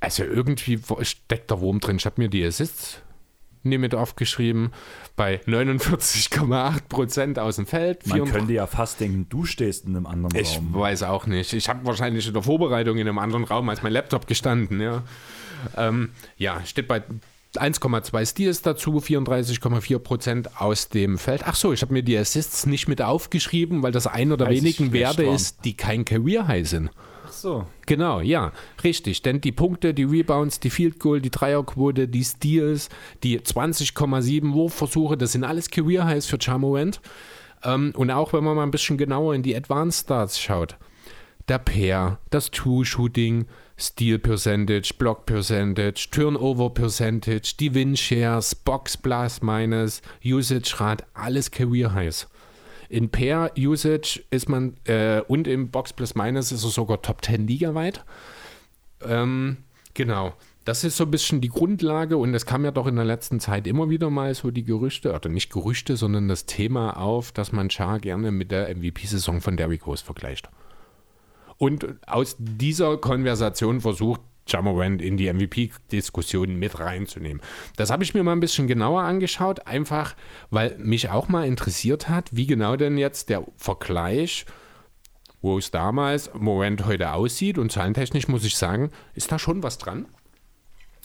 Also 0.00 0.24
irgendwie 0.24 0.80
steckt 1.02 1.50
der 1.50 1.60
Wurm 1.60 1.80
drin. 1.80 1.96
Ich 1.96 2.06
habe 2.06 2.20
mir 2.20 2.28
die 2.28 2.44
Assists 2.44 3.02
nie 3.62 3.78
mit 3.78 3.94
aufgeschrieben. 3.94 4.72
Bei 5.16 5.40
49,8 5.46 6.88
Prozent 6.88 7.38
aus 7.38 7.56
dem 7.56 7.66
Feld. 7.66 8.06
Man 8.06 8.16
34 8.16 8.34
könnte 8.34 8.52
ja 8.54 8.66
fast 8.66 9.00
denken, 9.00 9.26
du 9.28 9.44
stehst 9.44 9.84
in 9.84 9.96
einem 9.96 10.06
anderen 10.06 10.34
ich 10.34 10.56
Raum. 10.56 10.74
weiß 10.74 11.02
auch 11.02 11.26
nicht. 11.26 11.52
Ich 11.52 11.68
habe 11.68 11.84
wahrscheinlich 11.84 12.26
in 12.26 12.32
der 12.32 12.42
Vorbereitung 12.42 12.96
in 12.96 13.06
einem 13.06 13.18
anderen 13.18 13.44
Raum 13.44 13.68
als 13.68 13.82
mein 13.82 13.92
Laptop 13.92 14.26
gestanden. 14.26 14.80
Ja, 14.80 15.02
ähm, 15.76 16.10
ja 16.36 16.64
steht 16.64 16.88
bei 16.88 17.02
1,2 17.56 18.26
Steals 18.26 18.62
dazu, 18.62 18.98
34,4 18.98 19.98
Prozent 19.98 20.60
aus 20.60 20.88
dem 20.88 21.18
Feld. 21.18 21.42
Ach 21.44 21.56
so, 21.56 21.72
ich 21.72 21.82
habe 21.82 21.92
mir 21.92 22.02
die 22.02 22.16
Assists 22.16 22.66
nicht 22.66 22.86
mit 22.86 23.02
aufgeschrieben, 23.02 23.82
weil 23.82 23.92
das 23.92 24.06
einer 24.06 24.36
der 24.36 24.48
Weil 24.48 24.56
sie 24.56 24.62
wenigen 24.62 24.92
Werte 24.92 25.26
waren. 25.26 25.34
ist, 25.34 25.64
die 25.64 25.76
kein 25.76 26.04
Career 26.04 26.46
High 26.46 26.68
sind. 26.68 26.90
Ach 27.26 27.32
so. 27.32 27.66
Genau, 27.86 28.20
ja, 28.20 28.52
richtig. 28.84 29.22
Denn 29.22 29.40
die 29.40 29.52
Punkte, 29.52 29.94
die 29.94 30.04
Rebounds, 30.04 30.60
die 30.60 30.70
Field 30.70 31.00
Goal, 31.00 31.20
die 31.20 31.30
Dreierquote, 31.30 32.06
die 32.06 32.24
Steals, 32.24 32.88
die 33.22 33.40
20,7 33.40 34.52
Wurfversuche, 34.52 35.16
das 35.16 35.32
sind 35.32 35.44
alles 35.44 35.70
Career 35.70 36.04
Highs 36.06 36.26
für 36.26 36.38
Chamorant. 36.40 37.00
Ähm, 37.64 37.92
und 37.96 38.10
auch 38.10 38.32
wenn 38.32 38.44
man 38.44 38.56
mal 38.56 38.62
ein 38.62 38.70
bisschen 38.70 38.96
genauer 38.96 39.34
in 39.34 39.42
die 39.42 39.56
Advanced 39.56 40.04
Stats 40.04 40.40
schaut, 40.40 40.76
der 41.48 41.58
Pair, 41.58 42.18
das 42.30 42.50
Two-Shooting, 42.50 43.46
Steal 43.80 44.18
Percentage, 44.18 44.92
Block 44.98 45.24
Percentage, 45.24 46.08
Turnover 46.10 46.70
Percentage, 46.70 47.54
die 47.58 47.74
Win 47.74 47.96
Shares, 47.96 48.54
Box 48.54 48.96
Plus 48.96 49.40
Minus, 49.40 50.02
Usage 50.24 50.78
Rate, 50.78 51.04
alles 51.14 51.50
Career 51.50 51.94
Highs. 51.94 52.28
In 52.90 53.08
Pair 53.08 53.52
Usage 53.56 54.22
ist 54.30 54.48
man 54.48 54.76
äh, 54.84 55.22
und 55.28 55.48
im 55.48 55.70
Box 55.70 55.92
Plus 55.92 56.14
Minus 56.14 56.52
ist 56.52 56.64
er 56.64 56.70
sogar 56.70 57.00
Top 57.00 57.24
10 57.24 57.46
ligaweit. 57.46 58.04
Ähm, 59.02 59.58
genau. 59.94 60.34
Das 60.66 60.84
ist 60.84 60.98
so 60.98 61.04
ein 61.04 61.10
bisschen 61.10 61.40
die 61.40 61.48
Grundlage 61.48 62.18
und 62.18 62.34
es 62.34 62.44
kam 62.44 62.64
ja 62.64 62.70
doch 62.70 62.86
in 62.86 62.96
der 62.96 63.06
letzten 63.06 63.40
Zeit 63.40 63.66
immer 63.66 63.88
wieder 63.88 64.10
mal 64.10 64.34
so 64.34 64.50
die 64.50 64.62
Gerüchte, 64.62 65.14
oder 65.14 65.30
nicht 65.30 65.50
Gerüchte, 65.50 65.96
sondern 65.96 66.28
das 66.28 66.44
Thema 66.44 66.98
auf, 66.98 67.32
dass 67.32 67.50
man 67.50 67.70
Char 67.70 67.98
gerne 67.98 68.30
mit 68.30 68.50
der 68.50 68.68
MVP-Saison 68.76 69.40
von 69.40 69.56
Derrick 69.56 69.86
Rose 69.86 70.04
vergleicht. 70.04 70.50
Und 71.60 71.96
aus 72.06 72.36
dieser 72.38 72.96
Konversation 72.96 73.82
versucht 73.82 74.22
Jamorant 74.46 75.02
in 75.02 75.18
die 75.18 75.30
MVP-Diskussion 75.30 76.58
mit 76.58 76.80
reinzunehmen. 76.80 77.42
Das 77.76 77.90
habe 77.90 78.02
ich 78.02 78.14
mir 78.14 78.22
mal 78.22 78.32
ein 78.32 78.40
bisschen 78.40 78.66
genauer 78.66 79.02
angeschaut, 79.02 79.66
einfach 79.66 80.16
weil 80.48 80.78
mich 80.78 81.10
auch 81.10 81.28
mal 81.28 81.46
interessiert 81.46 82.08
hat, 82.08 82.34
wie 82.34 82.46
genau 82.46 82.76
denn 82.76 82.96
jetzt 82.96 83.28
der 83.28 83.44
Vergleich, 83.58 84.46
wo 85.42 85.58
es 85.58 85.70
damals 85.70 86.32
Morant 86.32 86.86
heute 86.86 87.12
aussieht 87.12 87.58
und 87.58 87.70
zahlentechnisch 87.70 88.26
muss 88.26 88.46
ich 88.46 88.56
sagen, 88.56 88.90
ist 89.12 89.30
da 89.30 89.38
schon 89.38 89.62
was 89.62 89.76
dran. 89.76 90.06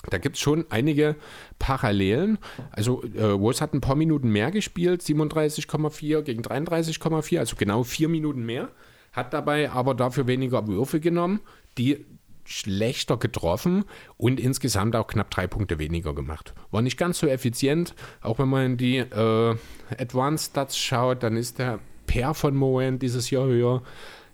Da 0.09 0.19
gibt 0.19 0.37
es 0.37 0.41
schon 0.41 0.63
einige 0.69 1.17
Parallelen. 1.59 2.37
Also 2.71 3.03
äh, 3.13 3.25
Rose 3.25 3.59
hat 3.59 3.73
ein 3.73 3.81
paar 3.81 3.95
Minuten 3.97 4.29
mehr 4.29 4.51
gespielt, 4.51 5.01
37,4 5.01 6.21
gegen 6.21 6.43
33,4, 6.43 7.39
also 7.39 7.57
genau 7.57 7.83
vier 7.83 8.07
Minuten 8.07 8.45
mehr. 8.45 8.69
Hat 9.15 9.33
dabei 9.33 9.71
aber 9.71 9.95
dafür 9.95 10.27
weniger 10.27 10.67
Würfe 10.67 10.99
genommen, 10.99 11.39
die 11.77 12.05
schlechter 12.43 13.17
getroffen 13.17 13.85
und 14.17 14.39
insgesamt 14.39 14.95
auch 14.95 15.07
knapp 15.07 15.31
drei 15.31 15.47
Punkte 15.47 15.79
weniger 15.79 16.13
gemacht. 16.13 16.53
War 16.69 16.81
nicht 16.81 16.97
ganz 16.97 17.19
so 17.19 17.27
effizient. 17.27 17.95
Auch 18.21 18.39
wenn 18.39 18.49
man 18.49 18.65
in 18.65 18.77
die 18.77 18.97
äh, 18.97 19.55
Advanced 19.97 20.51
Stats 20.51 20.77
schaut, 20.77 21.23
dann 21.23 21.37
ist 21.37 21.59
der 21.59 21.79
Pair 22.05 22.33
von 22.33 22.55
Moen 22.55 22.99
dieses 22.99 23.29
Jahr 23.31 23.45
höher. 23.45 23.81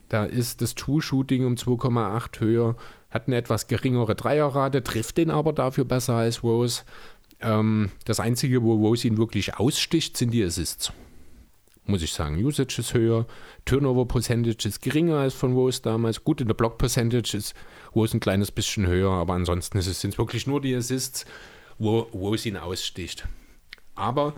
Da 0.09 0.25
ist 0.25 0.61
das 0.61 0.75
Two-Shooting 0.75 1.45
um 1.45 1.55
2,8 1.55 2.41
höher, 2.41 2.75
hat 3.09 3.27
eine 3.27 3.37
etwas 3.37 3.67
geringere 3.67 4.13
Dreierrate, 4.13 4.83
trifft 4.83 5.17
den 5.17 5.31
aber 5.31 5.53
dafür 5.53 5.85
besser 5.85 6.15
als 6.15 6.43
Rose. 6.43 6.83
Ähm, 7.39 7.91
das 8.03 8.19
Einzige, 8.19 8.61
wo 8.61 8.73
Rose 8.73 9.07
ihn 9.07 9.17
wirklich 9.17 9.55
aussticht, 9.55 10.17
sind 10.17 10.31
die 10.31 10.43
Assists. 10.43 10.91
Muss 11.91 12.01
ich 12.01 12.13
sagen, 12.13 12.41
Usage 12.41 12.79
ist 12.79 12.93
höher, 12.93 13.25
Turnover 13.65 14.05
Percentage 14.05 14.65
ist 14.65 14.81
geringer 14.81 15.17
als 15.17 15.33
von 15.33 15.51
Rose 15.51 15.81
damals. 15.81 16.23
Gut, 16.23 16.39
in 16.39 16.47
der 16.47 16.53
Block 16.53 16.77
Percentage 16.77 17.35
ist 17.35 17.53
Rose 17.93 18.15
ein 18.15 18.21
kleines 18.21 18.49
bisschen 18.49 18.87
höher, 18.87 19.11
aber 19.11 19.33
ansonsten 19.33 19.81
sind 19.81 20.13
es 20.13 20.17
wirklich 20.17 20.47
nur 20.47 20.61
die 20.61 20.73
Assists, 20.73 21.25
wo 21.79 21.99
Rose 21.99 22.47
ihn 22.47 22.55
aussticht. 22.55 23.27
Aber 23.93 24.35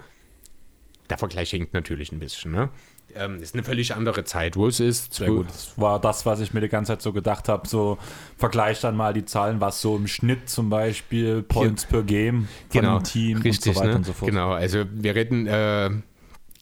der 1.12 1.20
Vergleich 1.20 1.52
hinkt 1.52 1.76
natürlich 1.76 2.12
ein 2.12 2.18
bisschen. 2.18 2.54
Ne? 2.54 2.70
Ähm, 3.14 3.40
ist 3.40 3.54
eine 3.54 3.64
völlig 3.64 3.94
andere 3.94 4.24
Zeit. 4.24 4.58
Rose 4.58 4.84
ist 4.84 5.14
Sehr 5.14 5.28
gut. 5.28 5.48
Das 5.48 5.74
war 5.78 6.00
das, 6.00 6.26
was 6.26 6.40
ich 6.40 6.56
mir 6.56 6.62
die 6.62 6.70
ganze 6.70 6.94
Zeit 6.94 7.04
so 7.04 7.14
gedacht 7.14 7.50
habe. 7.50 7.68
So, 7.68 8.00
vergleich 8.36 8.82
dann 8.82 8.96
mal 8.96 9.14
die 9.14 9.26
Zahlen, 9.26 9.62
was 9.62 9.80
so 9.80 9.96
im 9.96 10.08
Schnitt 10.08 10.50
zum 10.50 10.72
Beispiel 10.72 11.44
Points 11.44 11.86
per 11.86 12.02
Game 12.02 12.48
von 12.70 12.82
genau, 12.82 12.98
dem 12.98 13.04
Team 13.04 13.42
richtig, 13.42 13.68
und 13.68 13.76
so 13.76 13.80
weiter 13.80 13.90
ne? 13.92 13.96
und 13.98 14.06
so 14.06 14.14
fort. 14.14 14.32
Genau, 14.32 14.54
also 14.54 14.86
wir 14.92 15.14
reden 15.14 15.46
äh, 15.46 15.92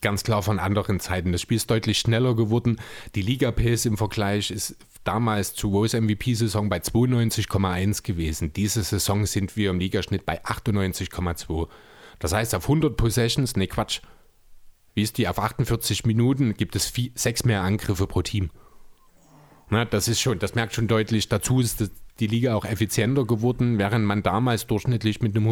ganz 0.02 0.24
klar 0.24 0.42
von 0.42 0.58
anderen 0.58 1.00
Zeiten. 1.00 1.32
Das 1.32 1.40
Spiel 1.40 1.56
ist 1.56 1.70
deutlich 1.70 1.98
schneller 1.98 2.36
geworden. 2.36 2.80
Die 3.14 3.22
Liga-Pace 3.22 3.86
im 3.86 3.96
Vergleich 3.96 4.50
ist 4.50 4.76
damals 5.04 5.54
zu 5.54 5.68
Rose 5.68 6.00
MVP-Saison 6.00 6.68
bei 6.68 6.78
92,1 6.78 8.02
gewesen. 8.02 8.52
Diese 8.52 8.82
Saison 8.82 9.26
sind 9.26 9.56
wir 9.56 9.70
im 9.70 9.78
Ligaschnitt 9.78 10.26
bei 10.26 10.44
98,2. 10.44 11.68
Das 12.18 12.32
heißt, 12.32 12.54
auf 12.54 12.64
100 12.64 12.96
Possessions, 12.96 13.56
ne 13.56 13.66
Quatsch, 13.66 14.00
wie 14.94 15.02
ist 15.02 15.18
die, 15.18 15.26
auf 15.26 15.38
48 15.38 16.04
Minuten 16.04 16.54
gibt 16.54 16.76
es 16.76 16.86
vier, 16.86 17.10
sechs 17.14 17.44
mehr 17.44 17.62
Angriffe 17.62 18.06
pro 18.06 18.22
Team. 18.22 18.50
Na, 19.70 19.84
das 19.84 20.06
ist 20.06 20.20
schon, 20.20 20.38
das 20.38 20.54
merkt 20.54 20.74
schon 20.74 20.86
deutlich. 20.86 21.28
Dazu 21.28 21.60
ist 21.60 21.90
die 22.20 22.26
Liga 22.26 22.54
auch 22.54 22.66
effizienter 22.66 23.24
geworden, 23.24 23.78
während 23.78 24.04
man 24.04 24.22
damals 24.22 24.66
durchschnittlich 24.66 25.22
mit 25.22 25.34
einem 25.34 25.46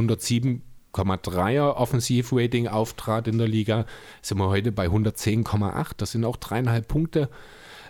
107,3er 0.95 1.76
Offensivrating 1.76 2.68
auftrat 2.68 3.28
in 3.28 3.38
der 3.38 3.49
Liga, 3.49 3.86
sind 4.22 4.38
wir 4.38 4.49
heute 4.49 4.72
bei 4.72 4.86
110,8. 4.86 5.93
Das 5.97 6.12
sind 6.12 6.24
auch 6.24 6.36
dreieinhalb 6.36 6.88
Punkte 6.88 7.28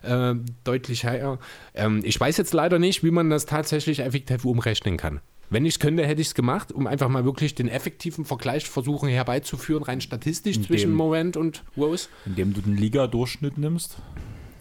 äh, 0.03 0.34
deutlich 0.64 1.05
höher. 1.05 1.38
Ähm, 1.74 2.01
ich 2.05 2.18
weiß 2.18 2.36
jetzt 2.36 2.55
leider 2.55 2.78
nicht, 2.78 3.05
wie 3.05 3.11
man 3.11 3.30
das 3.30 3.46
tatsächlich 3.46 4.01
effektiv 4.01 4.44
umrechnen 4.44 4.96
kann. 4.96 5.20
Wenn 5.53 5.66
ich 5.66 5.74
es 5.74 5.78
könnte, 5.80 6.07
hätte 6.07 6.20
ich 6.20 6.28
es 6.28 6.34
gemacht, 6.34 6.70
um 6.70 6.86
einfach 6.86 7.09
mal 7.09 7.24
wirklich 7.24 7.57
den 7.57 7.66
effektiven 7.66 8.24
Vergleich 8.24 8.68
versuchen 8.68 9.09
herbeizuführen, 9.09 9.82
rein 9.82 10.01
statistisch 10.01 10.57
In 10.57 10.64
zwischen 10.64 10.94
Morant 10.94 11.36
und 11.36 11.64
Rose. 11.76 12.09
Indem 12.24 12.55
du 12.55 12.61
den 12.61 12.76
Liga-Durchschnitt 12.76 13.59
nimmst 13.59 13.96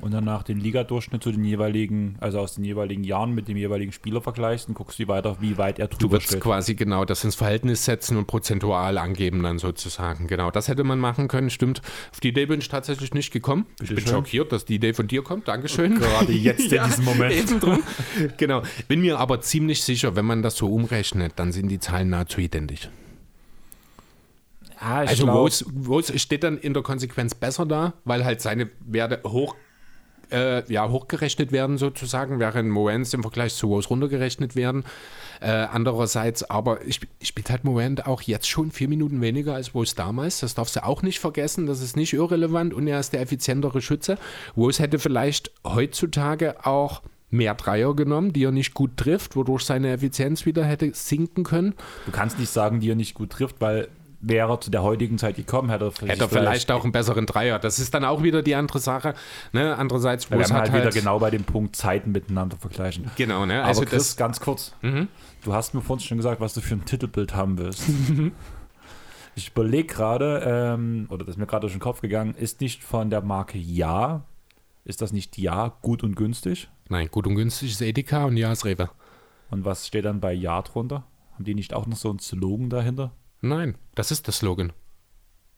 und 0.02 0.12
danach 0.12 0.43
den 0.43 0.60
Liga-Durchschnitt 0.60 1.22
zu 1.24 1.32
den 1.32 1.43
jeweiligen, 1.43 2.16
also 2.20 2.39
aus 2.39 2.56
den 2.56 2.64
jeweiligen 2.64 3.04
Jahren 3.04 3.34
mit 3.34 3.47
dem 3.47 3.58
jeweiligen 3.58 3.91
Spieler 3.91 4.22
vergleichst 4.22 4.68
und 4.70 4.74
guckst, 4.76 4.97
wie 5.00 5.08
weit, 5.08 5.26
wie 5.41 5.58
weit 5.58 5.80
er 5.80 5.88
Du 5.88 5.97
drüber 5.97 6.14
würdest 6.14 6.30
steht. 6.32 6.41
quasi 6.41 6.76
genau 6.76 7.06
das 7.06 7.24
ins 7.24 7.36
Verhältnis 7.36 7.86
setzen 7.86 8.18
und 8.18 8.28
prozentual 8.28 8.97
angeben 8.97 9.43
dann 9.43 9.60
sozusagen. 9.60 10.28
Genau, 10.28 10.52
das 10.52 10.68
hätte 10.68 10.84
man 10.84 11.00
machen 11.00 11.28
können, 11.28 11.50
stimmt. 11.50 11.82
Auf 12.12 12.20
die 12.20 12.30
Idee 12.30 12.45
bin 12.45 12.60
ich 12.60 12.70
tatsächlich 12.70 13.14
nicht 13.14 13.32
gekommen. 13.32 13.66
Ich 13.82 13.88
bin 13.88 13.95
Bitteschön. 13.97 14.16
schockiert, 14.18 14.52
dass 14.52 14.66
die 14.66 14.76
Idee 14.76 14.93
von 14.93 15.08
dir 15.08 15.22
kommt. 15.24 15.47
Dankeschön. 15.47 15.95
Gerade 16.00 16.32
jetzt 16.32 16.60
in 16.72 16.84
diesem 16.84 17.06
Moment. 17.06 17.34
Eben 17.36 17.60
drum. 17.60 17.84
Genau. 18.38 18.62
Bin 18.88 19.02
mir 19.02 19.20
aber 19.20 19.41
ziemlich 19.41 19.84
sicher, 19.84 20.16
wenn 20.16 20.26
man 20.26 20.41
das 20.41 20.56
so 20.56 20.68
umrechnet, 20.74 21.34
dann 21.36 21.52
sind 21.52 21.68
die 21.70 21.80
Zahlen 21.80 22.10
nahezu 22.10 22.39
identisch. 22.39 22.89
Ja, 24.82 25.04
ich 25.04 25.10
Also 25.10 25.30
Rose, 25.30 25.66
Rose 25.88 26.18
steht 26.20 26.43
dann 26.43 26.58
in 26.58 26.74
der 26.74 26.84
Konsequenz 26.84 27.36
besser 27.36 27.66
da, 27.66 27.93
weil 28.06 28.24
halt 28.24 28.39
seine 28.41 28.70
Werte 28.80 29.22
hoch, 29.30 29.56
äh, 30.32 30.71
ja, 30.71 30.89
hochgerechnet 30.89 31.51
werden 31.51 31.77
sozusagen, 31.77 32.39
während 32.39 32.69
Morant 32.69 33.13
im 33.13 33.21
Vergleich 33.21 33.55
zu 33.55 33.67
Rose 33.67 33.89
runtergerechnet 33.89 34.55
werden. 34.55 34.84
Äh, 35.41 35.51
andererseits, 35.51 36.43
aber 36.49 36.86
ich, 36.86 36.99
ich 37.19 37.30
spielt 37.30 37.49
halt 37.49 37.63
Morant 37.63 38.05
auch 38.05 38.21
jetzt 38.21 38.49
schon 38.49 38.71
vier 38.71 38.89
Minuten 38.89 39.21
weniger 39.21 39.55
als 39.55 39.73
Rose 39.73 39.95
damals. 39.95 40.41
Das 40.41 40.55
darfst 40.55 40.75
du 40.75 40.84
auch 40.84 41.01
nicht 41.01 41.19
vergessen. 41.19 41.65
Das 41.65 41.82
ist 41.82 41.95
nicht 41.95 42.13
irrelevant 42.13 42.73
und 42.73 42.88
er 42.88 42.99
ist 42.99 43.13
der 43.13 43.21
effizientere 43.21 43.82
Schütze. 43.82 44.17
Rose 44.57 44.84
hätte 44.84 44.99
vielleicht 44.99 45.51
heutzutage 45.63 46.65
auch 46.65 47.01
mehr 47.32 47.53
Dreier 47.55 47.95
genommen, 47.95 48.34
die 48.34 48.43
er 48.43 48.51
nicht 48.51 48.73
gut 48.73 48.97
trifft, 48.97 49.36
wodurch 49.36 49.63
seine 49.63 49.91
Effizienz 49.91 50.45
wieder 50.45 50.65
hätte 50.65 50.91
sinken 50.93 51.43
können. 51.43 51.75
Du 52.05 52.11
kannst 52.11 52.39
nicht 52.39 52.49
sagen, 52.49 52.80
die 52.80 52.89
er 52.89 52.95
nicht 52.95 53.13
gut 53.13 53.30
trifft, 53.30 53.61
weil 53.61 53.88
wäre 54.22 54.59
zu 54.59 54.70
der 54.70 54.84
heutigen 54.84 55.17
Zeit 55.17 55.36
gekommen, 55.36 55.70
hätte 55.70 55.86
er 55.86 55.91
vielleicht, 55.91 56.22
hätte 56.22 56.36
er 56.36 56.41
vielleicht 56.41 56.72
auch 56.72 56.84
einen 56.84 56.91
besseren 56.91 57.26
Dreier. 57.26 57.59
Das 57.59 57.80
ist 57.80 57.93
dann 57.93 58.03
auch 58.03 58.24
wieder 58.24 58.41
die 58.41 58.55
andere 58.55 58.80
Sache. 58.80 59.13
Ne? 59.53 59.76
Andererseits, 59.78 60.30
wo 60.32 60.36
ja, 60.36 60.41
es 60.41 60.51
halt, 60.51 60.72
halt, 60.72 60.82
wieder 60.82 60.91
genau 60.91 61.20
bei 61.20 61.30
dem 61.32 61.43
Punkt 61.43 61.76
Zeiten 61.76 62.11
miteinander 62.11 62.57
vergleichen. 62.57 63.09
Genau, 63.15 63.45
ne? 63.45 63.63
Also 63.63 63.82
Aber 63.82 63.89
Chris, 63.89 64.09
das, 64.09 64.17
ganz 64.17 64.39
kurz. 64.39 64.74
Mhm. 64.82 65.07
Du 65.43 65.53
hast 65.53 65.74
mir 65.74 65.82
vorhin 65.82 66.05
schon 66.05 66.17
gesagt, 66.17 66.41
was 66.41 66.53
du 66.53 66.61
für 66.61 66.76
ein 66.76 66.86
Titelbild 66.86 67.34
haben 67.34 67.57
willst. 67.57 67.84
ich 69.36 69.49
überlege 69.49 69.88
gerade, 69.88 70.43
ähm, 70.45 71.07
oder 71.09 71.26
das 71.26 71.36
ist 71.36 71.39
mir 71.39 71.47
gerade 71.47 71.61
durch 71.61 71.74
den 71.74 71.82
Kopf 71.82 72.01
gegangen, 72.01 72.36
ist 72.36 72.59
nicht 72.61 72.84
von 72.84 73.09
der 73.09 73.22
Marke 73.22 73.57
Ja, 73.57 74.24
ist 74.84 75.01
das 75.01 75.13
nicht 75.13 75.38
Ja 75.38 75.74
gut 75.82 76.03
und 76.03 76.15
günstig? 76.15 76.67
Nein, 76.89 77.07
gut 77.09 77.28
und 77.28 77.36
günstig 77.36 77.72
ist 77.72 77.82
Edeka 77.82 78.26
und 78.26 78.36
Ja 78.36 78.51
ist 78.51 78.65
Rewe. 78.65 78.89
Und 79.49 79.63
was 79.63 79.88
steht 79.88 80.05
dann 80.05 80.20
bei 80.20 80.34
Ja 80.34 80.61
drunter? 80.61 81.03
Haben 81.34 81.45
die 81.45 81.55
nicht 81.55 81.74
auch 81.74 81.88
noch 81.88 81.97
so 81.97 82.09
einen 82.09 82.20
Slogan 82.20 82.70
dahinter? 82.70 83.11
Nein, 83.41 83.75
das 83.95 84.11
ist 84.11 84.27
der 84.27 84.33
Slogan. 84.33 84.73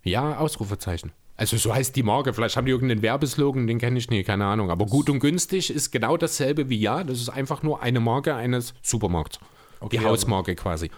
Ja, 0.04 0.38
Ausrufezeichen. 0.38 1.12
Also 1.38 1.58
so 1.58 1.74
heißt 1.74 1.96
die 1.96 2.04
Marke. 2.04 2.34
Vielleicht 2.34 2.56
haben 2.56 2.66
die 2.66 2.72
irgendeinen 2.72 3.02
Werbeslogan, 3.02 3.66
den 3.66 3.80
kenne 3.80 3.98
ich 3.98 4.10
nicht, 4.10 4.28
keine 4.28 4.46
Ahnung. 4.46 4.70
Aber 4.70 4.86
gut 4.86 5.10
und 5.10 5.20
günstig 5.20 5.72
ist 5.74 5.92
genau 5.92 6.18
dasselbe 6.18 6.70
wie 6.70 6.80
ja. 6.80 7.04
Das 7.04 7.20
ist 7.20 7.30
einfach 7.30 7.64
nur 7.64 7.82
eine 7.82 8.00
Marke 8.00 8.36
eines 8.36 8.74
Supermarkts. 8.84 9.40
Okay, 9.80 9.98
die 9.98 10.06
Hausmarke 10.06 10.52
also. 10.52 10.62
quasi. 10.62 10.92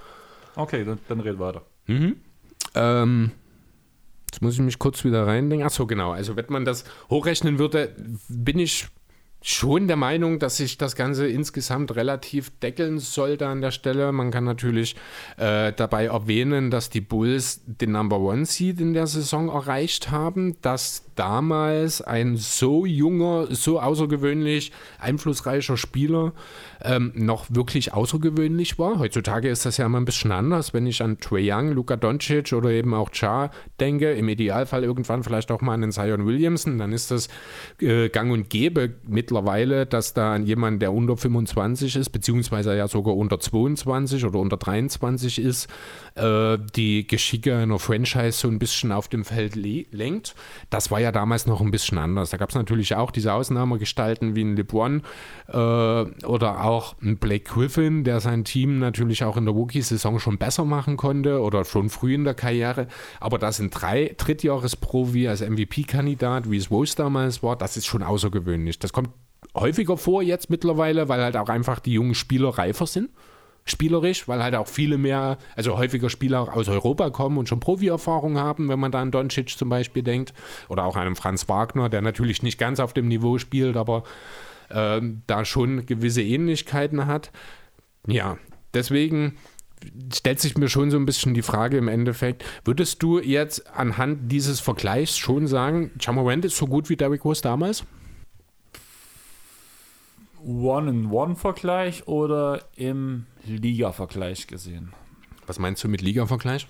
Okay, 0.55 0.83
dann, 0.83 0.99
dann 1.07 1.21
red 1.21 1.39
weiter. 1.39 1.61
Mhm. 1.87 2.17
Ähm, 2.75 3.31
jetzt 4.29 4.41
muss 4.41 4.55
ich 4.55 4.59
mich 4.59 4.79
kurz 4.79 5.03
wieder 5.05 5.25
reindenken. 5.25 5.65
Achso, 5.65 5.87
genau. 5.87 6.11
Also 6.11 6.35
wenn 6.35 6.45
man 6.49 6.65
das 6.65 6.83
hochrechnen 7.09 7.57
würde, 7.57 7.95
bin 8.27 8.59
ich 8.59 8.87
schon 9.43 9.87
der 9.87 9.97
Meinung, 9.97 10.39
dass 10.39 10.57
sich 10.57 10.77
das 10.77 10.95
Ganze 10.95 11.27
insgesamt 11.27 11.95
relativ 11.95 12.49
deckeln 12.61 12.97
sollte 12.99 13.45
an 13.47 13.61
der 13.61 13.71
Stelle. 13.71 14.11
Man 14.13 14.31
kann 14.31 14.45
natürlich 14.45 14.95
äh, 15.37 15.73
dabei 15.73 16.05
erwähnen, 16.05 16.71
dass 16.71 16.89
die 16.89 17.01
Bulls 17.01 17.61
den 17.65 17.91
Number 17.91 18.19
One 18.19 18.45
Seed 18.45 18.79
in 18.79 18.93
der 18.93 19.05
Saison 19.05 19.49
erreicht 19.49 20.11
haben, 20.11 20.55
dass 20.61 21.03
damals 21.15 22.01
ein 22.01 22.37
so 22.37 22.85
junger, 22.85 23.47
so 23.51 23.79
außergewöhnlich 23.79 24.71
einflussreicher 24.97 25.75
Spieler 25.75 26.31
ähm, 26.81 27.11
noch 27.13 27.45
wirklich 27.49 27.93
außergewöhnlich 27.93 28.79
war. 28.79 28.97
Heutzutage 28.97 29.49
ist 29.49 29.65
das 29.65 29.77
ja 29.77 29.85
immer 29.85 29.99
ein 29.99 30.05
bisschen 30.05 30.31
anders, 30.31 30.73
wenn 30.73 30.87
ich 30.87 31.03
an 31.03 31.19
Trae 31.19 31.51
Young, 31.51 31.73
Luka 31.73 31.97
Doncic 31.97 32.53
oder 32.53 32.69
eben 32.69 32.93
auch 32.93 33.09
Cha 33.11 33.51
denke, 33.79 34.13
im 34.13 34.29
Idealfall 34.29 34.83
irgendwann 34.83 35.23
vielleicht 35.23 35.51
auch 35.51 35.61
mal 35.61 35.73
an 35.73 35.81
den 35.81 35.91
Zion 35.91 36.25
Williamson, 36.25 36.77
dann 36.77 36.93
ist 36.93 37.11
das 37.11 37.27
äh, 37.81 38.07
gang 38.07 38.31
und 38.31 38.49
gäbe 38.49 38.95
mittlerweile, 39.05 39.32
dass 39.85 40.13
da 40.13 40.35
jemand, 40.37 40.81
der 40.81 40.93
unter 40.93 41.17
25 41.17 41.95
ist, 41.95 42.09
beziehungsweise 42.09 42.75
ja 42.75 42.87
sogar 42.87 43.15
unter 43.15 43.39
22 43.39 44.25
oder 44.25 44.39
unter 44.39 44.57
23 44.57 45.39
ist, 45.39 45.67
äh, 46.15 46.57
die 46.75 47.07
Geschicke 47.07 47.55
einer 47.55 47.79
Franchise 47.79 48.37
so 48.39 48.47
ein 48.47 48.59
bisschen 48.59 48.91
auf 48.91 49.07
dem 49.07 49.25
Feld 49.25 49.55
lenkt. 49.55 50.35
Das 50.69 50.91
war 50.91 50.99
ja 50.99 51.11
damals 51.11 51.47
noch 51.47 51.61
ein 51.61 51.71
bisschen 51.71 51.97
anders. 51.97 52.31
Da 52.31 52.37
gab 52.37 52.49
es 52.49 52.55
natürlich 52.55 52.95
auch 52.95 53.11
diese 53.11 53.33
Ausnahmegestalten 53.33 54.35
wie 54.35 54.43
ein 54.43 54.55
LeBron 54.55 55.01
äh, 55.47 55.53
oder 55.55 56.63
auch 56.63 56.95
ein 57.01 57.17
Blake 57.17 57.45
Griffin, 57.45 58.03
der 58.03 58.19
sein 58.19 58.43
Team 58.43 58.79
natürlich 58.79 59.23
auch 59.23 59.37
in 59.37 59.45
der 59.45 59.53
Rookie-Saison 59.53 60.19
schon 60.19 60.37
besser 60.37 60.65
machen 60.65 60.97
konnte 60.97 61.41
oder 61.41 61.65
schon 61.65 61.89
früh 61.89 62.13
in 62.13 62.23
der 62.23 62.33
Karriere. 62.33 62.87
Aber 63.19 63.37
das 63.37 63.57
sind 63.57 63.71
drei 63.71 64.13
Drittjahres-Profi 64.17 65.27
als 65.27 65.41
MVP-Kandidat, 65.41 66.49
wie 66.49 66.57
es 66.57 66.71
Rose 66.71 66.95
damals 66.95 67.43
war, 67.43 67.55
das 67.55 67.77
ist 67.77 67.85
schon 67.85 68.03
außergewöhnlich. 68.03 68.79
Das 68.79 68.93
kommt 68.93 69.09
häufiger 69.55 69.97
vor 69.97 70.21
jetzt 70.21 70.49
mittlerweile, 70.49 71.09
weil 71.09 71.21
halt 71.21 71.37
auch 71.37 71.49
einfach 71.49 71.79
die 71.79 71.93
jungen 71.93 72.15
Spieler 72.15 72.49
reifer 72.49 72.87
sind 72.87 73.09
spielerisch, 73.65 74.27
weil 74.27 74.43
halt 74.43 74.55
auch 74.55 74.67
viele 74.67 74.97
mehr, 74.97 75.37
also 75.55 75.77
häufiger 75.77 76.09
Spieler 76.09 76.55
aus 76.55 76.67
Europa 76.67 77.09
kommen 77.09 77.37
und 77.37 77.47
schon 77.47 77.59
Profi-Erfahrung 77.59 78.37
haben, 78.37 78.67
wenn 78.69 78.79
man 78.79 78.91
da 78.91 79.01
an 79.01 79.11
Doncic 79.11 79.49
zum 79.57 79.69
Beispiel 79.69 80.03
denkt. 80.03 80.33
Oder 80.69 80.85
auch 80.85 80.95
einem 80.95 81.15
Franz 81.15 81.47
Wagner, 81.47 81.89
der 81.89 82.01
natürlich 82.01 82.43
nicht 82.43 82.57
ganz 82.57 82.79
auf 82.79 82.93
dem 82.93 83.07
Niveau 83.07 83.37
spielt, 83.37 83.77
aber 83.77 84.03
äh, 84.69 85.01
da 85.27 85.45
schon 85.45 85.85
gewisse 85.85 86.21
Ähnlichkeiten 86.21 87.05
hat. 87.05 87.31
Ja, 88.07 88.37
deswegen 88.73 89.37
stellt 90.13 90.39
sich 90.39 90.57
mir 90.57 90.69
schon 90.69 90.91
so 90.91 90.97
ein 90.97 91.05
bisschen 91.05 91.33
die 91.33 91.41
Frage 91.41 91.77
im 91.77 91.87
Endeffekt, 91.87 92.43
würdest 92.63 93.03
du 93.03 93.19
jetzt 93.19 93.75
anhand 93.75 94.31
dieses 94.31 94.59
Vergleichs 94.59 95.17
schon 95.17 95.47
sagen, 95.47 95.91
Jamorant 95.99 96.45
ist 96.45 96.57
so 96.57 96.67
gut 96.67 96.89
wie 96.89 96.95
Derrick 96.95 97.25
Rose 97.25 97.41
damals? 97.41 97.85
One-in-One-Vergleich 100.43 102.07
oder 102.07 102.65
im 102.75 103.25
Liga-Vergleich 103.45 104.47
gesehen? 104.47 104.93
Was 105.47 105.59
meinst 105.59 105.83
du 105.83 105.87
mit 105.87 106.01
Liga-Vergleich? 106.01 106.67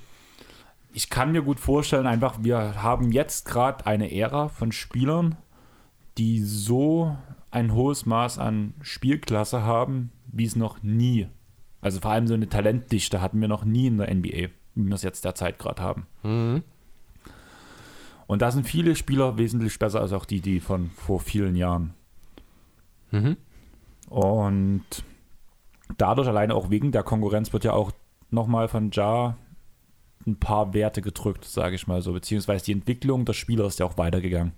Ich 0.93 1.09
kann 1.09 1.31
mir 1.31 1.41
gut 1.41 1.59
vorstellen, 1.59 2.05
einfach, 2.05 2.43
wir 2.43 2.83
haben 2.83 3.11
jetzt 3.11 3.45
gerade 3.45 3.85
eine 3.85 4.13
Ära 4.15 4.49
von 4.49 4.71
Spielern, 4.71 5.37
die 6.17 6.41
so 6.41 7.17
ein 7.49 7.73
hohes 7.73 8.05
Maß 8.05 8.37
an 8.37 8.73
Spielklasse 8.81 9.63
haben, 9.63 10.11
wie 10.27 10.45
es 10.45 10.55
noch 10.55 10.83
nie. 10.83 11.27
Also 11.81 11.99
vor 11.99 12.11
allem 12.11 12.27
so 12.27 12.33
eine 12.33 12.49
Talentdichte 12.49 13.21
hatten 13.21 13.41
wir 13.41 13.47
noch 13.47 13.65
nie 13.65 13.87
in 13.87 13.97
der 13.97 14.13
NBA, 14.13 14.49
wie 14.75 14.87
wir 14.87 14.95
es 14.95 15.03
jetzt 15.03 15.25
derzeit 15.25 15.59
gerade 15.59 15.81
haben. 15.81 16.07
Mhm. 16.23 16.63
Und 18.25 18.41
da 18.41 18.51
sind 18.51 18.65
viele 18.65 18.95
Spieler 18.95 19.37
wesentlich 19.37 19.77
besser 19.77 19.99
als 19.99 20.13
auch 20.13 20.25
die, 20.25 20.41
die 20.41 20.59
von 20.59 20.91
vor 20.91 21.19
vielen 21.19 21.55
Jahren. 21.55 21.93
Mhm. 23.11 23.37
Und 24.13 24.85
dadurch 25.97 26.27
alleine 26.27 26.53
auch 26.53 26.69
wegen 26.69 26.91
der 26.91 27.01
Konkurrenz 27.01 27.51
wird 27.51 27.63
ja 27.63 27.73
auch 27.73 27.91
nochmal 28.29 28.67
von 28.67 28.91
Ja 28.91 29.37
ein 30.27 30.37
paar 30.37 30.75
Werte 30.75 31.01
gedrückt, 31.01 31.45
sage 31.45 31.75
ich 31.75 31.87
mal 31.87 32.03
so, 32.03 32.13
beziehungsweise 32.13 32.65
die 32.65 32.73
Entwicklung 32.73 33.25
des 33.25 33.35
Spielers 33.37 33.73
ist 33.73 33.79
ja 33.79 33.87
auch 33.87 33.97
weitergegangen. 33.97 34.53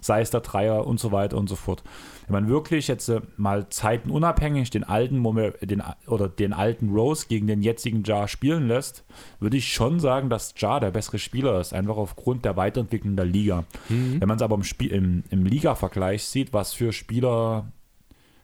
Sei 0.00 0.20
es 0.20 0.30
der 0.30 0.40
Dreier 0.40 0.86
und 0.86 1.00
so 1.00 1.10
weiter 1.10 1.36
und 1.36 1.48
so 1.48 1.56
fort. 1.56 1.82
Wenn 2.26 2.44
man 2.44 2.48
wirklich 2.48 2.86
jetzt 2.86 3.08
äh, 3.08 3.20
mal 3.36 3.68
zeitenunabhängig 3.68 4.70
den 4.70 4.84
alten 4.84 5.18
Moment, 5.18 5.56
den, 5.60 5.82
oder 6.06 6.28
den 6.28 6.52
alten 6.52 6.90
Rose 6.90 7.26
gegen 7.28 7.48
den 7.48 7.60
jetzigen 7.60 8.04
Jar 8.04 8.28
spielen 8.28 8.68
lässt, 8.68 9.04
würde 9.40 9.56
ich 9.56 9.72
schon 9.72 9.98
sagen, 9.98 10.30
dass 10.30 10.54
Jar 10.56 10.78
der 10.78 10.92
bessere 10.92 11.18
Spieler 11.18 11.60
ist, 11.60 11.74
einfach 11.74 11.96
aufgrund 11.96 12.44
der 12.44 12.56
Weiterentwicklung 12.56 13.16
der 13.16 13.26
Liga. 13.26 13.64
Mhm. 13.88 14.20
Wenn 14.20 14.28
man 14.28 14.36
es 14.36 14.42
aber 14.42 14.54
im, 14.54 14.64
Spiel, 14.64 14.92
im, 14.92 15.24
im 15.30 15.44
Liga-Vergleich 15.44 16.24
sieht, 16.24 16.52
was 16.52 16.72
für 16.72 16.92
Spieler 16.92 17.66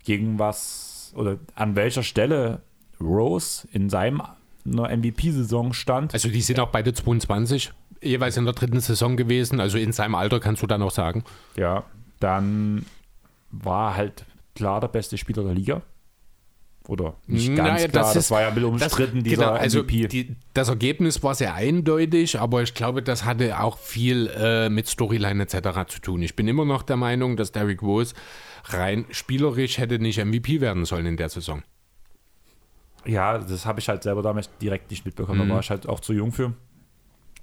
gegen 0.09 0.39
was 0.39 1.13
oder 1.15 1.37
an 1.55 1.77
welcher 1.77 2.03
Stelle 2.03 2.63
Rose 2.99 3.69
in 3.73 3.91
seinem 3.91 4.23
MVP-Saison 4.65 5.75
stand. 5.75 6.15
Also 6.15 6.31
die 6.31 6.41
sind 6.41 6.59
auch 6.61 6.71
beide 6.71 6.95
22, 6.95 7.73
jeweils 8.03 8.39
in 8.39 8.47
der 8.47 8.55
dritten 8.55 8.81
Saison 8.81 9.19
gewesen, 9.19 9.61
also 9.61 9.77
in 9.77 9.93
seinem 9.93 10.15
Alter 10.15 10.41
kannst 10.41 10.63
du 10.63 10.67
dann 10.67 10.81
auch 10.81 10.91
sagen. 10.91 11.25
Ja, 11.57 11.85
dann 12.21 12.87
war 13.51 13.97
halt 13.97 14.25
klar 14.55 14.81
der 14.81 14.89
beste 14.89 15.19
Spieler 15.19 15.45
der 15.45 15.53
Liga. 15.53 15.83
Oder 16.87 17.17
nicht 17.27 17.55
ganz 17.55 17.69
naja, 17.69 17.89
klar, 17.89 18.05
das, 18.05 18.15
das, 18.15 18.31
war 18.31 18.41
ja 18.41 18.49
ein 18.49 18.55
bisschen 18.55 18.71
umstritten, 18.71 19.19
das, 19.19 19.25
dieser 19.25 19.45
genau, 19.45 19.59
also 19.59 19.81
MVP. 19.81 20.09
Die, 20.09 20.37
das 20.55 20.71
Ergebnis 20.71 21.23
war 21.23 21.35
sehr 21.35 21.53
eindeutig, 21.53 22.41
aber 22.41 22.63
ich 22.63 22.73
glaube, 22.73 23.03
das 23.03 23.27
hatte 23.27 23.61
auch 23.61 23.77
viel 23.77 24.29
äh, 24.29 24.71
mit 24.71 24.89
Storyline 24.89 25.43
etc. 25.43 25.87
zu 25.87 26.01
tun. 26.01 26.23
Ich 26.23 26.35
bin 26.35 26.49
immer 26.49 26.65
noch 26.65 26.83
der 26.83 26.97
Meinung, 26.97 27.37
dass 27.37 27.53
Derrick 27.53 27.83
Rose 27.83 28.15
rein 28.69 29.07
spielerisch 29.11 29.79
hätte 29.79 29.99
nicht 29.99 30.25
MVP 30.25 30.61
werden 30.61 30.85
sollen 30.85 31.07
in 31.07 31.17
der 31.17 31.29
Saison. 31.29 31.63
Ja, 33.05 33.39
das 33.39 33.65
habe 33.65 33.81
ich 33.81 33.89
halt 33.89 34.03
selber 34.03 34.23
damals 34.23 34.51
direkt 34.59 34.91
nicht 34.91 35.05
mitbekommen. 35.05 35.45
Mhm. 35.45 35.49
Da 35.49 35.55
war 35.55 35.61
ich 35.61 35.71
halt 35.71 35.89
auch 35.89 36.01
zu 36.01 36.13
jung 36.13 36.33
für. 36.33 36.53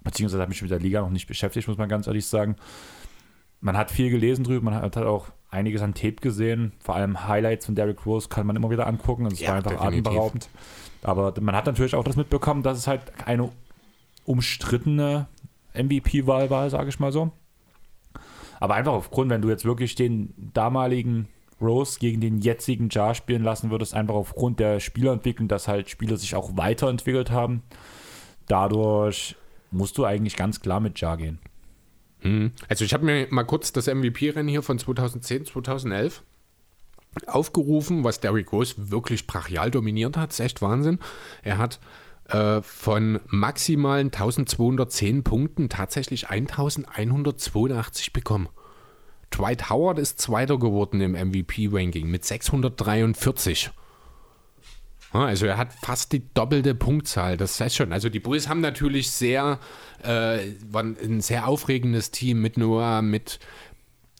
Beziehungsweise 0.03 0.41
habe 0.41 0.53
ich 0.53 0.61
mich 0.61 0.69
mit 0.69 0.71
der 0.71 0.85
Liga 0.85 1.01
noch 1.01 1.09
nicht 1.09 1.27
beschäftigt, 1.27 1.67
muss 1.67 1.77
man 1.77 1.89
ganz 1.89 2.07
ehrlich 2.07 2.27
sagen. 2.27 2.55
Man 3.61 3.75
hat 3.75 3.89
viel 3.89 4.11
gelesen 4.11 4.43
drüber, 4.43 4.65
man 4.65 4.75
hat 4.75 4.95
halt 4.95 5.07
auch 5.07 5.29
einiges 5.49 5.81
an 5.81 5.95
Tape 5.95 6.15
gesehen. 6.15 6.73
Vor 6.79 6.95
allem 6.95 7.27
Highlights 7.27 7.65
von 7.65 7.73
Derrick 7.73 8.05
Rose 8.05 8.29
kann 8.29 8.45
man 8.45 8.55
immer 8.55 8.69
wieder 8.69 8.85
angucken. 8.85 9.23
Das 9.23 9.39
ja, 9.39 9.49
war 9.49 9.55
einfach 9.55 9.71
definitiv. 9.71 10.07
atemberaubend. 10.07 10.49
Aber 11.01 11.33
man 11.41 11.55
hat 11.55 11.65
natürlich 11.65 11.95
auch 11.95 12.03
das 12.03 12.15
mitbekommen, 12.15 12.61
dass 12.61 12.77
es 12.77 12.87
halt 12.87 13.01
eine 13.25 13.49
umstrittene 14.25 15.27
MVP-Wahl 15.73 16.49
war, 16.49 16.69
sage 16.69 16.89
ich 16.89 16.99
mal 16.99 17.11
so. 17.11 17.31
Aber 18.59 18.75
einfach 18.75 18.93
aufgrund, 18.93 19.29
wenn 19.29 19.41
du 19.41 19.49
jetzt 19.49 19.65
wirklich 19.65 19.95
den 19.95 20.33
damaligen 20.53 21.27
Rose 21.61 21.99
gegen 21.99 22.21
den 22.21 22.39
jetzigen 22.39 22.89
Jar 22.89 23.15
spielen 23.15 23.43
lassen 23.43 23.71
würdest, 23.71 23.93
einfach 23.93 24.15
aufgrund 24.15 24.59
der 24.59 24.79
Spielerentwicklung, 24.79 25.47
dass 25.47 25.67
halt 25.67 25.89
Spieler 25.89 26.17
sich 26.17 26.35
auch 26.35 26.57
weiterentwickelt 26.57 27.31
haben. 27.31 27.63
Dadurch 28.47 29.35
musst 29.71 29.97
du 29.97 30.05
eigentlich 30.05 30.35
ganz 30.35 30.61
klar 30.61 30.79
mit 30.79 30.99
Jar 30.99 31.17
gehen. 31.17 31.39
Hm. 32.19 32.51
Also 32.67 32.85
ich 32.85 32.93
habe 32.93 33.05
mir 33.05 33.27
mal 33.29 33.43
kurz 33.43 33.71
das 33.71 33.87
MVP-Rennen 33.87 34.49
hier 34.49 34.63
von 34.63 34.79
2010, 34.79 35.45
2011 35.45 36.23
aufgerufen, 37.27 38.03
was 38.03 38.19
Derrick 38.19 38.51
Rose 38.51 38.75
wirklich 38.91 39.25
brachial 39.27 39.71
dominiert 39.71 40.17
hat. 40.17 40.29
Das 40.29 40.39
ist 40.39 40.45
echt 40.45 40.61
Wahnsinn. 40.61 40.99
Er 41.43 41.57
hat 41.57 41.79
äh, 42.29 42.61
von 42.61 43.19
maximalen 43.27 44.07
1210 44.07 45.23
Punkten 45.23 45.69
tatsächlich 45.69 46.29
1182 46.29 48.13
bekommen. 48.13 48.49
Dwight 49.31 49.69
Howard 49.69 49.99
ist 49.99 50.21
Zweiter 50.21 50.57
geworden 50.57 51.01
im 51.01 51.11
MVP-Ranking 51.11 52.09
mit 52.09 52.25
643. 52.25 53.71
Also 55.11 55.45
er 55.45 55.57
hat 55.57 55.71
fast 55.73 56.11
die 56.11 56.23
doppelte 56.33 56.75
Punktzahl. 56.75 57.37
Das 57.37 57.59
heißt 57.59 57.75
schon. 57.75 57.93
Also 57.93 58.09
die 58.09 58.19
Bulls 58.19 58.49
haben 58.49 58.61
natürlich 58.61 59.11
sehr, 59.11 59.59
äh, 60.03 60.39
ein 60.73 61.21
sehr 61.21 61.47
aufregendes 61.47 62.11
Team 62.11 62.41
mit 62.41 62.57
Noah, 62.57 63.01
mit 63.01 63.39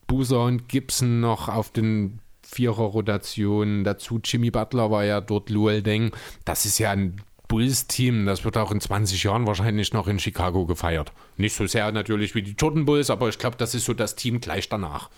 Boozer 0.08 0.44
und 0.44 0.70
Gibson 0.70 1.20
noch 1.20 1.50
auf 1.50 1.72
den 1.72 2.20
Vierer-Rotationen. 2.44 3.84
Dazu 3.84 4.20
Jimmy 4.24 4.52
Butler 4.52 4.92
war 4.92 5.04
ja 5.04 5.20
dort 5.22 5.50
Luel 5.50 5.82
Deng. 5.82 6.12
Das 6.46 6.66
ist 6.66 6.78
ja 6.78 6.92
ein 6.92 7.18
Bulls-Team, 7.56 8.26
das 8.26 8.44
wird 8.44 8.58
auch 8.58 8.70
in 8.72 8.82
20 8.82 9.24
Jahren 9.24 9.48
wahrscheinlich 9.48 9.94
noch 9.94 10.10
in 10.10 10.20
Chicago 10.20 10.66
gefeiert. 10.66 11.14
Nicht 11.38 11.56
so 11.56 11.66
sehr 11.66 11.90
natürlich 11.94 12.36
wie 12.36 12.42
die 12.42 12.52
Jordan 12.52 12.84
Bulls, 12.84 13.10
aber 13.10 13.30
ich 13.30 13.40
glaube, 13.40 13.56
das 13.56 13.74
ist 13.74 13.86
so 13.86 13.94
das 13.94 14.18
Team 14.18 14.42
gleich 14.42 14.68
danach. 14.68 15.10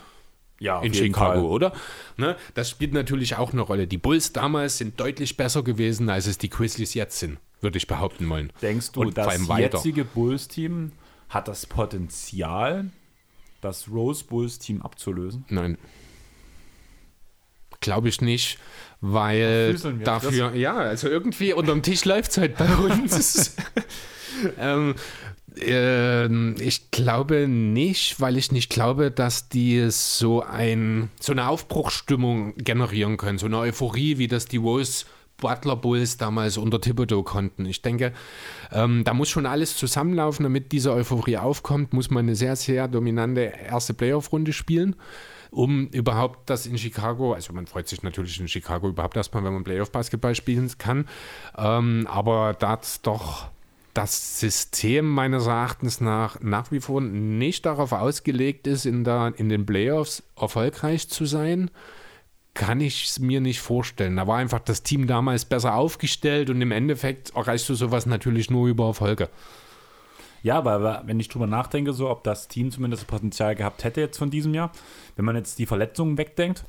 Ja, 0.60 0.80
in 0.82 0.94
Chicago, 0.94 1.40
Fall. 1.40 1.50
oder? 1.50 1.74
Ne? 2.16 2.36
Das 2.54 2.70
spielt 2.70 2.94
natürlich 2.94 3.38
auch 3.38 3.54
eine 3.54 3.62
Rolle. 3.62 3.88
Die 3.88 3.98
Bulls 3.98 4.34
damals 4.34 4.78
sind 4.78 5.00
deutlich 5.00 5.36
besser 5.36 5.64
gewesen, 5.64 6.12
als 6.12 6.28
es 6.28 6.38
die 6.38 6.52
Grizzlies 6.52 6.94
jetzt 6.94 7.18
sind, 7.18 7.40
würde 7.60 7.80
ich 7.80 7.88
behaupten 7.88 8.30
wollen. 8.30 8.54
Denkst 8.62 8.92
du, 8.92 9.02
Und 9.02 9.18
das 9.18 9.48
jetzige 9.58 10.06
Bulls-Team 10.06 10.92
hat 11.30 11.48
das 11.48 11.66
Potenzial, 11.66 12.92
das 13.62 13.90
Rose 13.90 14.24
Bulls-Team 14.24 14.84
abzulösen? 14.84 15.44
Nein. 15.50 15.80
Glaube 17.80 18.10
ich 18.10 18.22
nicht, 18.22 18.60
weil 19.02 19.76
dafür, 20.04 20.56
ja, 20.56 20.76
also 20.76 21.08
irgendwie 21.08 21.54
unterm 21.54 21.84
Tisch 21.84 22.06
läuft 22.06 22.32
es 22.32 22.38
halt 22.38 22.58
bei 22.58 22.76
uns. 22.76 23.56
ähm, 24.60 24.96
äh, 25.60 26.28
ich 26.62 26.92
glaube 26.92 27.48
nicht, 27.48 28.20
weil 28.20 28.38
ich 28.38 28.52
nicht 28.52 28.70
glaube, 28.70 29.12
dass 29.12 29.50
die 29.50 29.88
so, 29.90 30.42
ein, 30.42 31.10
so 31.20 31.32
eine 31.32 31.48
Aufbruchsstimmung 31.48 32.56
generieren 32.58 33.18
können, 33.18 33.38
so 33.38 33.46
eine 33.46 33.60
Euphorie, 33.60 34.18
wie 34.18 34.28
das 34.28 34.46
die 34.46 34.62
Wolves 34.62 35.06
Butler 35.38 35.76
Bulls 35.76 36.18
damals 36.18 36.58
unter 36.58 36.82
Thibodeau 36.82 37.22
konnten. 37.22 37.68
Ich 37.68 37.84
denke, 37.84 38.12
ähm, 38.72 39.04
da 39.04 39.14
muss 39.14 39.30
schon 39.30 39.46
alles 39.46 39.78
zusammenlaufen, 39.78 40.42
damit 40.42 40.72
diese 40.72 40.92
Euphorie 40.92 41.38
aufkommt, 41.38 41.94
muss 41.94 42.10
man 42.10 42.26
eine 42.26 42.36
sehr, 42.36 42.56
sehr 42.56 42.88
dominante 42.88 43.42
erste 43.42 43.94
Playoff-Runde 43.94 44.52
spielen 44.52 44.96
um 45.52 45.88
überhaupt 45.88 46.50
das 46.50 46.66
in 46.66 46.78
Chicago, 46.78 47.34
also 47.34 47.54
man 47.54 47.68
freut 47.68 47.88
sich 47.88 48.04
natürlich 48.04 48.40
in 48.40 48.48
Chicago 48.48 48.90
überhaupt 48.90 49.18
erstmal, 49.18 49.44
wenn 49.44 49.54
man 49.54 49.64
Playoff-Basketball 49.64 50.36
spielen 50.36 50.72
kann, 50.78 51.08
ähm, 51.58 52.08
aber 52.10 52.54
das 52.54 53.02
doch 53.02 53.50
das 53.94 54.40
System 54.40 55.10
meines 55.10 55.48
Erachtens 55.48 56.02
nach 56.02 56.40
nach 56.40 56.72
wie 56.72 56.80
vor 56.80 57.02
nicht 57.02 57.66
darauf 57.66 57.92
ausgelegt 57.94 58.68
ist, 58.68 58.86
in, 58.86 59.04
der, 59.04 59.34
in 59.38 59.50
den 59.50 59.66
Playoffs 59.66 60.22
erfolgreich 60.36 61.10
zu 61.10 61.26
sein, 61.26 61.72
kann 62.54 62.82
ich 62.82 63.06
es 63.06 63.20
mir 63.20 63.42
nicht 63.42 63.60
vorstellen. 63.60 64.16
Da 64.16 64.28
war 64.28 64.38
einfach 64.38 64.60
das 64.60 64.84
Team 64.84 65.08
damals 65.08 65.46
besser 65.46 65.76
aufgestellt 65.76 66.50
und 66.50 66.62
im 66.62 66.72
Endeffekt 66.72 67.36
erreichst 67.36 67.70
du 67.70 67.76
sowas 67.76 68.06
natürlich 68.06 68.50
nur 68.50 68.68
über 68.68 68.88
Erfolge. 68.88 69.30
Ja, 70.44 70.58
aber 70.58 71.04
wenn 71.06 71.20
ich 71.20 71.30
drüber 71.30 71.48
nachdenke, 71.48 71.94
so 71.94 72.10
ob 72.10 72.24
das 72.24 72.48
Team 72.48 72.72
zumindest 72.72 73.04
das 73.04 73.08
Potenzial 73.08 73.56
gehabt 73.56 73.84
hätte 73.84 74.02
jetzt 74.02 74.18
von 74.18 74.30
diesem 74.30 74.54
Jahr, 74.54 74.72
wenn 75.16 75.26
man 75.26 75.36
jetzt 75.36 75.60
die 75.60 75.66
Verletzungen 75.66 76.18
wegdenkt. 76.18 76.66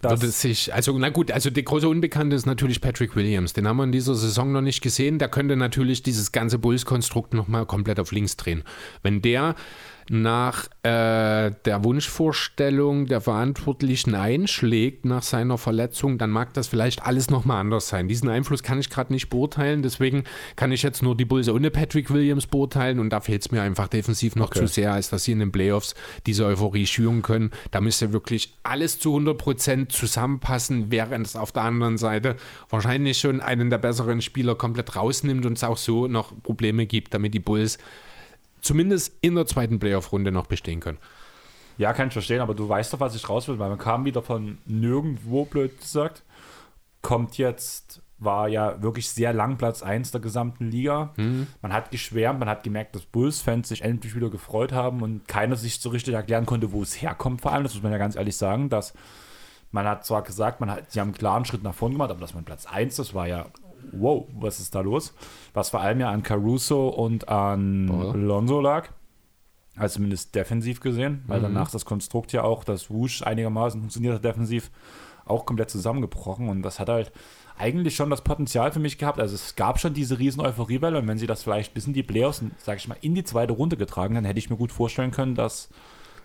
Das 0.00 0.20
sich, 0.40 0.72
also 0.72 0.96
na 0.96 1.08
gut, 1.08 1.32
also 1.32 1.50
der 1.50 1.64
große 1.64 1.88
Unbekannte 1.88 2.36
ist 2.36 2.46
natürlich 2.46 2.80
Patrick 2.80 3.16
Williams. 3.16 3.52
Den 3.52 3.66
haben 3.66 3.78
wir 3.78 3.84
in 3.84 3.90
dieser 3.90 4.14
Saison 4.14 4.52
noch 4.52 4.60
nicht 4.60 4.80
gesehen. 4.80 5.18
Der 5.18 5.28
könnte 5.28 5.56
natürlich 5.56 6.04
dieses 6.04 6.30
ganze 6.30 6.58
Bulls-Konstrukt 6.58 7.34
nochmal 7.34 7.66
komplett 7.66 7.98
auf 7.98 8.12
links 8.12 8.36
drehen. 8.36 8.62
Wenn 9.02 9.22
der 9.22 9.56
nach 10.10 10.66
äh, 10.82 11.50
der 11.64 11.84
Wunschvorstellung 11.84 13.06
der 13.06 13.20
Verantwortlichen 13.20 14.14
einschlägt 14.14 15.04
nach 15.04 15.22
seiner 15.22 15.58
Verletzung, 15.58 16.18
dann 16.18 16.30
mag 16.30 16.54
das 16.54 16.68
vielleicht 16.68 17.04
alles 17.04 17.30
nochmal 17.30 17.60
anders 17.60 17.88
sein. 17.88 18.08
Diesen 18.08 18.28
Einfluss 18.28 18.62
kann 18.62 18.80
ich 18.80 18.90
gerade 18.90 19.12
nicht 19.12 19.28
beurteilen, 19.28 19.82
deswegen 19.82 20.24
kann 20.56 20.72
ich 20.72 20.82
jetzt 20.82 21.02
nur 21.02 21.16
die 21.16 21.24
Bulls 21.24 21.48
ohne 21.48 21.70
Patrick 21.70 22.10
Williams 22.10 22.46
beurteilen 22.46 22.98
und 22.98 23.10
da 23.10 23.20
fehlt 23.20 23.42
es 23.42 23.50
mir 23.50 23.62
einfach 23.62 23.88
defensiv 23.88 24.36
noch 24.36 24.48
okay. 24.48 24.60
zu 24.60 24.66
sehr, 24.66 24.92
als 24.92 25.10
dass 25.10 25.24
sie 25.24 25.32
in 25.32 25.40
den 25.40 25.52
Playoffs 25.52 25.94
diese 26.26 26.46
Euphorie 26.46 26.86
schüren 26.86 27.22
können. 27.22 27.50
Da 27.70 27.80
müsste 27.80 28.12
wirklich 28.12 28.54
alles 28.62 28.98
zu 28.98 29.16
100% 29.16 29.88
zusammenpassen, 29.88 30.90
während 30.90 31.26
es 31.26 31.36
auf 31.36 31.52
der 31.52 31.62
anderen 31.62 31.98
Seite 31.98 32.36
wahrscheinlich 32.70 33.18
schon 33.18 33.40
einen 33.40 33.70
der 33.70 33.78
besseren 33.78 34.22
Spieler 34.22 34.54
komplett 34.54 34.96
rausnimmt 34.96 35.44
und 35.44 35.54
es 35.54 35.64
auch 35.64 35.76
so 35.76 36.08
noch 36.08 36.32
Probleme 36.42 36.86
gibt, 36.86 37.12
damit 37.14 37.34
die 37.34 37.40
Bulls 37.40 37.78
zumindest 38.68 39.16
in 39.22 39.34
der 39.34 39.46
zweiten 39.46 39.78
Playoff-Runde 39.78 40.30
noch 40.30 40.46
bestehen 40.46 40.80
können. 40.80 40.98
Ja, 41.78 41.94
kann 41.94 42.08
ich 42.08 42.12
verstehen, 42.12 42.40
aber 42.40 42.54
du 42.54 42.68
weißt 42.68 42.92
doch, 42.92 43.00
was 43.00 43.14
ich 43.14 43.26
raus 43.28 43.48
will, 43.48 43.58
weil 43.58 43.70
man 43.70 43.78
kam 43.78 44.04
wieder 44.04 44.20
von 44.20 44.58
nirgendwo, 44.66 45.46
blöd 45.46 45.80
gesagt, 45.80 46.22
kommt 47.00 47.38
jetzt, 47.38 48.02
war 48.18 48.48
ja 48.48 48.82
wirklich 48.82 49.08
sehr 49.08 49.32
lang 49.32 49.56
Platz 49.56 49.82
1 49.82 50.10
der 50.10 50.20
gesamten 50.20 50.70
Liga. 50.70 51.14
Mhm. 51.16 51.46
Man 51.62 51.72
hat 51.72 51.90
geschwärmt, 51.90 52.40
man 52.40 52.48
hat 52.48 52.62
gemerkt, 52.62 52.94
dass 52.94 53.06
Bulls-Fans 53.06 53.68
sich 53.68 53.82
endlich 53.82 54.14
wieder 54.14 54.28
gefreut 54.28 54.72
haben 54.72 55.02
und 55.02 55.26
keiner 55.26 55.56
sich 55.56 55.80
so 55.80 55.88
richtig 55.88 56.12
erklären 56.14 56.44
konnte, 56.44 56.72
wo 56.72 56.82
es 56.82 57.00
herkommt 57.00 57.40
vor 57.40 57.52
allem. 57.52 57.62
Das 57.62 57.72
muss 57.72 57.82
man 57.82 57.92
ja 57.92 57.98
ganz 57.98 58.16
ehrlich 58.16 58.36
sagen, 58.36 58.68
dass 58.68 58.92
man 59.70 59.86
hat 59.86 60.04
zwar 60.04 60.22
gesagt, 60.22 60.60
man 60.60 60.70
hat, 60.70 60.90
sie 60.90 61.00
haben 61.00 61.08
einen 61.08 61.16
klaren 61.16 61.46
Schritt 61.46 61.62
nach 61.62 61.74
vorne 61.74 61.94
gemacht, 61.94 62.10
aber 62.10 62.20
dass 62.20 62.34
man 62.34 62.44
Platz 62.44 62.66
1, 62.66 62.96
das 62.96 63.14
war 63.14 63.28
ja 63.28 63.46
wow, 63.92 64.26
was 64.34 64.60
ist 64.60 64.74
da 64.74 64.80
los? 64.80 65.14
Was 65.54 65.70
vor 65.70 65.80
allem 65.80 66.00
ja 66.00 66.10
an 66.10 66.22
Caruso 66.22 66.88
und 66.88 67.28
an 67.28 67.86
Boah. 67.86 68.16
Lonzo 68.16 68.60
lag. 68.60 68.88
Also 69.76 69.96
zumindest 69.96 70.34
defensiv 70.34 70.80
gesehen, 70.80 71.22
weil 71.26 71.38
mhm. 71.38 71.44
danach 71.44 71.70
das 71.70 71.84
Konstrukt 71.84 72.32
ja 72.32 72.42
auch, 72.42 72.64
das 72.64 72.90
Wusch 72.90 73.22
einigermaßen 73.22 73.80
funktioniert 73.80 74.16
hat 74.16 74.24
defensiv, 74.24 74.70
auch 75.24 75.46
komplett 75.46 75.70
zusammengebrochen. 75.70 76.48
Und 76.48 76.62
das 76.62 76.80
hat 76.80 76.88
halt 76.88 77.12
eigentlich 77.56 77.96
schon 77.96 78.10
das 78.10 78.22
Potenzial 78.22 78.72
für 78.72 78.80
mich 78.80 78.98
gehabt. 78.98 79.20
Also 79.20 79.34
es 79.34 79.56
gab 79.56 79.78
schon 79.78 79.94
diese 79.94 80.18
riesen 80.18 80.40
Euphoriewelle 80.40 80.98
und 80.98 81.06
wenn 81.06 81.18
sie 81.18 81.26
das 81.26 81.42
vielleicht 81.42 81.74
bis 81.74 81.86
in 81.86 81.92
die 81.92 82.02
Playoffs, 82.02 82.42
sage 82.58 82.78
ich 82.78 82.88
mal, 82.88 82.96
in 83.00 83.14
die 83.14 83.24
zweite 83.24 83.52
Runde 83.52 83.76
getragen, 83.76 84.14
dann 84.14 84.24
hätte 84.24 84.38
ich 84.38 84.50
mir 84.50 84.56
gut 84.56 84.72
vorstellen 84.72 85.10
können, 85.10 85.34
dass 85.34 85.68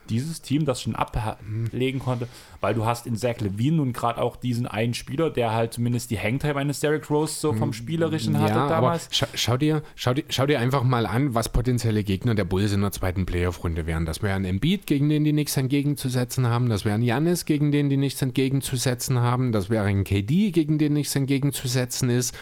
dieses 0.09 0.41
Team 0.41 0.65
das 0.65 0.81
schon 0.81 0.95
ablegen 0.95 1.99
konnte, 1.99 2.27
weil 2.61 2.73
du 2.73 2.85
hast 2.85 3.07
in 3.07 3.15
Zach 3.15 3.39
Levine 3.39 3.77
nun 3.77 3.93
gerade 3.93 4.21
auch 4.21 4.35
diesen 4.35 4.67
einen 4.67 4.93
Spieler, 4.93 5.29
der 5.29 5.53
halt 5.53 5.73
zumindest 5.73 6.11
die 6.11 6.19
Hangtime 6.19 6.55
eines 6.55 6.79
Derrick 6.79 7.09
Rose 7.09 7.33
so 7.33 7.53
vom 7.53 7.69
hm, 7.69 7.73
Spielerischen 7.73 8.39
hatte 8.39 8.53
ja, 8.53 8.67
damals. 8.67 9.09
Scha 9.11 9.27
schau, 9.33 9.57
dir, 9.57 9.83
schau, 9.95 10.13
dir, 10.13 10.23
schau 10.29 10.45
dir 10.45 10.59
einfach 10.59 10.83
mal 10.83 11.05
an, 11.05 11.33
was 11.33 11.49
potenzielle 11.49 12.03
Gegner 12.03 12.35
der 12.35 12.45
Bulls 12.45 12.73
in 12.73 12.81
der 12.81 12.91
zweiten 12.91 13.25
Playoff-Runde 13.25 13.85
wären. 13.85 14.05
Das 14.05 14.21
wären 14.21 14.45
Embiid, 14.45 14.87
gegen 14.87 15.09
den 15.09 15.23
die 15.23 15.33
nichts 15.33 15.57
entgegenzusetzen 15.57 16.47
haben. 16.47 16.69
Das 16.69 16.85
wären 16.85 17.01
Janis, 17.01 17.45
gegen 17.45 17.71
den 17.71 17.89
die 17.89 17.97
nichts 17.97 18.21
entgegenzusetzen 18.21 19.19
haben. 19.19 19.51
Das 19.51 19.69
wäre 19.69 19.85
ein 19.85 20.03
KD, 20.03 20.51
gegen 20.51 20.77
den 20.77 20.93
nichts 20.93 21.15
entgegenzusetzen 21.15 22.09
ist. 22.09 22.35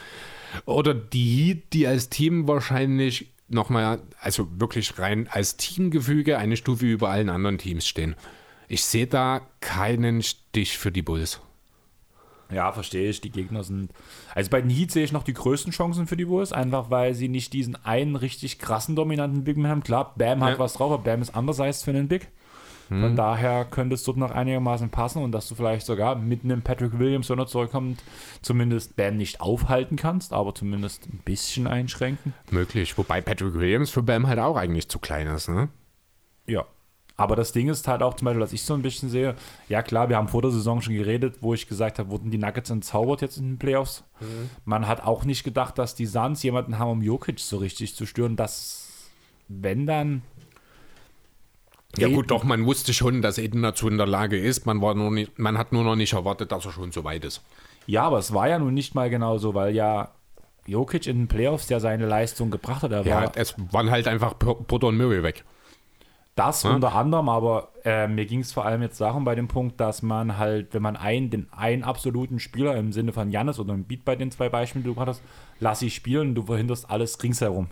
Oder 0.65 0.93
die 0.93 1.23
Heat, 1.23 1.73
die 1.73 1.87
als 1.87 2.09
Team 2.09 2.47
wahrscheinlich 2.47 3.31
nochmal, 3.53 4.01
also 4.19 4.47
wirklich 4.59 4.97
rein 4.99 5.27
als 5.29 5.57
Teamgefüge 5.57 6.37
eine 6.37 6.57
Stufe 6.57 6.85
über 6.85 7.09
allen 7.09 7.29
anderen 7.29 7.57
Teams 7.57 7.87
stehen. 7.87 8.15
Ich 8.67 8.85
sehe 8.85 9.07
da 9.07 9.41
keinen 9.59 10.21
Stich 10.23 10.77
für 10.77 10.91
die 10.91 11.01
Bulls. 11.01 11.41
Ja, 12.51 12.71
verstehe 12.71 13.09
ich. 13.09 13.21
Die 13.21 13.31
Gegner 13.31 13.63
sind. 13.63 13.91
Also 14.35 14.49
bei 14.49 14.61
den 14.61 14.69
Heat 14.69 14.91
sehe 14.91 15.03
ich 15.03 15.11
noch 15.11 15.23
die 15.23 15.33
größten 15.33 15.71
Chancen 15.71 16.07
für 16.07 16.17
die 16.17 16.25
Bulls, 16.25 16.51
einfach 16.51 16.89
weil 16.89 17.13
sie 17.13 17.29
nicht 17.29 17.53
diesen 17.53 17.75
einen 17.85 18.15
richtig 18.15 18.59
krassen 18.59 18.95
dominanten 18.95 19.43
Big 19.43 19.57
Man 19.57 19.71
haben. 19.71 19.83
Klar, 19.83 20.13
Bam 20.17 20.43
hat 20.43 20.53
ja. 20.53 20.59
was 20.59 20.73
drauf, 20.73 20.91
aber 20.91 21.03
Bam 21.03 21.21
ist 21.21 21.35
anders 21.35 21.59
als 21.59 21.83
für 21.83 21.91
einen 21.91 22.07
Big. 22.07 22.29
Von 22.87 23.03
hm. 23.03 23.15
daher 23.15 23.65
könnte 23.65 23.95
es 23.95 24.03
dort 24.03 24.17
noch 24.17 24.31
einigermaßen 24.31 24.89
passen 24.89 25.23
und 25.23 25.31
dass 25.31 25.47
du 25.47 25.55
vielleicht 25.55 25.85
sogar 25.85 26.15
mit 26.15 26.43
einem 26.43 26.61
Patrick 26.61 26.99
Williams, 26.99 27.29
wenn 27.29 27.39
er 27.39 27.47
zurückkommt, 27.47 28.03
zumindest 28.41 28.95
Bam 28.95 29.17
nicht 29.17 29.41
aufhalten 29.41 29.95
kannst, 29.95 30.33
aber 30.33 30.53
zumindest 30.53 31.07
ein 31.07 31.21
bisschen 31.23 31.67
einschränken. 31.67 32.33
Möglich, 32.49 32.97
wobei 32.97 33.21
Patrick 33.21 33.53
Williams 33.53 33.91
für 33.91 34.03
Bam 34.03 34.27
halt 34.27 34.39
auch 34.39 34.57
eigentlich 34.57 34.89
zu 34.89 34.99
klein 34.99 35.27
ist, 35.27 35.47
ne? 35.47 35.69
Ja. 36.47 36.65
Aber 37.17 37.35
das 37.35 37.51
Ding 37.51 37.69
ist 37.69 37.87
halt 37.87 38.01
auch 38.01 38.15
zum 38.15 38.25
Beispiel, 38.25 38.41
was 38.41 38.53
ich 38.53 38.63
so 38.63 38.73
ein 38.73 38.81
bisschen 38.81 39.09
sehe, 39.09 39.35
ja 39.69 39.83
klar, 39.83 40.09
wir 40.09 40.17
haben 40.17 40.27
vor 40.27 40.41
der 40.41 40.49
Saison 40.49 40.81
schon 40.81 40.95
geredet, 40.95 41.37
wo 41.41 41.53
ich 41.53 41.67
gesagt 41.67 41.99
habe, 41.99 42.09
wurden 42.09 42.31
die 42.31 42.39
Nuggets 42.39 42.71
entzaubert 42.71 43.21
jetzt 43.21 43.37
in 43.37 43.47
den 43.47 43.59
Playoffs. 43.59 44.03
Mhm. 44.19 44.49
Man 44.65 44.87
hat 44.87 45.03
auch 45.03 45.23
nicht 45.23 45.43
gedacht, 45.43 45.77
dass 45.77 45.93
die 45.93 46.07
Suns 46.07 46.41
jemanden 46.41 46.79
haben, 46.79 46.89
um 46.89 47.01
Jokic 47.01 47.39
so 47.39 47.57
richtig 47.57 47.95
zu 47.95 48.07
stören, 48.07 48.37
dass 48.37 48.87
wenn 49.47 49.85
dann 49.85 50.23
ja 51.97 52.07
gut, 52.07 52.31
doch, 52.31 52.43
man 52.43 52.65
wusste 52.65 52.93
schon, 52.93 53.21
dass 53.21 53.37
Eden 53.37 53.61
dazu 53.61 53.87
in 53.87 53.97
der 53.97 54.07
Lage 54.07 54.37
ist. 54.37 54.65
Man, 54.65 54.81
war 54.81 54.95
nur 54.95 55.11
nicht, 55.11 55.37
man 55.37 55.57
hat 55.57 55.73
nur 55.73 55.83
noch 55.83 55.95
nicht 55.95 56.13
erwartet, 56.13 56.51
dass 56.51 56.65
er 56.65 56.71
schon 56.71 56.91
so 56.91 57.03
weit 57.03 57.25
ist. 57.25 57.41
Ja, 57.85 58.03
aber 58.03 58.19
es 58.19 58.33
war 58.33 58.47
ja 58.47 58.59
nun 58.59 58.73
nicht 58.73 58.95
mal 58.95 59.09
genauso, 59.09 59.53
weil 59.53 59.75
ja 59.75 60.11
Jokic 60.65 61.07
in 61.07 61.17
den 61.17 61.27
Playoffs 61.27 61.69
ja 61.69 61.79
seine 61.79 62.05
Leistung 62.05 62.51
gebracht 62.51 62.83
hat. 62.83 62.91
Er 62.91 63.05
ja, 63.05 63.15
war, 63.15 63.31
es 63.35 63.55
waren 63.71 63.91
halt 63.91 64.07
einfach 64.07 64.37
Potter 64.37 64.87
und 64.87 64.97
Murray 64.97 65.23
weg. 65.23 65.43
Das 66.35 66.63
ja? 66.63 66.73
unter 66.73 66.95
anderem, 66.95 67.27
aber 67.27 67.69
äh, 67.83 68.07
mir 68.07 68.25
ging 68.25 68.39
es 68.39 68.53
vor 68.53 68.65
allem 68.65 68.81
jetzt 68.81 69.01
darum 69.01 69.25
bei 69.25 69.35
dem 69.35 69.49
Punkt, 69.49 69.81
dass 69.81 70.01
man 70.01 70.37
halt, 70.37 70.73
wenn 70.73 70.81
man 70.81 70.95
einen, 70.95 71.29
den 71.29 71.51
einen 71.51 71.83
absoluten 71.83 72.39
Spieler 72.39 72.77
im 72.77 72.93
Sinne 72.93 73.11
von 73.11 73.31
Jannis 73.31 73.59
oder 73.59 73.73
ein 73.73 73.83
Beat 73.83 74.05
bei 74.05 74.15
den 74.15 74.31
zwei 74.31 74.47
Beispielen, 74.47 74.85
die 74.85 74.93
du 74.93 74.99
hast, 74.99 75.21
lass 75.59 75.81
ich 75.81 75.93
spielen, 75.93 76.33
du 76.33 76.43
verhinderst 76.43 76.89
alles 76.89 77.21
ringsherum 77.21 77.67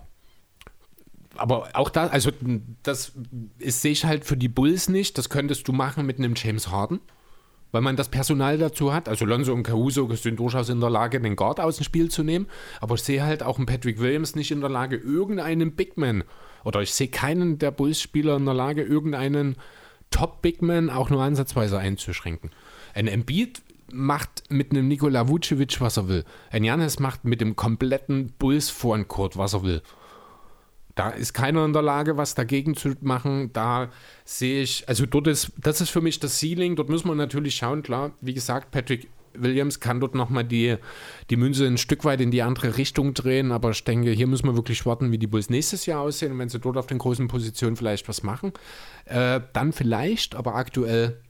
aber 1.39 1.69
auch 1.73 1.89
da, 1.89 2.07
also 2.07 2.31
das 2.83 3.13
sehe 3.59 3.91
ich 3.91 4.05
halt 4.05 4.25
für 4.25 4.37
die 4.37 4.49
Bulls 4.49 4.89
nicht. 4.89 5.17
Das 5.17 5.29
könntest 5.29 5.67
du 5.67 5.71
machen 5.71 6.05
mit 6.05 6.17
einem 6.17 6.33
James 6.35 6.69
Harden, 6.69 6.99
weil 7.71 7.81
man 7.81 7.95
das 7.95 8.09
Personal 8.09 8.57
dazu 8.57 8.93
hat. 8.93 9.09
Also 9.09 9.25
Lonzo 9.25 9.53
und 9.53 9.63
Caruso 9.63 10.13
sind 10.15 10.39
durchaus 10.39 10.69
in 10.69 10.79
der 10.79 10.89
Lage, 10.89 11.19
den 11.19 11.35
Guard 11.35 11.59
aus 11.59 11.77
dem 11.77 11.83
Spiel 11.83 12.09
zu 12.09 12.23
nehmen. 12.23 12.47
Aber 12.81 12.95
ich 12.95 13.03
sehe 13.03 13.23
halt 13.23 13.43
auch 13.43 13.57
einen 13.57 13.65
Patrick 13.65 13.99
Williams 13.99 14.35
nicht 14.35 14.51
in 14.51 14.61
der 14.61 14.69
Lage, 14.69 14.97
irgendeinen 14.97 15.75
Big 15.75 15.97
Man 15.97 16.23
oder 16.63 16.81
ich 16.81 16.93
sehe 16.93 17.07
keinen 17.07 17.57
der 17.57 17.71
Bulls-Spieler 17.71 18.35
in 18.35 18.45
der 18.45 18.53
Lage, 18.53 18.83
irgendeinen 18.83 19.55
Top-Big-Man 20.11 20.89
auch 20.89 21.09
nur 21.09 21.21
ansatzweise 21.21 21.77
einzuschränken. 21.77 22.51
Ein 22.93 23.07
Embiid 23.07 23.61
macht 23.91 24.43
mit 24.49 24.71
einem 24.71 24.87
Nikola 24.87 25.27
Vucevic, 25.27 25.79
was 25.81 25.97
er 25.97 26.07
will. 26.07 26.25
Ein 26.51 26.63
Janis 26.63 26.99
macht 26.99 27.25
mit 27.25 27.41
dem 27.41 27.55
kompletten 27.55 28.33
bulls 28.37 28.75
Court, 29.07 29.37
was 29.37 29.53
er 29.53 29.63
will. 29.63 29.81
Da 30.99 31.11
ist 31.11 31.31
keiner 31.31 31.63
in 31.63 31.71
der 31.71 31.81
Lage, 31.81 32.17
was 32.17 32.35
dagegen 32.35 32.75
zu 32.75 32.93
machen. 32.99 33.51
Da 33.53 33.89
sehe 34.25 34.63
ich, 34.63 34.83
also 34.89 35.05
dort 35.05 35.27
ist, 35.27 35.53
das 35.55 35.79
ist 35.79 35.91
für 35.91 36.01
mich 36.01 36.19
das 36.19 36.41
Ceiling. 36.41 36.75
Dort 36.75 36.89
müssen 36.89 37.07
wir 37.07 37.15
natürlich 37.15 37.55
schauen, 37.55 37.83
klar, 37.83 38.11
wie 38.19 38.33
gesagt, 38.33 38.71
Patrick 38.71 39.07
Williams 39.33 39.79
kann 39.79 40.01
dort 40.01 40.13
nochmal 40.13 40.43
die, 40.43 40.75
die 41.29 41.37
Münze 41.37 41.65
ein 41.67 41.77
Stück 41.77 42.03
weit 42.03 42.19
in 42.19 42.31
die 42.31 42.41
andere 42.41 42.75
Richtung 42.75 43.13
drehen, 43.13 43.53
aber 43.53 43.69
ich 43.69 43.81
denke, 43.85 44.11
hier 44.11 44.27
müssen 44.27 44.47
wir 44.47 44.57
wirklich 44.57 44.85
warten, 44.85 45.09
wie 45.13 45.17
die 45.17 45.27
Bulls 45.27 45.49
nächstes 45.49 45.85
Jahr 45.85 46.01
aussehen 46.01 46.33
und 46.33 46.39
wenn 46.39 46.49
sie 46.49 46.59
dort 46.59 46.75
auf 46.75 46.87
den 46.87 46.97
großen 46.97 47.29
Positionen 47.29 47.77
vielleicht 47.77 48.09
was 48.09 48.21
machen, 48.21 48.51
äh, 49.05 49.39
dann 49.53 49.71
vielleicht, 49.71 50.35
aber 50.35 50.55
aktuell 50.55 51.21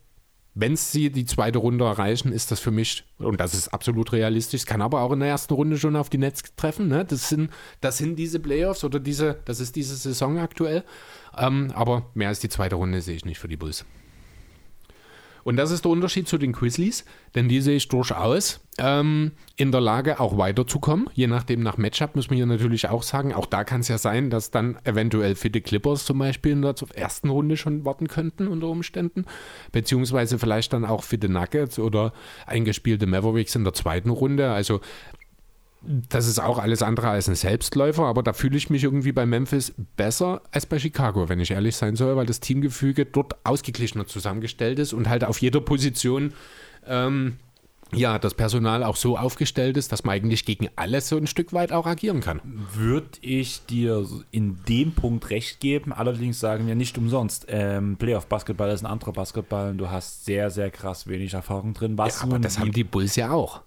wenn 0.56 0.76
sie 0.76 1.12
die 1.12 1.26
zweite 1.26 1.60
Runde 1.60 1.86
erreichen, 1.86 2.32
ist 2.32 2.52
das 2.52 2.60
für 2.60 2.72
mich, 2.72 3.06
und 3.18 3.40
das 3.40 3.54
ist 3.54 3.70
absolut 3.70 4.12
realistisch, 4.12 4.66
kann 4.66 4.82
aber 4.82 5.02
auch 5.02 5.12
in 5.12 5.20
der 5.20 5.30
ersten 5.30 5.54
Runde 5.54 5.78
schon 5.78 5.96
auf 5.96 6.10
die 6.10 6.18
Netz 6.18 6.44
treffen. 6.56 6.88
Ne? 6.88 7.06
Das, 7.06 7.30
sind, 7.30 7.52
das 7.82 7.98
sind 7.98 8.18
diese 8.18 8.40
Playoffs 8.40 8.84
oder 8.84 9.00
diese, 9.00 9.40
das 9.46 9.60
ist 9.60 9.76
diese 9.76 9.96
Saison 9.96 10.38
aktuell. 10.40 10.84
Ähm, 11.38 11.72
aber 11.76 12.08
mehr 12.14 12.30
als 12.30 12.40
die 12.40 12.50
zweite 12.50 12.76
Runde 12.76 13.02
sehe 13.02 13.16
ich 13.16 13.26
nicht 13.26 13.40
für 13.40 13.48
die 13.48 13.58
Bulls. 13.58 13.86
Und 15.44 15.58
das 15.58 15.72
ist 15.72 15.86
der 15.86 15.92
Unterschied 15.92 16.28
zu 16.28 16.38
den 16.38 16.52
Grizzlies, 16.52 17.06
denn 17.36 17.50
die 17.50 17.62
sehe 17.62 17.78
ich 17.78 17.88
durchaus 17.88 18.62
ähm, 18.80 19.32
in 19.56 19.72
der 19.72 19.82
Lage, 19.82 20.20
auch 20.20 20.38
weiterzukommen. 20.38 21.10
Je 21.14 21.28
nachdem, 21.28 21.62
nach 21.62 21.78
Matchup 21.78 22.16
muss 22.16 22.30
man 22.30 22.38
hier 22.38 22.46
natürlich 22.46 22.90
auch 22.90 23.04
sagen, 23.04 23.34
auch 23.34 23.46
da 23.46 23.64
kann 23.64 23.82
es 23.82 23.88
ja 23.88 23.98
sein, 23.98 24.30
dass 24.30 24.52
dann 24.52 24.78
eventuell 24.84 25.36
fitte 25.36 25.62
Clippers 25.62 26.06
zum 26.06 26.20
Beispiel 26.20 26.54
in 26.54 26.62
der 26.62 26.76
ersten 26.94 27.30
Runde 27.30 27.58
schon 27.58 27.86
warten 27.86 28.08
könnten 28.08 28.48
unter 28.48 28.68
Umständen, 28.68 29.26
beziehungsweise 29.72 30.40
vielleicht 30.40 30.74
dann 30.74 30.86
auch 30.86 31.04
fitte 31.04 31.30
Nuggets 31.30 31.80
oder 31.80 32.14
eingespielte 32.46 33.06
Mavericks 33.06 33.56
in 33.56 33.64
der 33.64 33.74
zweiten 33.74 34.10
Runde. 34.10 34.52
Also 34.52 34.82
das 35.82 36.28
ist 36.28 36.40
auch 36.40 36.60
alles 36.60 36.82
andere 36.82 37.10
als 37.10 37.30
ein 37.30 37.36
Selbstläufer, 37.36 38.04
aber 38.04 38.22
da 38.22 38.34
fühle 38.34 38.58
ich 38.58 38.70
mich 38.70 38.84
irgendwie 38.84 39.14
bei 39.14 39.26
Memphis 39.26 39.74
besser 39.96 40.42
als 40.52 40.66
bei 40.66 40.78
Chicago, 40.78 41.30
wenn 41.30 41.40
ich 41.40 41.52
ehrlich 41.52 41.76
sein 41.78 41.96
soll, 41.96 42.16
weil 42.16 42.26
das 42.26 42.42
Teamgefüge 42.42 43.06
dort 43.06 43.36
ausgeglichener 43.46 44.06
zusammengestellt 44.06 44.80
ist 44.80 44.94
und 44.94 45.08
halt 45.08 45.24
auf 45.24 45.40
jeder 45.42 45.62
Position 45.62 46.34
ähm, 46.86 47.38
ja, 47.92 48.20
das 48.20 48.36
Personal 48.36 48.84
auch 48.84 48.96
so 48.96 49.18
aufgestellt 49.18 49.76
ist, 49.76 49.92
dass 49.92 50.04
man 50.04 50.14
eigentlich 50.14 50.46
gegen 50.46 50.70
alles 50.76 51.10
so 51.10 51.18
ein 51.18 51.28
Stück 51.28 51.54
weit 51.54 51.72
auch 51.72 51.88
agieren 51.88 52.22
kann. 52.22 52.40
Würde 52.74 53.08
ich 53.22 53.66
dir 53.66 54.06
in 54.32 54.60
dem 54.68 54.92
Punkt 54.92 55.30
recht 55.32 55.60
geben, 55.60 55.92
allerdings 55.92 56.40
sagen 56.40 56.68
wir 56.68 56.76
nicht 56.76 56.98
umsonst, 56.98 57.48
ähm, 57.50 57.98
Playoff-Basketball 57.98 58.70
ist 58.70 58.84
ein 58.84 58.86
anderer 58.86 59.14
Basketball 59.14 59.72
und 59.72 59.80
du 59.80 59.90
hast 59.90 60.26
sehr, 60.26 60.52
sehr 60.52 60.70
krass 60.70 61.08
wenig 61.08 61.34
Erfahrung 61.34 61.74
drin. 61.74 61.98
Was 61.98 62.18
ja, 62.18 62.28
aber 62.28 62.38
das 62.38 62.60
haben 62.60 62.72
die 62.72 62.84
Bulls 62.84 63.16
ja 63.16 63.32
auch. 63.32 63.62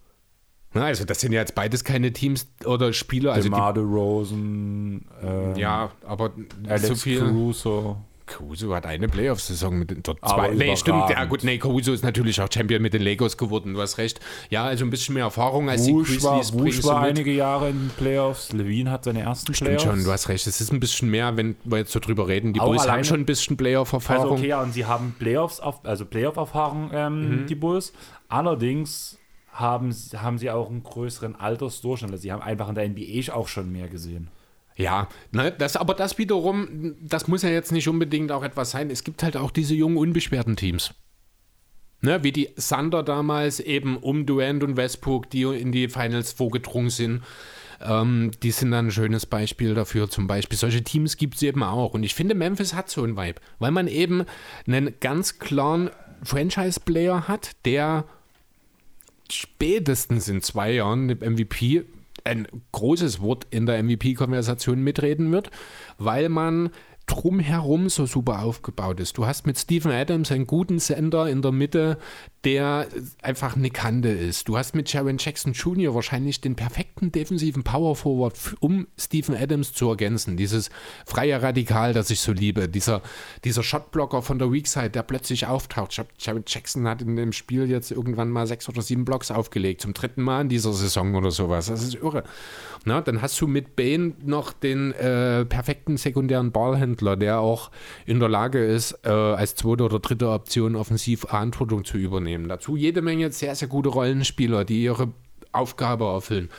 Na, 0.73 0.85
also 0.85 1.05
das 1.05 1.21
sind 1.21 1.31
ja 1.31 1.39
jetzt 1.39 1.55
beides 1.55 1.83
keine 1.83 2.11
Teams 2.13 2.47
oder 2.65 2.93
Spieler. 2.93 3.33
Also 3.33 3.49
DeMar 3.49 3.77
Rosen, 3.77 5.05
ähm, 5.21 5.55
ja, 5.55 5.91
aber 6.05 6.31
Alex 6.67 6.87
so 6.87 6.95
viel. 6.95 7.19
Caruso. 7.19 7.97
Caruso 8.25 8.73
hat 8.73 8.85
eine 8.85 9.07
Playoff-Saison 9.09 9.79
mit 9.79 10.07
dort 10.07 10.19
zwei. 10.25 10.49
Nee, 10.49 10.75
stimmt. 10.77 11.09
Ja, 11.09 11.25
gut, 11.25 11.43
nee, 11.43 11.57
Caruso 11.57 11.91
ist 11.91 12.03
natürlich 12.03 12.39
auch 12.41 12.47
Champion 12.51 12.81
mit 12.81 12.93
den 12.93 13.01
Legos 13.01 13.37
geworden, 13.37 13.73
du 13.73 13.81
hast 13.81 13.97
recht. 13.97 14.19
Ja, 14.49 14.63
also 14.63 14.85
ein 14.85 14.89
bisschen 14.89 15.15
mehr 15.15 15.25
Erfahrung 15.25 15.69
als 15.69 15.87
Wusch 15.87 16.07
die 16.07 16.13
Grizzlies. 16.13 16.53
War, 16.53 16.61
Wusch 16.61 16.83
war 16.83 17.01
einige 17.01 17.31
Jahre 17.31 17.69
in 17.69 17.79
den 17.79 17.89
Playoffs. 17.89 18.53
Levine 18.53 18.89
hat 18.91 19.03
seine 19.03 19.21
ersten 19.21 19.53
stimmt 19.53 19.71
Playoffs. 19.71 19.83
schon, 19.83 20.03
du 20.03 20.11
hast 20.11 20.29
recht. 20.29 20.47
Es 20.47 20.61
ist 20.61 20.71
ein 20.71 20.79
bisschen 20.79 21.09
mehr, 21.09 21.35
wenn 21.35 21.55
wir 21.65 21.79
jetzt 21.79 21.91
so 21.91 21.99
drüber 21.99 22.27
reden. 22.27 22.53
Die 22.53 22.61
auch 22.61 22.67
Bulls 22.67 22.87
haben 22.87 23.03
schon 23.03 23.19
ein 23.19 23.25
bisschen 23.25 23.57
Playoff-Erfahrung. 23.57 24.23
Also 24.23 24.35
okay, 24.35 24.47
ja, 24.47 24.61
und 24.61 24.73
sie 24.73 24.85
haben 24.85 25.15
Playoffs, 25.19 25.59
also 25.59 26.05
Playoff-Erfahrung, 26.05 26.91
ähm, 26.93 27.41
mhm. 27.41 27.47
die 27.47 27.55
Bulls. 27.55 27.91
Allerdings 28.29 29.19
haben, 29.53 29.95
haben 30.15 30.37
sie 30.37 30.51
auch 30.51 30.69
einen 30.69 30.83
größeren 30.83 31.35
Altersdurchschnitt. 31.35 32.11
Also 32.11 32.21
sie 32.21 32.31
haben 32.31 32.41
einfach 32.41 32.69
in 32.69 32.75
der 32.75 32.89
NBA 32.89 33.33
auch 33.33 33.47
schon 33.47 33.71
mehr 33.71 33.87
gesehen. 33.87 34.29
Ja, 34.75 35.07
ne, 35.31 35.51
das, 35.51 35.77
aber 35.77 35.93
das 35.93 36.17
wiederum, 36.17 36.95
das 36.99 37.27
muss 37.27 37.43
ja 37.43 37.49
jetzt 37.49 37.71
nicht 37.71 37.87
unbedingt 37.87 38.31
auch 38.31 38.43
etwas 38.43 38.71
sein. 38.71 38.89
Es 38.89 39.03
gibt 39.03 39.21
halt 39.21 39.37
auch 39.37 39.51
diese 39.51 39.75
jungen, 39.75 39.97
unbeschwerten 39.97 40.55
Teams. 40.55 40.93
Ne, 42.01 42.23
wie 42.23 42.31
die 42.33 42.49
Sander 42.57 43.01
damals 43.03 43.59
eben 43.59 43.95
um 43.95 44.25
Durant 44.25 44.63
und 44.63 44.75
Westbrook, 44.75 45.29
die 45.29 45.43
in 45.43 45.71
die 45.71 45.87
Finals 45.87 46.33
vorgedrungen 46.33 46.89
sind. 46.89 47.21
Ähm, 47.79 48.31
die 48.41 48.51
sind 48.51 48.71
dann 48.71 48.87
ein 48.87 48.91
schönes 48.91 49.25
Beispiel 49.25 49.73
dafür. 49.73 50.09
Zum 50.09 50.27
Beispiel 50.27 50.57
solche 50.57 50.83
Teams 50.83 51.15
gibt 51.15 51.35
es 51.35 51.43
eben 51.43 51.63
auch. 51.63 51.93
Und 51.93 52.03
ich 52.03 52.15
finde, 52.15 52.35
Memphis 52.35 52.73
hat 52.73 52.89
so 52.89 53.03
einen 53.03 53.15
Vibe, 53.15 53.39
weil 53.59 53.71
man 53.71 53.87
eben 53.87 54.25
einen 54.67 54.95
ganz 54.99 55.39
klaren 55.39 55.91
Franchise-Player 56.23 57.27
hat, 57.27 57.51
der 57.65 58.05
spätestens 59.31 60.27
in 60.27 60.41
zwei 60.41 60.71
Jahren 60.73 61.05
mit 61.05 61.21
MVP 61.21 61.83
ein 62.23 62.47
großes 62.71 63.21
Wort 63.21 63.47
in 63.49 63.65
der 63.65 63.81
MVP-Konversation 63.83 64.81
mitreden 64.81 65.31
wird, 65.31 65.51
weil 65.97 66.29
man 66.29 66.69
drumherum 67.05 67.89
so 67.89 68.05
super 68.05 68.41
aufgebaut 68.41 68.99
ist. 68.99 69.17
Du 69.17 69.25
hast 69.25 69.45
mit 69.45 69.57
Stephen 69.57 69.91
Adams 69.91 70.31
einen 70.31 70.47
guten 70.47 70.79
Sender 70.79 71.29
in 71.29 71.41
der 71.41 71.51
Mitte, 71.51 71.97
der 72.43 72.87
einfach 73.21 73.55
eine 73.55 73.69
Kante 73.69 74.09
ist. 74.09 74.47
Du 74.47 74.57
hast 74.57 74.75
mit 74.75 74.89
Sharon 74.89 75.17
Jackson 75.17 75.53
Jr. 75.53 75.95
wahrscheinlich 75.95 76.41
den 76.41 76.55
perfekten 76.55 77.11
defensiven 77.11 77.63
Power 77.63 77.95
Forward, 77.95 78.37
um 78.59 78.87
Stephen 78.97 79.35
Adams 79.35 79.73
zu 79.73 79.89
ergänzen. 79.89 80.37
Dieses 80.37 80.69
freie 81.05 81.41
Radikal, 81.41 81.93
das 81.93 82.09
ich 82.09 82.21
so 82.21 82.31
liebe. 82.31 82.69
Dieser, 82.69 83.01
dieser 83.43 83.63
Shotblocker 83.63 84.21
von 84.21 84.39
der 84.39 84.51
Weakside, 84.51 84.89
der 84.89 85.03
plötzlich 85.03 85.47
auftaucht. 85.47 85.93
Sharon 86.17 86.43
Jackson 86.47 86.87
hat 86.87 87.01
in 87.01 87.15
dem 87.15 87.33
Spiel 87.33 87.69
jetzt 87.69 87.91
irgendwann 87.91 88.29
mal 88.29 88.47
sechs 88.47 88.67
oder 88.69 88.81
sieben 88.81 89.05
Blocks 89.05 89.31
aufgelegt. 89.31 89.81
Zum 89.81 89.93
dritten 89.93 90.21
Mal 90.21 90.41
in 90.41 90.49
dieser 90.49 90.73
Saison 90.73 91.15
oder 91.15 91.31
sowas. 91.31 91.67
Das 91.67 91.83
ist 91.83 91.95
irre. 91.95 92.23
Na, 92.85 92.99
dann 92.99 93.21
hast 93.21 93.39
du 93.39 93.47
mit 93.47 93.75
Bane 93.75 94.13
noch 94.23 94.51
den 94.51 94.91
äh, 94.91 95.45
perfekten 95.45 95.97
sekundären 95.97 96.51
Ballhändler, 96.51 97.15
der 97.15 97.39
auch 97.39 97.71
in 98.05 98.19
der 98.19 98.27
Lage 98.27 98.65
ist, 98.65 98.99
äh, 99.05 99.09
als 99.09 99.55
zweite 99.55 99.83
oder 99.83 99.99
dritte 99.99 100.29
Option 100.29 100.75
offensiv 100.75 101.21
Verantwortung 101.21 101.85
zu 101.85 101.97
übernehmen 101.97 102.23
nehmen. 102.23 102.49
Dazu 102.49 102.75
jede 102.75 103.01
Menge 103.01 103.31
sehr, 103.31 103.55
sehr 103.55 103.67
gute 103.67 103.89
Rollenspieler, 103.89 104.65
die 104.65 104.83
ihre 104.83 105.11
Aufgabe 105.51 106.05
erfüllen. 106.05 106.49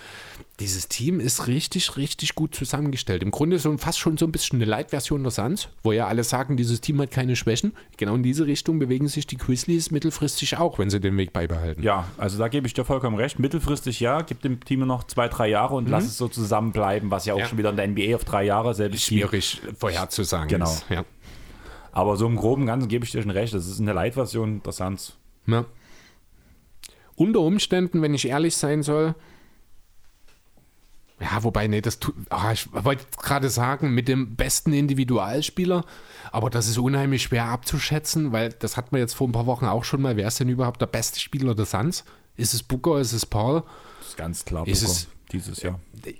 Dieses 0.60 0.86
Team 0.86 1.18
ist 1.18 1.48
richtig, 1.48 1.96
richtig 1.96 2.36
gut 2.36 2.54
zusammengestellt. 2.54 3.24
Im 3.24 3.32
Grunde 3.32 3.58
so 3.58 3.76
fast 3.76 3.98
schon 3.98 4.16
so 4.16 4.24
ein 4.24 4.30
bisschen 4.30 4.58
eine 4.58 4.70
Light-Version 4.70 5.24
der 5.24 5.32
Suns, 5.32 5.68
wo 5.82 5.90
ja 5.90 6.06
alle 6.06 6.22
sagen, 6.22 6.56
dieses 6.56 6.80
Team 6.80 7.00
hat 7.00 7.10
keine 7.10 7.34
Schwächen. 7.34 7.72
Genau 7.96 8.14
in 8.14 8.22
diese 8.22 8.46
Richtung 8.46 8.78
bewegen 8.78 9.08
sich 9.08 9.26
die 9.26 9.36
Grizzlies 9.36 9.90
mittelfristig 9.90 10.56
auch, 10.58 10.78
wenn 10.78 10.90
sie 10.90 11.00
den 11.00 11.16
Weg 11.16 11.32
beibehalten. 11.32 11.82
Ja, 11.82 12.06
also 12.18 12.38
da 12.38 12.46
gebe 12.46 12.68
ich 12.68 12.74
dir 12.74 12.84
vollkommen 12.84 13.16
recht. 13.16 13.40
Mittelfristig 13.40 13.98
ja, 13.98 14.22
gibt 14.22 14.44
dem 14.44 14.60
Team 14.60 14.86
noch 14.86 15.02
zwei, 15.04 15.26
drei 15.26 15.48
Jahre 15.48 15.74
und 15.74 15.86
mhm. 15.86 15.90
lass 15.90 16.04
es 16.04 16.16
so 16.16 16.28
zusammenbleiben, 16.28 17.10
was 17.10 17.26
ja 17.26 17.34
auch 17.34 17.40
ja. 17.40 17.46
schon 17.46 17.58
wieder 17.58 17.70
in 17.70 17.76
der 17.76 17.88
NBA 17.88 18.14
auf 18.14 18.24
drei 18.24 18.44
Jahre 18.44 18.74
selbst 18.74 19.02
Schwierig 19.02 19.60
vorherzusagen 19.76 20.46
genau. 20.46 20.66
ist. 20.66 20.86
Ja. 20.88 21.04
Aber 21.90 22.16
so 22.16 22.26
im 22.26 22.36
Groben 22.36 22.66
Ganzen 22.66 22.88
gebe 22.88 23.04
ich 23.04 23.10
dir 23.10 23.22
schon 23.22 23.32
recht. 23.32 23.54
Das 23.54 23.66
ist 23.66 23.80
eine 23.80 23.92
Light-Version 23.92 24.62
der 24.62 24.72
Suns. 24.72 25.14
Ja. 25.48 25.64
Unter 27.16 27.40
Umständen, 27.40 28.02
wenn 28.02 28.14
ich 28.14 28.28
ehrlich 28.28 28.56
sein 28.56 28.84
soll, 28.84 29.16
ja, 31.20 31.44
wobei, 31.44 31.68
nee, 31.68 31.80
das 31.80 32.00
tut, 32.00 32.14
ach, 32.30 32.52
ich 32.52 32.68
wollte 32.72 33.04
gerade 33.20 33.48
sagen, 33.48 33.94
mit 33.94 34.08
dem 34.08 34.34
besten 34.34 34.72
Individualspieler, 34.72 35.84
aber 36.32 36.50
das 36.50 36.66
ist 36.66 36.78
unheimlich 36.78 37.22
schwer 37.22 37.46
abzuschätzen, 37.46 38.32
weil 38.32 38.50
das 38.50 38.76
hat 38.76 38.90
man 38.90 39.00
jetzt 39.00 39.14
vor 39.14 39.28
ein 39.28 39.32
paar 39.32 39.46
Wochen 39.46 39.66
auch 39.66 39.84
schon 39.84 40.02
mal. 40.02 40.16
Wer 40.16 40.26
ist 40.26 40.40
denn 40.40 40.48
überhaupt 40.48 40.80
der 40.80 40.86
beste 40.86 41.20
Spieler 41.20 41.54
der 41.54 41.66
Suns? 41.66 42.04
Ist 42.36 42.52
es 42.52 42.64
Booker, 42.64 42.98
ist 42.98 43.12
es 43.12 43.26
Paul? 43.26 43.62
Das 44.00 44.08
ist 44.08 44.16
ganz 44.16 44.44
klar 44.44 44.66
ist 44.66 44.80
Booker 44.80 44.92
es, 44.92 45.08
dieses 45.30 45.62
Jahr. 45.62 45.78
Äh, 46.04 46.14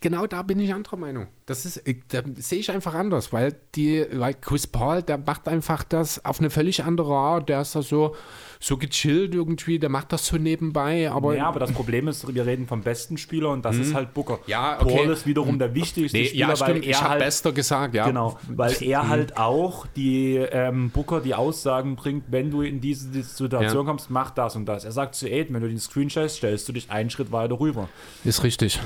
genau 0.00 0.28
da 0.28 0.42
bin 0.42 0.60
ich 0.60 0.72
anderer 0.72 0.96
Meinung. 0.96 1.26
Das 1.46 1.66
ist, 1.66 1.82
da 2.08 2.22
sehe 2.36 2.60
ich 2.60 2.70
einfach 2.70 2.94
anders, 2.94 3.32
weil 3.32 3.56
die, 3.74 4.06
weil 4.12 4.34
Chris 4.34 4.68
Paul, 4.68 5.02
der 5.02 5.18
macht 5.18 5.48
einfach 5.48 5.82
das 5.82 6.24
auf 6.24 6.38
eine 6.38 6.50
völlig 6.50 6.84
andere 6.84 7.14
Art. 7.14 7.48
Der 7.48 7.62
ist 7.62 7.74
da 7.74 7.82
so, 7.82 8.14
so 8.60 8.76
gechillt 8.76 9.34
irgendwie, 9.34 9.78
der 9.78 9.88
macht 9.88 10.12
das 10.12 10.26
so 10.26 10.36
nebenbei. 10.36 11.10
Aber 11.10 11.36
ja, 11.36 11.46
aber 11.46 11.60
das 11.60 11.72
Problem 11.72 12.08
ist, 12.08 12.32
wir 12.32 12.46
reden 12.46 12.66
vom 12.66 12.82
besten 12.82 13.18
Spieler 13.18 13.50
und 13.50 13.64
das 13.64 13.76
mhm. 13.76 13.82
ist 13.82 13.94
halt 13.94 14.14
Booker. 14.14 14.38
Ja, 14.46 14.80
okay. 14.80 14.96
Paul 14.96 15.10
ist 15.10 15.26
wiederum 15.26 15.58
der 15.58 15.74
wichtigste 15.74 16.16
nee, 16.16 16.26
Spieler, 16.26 16.54
ja, 16.54 16.60
weil 16.60 16.76
er 16.76 16.82
ich 16.82 17.02
halt, 17.02 17.20
bester 17.20 17.52
gesagt, 17.52 17.94
ja. 17.94 18.06
Genau, 18.06 18.38
weil 18.48 18.74
er 18.82 19.04
mhm. 19.04 19.08
halt 19.08 19.36
auch 19.36 19.86
die 19.96 20.36
ähm, 20.36 20.90
Booker 20.90 21.20
die 21.20 21.34
Aussagen 21.34 21.96
bringt, 21.96 22.24
wenn 22.28 22.50
du 22.50 22.62
in 22.62 22.80
diese 22.80 23.22
Situation 23.22 23.84
ja. 23.86 23.90
kommst, 23.90 24.10
mach 24.10 24.30
das 24.30 24.56
und 24.56 24.66
das. 24.66 24.84
Er 24.84 24.92
sagt 24.92 25.14
zu 25.14 25.26
Aiden, 25.26 25.54
wenn 25.54 25.62
du 25.62 25.68
den 25.68 25.78
Screen 25.78 26.10
stellst, 26.10 26.36
stellst 26.36 26.68
du 26.68 26.72
dich 26.72 26.90
einen 26.90 27.10
Schritt 27.10 27.32
weiter 27.32 27.58
rüber. 27.60 27.88
Ist 28.24 28.42
richtig. 28.42 28.80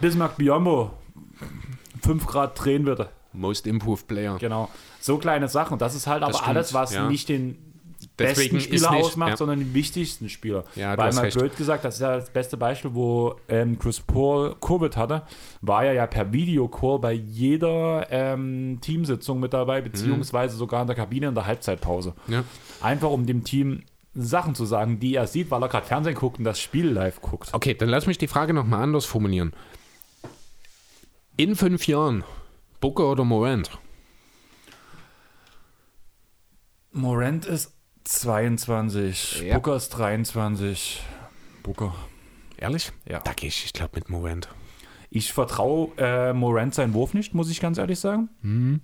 Bismarck 0.00 0.36
Biombo 0.36 0.90
5 2.02 2.26
Grad 2.26 2.62
drehen 2.62 2.86
würde. 2.86 3.08
Most 3.32 3.66
Improved 3.66 4.06
Player. 4.06 4.36
Genau. 4.38 4.68
So 5.00 5.18
kleine 5.18 5.48
Sachen. 5.48 5.78
Das 5.78 5.94
ist 5.94 6.06
halt 6.06 6.22
aber 6.22 6.34
stimmt, 6.34 6.48
alles, 6.48 6.74
was 6.74 6.94
ja. 6.94 7.08
nicht 7.08 7.28
den 7.28 7.56
Deswegen 8.18 8.56
besten 8.56 8.68
Spieler 8.74 8.90
nicht- 8.92 9.04
ausmacht, 9.04 9.30
ja. 9.30 9.36
sondern 9.36 9.58
den 9.60 9.74
wichtigsten 9.74 10.28
Spieler. 10.28 10.64
Ja, 10.74 10.96
Weil 10.96 11.10
recht. 11.16 11.36
blöd 11.38 11.56
gesagt, 11.56 11.84
das 11.84 11.94
ist 11.96 12.00
ja 12.00 12.16
das 12.16 12.30
beste 12.30 12.56
Beispiel, 12.56 12.94
wo 12.94 13.36
ähm, 13.48 13.78
Chris 13.78 14.00
Paul 14.00 14.56
Covid 14.60 14.96
hatte, 14.96 15.22
war 15.60 15.84
er 15.84 15.92
ja 15.92 16.06
per 16.06 16.32
Videocall 16.32 16.98
bei 16.98 17.12
jeder 17.12 18.06
ähm, 18.10 18.78
Teamsitzung 18.80 19.40
mit 19.40 19.52
dabei, 19.52 19.80
beziehungsweise 19.80 20.56
sogar 20.56 20.80
in 20.82 20.86
der 20.88 20.96
Kabine 20.96 21.28
in 21.28 21.34
der 21.34 21.46
Halbzeitpause. 21.46 22.14
Ja. 22.26 22.44
Einfach 22.80 23.10
um 23.10 23.26
dem 23.26 23.44
Team 23.44 23.82
Sachen 24.14 24.54
zu 24.56 24.64
sagen, 24.64 24.98
die 24.98 25.14
er 25.14 25.26
sieht, 25.28 25.50
weil 25.50 25.62
er 25.62 25.68
gerade 25.68 25.86
Fernsehen 25.86 26.16
guckt 26.16 26.38
und 26.38 26.44
das 26.44 26.58
Spiel 26.60 26.88
live 26.88 27.20
guckt. 27.20 27.50
Okay, 27.52 27.74
dann 27.74 27.88
lass 27.88 28.06
mich 28.06 28.18
die 28.18 28.26
Frage 28.26 28.52
nochmal 28.52 28.82
anders 28.82 29.04
formulieren. 29.04 29.52
In 31.36 31.54
fünf 31.54 31.86
Jahren, 31.86 32.24
Booker 32.80 33.12
oder 33.12 33.22
Morant? 33.24 33.70
Morant 36.92 37.46
ist 37.46 37.72
22, 38.08 39.42
Ja. 39.42 39.54
Booker 39.54 39.76
ist 39.76 39.90
23. 39.90 41.02
Booker. 41.62 41.94
Ehrlich? 42.56 42.90
Ja. 43.06 43.20
Da 43.20 43.32
gehe 43.34 43.48
ich, 43.48 43.66
ich 43.66 43.72
glaube, 43.74 43.92
mit 43.96 44.08
Morant. 44.08 44.48
Ich 45.10 45.32
vertraue 45.32 45.90
äh, 45.98 46.32
Morant 46.32 46.74
seinen 46.74 46.94
Wurf 46.94 47.12
nicht, 47.12 47.34
muss 47.34 47.50
ich 47.50 47.60
ganz 47.60 47.76
ehrlich 47.76 48.00
sagen. 48.00 48.30
Mhm. 48.40 48.80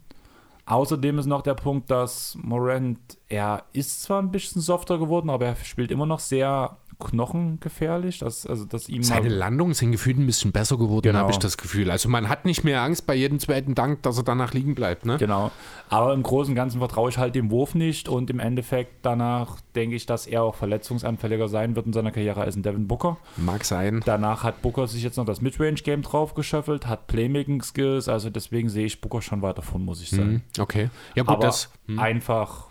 Außerdem 0.66 1.18
ist 1.18 1.26
noch 1.26 1.40
der 1.42 1.54
Punkt, 1.54 1.90
dass 1.90 2.36
Morant, 2.40 2.98
er 3.28 3.64
ist 3.72 4.02
zwar 4.02 4.20
ein 4.20 4.30
bisschen 4.30 4.60
softer 4.60 4.98
geworden, 4.98 5.30
aber 5.30 5.46
er 5.46 5.56
spielt 5.56 5.90
immer 5.90 6.06
noch 6.06 6.20
sehr 6.20 6.76
knochengefährlich. 6.98 8.18
Dass, 8.18 8.46
also, 8.46 8.64
dass 8.64 8.88
ihm 8.88 9.02
Seine 9.02 9.28
Landungen 9.28 9.74
sind 9.74 9.92
gefühlt 9.92 10.18
ein 10.18 10.26
bisschen 10.26 10.52
besser 10.52 10.76
geworden, 10.76 11.02
Genau. 11.04 11.18
habe 11.20 11.30
ich 11.32 11.38
das 11.38 11.56
Gefühl. 11.56 11.90
Also 11.90 12.08
man 12.08 12.28
hat 12.28 12.44
nicht 12.44 12.64
mehr 12.64 12.82
Angst 12.82 13.06
bei 13.06 13.14
jedem 13.14 13.38
zweiten 13.38 13.74
Dank, 13.74 14.02
dass 14.02 14.16
er 14.18 14.24
danach 14.24 14.52
liegen 14.54 14.74
bleibt. 14.74 15.04
Ne? 15.06 15.16
Genau. 15.18 15.50
Aber 15.88 16.12
im 16.14 16.22
Großen 16.22 16.52
und 16.52 16.56
Ganzen 16.56 16.78
vertraue 16.78 17.10
ich 17.10 17.18
halt 17.18 17.34
dem 17.34 17.50
Wurf 17.50 17.74
nicht 17.74 18.08
und 18.08 18.30
im 18.30 18.40
Endeffekt 18.40 18.94
danach 19.04 19.56
denke 19.74 19.96
ich, 19.96 20.06
dass 20.06 20.26
er 20.26 20.42
auch 20.42 20.54
verletzungsanfälliger 20.54 21.48
sein 21.48 21.76
wird 21.76 21.86
in 21.86 21.92
seiner 21.92 22.10
Karriere 22.10 22.40
als 22.42 22.56
ein 22.56 22.62
Devin 22.62 22.86
Booker. 22.88 23.16
Mag 23.36 23.64
sein. 23.64 24.02
Danach 24.04 24.42
hat 24.44 24.62
Booker 24.62 24.86
sich 24.86 25.02
jetzt 25.02 25.16
noch 25.16 25.24
das 25.26 25.40
Midrange-Game 25.40 26.02
drauf 26.02 26.34
geschöffelt, 26.34 26.86
hat 26.86 27.06
Playmaking-Skills, 27.08 28.08
also 28.08 28.30
deswegen 28.30 28.68
sehe 28.68 28.86
ich 28.86 29.00
Booker 29.00 29.22
schon 29.22 29.42
weiter 29.42 29.62
von, 29.62 29.84
muss 29.84 30.02
ich 30.02 30.10
sagen. 30.10 30.22
Hm, 30.24 30.42
Okay. 30.58 30.90
Ja 31.14 31.22
gut, 31.22 31.34
Aber 31.36 31.46
das... 31.46 31.70
hm. 31.86 31.98
einfach, 31.98 32.66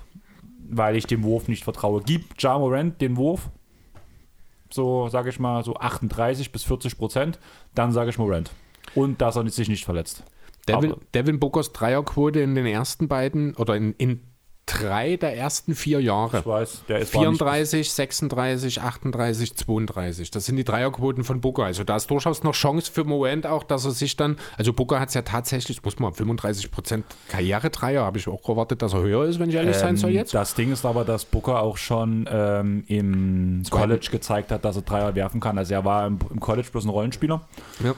weil 0.69 0.95
ich 0.95 1.05
dem 1.05 1.23
Wurf 1.23 1.47
nicht 1.47 1.63
vertraue. 1.63 2.01
Gib 2.05 2.41
Ja 2.41 2.57
Morant 2.57 2.99
den 3.01 3.17
Wurf, 3.17 3.49
so 4.73 5.07
sage 5.09 5.29
ich 5.29 5.39
mal, 5.39 5.63
so 5.63 5.75
38 5.75 6.51
bis 6.51 6.63
40 6.63 6.97
Prozent, 6.97 7.39
dann 7.75 7.91
sage 7.91 8.09
ich 8.09 8.17
Morant. 8.17 8.51
Und 8.95 9.21
dass 9.21 9.35
er 9.35 9.47
sich 9.49 9.69
nicht 9.69 9.85
verletzt. 9.85 10.23
Devin, 10.67 10.95
Devin 11.13 11.39
Bookers 11.39 11.73
Dreierquote 11.73 12.39
in 12.39 12.55
den 12.55 12.65
ersten 12.65 13.07
beiden 13.07 13.55
oder 13.55 13.75
in, 13.75 13.93
in 13.93 14.21
drei 14.65 15.17
der 15.17 15.35
ersten 15.35 15.75
vier 15.75 15.99
Jahre. 16.01 16.39
Ich 16.39 16.45
weiß, 16.45 16.83
der 16.87 16.99
ist 16.99 17.13
war 17.13 17.21
nicht- 17.29 17.37
34, 17.39 17.91
36, 17.91 18.81
38, 18.81 19.55
32. 19.55 20.31
Das 20.31 20.45
sind 20.45 20.55
die 20.55 20.63
Dreierquoten 20.63 21.23
von 21.23 21.41
Booker. 21.41 21.65
Also 21.65 21.83
da 21.83 21.97
ist 21.97 22.09
durchaus 22.09 22.43
noch 22.43 22.53
Chance 22.53 22.91
für 22.91 23.03
Moment 23.03 23.45
auch, 23.45 23.63
dass 23.63 23.83
er 23.85 23.91
sich 23.91 24.15
dann, 24.15 24.37
also 24.57 24.71
Booker 24.73 24.99
hat 24.99 25.09
es 25.09 25.15
ja 25.15 25.21
tatsächlich, 25.21 25.83
muss 25.83 25.99
man 25.99 26.13
35 26.13 26.71
Prozent 26.71 27.05
Karriere-Dreier, 27.29 28.03
habe 28.03 28.17
ich 28.17 28.27
auch 28.27 28.47
erwartet, 28.47 28.81
dass 28.81 28.93
er 28.93 29.01
höher 29.01 29.25
ist, 29.25 29.39
wenn 29.39 29.49
ich 29.49 29.55
ehrlich 29.55 29.75
sein 29.75 29.97
soll 29.97 30.11
Ähm, 30.11 30.15
jetzt. 30.17 30.33
Das 30.33 30.55
Ding 30.55 30.71
ist 30.71 30.85
aber, 30.85 31.03
dass 31.03 31.25
Booker 31.25 31.61
auch 31.61 31.77
schon 31.77 32.27
ähm, 32.31 32.83
im. 32.87 33.63
College 33.69 34.07
gezeigt 34.11 34.51
hat, 34.51 34.63
dass 34.63 34.75
er 34.77 34.83
Dreier 34.83 35.13
werfen 35.15 35.39
kann. 35.41 35.57
Also 35.57 35.73
er 35.73 35.83
war 35.83 36.07
im, 36.07 36.19
im 36.29 36.39
College 36.39 36.67
bloß 36.71 36.85
ein 36.85 36.89
Rollenspieler 36.89 37.41
Ja. 37.83 37.93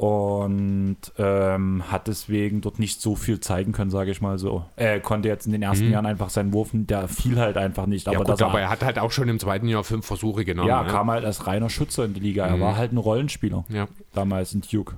Und 0.00 0.96
ähm, 1.18 1.84
hat 1.90 2.08
deswegen 2.08 2.62
dort 2.62 2.78
nicht 2.78 3.02
so 3.02 3.16
viel 3.16 3.38
zeigen 3.38 3.72
können, 3.72 3.90
sage 3.90 4.10
ich 4.10 4.22
mal 4.22 4.38
so. 4.38 4.64
Er 4.76 4.98
konnte 4.98 5.28
jetzt 5.28 5.44
in 5.44 5.52
den 5.52 5.60
ersten 5.60 5.90
Jahren 5.90 6.06
einfach 6.06 6.30
seinen 6.30 6.54
Wurf, 6.54 6.70
der 6.72 7.06
fiel 7.06 7.38
halt 7.38 7.58
einfach 7.58 7.84
nicht. 7.84 8.06
Mhm. 8.06 8.14
Ja, 8.14 8.20
Aber, 8.20 8.32
gut, 8.32 8.40
aber 8.40 8.60
er, 8.60 8.64
er 8.64 8.70
hat 8.70 8.82
halt 8.82 8.98
auch 8.98 9.12
schon 9.12 9.28
im 9.28 9.38
zweiten 9.38 9.68
Jahr 9.68 9.84
fünf 9.84 10.06
Versuche 10.06 10.46
genommen. 10.46 10.70
ja, 10.70 10.84
ne? 10.84 10.90
kam 10.90 11.10
halt 11.10 11.26
als 11.26 11.46
reiner 11.46 11.68
Schütze 11.68 12.02
in 12.04 12.14
die 12.14 12.20
Liga. 12.20 12.46
Er 12.46 12.58
war 12.58 12.78
halt 12.78 12.94
ein 12.94 12.96
Rollenspieler 12.96 13.66
ja. 13.68 13.88
damals 14.14 14.54
in 14.54 14.62
Duke. 14.62 14.94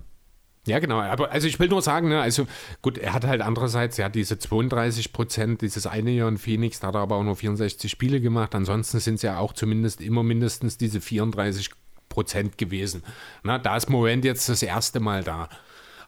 Ja, 0.68 0.78
genau. 0.78 1.00
Aber 1.00 1.32
also 1.32 1.48
ich 1.48 1.58
will 1.58 1.68
nur 1.68 1.82
sagen, 1.82 2.08
ne, 2.08 2.20
also 2.20 2.46
gut, 2.80 2.96
er 2.96 3.12
hat 3.12 3.26
halt 3.26 3.40
andererseits, 3.40 3.98
er 3.98 4.04
hat 4.04 4.14
diese 4.14 4.38
32 4.38 5.12
Prozent, 5.12 5.62
dieses 5.62 5.88
eine 5.88 6.12
Jahr 6.12 6.28
in 6.28 6.38
Phoenix, 6.38 6.78
da 6.78 6.86
hat 6.88 6.94
er 6.94 7.00
aber 7.00 7.16
auch 7.16 7.24
nur 7.24 7.34
64 7.34 7.90
Spiele 7.90 8.20
gemacht. 8.20 8.54
Ansonsten 8.54 9.00
sind 9.00 9.16
es 9.16 9.22
ja 9.22 9.38
auch 9.38 9.52
zumindest 9.52 10.00
immer 10.00 10.22
mindestens 10.22 10.78
diese 10.78 11.00
34 11.00 11.70
Prozent 12.12 12.58
gewesen. 12.58 13.02
Na, 13.42 13.58
da 13.58 13.76
ist 13.76 13.88
Morant 13.88 14.24
jetzt 14.24 14.48
das 14.48 14.62
erste 14.62 15.00
Mal 15.00 15.24
da. 15.24 15.48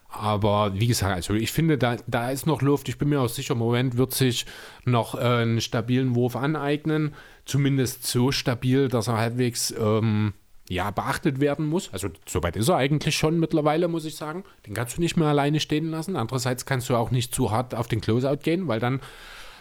Aber 0.07 0.71
wie 0.73 0.87
gesagt, 0.87 1.13
also 1.13 1.33
ich 1.33 1.51
finde, 1.51 1.77
da, 1.77 1.97
da 2.07 2.31
ist 2.31 2.45
noch 2.45 2.61
Luft. 2.61 2.87
Ich 2.87 2.97
bin 2.97 3.09
mir 3.09 3.19
auch 3.19 3.27
sicher, 3.27 3.53
Moment 3.53 3.97
wird 3.97 4.13
sich 4.13 4.45
noch 4.85 5.15
äh, 5.15 5.17
einen 5.17 5.59
stabilen 5.59 6.15
Wurf 6.15 6.35
aneignen. 6.35 7.13
Zumindest 7.43 8.07
so 8.07 8.31
stabil, 8.31 8.87
dass 8.87 9.07
er 9.07 9.17
halbwegs 9.17 9.73
ähm, 9.77 10.33
ja, 10.69 10.89
beachtet 10.91 11.41
werden 11.41 11.65
muss. 11.65 11.91
Also 11.91 12.09
soweit 12.25 12.55
ist 12.55 12.69
er 12.69 12.77
eigentlich 12.77 13.15
schon 13.15 13.39
mittlerweile, 13.39 13.87
muss 13.87 14.05
ich 14.05 14.15
sagen. 14.15 14.45
Den 14.65 14.73
kannst 14.73 14.97
du 14.97 15.01
nicht 15.01 15.17
mehr 15.17 15.27
alleine 15.27 15.59
stehen 15.59 15.91
lassen. 15.91 16.15
Andererseits 16.15 16.65
kannst 16.65 16.89
du 16.89 16.95
auch 16.95 17.11
nicht 17.11 17.35
zu 17.35 17.51
hart 17.51 17.75
auf 17.75 17.87
den 17.87 17.99
Closeout 17.99 18.37
gehen, 18.37 18.67
weil 18.67 18.79
dann 18.79 19.01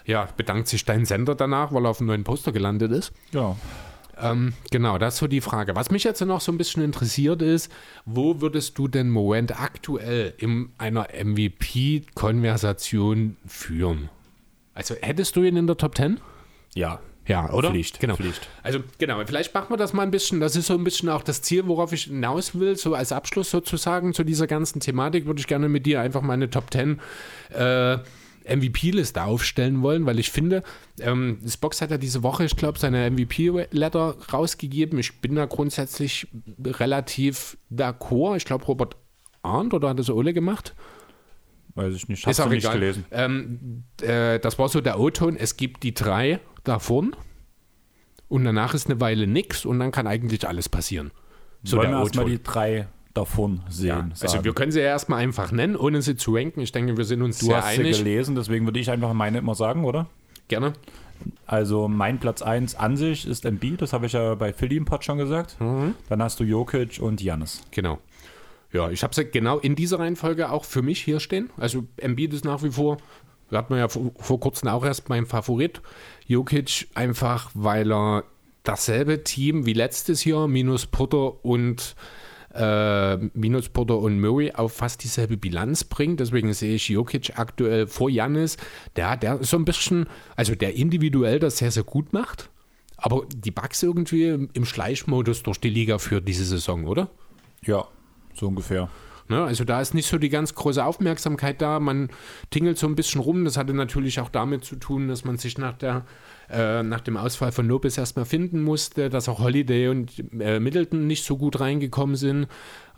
ja, 0.06 0.28
bedankt 0.36 0.68
sich 0.68 0.84
dein 0.84 1.04
Sender 1.04 1.34
danach, 1.34 1.72
weil 1.72 1.84
er 1.84 1.90
auf 1.90 2.00
einem 2.00 2.08
neuen 2.08 2.24
Poster 2.24 2.52
gelandet 2.52 2.92
ist. 2.92 3.12
Genau. 3.32 3.56
Ähm, 4.20 4.52
genau, 4.70 4.98
das 4.98 5.14
ist 5.14 5.20
so 5.20 5.26
die 5.26 5.40
Frage. 5.40 5.74
Was 5.74 5.90
mich 5.90 6.04
jetzt 6.04 6.20
noch 6.20 6.40
so 6.40 6.52
ein 6.52 6.58
bisschen 6.58 6.82
interessiert 6.82 7.42
ist, 7.42 7.70
wo 8.04 8.40
würdest 8.40 8.78
du 8.78 8.88
denn 8.88 9.10
Moment 9.10 9.60
aktuell 9.60 10.34
in 10.38 10.70
einer 10.78 11.08
MVP-Konversation 11.12 13.36
führen? 13.46 14.08
Also 14.74 14.94
hättest 15.00 15.36
du 15.36 15.42
ihn 15.42 15.56
in 15.56 15.66
der 15.66 15.76
Top 15.76 15.96
10? 15.96 16.20
Ja. 16.74 17.00
Ja, 17.26 17.50
oder? 17.52 17.70
Pflicht, 17.70 18.00
Genau. 18.00 18.16
Pflicht. 18.16 18.48
Also 18.62 18.80
genau, 18.98 19.18
vielleicht 19.24 19.54
machen 19.54 19.70
wir 19.70 19.78
das 19.78 19.94
mal 19.94 20.02
ein 20.02 20.10
bisschen, 20.10 20.40
das 20.40 20.56
ist 20.56 20.66
so 20.66 20.74
ein 20.74 20.84
bisschen 20.84 21.08
auch 21.08 21.22
das 21.22 21.40
Ziel, 21.40 21.66
worauf 21.66 21.90
ich 21.94 22.04
hinaus 22.04 22.58
will, 22.58 22.76
so 22.76 22.94
als 22.94 23.12
Abschluss 23.12 23.50
sozusagen 23.50 24.12
zu 24.12 24.24
dieser 24.24 24.46
ganzen 24.46 24.80
Thematik, 24.80 25.24
würde 25.24 25.40
ich 25.40 25.46
gerne 25.46 25.70
mit 25.70 25.86
dir 25.86 26.02
einfach 26.02 26.20
meine 26.20 26.50
Top 26.50 26.70
10 26.70 27.00
äh, 27.54 27.96
MVP-Liste 28.44 29.22
aufstellen 29.22 29.82
wollen, 29.82 30.06
weil 30.06 30.18
ich 30.18 30.30
finde, 30.30 30.62
ähm, 31.00 31.38
das 31.42 31.56
Box 31.56 31.80
hat 31.80 31.90
ja 31.90 31.98
diese 31.98 32.22
Woche, 32.22 32.44
ich 32.44 32.56
glaube, 32.56 32.78
seine 32.78 33.10
MVP-Letter 33.10 34.16
rausgegeben. 34.32 34.98
Ich 34.98 35.20
bin 35.20 35.34
da 35.34 35.46
grundsätzlich 35.46 36.28
relativ 36.62 37.56
d'accord. 37.72 38.36
Ich 38.36 38.44
glaube, 38.44 38.64
Robert 38.64 38.96
Arndt 39.42 39.74
oder 39.74 39.90
hat 39.90 39.98
das 39.98 40.10
Ole 40.10 40.32
gemacht? 40.32 40.74
Weiß 41.74 41.94
ich 41.94 42.08
nicht. 42.08 42.26
Auch 42.26 42.32
du 42.32 42.48
nicht 42.48 42.70
gelesen. 42.70 43.04
Ähm, 43.10 43.84
äh, 44.00 44.38
das 44.38 44.58
war 44.58 44.68
so 44.68 44.80
der 44.80 45.00
O-Ton. 45.00 45.36
Es 45.36 45.56
gibt 45.56 45.82
die 45.82 45.92
drei 45.92 46.40
davon 46.62 47.16
und 48.28 48.44
danach 48.44 48.74
ist 48.74 48.86
eine 48.88 49.00
Weile 49.00 49.26
nix 49.26 49.64
und 49.64 49.78
dann 49.80 49.90
kann 49.90 50.06
eigentlich 50.06 50.46
alles 50.46 50.68
passieren. 50.68 51.10
So 51.62 51.78
Wollen 51.78 51.90
wir 51.90 51.98
erstmal 51.98 52.26
die 52.26 52.42
drei 52.42 52.88
davon 53.14 53.62
sehen. 53.68 53.86
Ja, 53.86 54.08
also 54.10 54.26
sagen. 54.26 54.44
wir 54.44 54.52
können 54.54 54.72
sie 54.72 54.80
ja 54.80 54.86
erstmal 54.86 55.22
einfach 55.22 55.52
nennen, 55.52 55.76
ohne 55.76 56.02
sie 56.02 56.16
zu 56.16 56.34
ranken. 56.34 56.60
Ich 56.60 56.72
denke, 56.72 56.96
wir 56.96 57.04
sind 57.04 57.22
uns 57.22 57.38
du 57.38 57.46
sehr 57.46 57.58
hast 57.58 57.74
sie 57.74 57.80
einig. 57.80 57.98
gelesen, 57.98 58.34
deswegen 58.34 58.66
würde 58.66 58.80
ich 58.80 58.90
einfach 58.90 59.12
meine 59.12 59.38
immer 59.38 59.54
sagen, 59.54 59.84
oder? 59.84 60.08
Gerne. 60.48 60.74
Also 61.46 61.88
mein 61.88 62.18
Platz 62.18 62.42
1 62.42 62.74
an 62.74 62.96
sich 62.96 63.26
ist 63.26 63.44
Embiid, 63.44 63.80
das 63.80 63.92
habe 63.92 64.06
ich 64.06 64.12
ja 64.12 64.34
bei 64.34 64.52
Philly 64.52 64.76
im 64.76 64.84
Pod 64.84 65.04
schon 65.04 65.16
gesagt. 65.16 65.60
Mhm. 65.60 65.94
Dann 66.08 66.22
hast 66.22 66.40
du 66.40 66.44
Jokic 66.44 67.00
und 67.00 67.22
Janis. 67.22 67.62
Genau. 67.70 67.98
Ja, 68.72 68.90
ich 68.90 69.04
habe 69.04 69.14
sie 69.14 69.24
genau 69.24 69.58
in 69.58 69.76
dieser 69.76 70.00
Reihenfolge 70.00 70.50
auch 70.50 70.64
für 70.64 70.82
mich 70.82 71.00
hier 71.00 71.20
stehen. 71.20 71.50
Also 71.56 71.84
Embiid 71.96 72.34
ist 72.34 72.44
nach 72.44 72.64
wie 72.64 72.70
vor, 72.70 72.98
hat 73.52 73.70
man 73.70 73.78
ja 73.78 73.88
vor, 73.88 74.10
vor 74.18 74.40
kurzem 74.40 74.68
auch 74.68 74.84
erst 74.84 75.08
mein 75.08 75.26
Favorit. 75.26 75.80
Jokic 76.26 76.88
einfach, 76.94 77.52
weil 77.54 77.92
er 77.92 78.24
dasselbe 78.64 79.22
Team 79.22 79.66
wie 79.66 79.74
letztes 79.74 80.24
Jahr, 80.24 80.48
minus 80.48 80.86
Potter 80.86 81.44
und 81.44 81.94
äh, 82.54 83.16
minus 83.34 83.68
Potter 83.68 83.98
und 83.98 84.20
Murray 84.20 84.52
auf 84.52 84.72
fast 84.72 85.02
dieselbe 85.04 85.36
Bilanz 85.36 85.84
bringt. 85.84 86.20
Deswegen 86.20 86.52
sehe 86.52 86.74
ich 86.74 86.88
Jokic 86.88 87.38
aktuell 87.38 87.86
vor 87.86 88.10
Janis. 88.10 88.56
Der, 88.96 89.16
der 89.16 89.42
so 89.42 89.56
ein 89.56 89.64
bisschen, 89.64 90.06
also 90.36 90.54
der 90.54 90.74
individuell 90.74 91.38
das 91.38 91.58
sehr, 91.58 91.70
sehr 91.70 91.84
gut 91.84 92.12
macht. 92.12 92.50
Aber 92.96 93.22
die 93.34 93.50
Bugs 93.50 93.82
irgendwie 93.82 94.28
im 94.28 94.48
im 94.52 94.64
Schleichmodus 94.64 95.42
durch 95.42 95.58
die 95.58 95.68
Liga 95.68 95.98
führt 95.98 96.26
diese 96.26 96.44
Saison, 96.44 96.86
oder? 96.86 97.10
Ja, 97.62 97.86
so 98.34 98.48
ungefähr. 98.48 98.88
Ne, 99.28 99.42
also 99.42 99.64
da 99.64 99.80
ist 99.80 99.94
nicht 99.94 100.06
so 100.06 100.18
die 100.18 100.28
ganz 100.28 100.54
große 100.54 100.84
Aufmerksamkeit 100.84 101.62
da. 101.62 101.80
Man 101.80 102.10
tingelt 102.50 102.78
so 102.78 102.86
ein 102.86 102.94
bisschen 102.94 103.22
rum. 103.22 103.44
Das 103.44 103.56
hatte 103.56 103.72
natürlich 103.72 104.20
auch 104.20 104.28
damit 104.28 104.64
zu 104.64 104.76
tun, 104.76 105.08
dass 105.08 105.24
man 105.24 105.38
sich 105.38 105.56
nach 105.56 105.72
der 105.74 106.04
äh, 106.50 106.82
nach 106.82 107.00
dem 107.00 107.16
Ausfall 107.16 107.52
von 107.52 107.66
Lopez 107.66 107.98
erstmal 107.98 108.24
finden 108.24 108.62
musste, 108.62 109.10
dass 109.10 109.28
auch 109.28 109.40
Holiday 109.40 109.88
und 109.88 110.12
äh, 110.40 110.60
Middleton 110.60 111.06
nicht 111.06 111.24
so 111.24 111.36
gut 111.36 111.60
reingekommen 111.60 112.16
sind. 112.16 112.48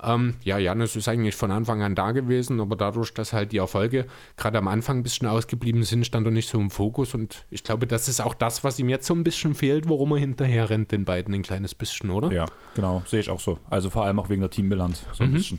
Ähm, 0.02 0.34
ja, 0.42 0.58
Janis 0.58 0.94
ist 0.94 1.08
eigentlich 1.08 1.34
von 1.34 1.50
Anfang 1.50 1.82
an 1.82 1.94
da 1.94 2.12
gewesen, 2.12 2.60
aber 2.60 2.76
dadurch, 2.76 3.14
dass 3.14 3.32
halt 3.32 3.52
die 3.52 3.58
Erfolge 3.58 4.06
gerade 4.36 4.58
am 4.58 4.68
Anfang 4.68 4.98
ein 4.98 5.02
bisschen 5.02 5.26
ausgeblieben 5.26 5.84
sind, 5.84 6.04
stand 6.04 6.26
er 6.26 6.32
nicht 6.32 6.50
so 6.50 6.58
im 6.58 6.70
Fokus 6.70 7.14
und 7.14 7.46
ich 7.50 7.64
glaube, 7.64 7.86
das 7.86 8.08
ist 8.08 8.20
auch 8.20 8.34
das, 8.34 8.62
was 8.62 8.78
ihm 8.78 8.88
jetzt 8.88 9.06
so 9.06 9.14
ein 9.14 9.24
bisschen 9.24 9.54
fehlt, 9.54 9.88
worum 9.88 10.12
er 10.12 10.18
hinterher 10.18 10.68
rennt, 10.68 10.92
den 10.92 11.04
beiden 11.04 11.34
ein 11.34 11.42
kleines 11.42 11.74
bisschen, 11.74 12.10
oder? 12.10 12.30
Ja, 12.30 12.44
genau, 12.74 13.02
sehe 13.06 13.20
ich 13.20 13.30
auch 13.30 13.40
so. 13.40 13.58
Also 13.70 13.88
vor 13.88 14.04
allem 14.04 14.18
auch 14.18 14.28
wegen 14.28 14.42
der 14.42 14.50
Teambilanz, 14.50 15.04
so 15.12 15.24
ein 15.24 15.30
mhm. 15.30 15.34
bisschen. 15.34 15.58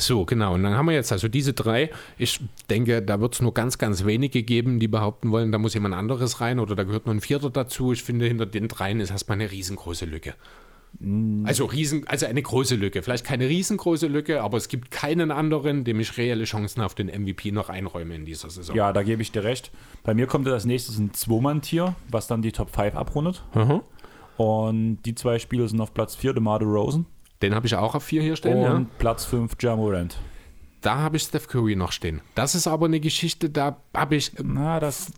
So, 0.00 0.24
genau. 0.24 0.54
Und 0.54 0.62
dann 0.62 0.74
haben 0.74 0.86
wir 0.86 0.94
jetzt 0.94 1.12
also 1.12 1.28
diese 1.28 1.52
drei. 1.52 1.90
Ich 2.18 2.40
denke, 2.68 3.02
da 3.02 3.20
wird 3.20 3.34
es 3.34 3.42
nur 3.42 3.54
ganz, 3.54 3.78
ganz 3.78 4.04
wenige 4.04 4.42
geben, 4.42 4.80
die 4.80 4.88
behaupten 4.88 5.30
wollen, 5.30 5.52
da 5.52 5.58
muss 5.58 5.74
jemand 5.74 5.94
anderes 5.94 6.40
rein 6.40 6.58
oder 6.58 6.74
da 6.74 6.84
gehört 6.84 7.06
nur 7.06 7.14
ein 7.14 7.20
Vierter 7.20 7.50
dazu. 7.50 7.92
Ich 7.92 8.02
finde, 8.02 8.26
hinter 8.26 8.46
den 8.46 8.68
dreien 8.68 9.00
ist 9.00 9.10
erstmal 9.10 9.36
eine 9.36 9.50
riesengroße 9.50 10.06
Lücke. 10.06 10.34
Mm. 10.98 11.44
Also, 11.46 11.66
riesen, 11.66 12.06
also 12.08 12.26
eine 12.26 12.42
große 12.42 12.74
Lücke. 12.74 13.02
Vielleicht 13.02 13.24
keine 13.24 13.48
riesengroße 13.48 14.06
Lücke, 14.06 14.42
aber 14.42 14.56
es 14.56 14.68
gibt 14.68 14.90
keinen 14.90 15.30
anderen, 15.30 15.84
dem 15.84 16.00
ich 16.00 16.16
reelle 16.16 16.44
Chancen 16.44 16.80
auf 16.80 16.94
den 16.94 17.06
MVP 17.06 17.52
noch 17.52 17.68
einräume 17.68 18.14
in 18.14 18.24
dieser 18.24 18.50
Saison. 18.50 18.74
Ja, 18.74 18.92
da 18.92 19.02
gebe 19.02 19.22
ich 19.22 19.32
dir 19.32 19.44
recht. 19.44 19.70
Bei 20.02 20.14
mir 20.14 20.26
kommt 20.26 20.48
als 20.48 20.64
nächstes 20.64 20.98
ein 20.98 21.12
Zweimann-Tier, 21.12 21.94
was 22.10 22.26
dann 22.26 22.42
die 22.42 22.52
Top 22.52 22.74
5 22.74 22.96
abrundet. 22.96 23.42
Mhm. 23.54 23.82
Und 24.36 25.02
die 25.04 25.14
zwei 25.14 25.38
Spieler 25.38 25.68
sind 25.68 25.80
auf 25.80 25.92
Platz 25.92 26.16
4, 26.16 26.32
DeMar 26.32 26.62
Rosen. 26.62 27.06
Den 27.42 27.54
habe 27.54 27.66
ich 27.66 27.74
auch 27.74 27.94
auf 27.94 28.04
4 28.04 28.22
hier 28.22 28.36
stehen. 28.36 28.58
Und 28.58 28.82
ja. 28.82 28.86
Platz 28.98 29.24
5, 29.24 29.56
Jamorant. 29.60 30.18
Da 30.80 30.96
habe 30.96 31.16
ich 31.16 31.24
Steph 31.24 31.46
Curry 31.46 31.76
noch 31.76 31.92
stehen. 31.92 32.22
Das 32.34 32.54
ist 32.54 32.66
aber 32.66 32.86
eine 32.86 33.00
Geschichte, 33.00 33.50
da 33.50 33.76
habe 33.94 34.16
ich. 34.16 34.32
Na, 34.42 34.80
das 34.80 35.12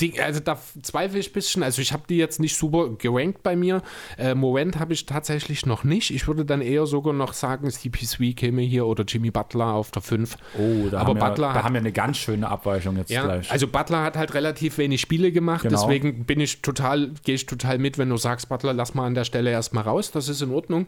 die, 0.00 0.20
also 0.20 0.40
da 0.40 0.58
zweifle 0.82 1.20
ich 1.20 1.30
ein 1.30 1.32
bisschen. 1.32 1.62
Also 1.62 1.80
ich 1.80 1.92
habe 1.92 2.02
die 2.08 2.16
jetzt 2.16 2.40
nicht 2.40 2.56
super 2.56 2.90
gerankt 2.98 3.44
bei 3.44 3.54
mir. 3.54 3.80
Äh, 4.18 4.34
Moment 4.34 4.80
habe 4.80 4.92
ich 4.92 5.06
tatsächlich 5.06 5.66
noch 5.66 5.84
nicht. 5.84 6.10
Ich 6.10 6.26
würde 6.26 6.44
dann 6.44 6.60
eher 6.60 6.86
sogar 6.86 7.12
noch 7.12 7.32
sagen, 7.32 7.68
CP3 7.68 8.34
käme 8.34 8.62
hier 8.62 8.86
oder 8.86 9.04
Jimmy 9.04 9.30
Butler 9.30 9.74
auf 9.74 9.92
der 9.92 10.02
5. 10.02 10.36
Oh, 10.58 10.88
da, 10.90 11.00
Aber 11.00 11.10
haben, 11.10 11.18
Butler 11.20 11.48
wir, 11.50 11.54
da 11.54 11.62
haben 11.62 11.74
wir 11.74 11.80
eine 11.80 11.92
ganz 11.92 12.16
schöne 12.16 12.48
Abweichung 12.48 12.96
jetzt 12.96 13.10
ja, 13.10 13.24
gleich. 13.24 13.52
Also 13.52 13.68
Butler 13.68 14.02
hat 14.02 14.16
halt 14.16 14.34
relativ 14.34 14.78
wenig 14.78 15.00
Spiele 15.00 15.30
gemacht. 15.30 15.62
Genau. 15.62 15.80
Deswegen 15.80 16.24
bin 16.24 16.40
ich 16.40 16.60
total, 16.60 17.12
gehe 17.22 17.36
ich 17.36 17.46
total 17.46 17.78
mit, 17.78 17.96
wenn 17.96 18.08
du 18.08 18.16
sagst, 18.16 18.48
Butler, 18.48 18.72
lass 18.72 18.94
mal 18.94 19.06
an 19.06 19.14
der 19.14 19.24
Stelle 19.24 19.50
erstmal 19.50 19.84
raus. 19.84 20.10
Das 20.10 20.28
ist 20.28 20.42
in 20.42 20.50
Ordnung. 20.50 20.86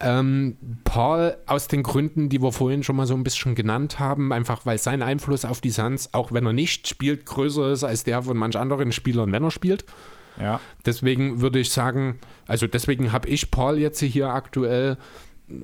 Ähm, 0.00 0.56
Paul 0.82 1.36
aus 1.46 1.68
den 1.68 1.84
Gründen, 1.84 2.28
die 2.28 2.42
wir 2.42 2.50
vorhin 2.50 2.82
schon 2.82 2.96
mal 2.96 3.06
so 3.06 3.14
ein 3.14 3.22
bisschen 3.22 3.54
genannt 3.54 4.00
haben, 4.00 4.32
einfach 4.32 4.66
weil 4.66 4.78
sein 4.78 5.02
Einfluss 5.02 5.44
auf 5.44 5.60
die 5.60 5.70
Suns, 5.70 6.12
auch 6.14 6.32
wenn 6.32 6.44
er 6.46 6.52
nicht 6.52 6.88
spielt, 6.88 7.26
größer 7.26 7.70
ist 7.70 7.84
als 7.84 8.02
der 8.02 8.22
von 8.22 8.39
manch 8.40 8.56
anderen 8.56 8.92
Spielern, 8.92 9.30
wenn 9.32 9.44
er 9.44 9.50
spielt. 9.50 9.84
Ja. 10.40 10.60
Deswegen 10.84 11.40
würde 11.40 11.58
ich 11.58 11.70
sagen, 11.70 12.18
also 12.46 12.66
deswegen 12.66 13.12
habe 13.12 13.28
ich 13.28 13.50
Paul 13.50 13.78
jetzt 13.78 14.00
hier 14.00 14.30
aktuell, 14.30 14.96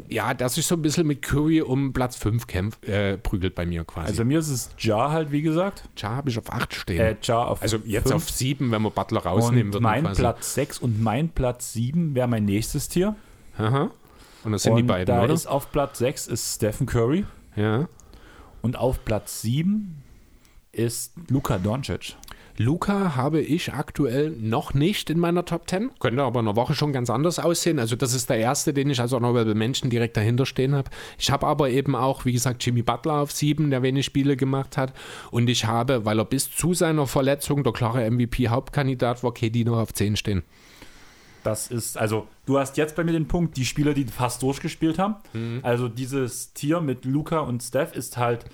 ja, 0.08 0.34
dass 0.34 0.54
sich 0.54 0.66
so 0.66 0.74
ein 0.74 0.82
bisschen 0.82 1.06
mit 1.06 1.22
Curry 1.22 1.62
um 1.62 1.92
Platz 1.92 2.16
5 2.16 2.46
kämpft, 2.46 2.84
äh, 2.84 3.18
prügelt 3.18 3.54
bei 3.54 3.64
mir 3.66 3.84
quasi. 3.84 4.08
Also 4.08 4.24
mir 4.24 4.40
ist 4.40 4.48
es 4.48 4.70
Ja 4.78 5.10
halt, 5.10 5.30
wie 5.30 5.42
gesagt. 5.42 5.88
Ja 5.96 6.10
habe 6.10 6.30
ich 6.30 6.38
auf 6.38 6.52
8 6.52 6.74
stehen. 6.74 7.00
Äh, 7.00 7.16
ja 7.22 7.38
auf 7.38 7.62
also 7.62 7.78
jetzt 7.84 8.08
fünf. 8.08 8.14
auf 8.16 8.30
7, 8.30 8.70
wenn 8.70 8.82
wir 8.82 8.90
Butler 8.90 9.20
rausnehmen 9.20 9.72
würden. 9.72 9.84
Mein 9.84 10.04
quasi. 10.04 10.20
Platz 10.20 10.54
6 10.54 10.78
und 10.80 11.02
mein 11.02 11.28
Platz 11.28 11.72
7 11.72 12.14
wäre 12.14 12.28
mein 12.28 12.44
nächstes 12.44 12.88
Tier. 12.88 13.14
Aha. 13.58 13.90
Und 14.44 14.52
das 14.52 14.64
sind 14.64 14.72
und 14.72 14.78
die 14.78 14.82
beiden, 14.84 15.06
da 15.06 15.24
oder? 15.24 15.32
ist 15.32 15.46
auf 15.46 15.72
Platz 15.72 15.98
6 15.98 16.26
ist 16.28 16.56
Stephen 16.56 16.86
Curry. 16.86 17.24
Ja. 17.54 17.88
Und 18.62 18.76
auf 18.76 19.04
Platz 19.04 19.42
7 19.42 20.02
ist 20.72 21.14
Luka 21.28 21.58
Doncic. 21.58 22.16
Luca 22.58 23.16
habe 23.16 23.40
ich 23.40 23.72
aktuell 23.72 24.30
noch 24.30 24.72
nicht 24.72 25.10
in 25.10 25.18
meiner 25.18 25.44
Top 25.44 25.68
10. 25.68 25.90
Könnte 26.00 26.22
aber 26.22 26.40
in 26.40 26.48
einer 26.48 26.56
Woche 26.56 26.74
schon 26.74 26.92
ganz 26.92 27.10
anders 27.10 27.38
aussehen. 27.38 27.78
Also 27.78 27.96
das 27.96 28.14
ist 28.14 28.30
der 28.30 28.38
erste, 28.38 28.72
den 28.72 28.88
ich 28.88 29.00
als 29.00 29.12
Honorable 29.12 29.54
Menschen 29.54 29.90
direkt 29.90 30.16
dahinter 30.16 30.46
stehen 30.46 30.74
habe. 30.74 30.90
Ich 31.18 31.30
habe 31.30 31.46
aber 31.46 31.68
eben 31.70 31.94
auch, 31.94 32.24
wie 32.24 32.32
gesagt, 32.32 32.64
Jimmy 32.64 32.82
Butler 32.82 33.20
auf 33.20 33.32
7, 33.32 33.70
der 33.70 33.82
wenig 33.82 34.06
Spiele 34.06 34.36
gemacht 34.36 34.76
hat. 34.76 34.92
Und 35.30 35.48
ich 35.48 35.66
habe, 35.66 36.04
weil 36.04 36.18
er 36.18 36.24
bis 36.24 36.50
zu 36.50 36.72
seiner 36.72 37.06
Verletzung 37.06 37.62
der 37.62 37.72
klare 37.72 38.10
MVP-Hauptkandidat 38.10 39.22
war, 39.22 39.34
KD 39.34 39.64
noch 39.64 39.78
auf 39.78 39.92
10 39.92 40.16
stehen. 40.16 40.42
Das 41.46 41.68
ist, 41.68 41.96
also 41.96 42.26
du 42.46 42.58
hast 42.58 42.76
jetzt 42.76 42.96
bei 42.96 43.04
mir 43.04 43.12
den 43.12 43.28
Punkt, 43.28 43.56
die 43.56 43.64
Spieler, 43.64 43.94
die 43.94 44.04
fast 44.04 44.42
durchgespielt 44.42 44.98
haben. 44.98 45.14
Mhm. 45.32 45.60
Also 45.62 45.88
dieses 45.88 46.52
Tier 46.54 46.80
mit 46.80 47.04
Luca 47.04 47.38
und 47.40 47.62
Steph 47.62 47.94
ist 47.94 48.16
halt 48.16 48.46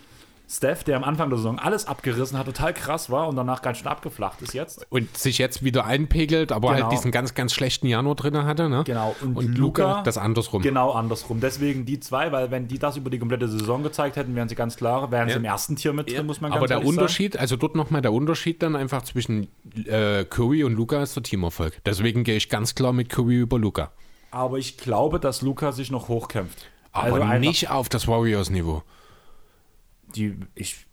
Steph, 0.52 0.84
der 0.84 0.98
am 0.98 1.04
Anfang 1.04 1.30
der 1.30 1.38
Saison 1.38 1.58
alles 1.58 1.86
abgerissen 1.86 2.36
hat, 2.36 2.44
total 2.44 2.74
krass 2.74 3.08
war 3.08 3.26
und 3.26 3.36
danach 3.36 3.62
ganz 3.62 3.78
schön 3.78 3.86
abgeflacht 3.86 4.42
ist 4.42 4.52
jetzt. 4.52 4.86
Und 4.90 5.16
sich 5.16 5.38
jetzt 5.38 5.64
wieder 5.64 5.86
einpegelt, 5.86 6.52
aber 6.52 6.68
halt 6.68 6.78
genau. 6.78 6.90
halt 6.90 6.98
diesen 6.98 7.10
ganz, 7.10 7.32
ganz 7.32 7.54
schlechten 7.54 7.86
Januar 7.86 8.16
drin 8.16 8.36
hatte. 8.44 8.68
Ne? 8.68 8.82
Genau. 8.84 9.16
Und, 9.22 9.36
und 9.36 9.56
Luca, 9.56 10.02
das 10.02 10.18
andersrum. 10.18 10.60
Genau 10.60 10.90
andersrum. 10.90 11.40
Deswegen 11.40 11.86
die 11.86 12.00
zwei, 12.00 12.32
weil 12.32 12.50
wenn 12.50 12.68
die 12.68 12.78
das 12.78 12.98
über 12.98 13.08
die 13.08 13.18
komplette 13.18 13.48
Saison 13.48 13.82
gezeigt 13.82 14.16
hätten, 14.16 14.34
wären 14.34 14.50
sie 14.50 14.54
ganz 14.54 14.76
klar, 14.76 15.10
wären 15.10 15.28
ja. 15.28 15.34
sie 15.34 15.38
im 15.38 15.46
ersten 15.46 15.76
Tier 15.76 15.94
mit 15.94 16.12
drin, 16.12 16.26
muss 16.26 16.42
man 16.42 16.50
ganz 16.50 16.58
Aber 16.58 16.68
der 16.68 16.84
Unterschied, 16.84 17.32
sagen. 17.32 17.40
also 17.40 17.56
dort 17.56 17.74
nochmal 17.74 18.02
der 18.02 18.12
Unterschied 18.12 18.62
dann 18.62 18.76
einfach 18.76 19.02
zwischen 19.04 19.48
äh, 19.86 20.26
Curry 20.26 20.64
und 20.64 20.74
Luca 20.74 21.02
ist 21.02 21.16
der 21.16 21.22
Teamerfolg. 21.22 21.80
Deswegen 21.86 22.24
gehe 22.24 22.36
ich 22.36 22.50
ganz 22.50 22.74
klar 22.74 22.92
mit 22.92 23.08
Curry 23.08 23.36
über 23.36 23.58
Luca. 23.58 23.92
Aber 24.30 24.58
ich 24.58 24.76
glaube, 24.76 25.18
dass 25.18 25.40
Luca 25.40 25.72
sich 25.72 25.90
noch 25.90 26.08
hochkämpft. 26.08 26.66
Aber 26.92 27.24
also 27.24 27.38
nicht 27.38 27.70
auf 27.70 27.88
das 27.88 28.06
Warriors-Niveau. 28.06 28.82
Die, 30.14 30.36
ich 30.54 30.86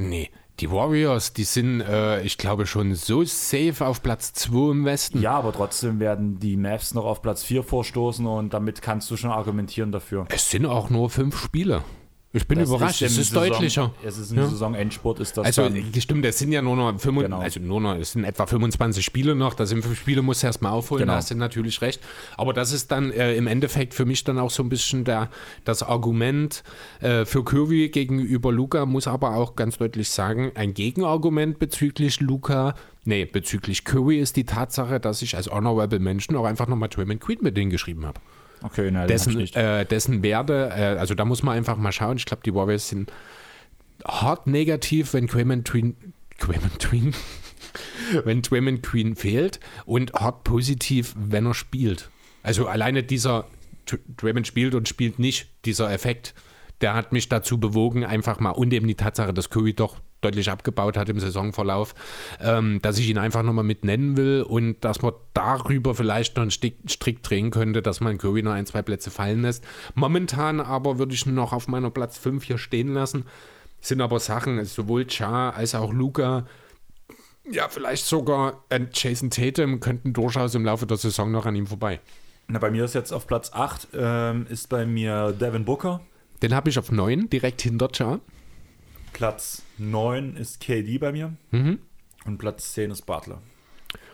Nee, 0.00 0.30
die 0.60 0.70
Warriors, 0.70 1.34
die 1.34 1.44
sind, 1.44 1.82
äh, 1.82 2.22
ich 2.22 2.38
glaube, 2.38 2.66
schon 2.66 2.94
so 2.94 3.22
safe 3.22 3.84
auf 3.84 4.02
Platz 4.02 4.32
2 4.32 4.70
im 4.70 4.84
Westen. 4.86 5.20
Ja, 5.20 5.32
aber 5.32 5.52
trotzdem 5.52 6.00
werden 6.00 6.38
die 6.38 6.56
Mavs 6.56 6.94
noch 6.94 7.04
auf 7.04 7.20
Platz 7.20 7.42
4 7.42 7.62
vorstoßen 7.62 8.26
und 8.26 8.54
damit 8.54 8.80
kannst 8.80 9.10
du 9.10 9.18
schon 9.18 9.30
argumentieren 9.30 9.92
dafür. 9.92 10.26
Es 10.30 10.50
sind 10.50 10.64
auch 10.64 10.88
nur 10.88 11.10
fünf 11.10 11.38
Spiele. 11.38 11.84
Ich 12.32 12.46
bin 12.46 12.60
das 12.60 12.68
überrascht, 12.68 13.02
ist 13.02 13.12
es 13.12 13.18
ist 13.18 13.28
Saison, 13.30 13.48
deutlicher. 13.48 13.94
Es 14.04 14.16
ist 14.16 14.30
ein 14.30 14.38
ja. 14.38 14.46
Saisonendsport, 14.46 15.18
ist 15.18 15.36
das. 15.36 15.46
Also, 15.46 15.68
stimmt, 15.98 16.24
es 16.24 16.38
sind 16.38 16.52
ja 16.52 16.62
nur 16.62 16.76
noch, 16.76 16.96
5, 16.96 17.22
genau. 17.22 17.40
also 17.40 17.58
nur 17.58 17.80
noch, 17.80 17.96
es 17.96 18.12
sind 18.12 18.22
etwa 18.22 18.46
25 18.46 19.04
Spiele 19.04 19.34
noch. 19.34 19.54
Da 19.54 19.66
sind 19.66 19.82
fünf 19.82 19.98
Spiele, 19.98 20.22
musst 20.22 20.44
du 20.44 20.46
erstmal 20.46 20.70
aufholen, 20.70 21.02
genau. 21.02 21.14
da 21.14 21.16
hast 21.16 21.32
du 21.32 21.34
natürlich 21.34 21.82
recht. 21.82 22.00
Aber 22.36 22.52
das 22.52 22.70
ist 22.70 22.92
dann 22.92 23.10
äh, 23.10 23.34
im 23.34 23.48
Endeffekt 23.48 23.94
für 23.94 24.04
mich 24.04 24.22
dann 24.22 24.38
auch 24.38 24.52
so 24.52 24.62
ein 24.62 24.68
bisschen 24.68 25.02
der, 25.02 25.28
das 25.64 25.82
Argument 25.82 26.62
äh, 27.00 27.24
für 27.24 27.44
Curry 27.44 27.88
gegenüber 27.88 28.52
Luca, 28.52 28.86
muss 28.86 29.08
aber 29.08 29.34
auch 29.34 29.56
ganz 29.56 29.78
deutlich 29.78 30.08
sagen, 30.08 30.52
ein 30.54 30.72
Gegenargument 30.72 31.58
bezüglich 31.58 32.20
Luca, 32.20 32.76
nee, 33.04 33.24
bezüglich 33.24 33.84
Curry 33.84 34.20
ist 34.20 34.36
die 34.36 34.44
Tatsache, 34.44 35.00
dass 35.00 35.20
ich 35.22 35.34
als 35.36 35.50
Honorable 35.50 35.98
Menschen 35.98 36.36
auch 36.36 36.44
einfach 36.44 36.68
nochmal 36.68 36.90
Draymond 36.90 37.20
Queen 37.20 37.38
mit 37.40 37.56
denen 37.56 37.70
geschrieben 37.70 38.06
habe. 38.06 38.20
Okay, 38.62 38.90
nein, 38.90 39.08
dessen, 39.08 39.38
äh, 39.38 39.86
dessen 39.86 40.22
Werte, 40.22 40.70
äh, 40.74 40.98
also 40.98 41.14
da 41.14 41.24
muss 41.24 41.42
man 41.42 41.56
einfach 41.56 41.76
mal 41.76 41.92
schauen. 41.92 42.16
Ich 42.16 42.26
glaube, 42.26 42.42
die 42.44 42.54
Warriors 42.54 42.88
sind 42.88 43.12
hart 44.06 44.46
negativ, 44.46 45.14
wenn 45.14 45.26
Quayman 45.26 45.64
Tween, 45.64 45.96
Quayman 46.38 46.78
Tween, 46.78 47.14
wenn 48.24 48.42
Draymond 48.42 48.82
Queen 48.82 49.16
fehlt 49.16 49.60
und 49.84 50.12
hart 50.14 50.44
positiv, 50.44 51.14
wenn 51.16 51.46
er 51.46 51.54
spielt. 51.54 52.10
Also 52.42 52.66
alleine 52.66 53.02
dieser 53.02 53.46
Draymond 54.16 54.46
spielt 54.46 54.74
und 54.74 54.88
spielt 54.88 55.18
nicht, 55.18 55.48
dieser 55.64 55.92
Effekt, 55.92 56.34
der 56.80 56.94
hat 56.94 57.12
mich 57.12 57.28
dazu 57.28 57.58
bewogen, 57.58 58.04
einfach 58.04 58.40
mal 58.40 58.50
und 58.50 58.72
eben 58.72 58.86
die 58.86 58.94
Tatsache, 58.94 59.34
dass 59.34 59.50
Curry 59.50 59.74
doch 59.74 59.96
deutlich 60.20 60.50
abgebaut 60.50 60.96
hat 60.96 61.08
im 61.08 61.20
Saisonverlauf, 61.20 61.94
ähm, 62.40 62.80
dass 62.82 62.98
ich 62.98 63.08
ihn 63.08 63.18
einfach 63.18 63.42
nochmal 63.42 63.64
mit 63.64 63.84
nennen 63.84 64.16
will 64.16 64.42
und 64.42 64.84
dass 64.84 65.02
man 65.02 65.12
darüber 65.34 65.94
vielleicht 65.94 66.36
noch 66.36 66.42
einen 66.42 66.50
Strick 66.50 67.22
drehen 67.22 67.50
könnte, 67.50 67.82
dass 67.82 68.00
man 68.00 68.18
Curry 68.18 68.42
noch 68.42 68.52
ein, 68.52 68.66
zwei 68.66 68.82
Plätze 68.82 69.10
fallen 69.10 69.42
lässt. 69.42 69.64
Momentan 69.94 70.60
aber 70.60 70.98
würde 70.98 71.14
ich 71.14 71.26
noch 71.26 71.52
auf 71.52 71.68
meiner 71.68 71.90
Platz 71.90 72.18
5 72.18 72.44
hier 72.44 72.58
stehen 72.58 72.94
lassen. 72.94 73.24
Sind 73.80 74.00
aber 74.00 74.20
Sachen, 74.20 74.62
sowohl 74.64 75.06
Cha 75.06 75.50
als 75.50 75.74
auch 75.74 75.92
Luca, 75.92 76.44
ja, 77.50 77.68
vielleicht 77.68 78.04
sogar 78.04 78.64
Jason 78.92 79.30
Tatum 79.30 79.80
könnten 79.80 80.12
durchaus 80.12 80.54
im 80.54 80.64
Laufe 80.64 80.86
der 80.86 80.96
Saison 80.96 81.30
noch 81.30 81.46
an 81.46 81.56
ihm 81.56 81.66
vorbei. 81.66 82.00
Na, 82.48 82.58
bei 82.58 82.70
mir 82.70 82.84
ist 82.84 82.94
jetzt 82.94 83.12
auf 83.12 83.26
Platz 83.26 83.50
8 83.52 83.88
ähm, 83.94 84.46
ist 84.48 84.68
bei 84.68 84.86
mir 84.86 85.32
Devin 85.32 85.64
Booker. 85.64 86.00
Den 86.42 86.54
habe 86.54 86.70
ich 86.70 86.78
auf 86.78 86.90
9, 86.90 87.28
direkt 87.28 87.62
hinter 87.62 87.88
Cha. 87.92 88.20
Platz 89.12 89.62
9 89.78 90.36
ist 90.36 90.60
KD 90.60 90.98
bei 90.98 91.12
mir 91.12 91.34
mhm. 91.50 91.80
und 92.24 92.38
Platz 92.38 92.72
10 92.74 92.90
ist 92.90 93.02
Butler. 93.02 93.42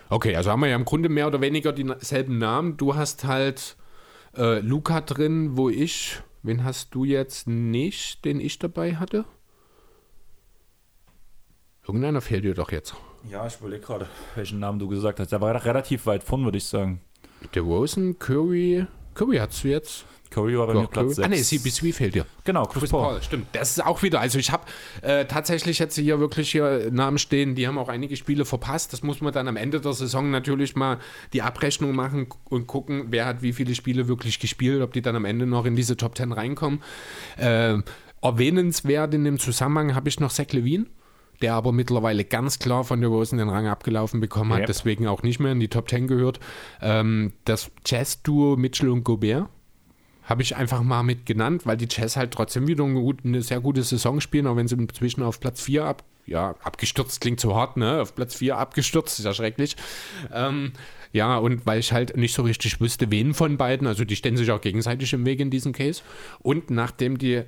Okay, 0.08 0.36
also 0.36 0.50
haben 0.50 0.60
wir 0.60 0.68
ja 0.68 0.76
im 0.76 0.84
Grunde 0.84 1.08
mehr 1.08 1.26
oder 1.26 1.40
weniger 1.40 1.72
dieselben 1.72 2.38
Namen. 2.38 2.76
Du 2.76 2.94
hast 2.94 3.24
halt 3.24 3.76
äh, 4.36 4.60
Luca 4.60 5.00
drin, 5.00 5.56
wo 5.56 5.68
ich, 5.68 6.20
wen 6.42 6.64
hast 6.64 6.94
du 6.94 7.04
jetzt 7.04 7.48
nicht, 7.48 8.24
den 8.24 8.38
ich 8.38 8.58
dabei 8.58 8.96
hatte? 8.96 9.24
Irgendeiner 11.86 12.20
fehlt 12.20 12.44
dir 12.44 12.54
doch 12.54 12.72
jetzt. 12.72 12.94
Ja, 13.28 13.46
ich 13.46 13.58
überlege 13.58 13.84
gerade, 13.84 14.08
welchen 14.34 14.60
Namen 14.60 14.78
du 14.78 14.88
gesagt 14.88 15.18
hast. 15.18 15.32
Der 15.32 15.40
war 15.40 15.64
relativ 15.64 16.06
weit 16.06 16.22
vorn, 16.22 16.44
würde 16.44 16.58
ich 16.58 16.64
sagen. 16.64 17.00
Der 17.54 17.62
Rosen, 17.62 18.18
Curry. 18.18 18.86
Curry 19.14 19.36
hast 19.36 19.64
du 19.64 19.68
jetzt? 19.68 20.04
Curry 20.30 20.58
war 20.58 20.66
bei 20.66 20.74
mir 20.74 20.86
Platz 20.86 21.16
6. 21.16 21.20
Ah, 21.20 21.28
nee, 21.28 21.36
CB3 21.36 21.92
fehlt 21.92 22.14
dir. 22.14 22.26
Genau, 22.44 22.64
Chris, 22.64 22.80
Chris 22.80 22.90
Paul. 22.90 23.12
Paul, 23.12 23.22
stimmt. 23.22 23.46
Das 23.52 23.70
ist 23.70 23.84
auch 23.84 24.02
wieder, 24.02 24.20
also 24.20 24.38
ich 24.38 24.50
habe 24.50 24.64
äh, 25.02 25.24
tatsächlich 25.26 25.78
jetzt 25.78 25.96
hier 25.96 26.18
wirklich 26.20 26.50
hier 26.50 26.90
Namen 26.90 27.18
stehen, 27.18 27.54
die 27.54 27.66
haben 27.66 27.78
auch 27.78 27.88
einige 27.88 28.16
Spiele 28.16 28.44
verpasst. 28.44 28.92
Das 28.92 29.02
muss 29.02 29.20
man 29.20 29.32
dann 29.32 29.48
am 29.48 29.56
Ende 29.56 29.80
der 29.80 29.92
Saison 29.92 30.30
natürlich 30.30 30.76
mal 30.76 30.98
die 31.32 31.42
Abrechnung 31.42 31.94
machen 31.94 32.26
und 32.48 32.66
gucken, 32.66 33.06
wer 33.10 33.26
hat 33.26 33.42
wie 33.42 33.52
viele 33.52 33.74
Spiele 33.74 34.08
wirklich 34.08 34.38
gespielt, 34.40 34.82
ob 34.82 34.92
die 34.92 35.02
dann 35.02 35.16
am 35.16 35.24
Ende 35.24 35.46
noch 35.46 35.64
in 35.66 35.76
diese 35.76 35.96
Top 35.96 36.16
10 36.16 36.32
reinkommen. 36.32 36.82
Äh, 37.36 37.78
erwähnenswert 38.22 39.14
in 39.14 39.24
dem 39.24 39.38
Zusammenhang 39.38 39.94
habe 39.94 40.08
ich 40.08 40.20
noch 40.20 40.32
Zach 40.32 40.52
Levine 40.52 40.86
der 41.42 41.54
aber 41.54 41.72
mittlerweile 41.72 42.24
ganz 42.24 42.58
klar 42.58 42.84
von 42.84 43.00
der 43.00 43.10
Rosen 43.10 43.38
den 43.38 43.48
Rang 43.48 43.66
abgelaufen 43.66 44.20
bekommen 44.20 44.52
hat, 44.52 44.60
Yep. 44.60 44.66
deswegen 44.66 45.06
auch 45.06 45.22
nicht 45.22 45.38
mehr 45.38 45.52
in 45.52 45.60
die 45.60 45.68
Top 45.68 45.88
10 45.88 46.06
gehört. 46.06 46.40
Ähm, 46.80 47.32
das 47.44 47.70
Jazz-Duo 47.84 48.56
Mitchell 48.56 48.88
und 48.88 49.04
Gobert 49.04 49.48
habe 50.26 50.42
ich 50.42 50.56
einfach 50.56 50.82
mal 50.82 51.02
mit 51.02 51.24
genannt, 51.24 51.66
weil 51.66 51.76
die 51.76 51.86
Jazz 51.88 52.16
halt 52.16 52.32
trotzdem 52.32 52.66
wieder 52.66 52.84
eine, 52.84 53.00
gut, 53.00 53.24
eine 53.24 53.42
sehr 53.42 53.60
gute 53.60 53.82
Saison 53.82 54.20
spielen, 54.20 54.46
auch 54.46 54.56
wenn 54.56 54.68
sie 54.68 54.74
inzwischen 54.74 55.22
auf 55.22 55.40
Platz 55.40 55.62
4 55.62 55.84
ab, 55.84 56.04
ja, 56.26 56.56
abgestürzt 56.62 57.20
klingt 57.20 57.38
so 57.38 57.54
hart, 57.54 57.76
ne? 57.76 58.02
Auf 58.02 58.14
Platz 58.16 58.34
4 58.34 58.58
abgestürzt, 58.58 59.20
ist 59.20 59.24
ja 59.24 59.32
schrecklich. 59.32 59.76
Ähm, 60.32 60.72
ja, 61.12 61.38
und 61.38 61.64
weil 61.64 61.78
ich 61.78 61.92
halt 61.92 62.16
nicht 62.16 62.34
so 62.34 62.42
richtig 62.42 62.80
wüsste, 62.80 63.10
wen 63.12 63.32
von 63.32 63.56
beiden, 63.56 63.86
also 63.86 64.04
die 64.04 64.16
stellen 64.16 64.36
sich 64.36 64.50
auch 64.50 64.60
gegenseitig 64.60 65.12
im 65.12 65.24
Weg 65.24 65.38
in 65.38 65.50
diesem 65.50 65.72
Case. 65.72 66.02
Und 66.40 66.70
nachdem 66.70 67.18
die 67.18 67.44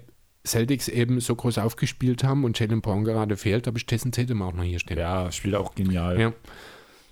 Celtics 0.47 0.87
eben 0.87 1.21
so 1.21 1.35
groß 1.35 1.59
aufgespielt 1.59 2.23
haben 2.23 2.45
und 2.45 2.59
Jalen 2.59 2.81
Brown 2.81 3.05
gerade 3.05 3.37
fehlt, 3.37 3.67
habe 3.67 3.79
ich 3.79 3.87
Jason 3.91 4.13
Tatum 4.13 4.41
auch 4.43 4.53
noch 4.53 4.63
hier 4.63 4.79
stehen. 4.79 4.99
Ja, 4.99 5.31
spielt 5.33 5.57
auch 5.57 5.75
genial. 5.75 6.21
Ja. 6.21 6.33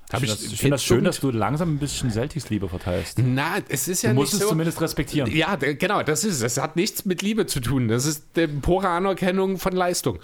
Ich 0.09 0.13
Hab 0.13 0.21
finde 0.21 0.35
das, 0.37 0.53
ich 0.53 0.61
find 0.61 0.73
das 0.73 0.85
schön, 0.85 1.03
dass 1.05 1.19
du 1.19 1.31
langsam 1.33 1.75
ein 1.75 1.79
bisschen 1.79 2.11
Celtics-Liebe 2.11 2.69
verteilst. 2.69 3.19
Na, 3.19 3.57
es 3.69 3.89
ist 3.89 4.03
ja 4.03 4.11
Du 4.11 4.15
nicht 4.15 4.23
musst 4.23 4.35
es 4.35 4.41
so. 4.41 4.49
zumindest 4.51 4.81
respektieren. 4.81 5.31
Ja, 5.35 5.57
genau, 5.57 6.03
das 6.05 6.23
ist 6.23 6.35
es. 6.35 6.41
Das 6.41 6.63
hat 6.63 6.77
nichts 6.77 7.05
mit 7.05 7.23
Liebe 7.23 7.47
zu 7.47 7.59
tun. 7.61 7.89
Das 7.89 8.07
ist 8.07 8.25
pure 8.63 8.89
Anerkennung 8.89 9.59
von 9.59 9.73
Leistung. 9.73 10.21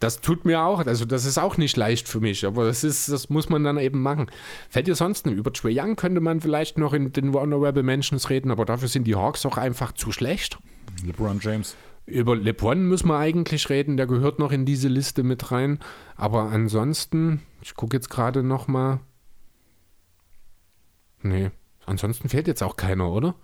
Das 0.00 0.20
tut 0.20 0.44
mir 0.44 0.60
auch, 0.60 0.84
also 0.84 1.04
das 1.04 1.24
ist 1.24 1.38
auch 1.38 1.56
nicht 1.56 1.76
leicht 1.76 2.08
für 2.08 2.18
mich, 2.20 2.44
aber 2.44 2.66
das 2.66 2.82
ist, 2.84 3.08
das 3.08 3.30
muss 3.30 3.48
man 3.48 3.62
dann 3.62 3.78
eben 3.78 4.02
machen. 4.02 4.26
Fällt 4.68 4.88
dir 4.88 4.96
sonst 4.96 5.24
noch 5.24 5.32
über 5.32 5.52
Trey 5.52 5.78
Young 5.80 5.94
könnte 5.94 6.20
man 6.20 6.40
vielleicht 6.40 6.76
noch 6.76 6.92
in 6.92 7.12
den 7.12 7.32
Honorable 7.32 7.82
Mentions 7.84 8.28
reden, 8.28 8.50
aber 8.50 8.64
dafür 8.64 8.88
sind 8.88 9.04
die 9.04 9.14
Hawks 9.14 9.46
auch 9.46 9.56
einfach 9.56 9.92
zu 9.92 10.10
schlecht. 10.10 10.58
LeBron 11.06 11.38
James. 11.40 11.76
Über 12.06 12.36
LeBron 12.36 12.86
müssen 12.86 13.08
wir 13.08 13.18
eigentlich 13.18 13.70
reden, 13.70 13.96
der 13.96 14.06
gehört 14.06 14.38
noch 14.38 14.52
in 14.52 14.66
diese 14.66 14.88
Liste 14.88 15.22
mit 15.22 15.50
rein. 15.50 15.78
Aber 16.16 16.50
ansonsten, 16.50 17.42
ich 17.62 17.74
gucke 17.74 17.96
jetzt 17.96 18.10
gerade 18.10 18.42
noch 18.42 18.68
mal. 18.68 19.00
Nee, 21.22 21.50
ansonsten 21.86 22.28
fehlt 22.28 22.46
jetzt 22.46 22.62
auch 22.62 22.76
keiner, 22.76 23.10
oder? 23.10 23.34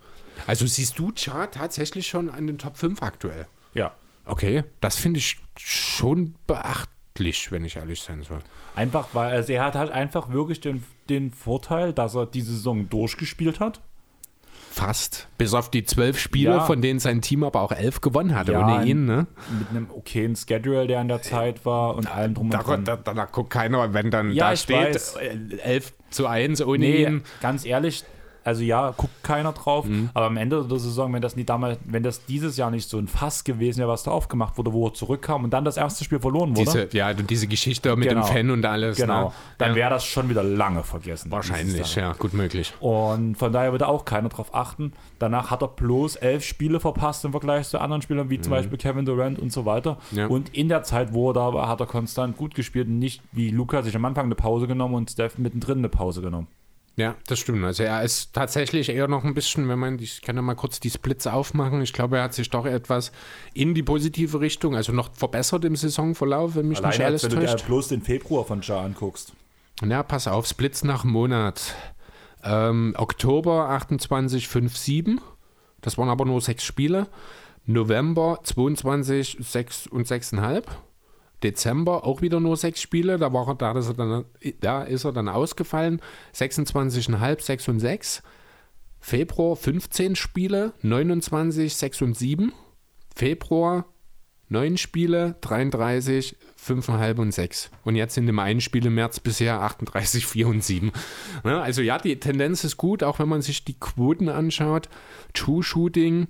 Also 0.45 0.67
siehst 0.67 0.99
du 0.99 1.11
Char 1.15 1.49
tatsächlich 1.49 2.07
schon 2.07 2.29
an 2.29 2.45
den 2.45 2.59
Top 2.59 2.77
5 2.77 3.01
aktuell? 3.01 3.47
Ja. 3.73 3.95
Okay, 4.25 4.63
das 4.79 4.95
finde 4.95 5.17
ich 5.17 5.41
schon 5.57 6.35
beachtlich, 6.45 7.51
wenn 7.51 7.65
ich 7.65 7.77
ehrlich 7.77 8.01
sein 8.01 8.21
soll. 8.21 8.39
Einfach, 8.75 9.09
weil 9.13 9.31
also 9.31 9.51
er 9.51 9.65
hat 9.65 9.75
halt 9.75 9.91
einfach 9.91 10.29
wirklich 10.29 10.61
den, 10.61 10.83
den 11.09 11.31
Vorteil, 11.31 11.93
dass 11.93 12.15
er 12.15 12.27
diese 12.27 12.51
Saison 12.51 12.87
durchgespielt 12.89 13.59
hat. 13.59 13.81
Fast. 14.71 15.27
Bis 15.37 15.53
auf 15.53 15.69
die 15.69 15.83
zwölf 15.83 16.17
Spiele, 16.17 16.51
Ja. 16.51 16.59
von 16.61 16.81
denen 16.81 16.99
sein 16.99 17.21
Team 17.21 17.43
aber 17.43 17.61
auch 17.61 17.73
elf 17.73 17.99
gewonnen 17.99 18.33
hatte, 18.33 18.53
Ja, 18.53 18.61
ohne 18.63 18.85
ihn, 18.85 19.05
ne? 19.05 19.27
Mit 19.59 19.69
einem 19.69 19.89
okayen 19.91 20.35
Schedule, 20.37 20.87
der 20.87 21.01
in 21.01 21.09
der 21.09 21.21
Zeit 21.21 21.65
war 21.65 21.95
und 21.95 22.07
allem 22.09 22.33
drum 22.35 22.45
und 22.45 22.53
Da, 22.53 22.63
dran. 22.63 22.85
da, 22.85 22.95
da, 22.95 23.13
da 23.13 23.25
guckt 23.25 23.49
keiner, 23.49 23.93
wenn 23.93 24.09
dann 24.11 24.31
Ja, 24.31 24.51
da 24.51 24.55
steht 24.55 24.95
weiß. 24.95 25.15
äh, 25.17 25.57
11 25.61 25.93
zu 26.09 26.25
1 26.25 26.61
ohne 26.61 26.79
Nee, 26.79 27.03
ihn. 27.05 27.23
ganz 27.41 27.65
ehrlich, 27.65 28.05
also 28.43 28.63
ja, 28.63 28.91
guckt 28.97 29.23
keiner 29.23 29.51
drauf, 29.53 29.85
Mhm. 29.85 30.09
aber 30.13 30.25
am 30.25 30.37
Ende 30.37 30.63
der 30.65 30.79
Saison, 30.79 31.13
wenn 31.13 31.21
das 31.21 31.35
nie 31.35 31.43
damals, 31.43 31.77
wenn 31.85 32.03
das 32.03 32.25
dieses 32.25 32.57
Jahr 32.57 32.71
nicht 32.71 32.89
so 32.89 32.97
ein 32.97 33.07
Fass 33.07 33.43
gewesen 33.43 33.79
wäre, 33.79 33.89
was 33.89 34.03
da 34.03 34.11
aufgemacht 34.11 34.57
wurde, 34.57 34.73
wo 34.73 34.87
er 34.87 34.93
zurückkam 34.93 35.43
und 35.43 35.51
dann 35.51 35.63
das 35.65 35.77
erste 35.77 36.03
Spiel 36.03 36.19
verloren 36.19 36.55
wurde, 36.57 36.87
Diese, 36.87 36.97
ja, 36.97 37.09
und 37.11 37.29
diese 37.29 37.47
Geschichte 37.47 37.95
mit 37.95 38.09
Genau. 38.09 38.25
dem 38.25 38.33
Fan 38.33 38.49
und 38.51 38.65
alles. 38.65 38.97
genau, 38.97 39.25
Ne? 39.29 39.31
dann 39.57 39.69
ja. 39.71 39.75
wäre 39.75 39.89
das 39.91 40.05
schon 40.05 40.29
wieder 40.29 40.43
lange 40.43 40.83
vergessen. 40.83 41.31
Wahrscheinlich, 41.31 41.95
ja, 41.95 42.13
gut 42.13 42.33
möglich. 42.33 42.73
Und 42.79 43.35
von 43.35 43.51
daher 43.51 43.71
würde 43.71 43.87
auch 43.87 44.05
keiner 44.05 44.29
drauf 44.29 44.53
achten. 44.55 44.93
Danach 45.19 45.51
hat 45.51 45.61
er 45.61 45.67
bloß 45.67 46.15
elf 46.17 46.43
Spiele 46.43 46.79
verpasst 46.79 47.23
im 47.25 47.31
Vergleich 47.31 47.67
zu 47.67 47.79
anderen 47.79 48.01
Spielern, 48.01 48.29
wie 48.29 48.39
zum 48.41 48.51
Beispiel 48.51 48.77
Kevin 48.77 49.05
Durant 49.05 49.37
und 49.39 49.51
so 49.51 49.65
weiter. 49.65 49.97
Mhm. 50.11 50.17
Ja. 50.17 50.27
Und 50.27 50.49
in 50.55 50.67
der 50.69 50.83
Zeit, 50.83 51.13
wo 51.13 51.29
er 51.29 51.33
da 51.33 51.53
war, 51.53 51.67
hat 51.67 51.79
er 51.79 51.85
konstant 51.85 52.37
gut 52.37 52.55
gespielt 52.55 52.87
und 52.87 52.99
nicht 52.99 53.21
wie 53.31 53.49
Luca 53.51 53.81
sich 53.83 53.95
am 53.95 54.05
Anfang 54.05 54.25
eine 54.25 54.35
Pause 54.35 54.67
genommen 54.67 54.95
und 54.95 55.11
Steph 55.11 55.37
mittendrin 55.37 55.79
eine 55.79 55.89
Pause 55.89 56.21
genommen. 56.21 56.47
Ja, 56.97 57.15
das 57.27 57.39
stimmt. 57.39 57.63
Also 57.63 57.83
er 57.83 58.03
ist 58.03 58.33
tatsächlich 58.33 58.89
eher 58.89 59.07
noch 59.07 59.23
ein 59.23 59.33
bisschen, 59.33 59.69
wenn 59.69 59.79
man, 59.79 59.97
ich 59.99 60.21
kann 60.21 60.35
ja 60.35 60.41
mal 60.41 60.55
kurz 60.55 60.79
die 60.79 60.89
Splits 60.89 61.25
aufmachen. 61.25 61.81
Ich 61.81 61.93
glaube, 61.93 62.17
er 62.17 62.23
hat 62.23 62.33
sich 62.33 62.49
doch 62.49 62.65
etwas 62.65 63.11
in 63.53 63.73
die 63.73 63.81
positive 63.83 64.41
Richtung, 64.41 64.75
also 64.75 64.91
noch 64.91 65.13
verbessert 65.13 65.63
im 65.65 65.75
Saisonverlauf, 65.75 66.55
wenn 66.55 66.67
mich 66.67 66.79
nicht 66.79 66.85
Alleine, 66.85 67.05
alles 67.05 67.23
als 67.23 67.31
wenn 67.33 67.39
du 67.39 67.45
dir 67.45 67.51
täuscht. 67.53 67.65
bloß 67.65 67.87
den 67.87 68.01
Februar 68.01 68.45
von 68.45 68.61
Ja 68.61 68.81
anguckst. 68.81 69.33
Ja, 69.83 70.03
pass 70.03 70.27
auf, 70.27 70.45
Splits 70.47 70.83
nach 70.83 71.03
Monat. 71.03 71.75
Ähm, 72.43 72.93
Oktober 72.97 73.69
28, 73.69 74.47
5, 74.47 74.77
7. 74.77 75.21
Das 75.79 75.97
waren 75.97 76.09
aber 76.09 76.25
nur 76.25 76.41
sechs 76.41 76.63
Spiele. 76.63 77.07
November 77.65 78.39
22, 78.43 79.37
6 79.39 79.87
und 79.87 80.07
6,5. 80.07 80.63
Dezember 81.43 82.05
auch 82.05 82.21
wieder 82.21 82.39
nur 82.39 82.57
sechs 82.57 82.81
Spiele. 82.81 83.17
Da, 83.17 83.33
war 83.33 83.47
er, 83.47 83.55
da, 83.55 83.77
ist 83.77 83.87
er 83.87 83.93
dann, 83.93 84.25
da 84.59 84.83
ist 84.83 85.03
er 85.03 85.11
dann 85.11 85.29
ausgefallen. 85.29 86.01
26,5, 86.35 87.41
6 87.41 87.67
und 87.67 87.79
6. 87.79 88.23
Februar 88.99 89.55
15 89.55 90.15
Spiele, 90.15 90.73
29, 90.81 91.75
6 91.75 92.01
und 92.03 92.17
7. 92.17 92.53
Februar 93.15 93.85
9 94.49 94.77
Spiele, 94.77 95.37
33, 95.41 96.35
5,5 96.61 97.19
und 97.19 97.33
6. 97.33 97.71
Und 97.85 97.95
jetzt 97.95 98.15
sind 98.15 98.27
im 98.27 98.37
einen 98.37 98.59
Spiel 98.59 98.85
im 98.85 98.95
März 98.95 99.21
bisher 99.21 99.61
38, 99.61 100.27
4 100.27 100.47
und 100.47 100.61
7. 100.61 100.91
Ja, 101.45 101.61
also 101.61 101.81
ja, 101.81 101.97
die 101.97 102.19
Tendenz 102.19 102.65
ist 102.65 102.75
gut, 102.75 103.01
auch 103.01 103.19
wenn 103.19 103.29
man 103.29 103.41
sich 103.41 103.63
die 103.63 103.79
Quoten 103.79 104.27
anschaut. 104.27 104.89
True 105.33 105.63
Shooting, 105.63 106.27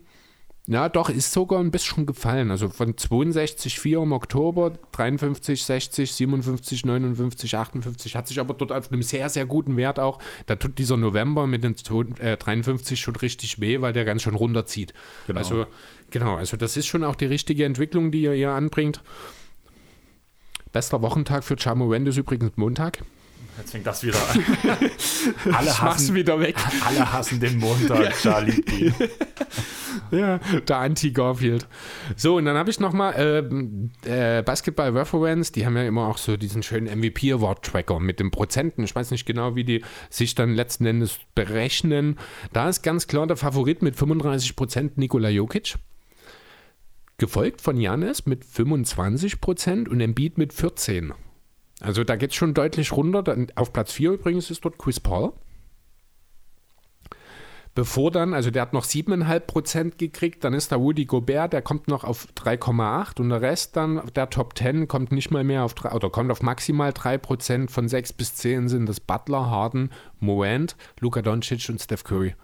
ja 0.71 0.87
doch, 0.89 1.09
ist 1.09 1.33
sogar 1.33 1.59
ein 1.59 1.69
bisschen 1.69 2.05
gefallen. 2.05 2.49
Also 2.49 2.69
von 2.69 2.97
62, 2.97 3.79
4 3.79 3.99
im 3.99 4.11
Oktober, 4.13 4.71
53, 4.93 5.63
60, 5.63 6.11
57, 6.13 6.85
59, 6.85 7.57
58. 7.57 8.15
Hat 8.15 8.27
sich 8.27 8.39
aber 8.39 8.53
dort 8.53 8.71
auf 8.71 8.91
einem 8.91 9.03
sehr, 9.03 9.27
sehr 9.29 9.45
guten 9.45 9.75
Wert 9.77 9.99
auch. 9.99 10.19
Da 10.45 10.55
tut 10.55 10.77
dieser 10.77 10.97
November 10.97 11.45
mit 11.45 11.63
den 11.63 11.75
zwei- 11.75 12.05
äh, 12.19 12.37
53 12.37 12.99
schon 12.99 13.15
richtig 13.17 13.59
weh, 13.59 13.81
weil 13.81 13.93
der 13.93 14.05
ganz 14.05 14.21
schön 14.21 14.35
runterzieht. 14.35 14.93
Genau. 15.27 15.39
Also, 15.39 15.65
genau, 16.09 16.35
also 16.35 16.55
das 16.57 16.77
ist 16.77 16.87
schon 16.87 17.03
auch 17.03 17.15
die 17.15 17.25
richtige 17.25 17.65
Entwicklung, 17.65 18.11
die 18.11 18.21
ihr 18.21 18.33
hier 18.33 18.51
anbringt. 18.51 19.01
Bester 20.71 21.01
Wochentag 21.01 21.43
für 21.43 21.57
Chamorand 21.59 22.07
ist 22.07 22.17
übrigens 22.17 22.53
Montag. 22.55 23.03
Jetzt 23.57 23.71
fängt 23.71 23.85
das 23.85 24.03
wieder 24.03 24.17
an. 24.29 24.43
alle, 25.53 25.69
Ich 25.69 25.81
hassen, 25.81 26.15
wieder 26.15 26.39
weg. 26.39 26.55
alle 26.85 27.11
hassen 27.11 27.39
den 27.39 27.57
Montag, 27.59 28.13
Charlie. 28.21 28.61
P. 28.61 28.93
Ja, 30.11 30.39
der 30.67 30.77
Anti-Garfield. 30.77 31.67
So, 32.15 32.37
und 32.37 32.45
dann 32.45 32.57
habe 32.57 32.69
ich 32.69 32.79
nochmal 32.79 33.13
äh, 34.05 34.37
äh, 34.39 34.41
Basketball 34.41 34.89
Reference, 34.97 35.51
die 35.51 35.65
haben 35.65 35.77
ja 35.77 35.83
immer 35.83 36.07
auch 36.07 36.17
so 36.17 36.37
diesen 36.37 36.63
schönen 36.63 36.87
MVP-Award-Tracker 36.99 37.99
mit 37.99 38.19
den 38.19 38.31
Prozenten. 38.31 38.83
Ich 38.83 38.95
weiß 38.95 39.11
nicht 39.11 39.25
genau, 39.25 39.55
wie 39.55 39.63
die 39.63 39.83
sich 40.09 40.35
dann 40.35 40.53
letzten 40.53 40.85
Endes 40.85 41.19
berechnen. 41.35 42.17
Da 42.53 42.69
ist 42.69 42.83
ganz 42.83 43.07
klar 43.07 43.27
der 43.27 43.37
Favorit 43.37 43.81
mit 43.81 43.95
35% 43.95 44.91
Nikola 44.95 45.29
Jokic. 45.29 45.75
Gefolgt 47.17 47.61
von 47.61 47.77
Janis 47.77 48.25
mit 48.25 48.43
25% 48.43 49.87
und 49.87 50.01
Embiid 50.01 50.37
mit 50.37 50.53
14%. 50.53 51.13
Also 51.81 52.03
da 52.03 52.15
geht 52.15 52.29
es 52.29 52.35
schon 52.35 52.53
deutlich 52.53 52.91
runter. 52.91 53.35
Auf 53.55 53.73
Platz 53.73 53.91
4 53.91 54.11
übrigens 54.11 54.51
ist 54.51 54.63
dort 54.63 54.77
Chris 54.77 54.99
Paul. 54.99 55.33
Bevor 57.73 58.11
dann, 58.11 58.33
also 58.33 58.51
der 58.51 58.63
hat 58.63 58.73
noch 58.73 58.83
7,5% 58.83 59.95
gekriegt, 59.97 60.43
dann 60.43 60.53
ist 60.53 60.73
da 60.73 60.79
Woody 60.81 61.05
Gobert, 61.05 61.53
der 61.53 61.61
kommt 61.61 61.87
noch 61.87 62.03
auf 62.03 62.27
3,8 62.35 63.21
und 63.21 63.29
der 63.29 63.41
Rest 63.41 63.77
dann, 63.77 64.01
der 64.13 64.29
Top 64.29 64.57
10 64.57 64.89
kommt 64.89 65.13
nicht 65.13 65.31
mal 65.31 65.45
mehr 65.45 65.63
auf 65.63 65.73
3, 65.73 65.93
oder 65.93 66.09
kommt 66.09 66.31
auf 66.31 66.41
maximal 66.41 66.91
3%, 66.91 67.69
von 67.69 67.87
6 67.87 68.11
bis 68.11 68.35
10 68.35 68.67
sind 68.67 68.89
das 68.89 68.99
Butler, 68.99 69.49
Harden, 69.49 69.89
Morant, 70.19 70.75
Luka 70.99 71.21
Doncic 71.21 71.69
und 71.69 71.79
Steph 71.79 72.03
Curry. 72.03 72.35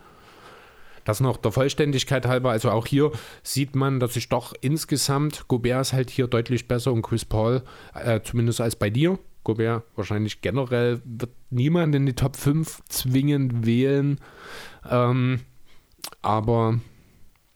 Das 1.04 1.20
noch 1.20 1.36
der 1.36 1.52
Vollständigkeit 1.52 2.26
halber, 2.26 2.52
also 2.52 2.72
auch 2.72 2.86
hier 2.86 3.12
sieht 3.44 3.76
man, 3.76 4.00
dass 4.00 4.14
sich 4.14 4.30
doch 4.30 4.54
insgesamt, 4.62 5.50
Gobert 5.50 5.82
ist 5.82 5.94
halt 5.94 6.10
hier 6.10 6.28
deutlich 6.28 6.70
besser 6.70 6.94
und 6.94 7.02
Chris 7.02 7.26
Paul, 7.26 7.64
äh, 7.94 8.22
zumindest 8.22 8.62
als 8.62 8.78
bei 8.78 8.90
dir. 8.90 9.20
Gobert 9.48 9.86
wahrscheinlich 9.96 10.42
generell 10.42 11.02
wird 11.06 11.32
niemand 11.50 11.96
in 11.96 12.06
die 12.06 12.14
Top 12.14 12.36
5 12.36 12.84
zwingend 12.90 13.66
wählen. 13.66 14.20
Ähm, 14.90 15.40
aber 16.22 16.82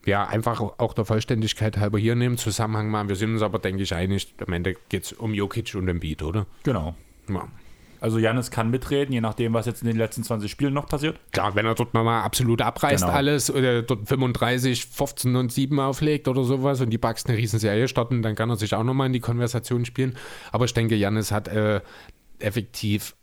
ja, 0.05 0.25
einfach 0.25 0.61
auch 0.61 0.93
der 0.93 1.03
Vollständigkeit 1.03 1.77
halber 1.77 1.99
hier 1.99 2.15
nehmen 2.15 2.37
Zusammenhang 2.37 2.89
machen. 2.89 3.09
Wir 3.09 3.17
sind 3.17 3.33
uns 3.33 3.41
aber, 3.41 3.59
denke 3.59 3.83
ich, 3.83 3.93
einig. 3.93 4.33
Am 4.45 4.53
Ende 4.53 4.77
geht 4.87 5.03
es 5.03 5.11
um 5.11 5.33
Jokic 5.33 5.75
und 5.75 5.89
Embiid, 5.89 6.23
oder? 6.23 6.47
Genau. 6.63 6.95
Ja. 7.27 7.49
Also 8.01 8.17
Janis 8.17 8.49
kann 8.49 8.71
mitreden, 8.71 9.13
je 9.13 9.21
nachdem, 9.21 9.53
was 9.53 9.67
jetzt 9.67 9.83
in 9.83 9.87
den 9.87 9.95
letzten 9.95 10.23
20 10.23 10.49
Spielen 10.51 10.73
noch 10.73 10.87
passiert. 10.87 11.19
Klar, 11.31 11.53
wenn 11.55 11.67
er 11.67 11.75
dort 11.75 11.93
nochmal 11.93 12.23
absolut 12.23 12.59
abreißt 12.61 13.03
Genau. 13.03 13.13
alles 13.15 13.49
oder 13.51 13.83
dort 13.83 14.07
35, 14.07 14.87
15 14.87 15.35
und 15.35 15.51
7 15.53 15.79
auflegt 15.79 16.27
oder 16.27 16.43
sowas 16.43 16.81
und 16.81 16.89
die 16.89 16.97
Bugs 16.97 17.25
eine 17.27 17.37
Riesenserie 17.37 17.87
starten, 17.87 18.23
dann 18.23 18.33
kann 18.35 18.49
er 18.49 18.55
sich 18.55 18.73
auch 18.73 18.83
nochmal 18.83 19.05
in 19.07 19.13
die 19.13 19.19
Konversation 19.19 19.85
spielen. 19.85 20.17
Aber 20.51 20.65
ich 20.65 20.73
denke, 20.73 20.95
Janis 20.95 21.31
hat 21.31 21.47
äh, 21.47 21.81
effektiv 22.39 23.15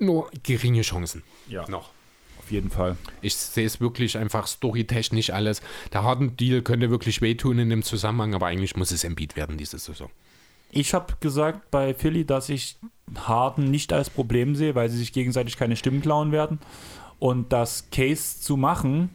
nur 0.00 0.28
geringe 0.42 0.82
Chancen. 0.82 1.22
Ja. 1.48 1.68
Noch. 1.68 1.90
Auf 2.40 2.50
jeden 2.50 2.70
Fall. 2.70 2.96
Ich 3.20 3.36
sehe 3.36 3.64
es 3.66 3.80
wirklich 3.80 4.18
einfach 4.18 4.48
storytechnisch 4.48 5.30
alles. 5.30 5.62
Der 5.92 6.02
Harden-Deal 6.02 6.62
könnte 6.62 6.90
wirklich 6.90 7.20
wehtun 7.22 7.60
in 7.60 7.70
dem 7.70 7.84
Zusammenhang, 7.84 8.34
aber 8.34 8.46
eigentlich 8.46 8.74
muss 8.74 8.90
es 8.90 9.04
Embiid 9.04 9.36
werden 9.36 9.56
diese 9.56 9.78
Saison. 9.78 10.10
Ich 10.74 10.94
habe 10.94 11.14
gesagt 11.20 11.70
bei 11.70 11.92
Philly, 11.92 12.24
dass 12.24 12.48
ich 12.48 12.78
Harden 13.14 13.70
nicht 13.70 13.92
als 13.92 14.08
Problem 14.08 14.56
sehe, 14.56 14.74
weil 14.74 14.88
sie 14.88 14.96
sich 14.96 15.12
gegenseitig 15.12 15.58
keine 15.58 15.76
Stimmen 15.76 16.00
klauen 16.00 16.32
werden. 16.32 16.60
Und 17.18 17.52
das 17.52 17.90
Case 17.90 18.40
zu 18.40 18.56
machen, 18.56 19.10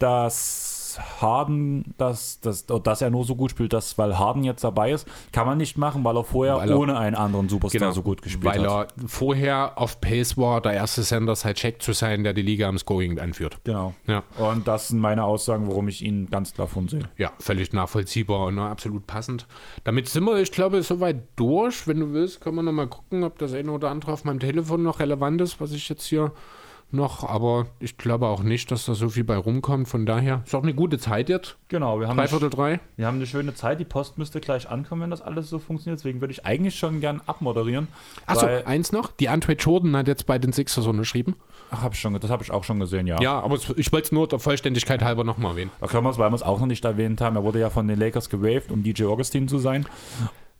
dass 0.00 0.69
Harden, 0.98 1.94
dass, 1.98 2.40
dass, 2.40 2.66
dass 2.66 3.02
er 3.02 3.10
nur 3.10 3.24
so 3.24 3.36
gut 3.36 3.50
spielt, 3.50 3.72
dass, 3.72 3.98
weil 3.98 4.18
Harden 4.18 4.42
jetzt 4.44 4.64
dabei 4.64 4.90
ist, 4.92 5.06
kann 5.32 5.46
man 5.46 5.58
nicht 5.58 5.76
machen, 5.78 6.02
weil 6.04 6.16
er 6.16 6.24
vorher 6.24 6.56
Weil 6.56 6.70
er- 6.70 6.78
ohne 6.78 6.98
einen 6.98 7.14
anderen 7.16 7.48
Superstar 7.48 7.92
so 7.92 8.02
gut 8.02 8.22
gespielt 8.22 8.44
Weil 8.54 8.68
hat. 8.68 8.92
er 8.96 9.08
vorher 9.08 9.78
auf 9.78 10.00
Pace 10.00 10.36
war, 10.36 10.60
der 10.60 10.72
erste 10.72 11.02
Center 11.02 11.36
seit 11.36 11.56
Check 11.56 11.82
zu 11.82 11.92
sein, 11.92 12.24
der 12.24 12.32
die 12.32 12.42
Liga 12.42 12.68
am 12.68 12.78
Scoring 12.78 13.18
anführt. 13.18 13.58
Genau. 13.64 13.94
Ja. 14.06 14.22
Und 14.38 14.66
das 14.66 14.88
sind 14.88 14.98
meine 15.00 15.24
Aussagen, 15.24 15.68
warum 15.68 15.88
ich 15.88 16.02
ihn 16.02 16.28
ganz 16.30 16.54
klar 16.54 16.66
von 16.66 16.88
sehe. 16.88 17.08
Ja, 17.18 17.32
völlig 17.38 17.72
nachvollziehbar 17.72 18.46
und 18.46 18.58
absolut 18.58 19.06
passend. 19.06 19.46
Damit 19.84 20.08
sind 20.08 20.24
wir, 20.24 20.38
ich 20.38 20.52
glaube, 20.52 20.82
soweit 20.82 21.22
durch. 21.36 21.86
Wenn 21.86 22.00
du 22.00 22.12
willst, 22.12 22.40
können 22.40 22.56
wir 22.56 22.62
noch 22.62 22.72
mal 22.72 22.86
gucken, 22.88 23.24
ob 23.24 23.38
das 23.38 23.52
eine 23.52 23.70
oder 23.70 23.90
andere 23.90 24.12
auf 24.12 24.24
meinem 24.24 24.40
Telefon 24.40 24.82
noch 24.82 25.00
relevant 25.00 25.40
ist, 25.40 25.60
was 25.60 25.72
ich 25.72 25.88
jetzt 25.88 26.06
hier 26.06 26.32
noch, 26.92 27.28
aber 27.28 27.66
ich 27.78 27.96
glaube 27.98 28.26
auch 28.26 28.42
nicht, 28.42 28.70
dass 28.70 28.86
da 28.86 28.94
so 28.94 29.08
viel 29.08 29.24
bei 29.24 29.36
rumkommt. 29.36 29.88
Von 29.88 30.06
daher 30.06 30.42
ist 30.44 30.54
auch 30.54 30.62
eine 30.62 30.74
gute 30.74 30.98
Zeit 30.98 31.28
jetzt. 31.28 31.56
Genau, 31.68 32.00
wir 32.00 32.08
haben, 32.08 32.16
Drei 32.16 32.22
eine, 32.22 32.28
Viertel 32.28 32.50
drei. 32.50 32.80
wir 32.96 33.06
haben 33.06 33.16
eine 33.16 33.26
schöne 33.26 33.54
Zeit. 33.54 33.80
Die 33.80 33.84
Post 33.84 34.18
müsste 34.18 34.40
gleich 34.40 34.68
ankommen, 34.68 35.02
wenn 35.02 35.10
das 35.10 35.22
alles 35.22 35.48
so 35.48 35.58
funktioniert. 35.58 36.00
Deswegen 36.00 36.20
würde 36.20 36.32
ich 36.32 36.44
eigentlich 36.44 36.76
schon 36.76 37.00
gern 37.00 37.20
abmoderieren. 37.26 37.88
Achso, 38.26 38.46
eins 38.46 38.92
noch. 38.92 39.12
Die 39.12 39.28
Andre 39.28 39.52
Jordan 39.52 39.96
hat 39.96 40.08
jetzt 40.08 40.26
bei 40.26 40.38
den 40.38 40.52
Sixers 40.52 40.86
unterschrieben. 40.86 41.36
Ach, 41.70 41.82
hab 41.82 41.94
ich 41.94 42.00
schon, 42.00 42.18
das 42.18 42.30
habe 42.30 42.42
ich 42.42 42.50
auch 42.50 42.64
schon 42.64 42.80
gesehen, 42.80 43.06
ja. 43.06 43.20
Ja, 43.20 43.40
aber 43.40 43.56
ich 43.76 43.92
wollte 43.92 44.06
es 44.06 44.12
nur 44.12 44.26
der 44.26 44.40
Vollständigkeit 44.40 45.02
halber 45.02 45.22
nochmal 45.24 45.52
erwähnen. 45.52 45.70
Da 45.80 45.86
können 45.86 46.04
wir 46.04 46.10
es, 46.10 46.18
weil 46.18 46.30
wir 46.30 46.34
es 46.34 46.42
auch 46.42 46.58
noch 46.58 46.66
nicht 46.66 46.84
erwähnt 46.84 47.20
haben. 47.20 47.36
Er 47.36 47.44
wurde 47.44 47.60
ja 47.60 47.70
von 47.70 47.86
den 47.86 47.98
Lakers 47.98 48.28
gewaved, 48.28 48.72
um 48.72 48.82
DJ 48.82 49.04
Augustin 49.04 49.46
zu 49.46 49.58
sein, 49.58 49.86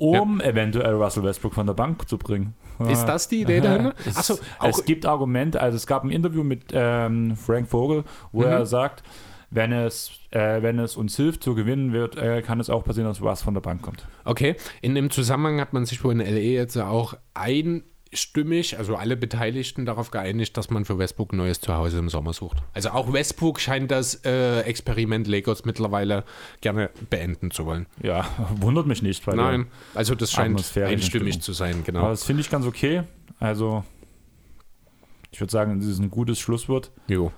um 0.01 0.41
eventuell 0.41 0.95
Russell 0.95 1.23
Westbrook 1.23 1.55
von 1.55 1.67
der 1.67 1.75
Bank 1.75 2.09
zu 2.09 2.19
bringen. 2.19 2.55
Ist 2.89 3.05
das 3.05 3.29
die 3.29 3.43
Idee 3.43 3.61
dahinter? 3.61 3.95
Es, 4.07 4.17
Achso, 4.17 4.39
es 4.65 4.85
gibt 4.87 5.05
Argumente, 5.05 5.61
also 5.61 5.77
es 5.77 5.87
gab 5.87 6.03
ein 6.03 6.11
Interview 6.11 6.43
mit 6.43 6.65
ähm, 6.73 7.37
Frank 7.37 7.69
Vogel, 7.69 8.05
wo 8.33 8.41
Mhm. 8.41 8.47
er 8.47 8.67
sagt, 8.67 9.03
wenn 9.51 9.73
es, 9.73 10.13
äh, 10.31 10.63
wenn 10.63 10.79
es 10.79 10.97
uns 10.97 11.17
hilft 11.17 11.43
zu 11.43 11.55
gewinnen 11.55 11.93
wird, 11.93 12.17
äh, 12.17 12.41
kann 12.41 12.59
es 12.61 12.71
auch 12.71 12.85
passieren, 12.85 13.09
dass 13.09 13.21
Russ 13.21 13.43
von 13.43 13.53
der 13.53 13.61
Bank 13.61 13.83
kommt. 13.83 14.07
Okay, 14.25 14.57
in 14.81 14.95
dem 14.95 15.11
Zusammenhang 15.11 15.61
hat 15.61 15.73
man 15.75 15.85
sich 15.85 16.03
wohl 16.03 16.13
in 16.13 16.21
LA 16.21 16.39
jetzt 16.41 16.77
auch 16.79 17.15
einstimmig, 18.11 18.77
also 18.77 18.97
alle 18.97 19.17
Beteiligten, 19.17 19.87
darauf 19.87 20.11
geeinigt, 20.11 20.57
dass 20.57 20.71
man 20.71 20.85
für 20.85 20.99
Westbrook 20.99 21.33
ein 21.33 21.37
neues 21.37 21.61
Zuhause 21.61 21.99
im 21.99 22.09
Sommer 22.09 22.33
sucht. 22.33 22.59
Also 22.75 22.91
auch 22.91 23.13
Westbrook 23.13 23.61
scheint 23.61 23.91
das 23.91 24.25
äh, 24.25 24.61
Experiment 24.63 25.27
Lakers 25.27 25.65
mittlerweile 25.65 26.25
gerne 26.61 26.91
beenden 27.09 27.51
zu 27.51 27.67
wollen. 27.67 27.87
Ja, 28.03 28.27
wundert 28.57 28.87
mich 28.87 29.03
nicht. 29.03 29.25
Bei 29.25 29.35
Nein, 29.35 29.67
also 29.95 30.15
das 30.15 30.33
scheint 30.33 30.59
einstimmig 30.59 31.05
Stimmung. 31.05 31.41
zu 31.41 31.53
sein, 31.53 31.85
genau. 31.85 32.01
aber 32.01 32.11
das 32.11 32.25
finde 32.25 32.41
ich 32.43 32.51
ganz 32.51 32.67
okay. 32.67 33.05
Also, 33.39 33.85
ich 35.31 35.41
würde 35.41 35.53
sagen, 35.53 35.79
das 35.79 35.89
ist 35.89 36.01
ein 36.01 36.11
gutes 36.11 36.39
Schlusswort. 36.39 36.91
Jo. 37.07 37.33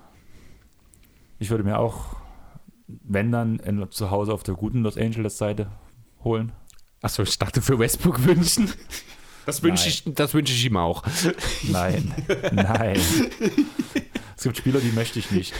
Ich 1.39 1.51
würde 1.51 1.65
mir 1.65 1.79
auch, 1.79 2.17
wenn 2.87 3.31
dann, 3.31 3.61
ein 3.61 3.91
Zuhause 3.91 4.33
auf 4.33 4.43
der 4.43 4.55
guten 4.55 4.83
Los 4.83 4.97
Angeles 4.97 5.39
Seite 5.39 5.71
holen. 6.25 6.53
Achso, 7.03 7.25
ich 7.25 7.39
dachte 7.39 7.61
für 7.61 7.79
Westbrook 7.79 8.25
wünschen. 8.25 8.73
Das 9.47 9.63
wünsche 9.63 9.89
ich, 9.89 10.03
das 10.07 10.35
wünsche 10.35 10.53
ich 10.53 10.65
ihm 10.67 10.77
auch. 10.77 11.03
Nein, 11.65 12.13
nein. 12.53 12.99
Es 14.37 14.45
gibt 14.45 14.57
Spieler, 14.57 14.81
die 14.81 14.91
möchte 14.91 15.21
ich 15.21 15.31
nicht. 15.31 15.55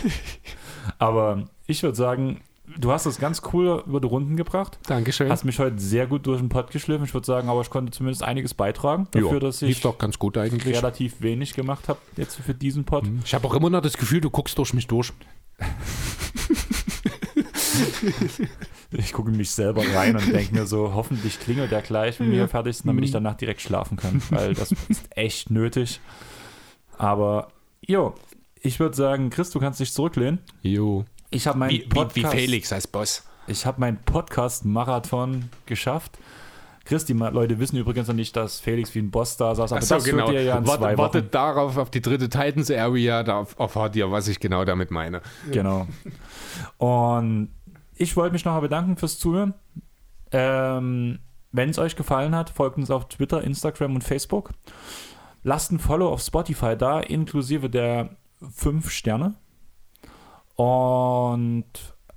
Aber 0.99 1.47
ich 1.67 1.81
würde 1.83 1.95
sagen, 1.95 2.41
du 2.77 2.91
hast 2.91 3.05
das 3.05 3.17
ganz 3.17 3.41
cool 3.53 3.81
über 3.87 4.01
die 4.01 4.07
Runden 4.07 4.35
gebracht. 4.35 4.77
Dankeschön. 4.87 5.29
Hast 5.29 5.45
mich 5.45 5.57
heute 5.59 5.79
sehr 5.79 6.05
gut 6.05 6.27
durch 6.27 6.39
den 6.41 6.49
Pott 6.49 6.69
geschliffen. 6.69 7.05
Ich 7.05 7.13
würde 7.13 7.25
sagen, 7.25 7.47
aber 7.47 7.61
ich 7.61 7.69
konnte 7.69 7.93
zumindest 7.93 8.23
einiges 8.23 8.53
beitragen 8.53 9.07
dafür, 9.11 9.31
Jo, 9.33 9.39
dass 9.39 9.61
lief 9.61 9.77
ich 9.77 9.81
doch 9.81 9.97
ganz 9.97 10.19
gut 10.19 10.37
eigentlich. 10.37 10.75
relativ 10.75 11.21
wenig 11.21 11.53
gemacht 11.53 11.87
habe 11.87 11.99
jetzt 12.17 12.35
für 12.35 12.53
diesen 12.53 12.83
Pod. 12.83 13.05
Ich 13.23 13.33
habe 13.33 13.47
auch 13.47 13.53
immer 13.53 13.69
noch 13.69 13.81
das 13.81 13.97
Gefühl, 13.97 14.19
du 14.19 14.29
guckst 14.29 14.57
durch 14.57 14.73
mich 14.73 14.87
durch. 14.87 15.13
Ich 18.93 19.13
gucke 19.13 19.31
mich 19.31 19.51
selber 19.51 19.83
rein 19.95 20.15
und 20.15 20.31
denke 20.33 20.53
mir 20.53 20.65
so, 20.65 20.93
hoffentlich 20.95 21.39
klingelt 21.39 21.71
der 21.71 21.81
gleich, 21.81 22.19
wenn 22.19 22.31
wir 22.31 22.47
fertig 22.47 22.77
sind, 22.77 22.87
damit 22.87 23.03
ich 23.03 23.09
Mhm. 23.11 23.15
danach 23.15 23.35
direkt 23.35 23.61
schlafen 23.61 23.97
kann, 23.97 24.21
weil 24.29 24.53
das 24.53 24.71
ist 24.89 25.05
echt 25.11 25.49
nötig. 25.49 25.99
Aber, 26.97 27.47
jo, 27.81 28.13
ich 28.61 28.79
würde 28.79 28.95
sagen, 28.95 29.29
Chris, 29.29 29.49
du 29.49 29.59
kannst 29.59 29.79
dich 29.79 29.91
zurücklehnen. 29.93 30.39
Jo. 30.61 31.05
Ich 31.31 31.47
habe 31.47 31.57
meinen 31.59 31.71
Wie, 31.71 31.79
wie, 31.81 31.87
Podcast, 31.89 32.33
wie 32.35 32.37
Felix 32.39 32.71
als 32.71 32.87
Boss. 32.87 33.23
ich 33.47 33.65
habe 33.65 33.79
meinen 33.81 33.97
Podcast-Marathon 34.05 35.49
geschafft. 35.65 36.17
Chris, 36.85 37.05
die 37.05 37.13
Leute 37.13 37.59
wissen 37.59 37.77
übrigens 37.77 38.09
noch 38.09 38.15
nicht, 38.15 38.35
dass 38.35 38.59
Felix 38.59 38.93
wie 38.93 38.99
ein 38.99 39.09
Boss 39.09 39.37
da 39.37 39.55
saß, 39.55 39.71
aber 39.71 39.79
Ach 39.81 39.85
so, 39.85 39.95
das 39.95 40.03
genau. 40.03 40.29
ihr 40.31 40.43
ja 40.43 40.57
in 40.57 40.67
Wart- 40.67 40.79
zwei 40.79 40.91
Wochen. 40.91 40.97
wartet 40.97 41.33
darauf, 41.33 41.77
auf 41.77 41.89
die 41.89 42.01
dritte 42.01 42.27
Titans 42.27 42.69
Area, 42.69 43.23
da 43.23 43.47
erfahrt 43.57 43.95
ihr, 43.95 44.11
was 44.11 44.27
ich 44.27 44.39
genau 44.41 44.65
damit 44.65 44.91
meine. 44.91 45.21
Genau. 45.49 45.87
Und 46.77 47.49
ich 47.95 48.15
wollte 48.15 48.33
mich 48.33 48.45
nochmal 48.45 48.61
bedanken 48.61 48.97
fürs 48.97 49.19
Zuhören. 49.19 49.53
Ähm, 50.31 51.19
Wenn 51.51 51.69
es 51.69 51.77
euch 51.77 51.95
gefallen 51.95 52.35
hat, 52.35 52.49
folgt 52.49 52.77
uns 52.77 52.89
auf 52.89 53.07
Twitter, 53.07 53.43
Instagram 53.43 53.95
und 53.95 54.03
Facebook. 54.03 54.51
Lasst 55.43 55.71
ein 55.71 55.79
Follow 55.79 56.09
auf 56.09 56.21
Spotify 56.21 56.75
da, 56.75 56.99
inklusive 56.99 57.69
der 57.69 58.15
5 58.55 58.89
Sterne. 58.89 59.35
Und 60.55 61.65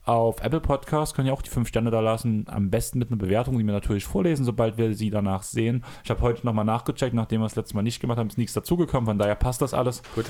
auf 0.04 0.40
Apple 0.40 0.60
Podcast 0.60 1.14
könnt 1.14 1.26
ihr 1.26 1.34
auch 1.34 1.42
die 1.42 1.50
5 1.50 1.66
Sterne 1.68 1.90
da 1.90 2.00
lassen. 2.00 2.46
Am 2.48 2.70
besten 2.70 2.98
mit 2.98 3.10
einer 3.10 3.18
Bewertung, 3.18 3.58
die 3.58 3.64
wir 3.64 3.72
natürlich 3.72 4.04
vorlesen, 4.04 4.44
sobald 4.44 4.78
wir 4.78 4.94
sie 4.94 5.10
danach 5.10 5.42
sehen. 5.42 5.84
Ich 6.04 6.10
habe 6.10 6.20
heute 6.20 6.46
nochmal 6.46 6.64
nachgecheckt, 6.64 7.14
nachdem 7.14 7.40
wir 7.40 7.46
es 7.46 7.56
letztes 7.56 7.74
Mal 7.74 7.82
nicht 7.82 8.00
gemacht 8.00 8.18
haben, 8.18 8.28
ist 8.28 8.38
nichts 8.38 8.54
dazugekommen, 8.54 9.06
von 9.06 9.18
daher 9.18 9.34
passt 9.34 9.62
das 9.62 9.74
alles. 9.74 10.02
Gut. 10.14 10.26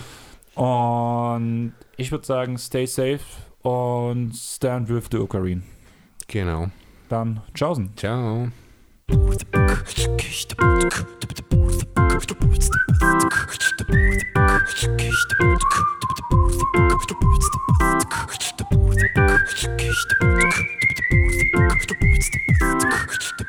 Und 0.55 1.74
ich 1.98 2.10
würde 2.10 2.27
sagen, 2.27 2.56
stay 2.56 2.86
safe 2.86 3.20
und 3.66 4.32
Stan 4.36 4.86
wirft 4.86 5.12
die 5.12 5.16
Ocarine. 5.16 5.62
Genau. 6.28 6.68
Dann 7.09 7.43
tschaußen. 7.52 7.90
Ciao. 7.97 8.47
Thank 9.09 9.40
you. 23.40 23.47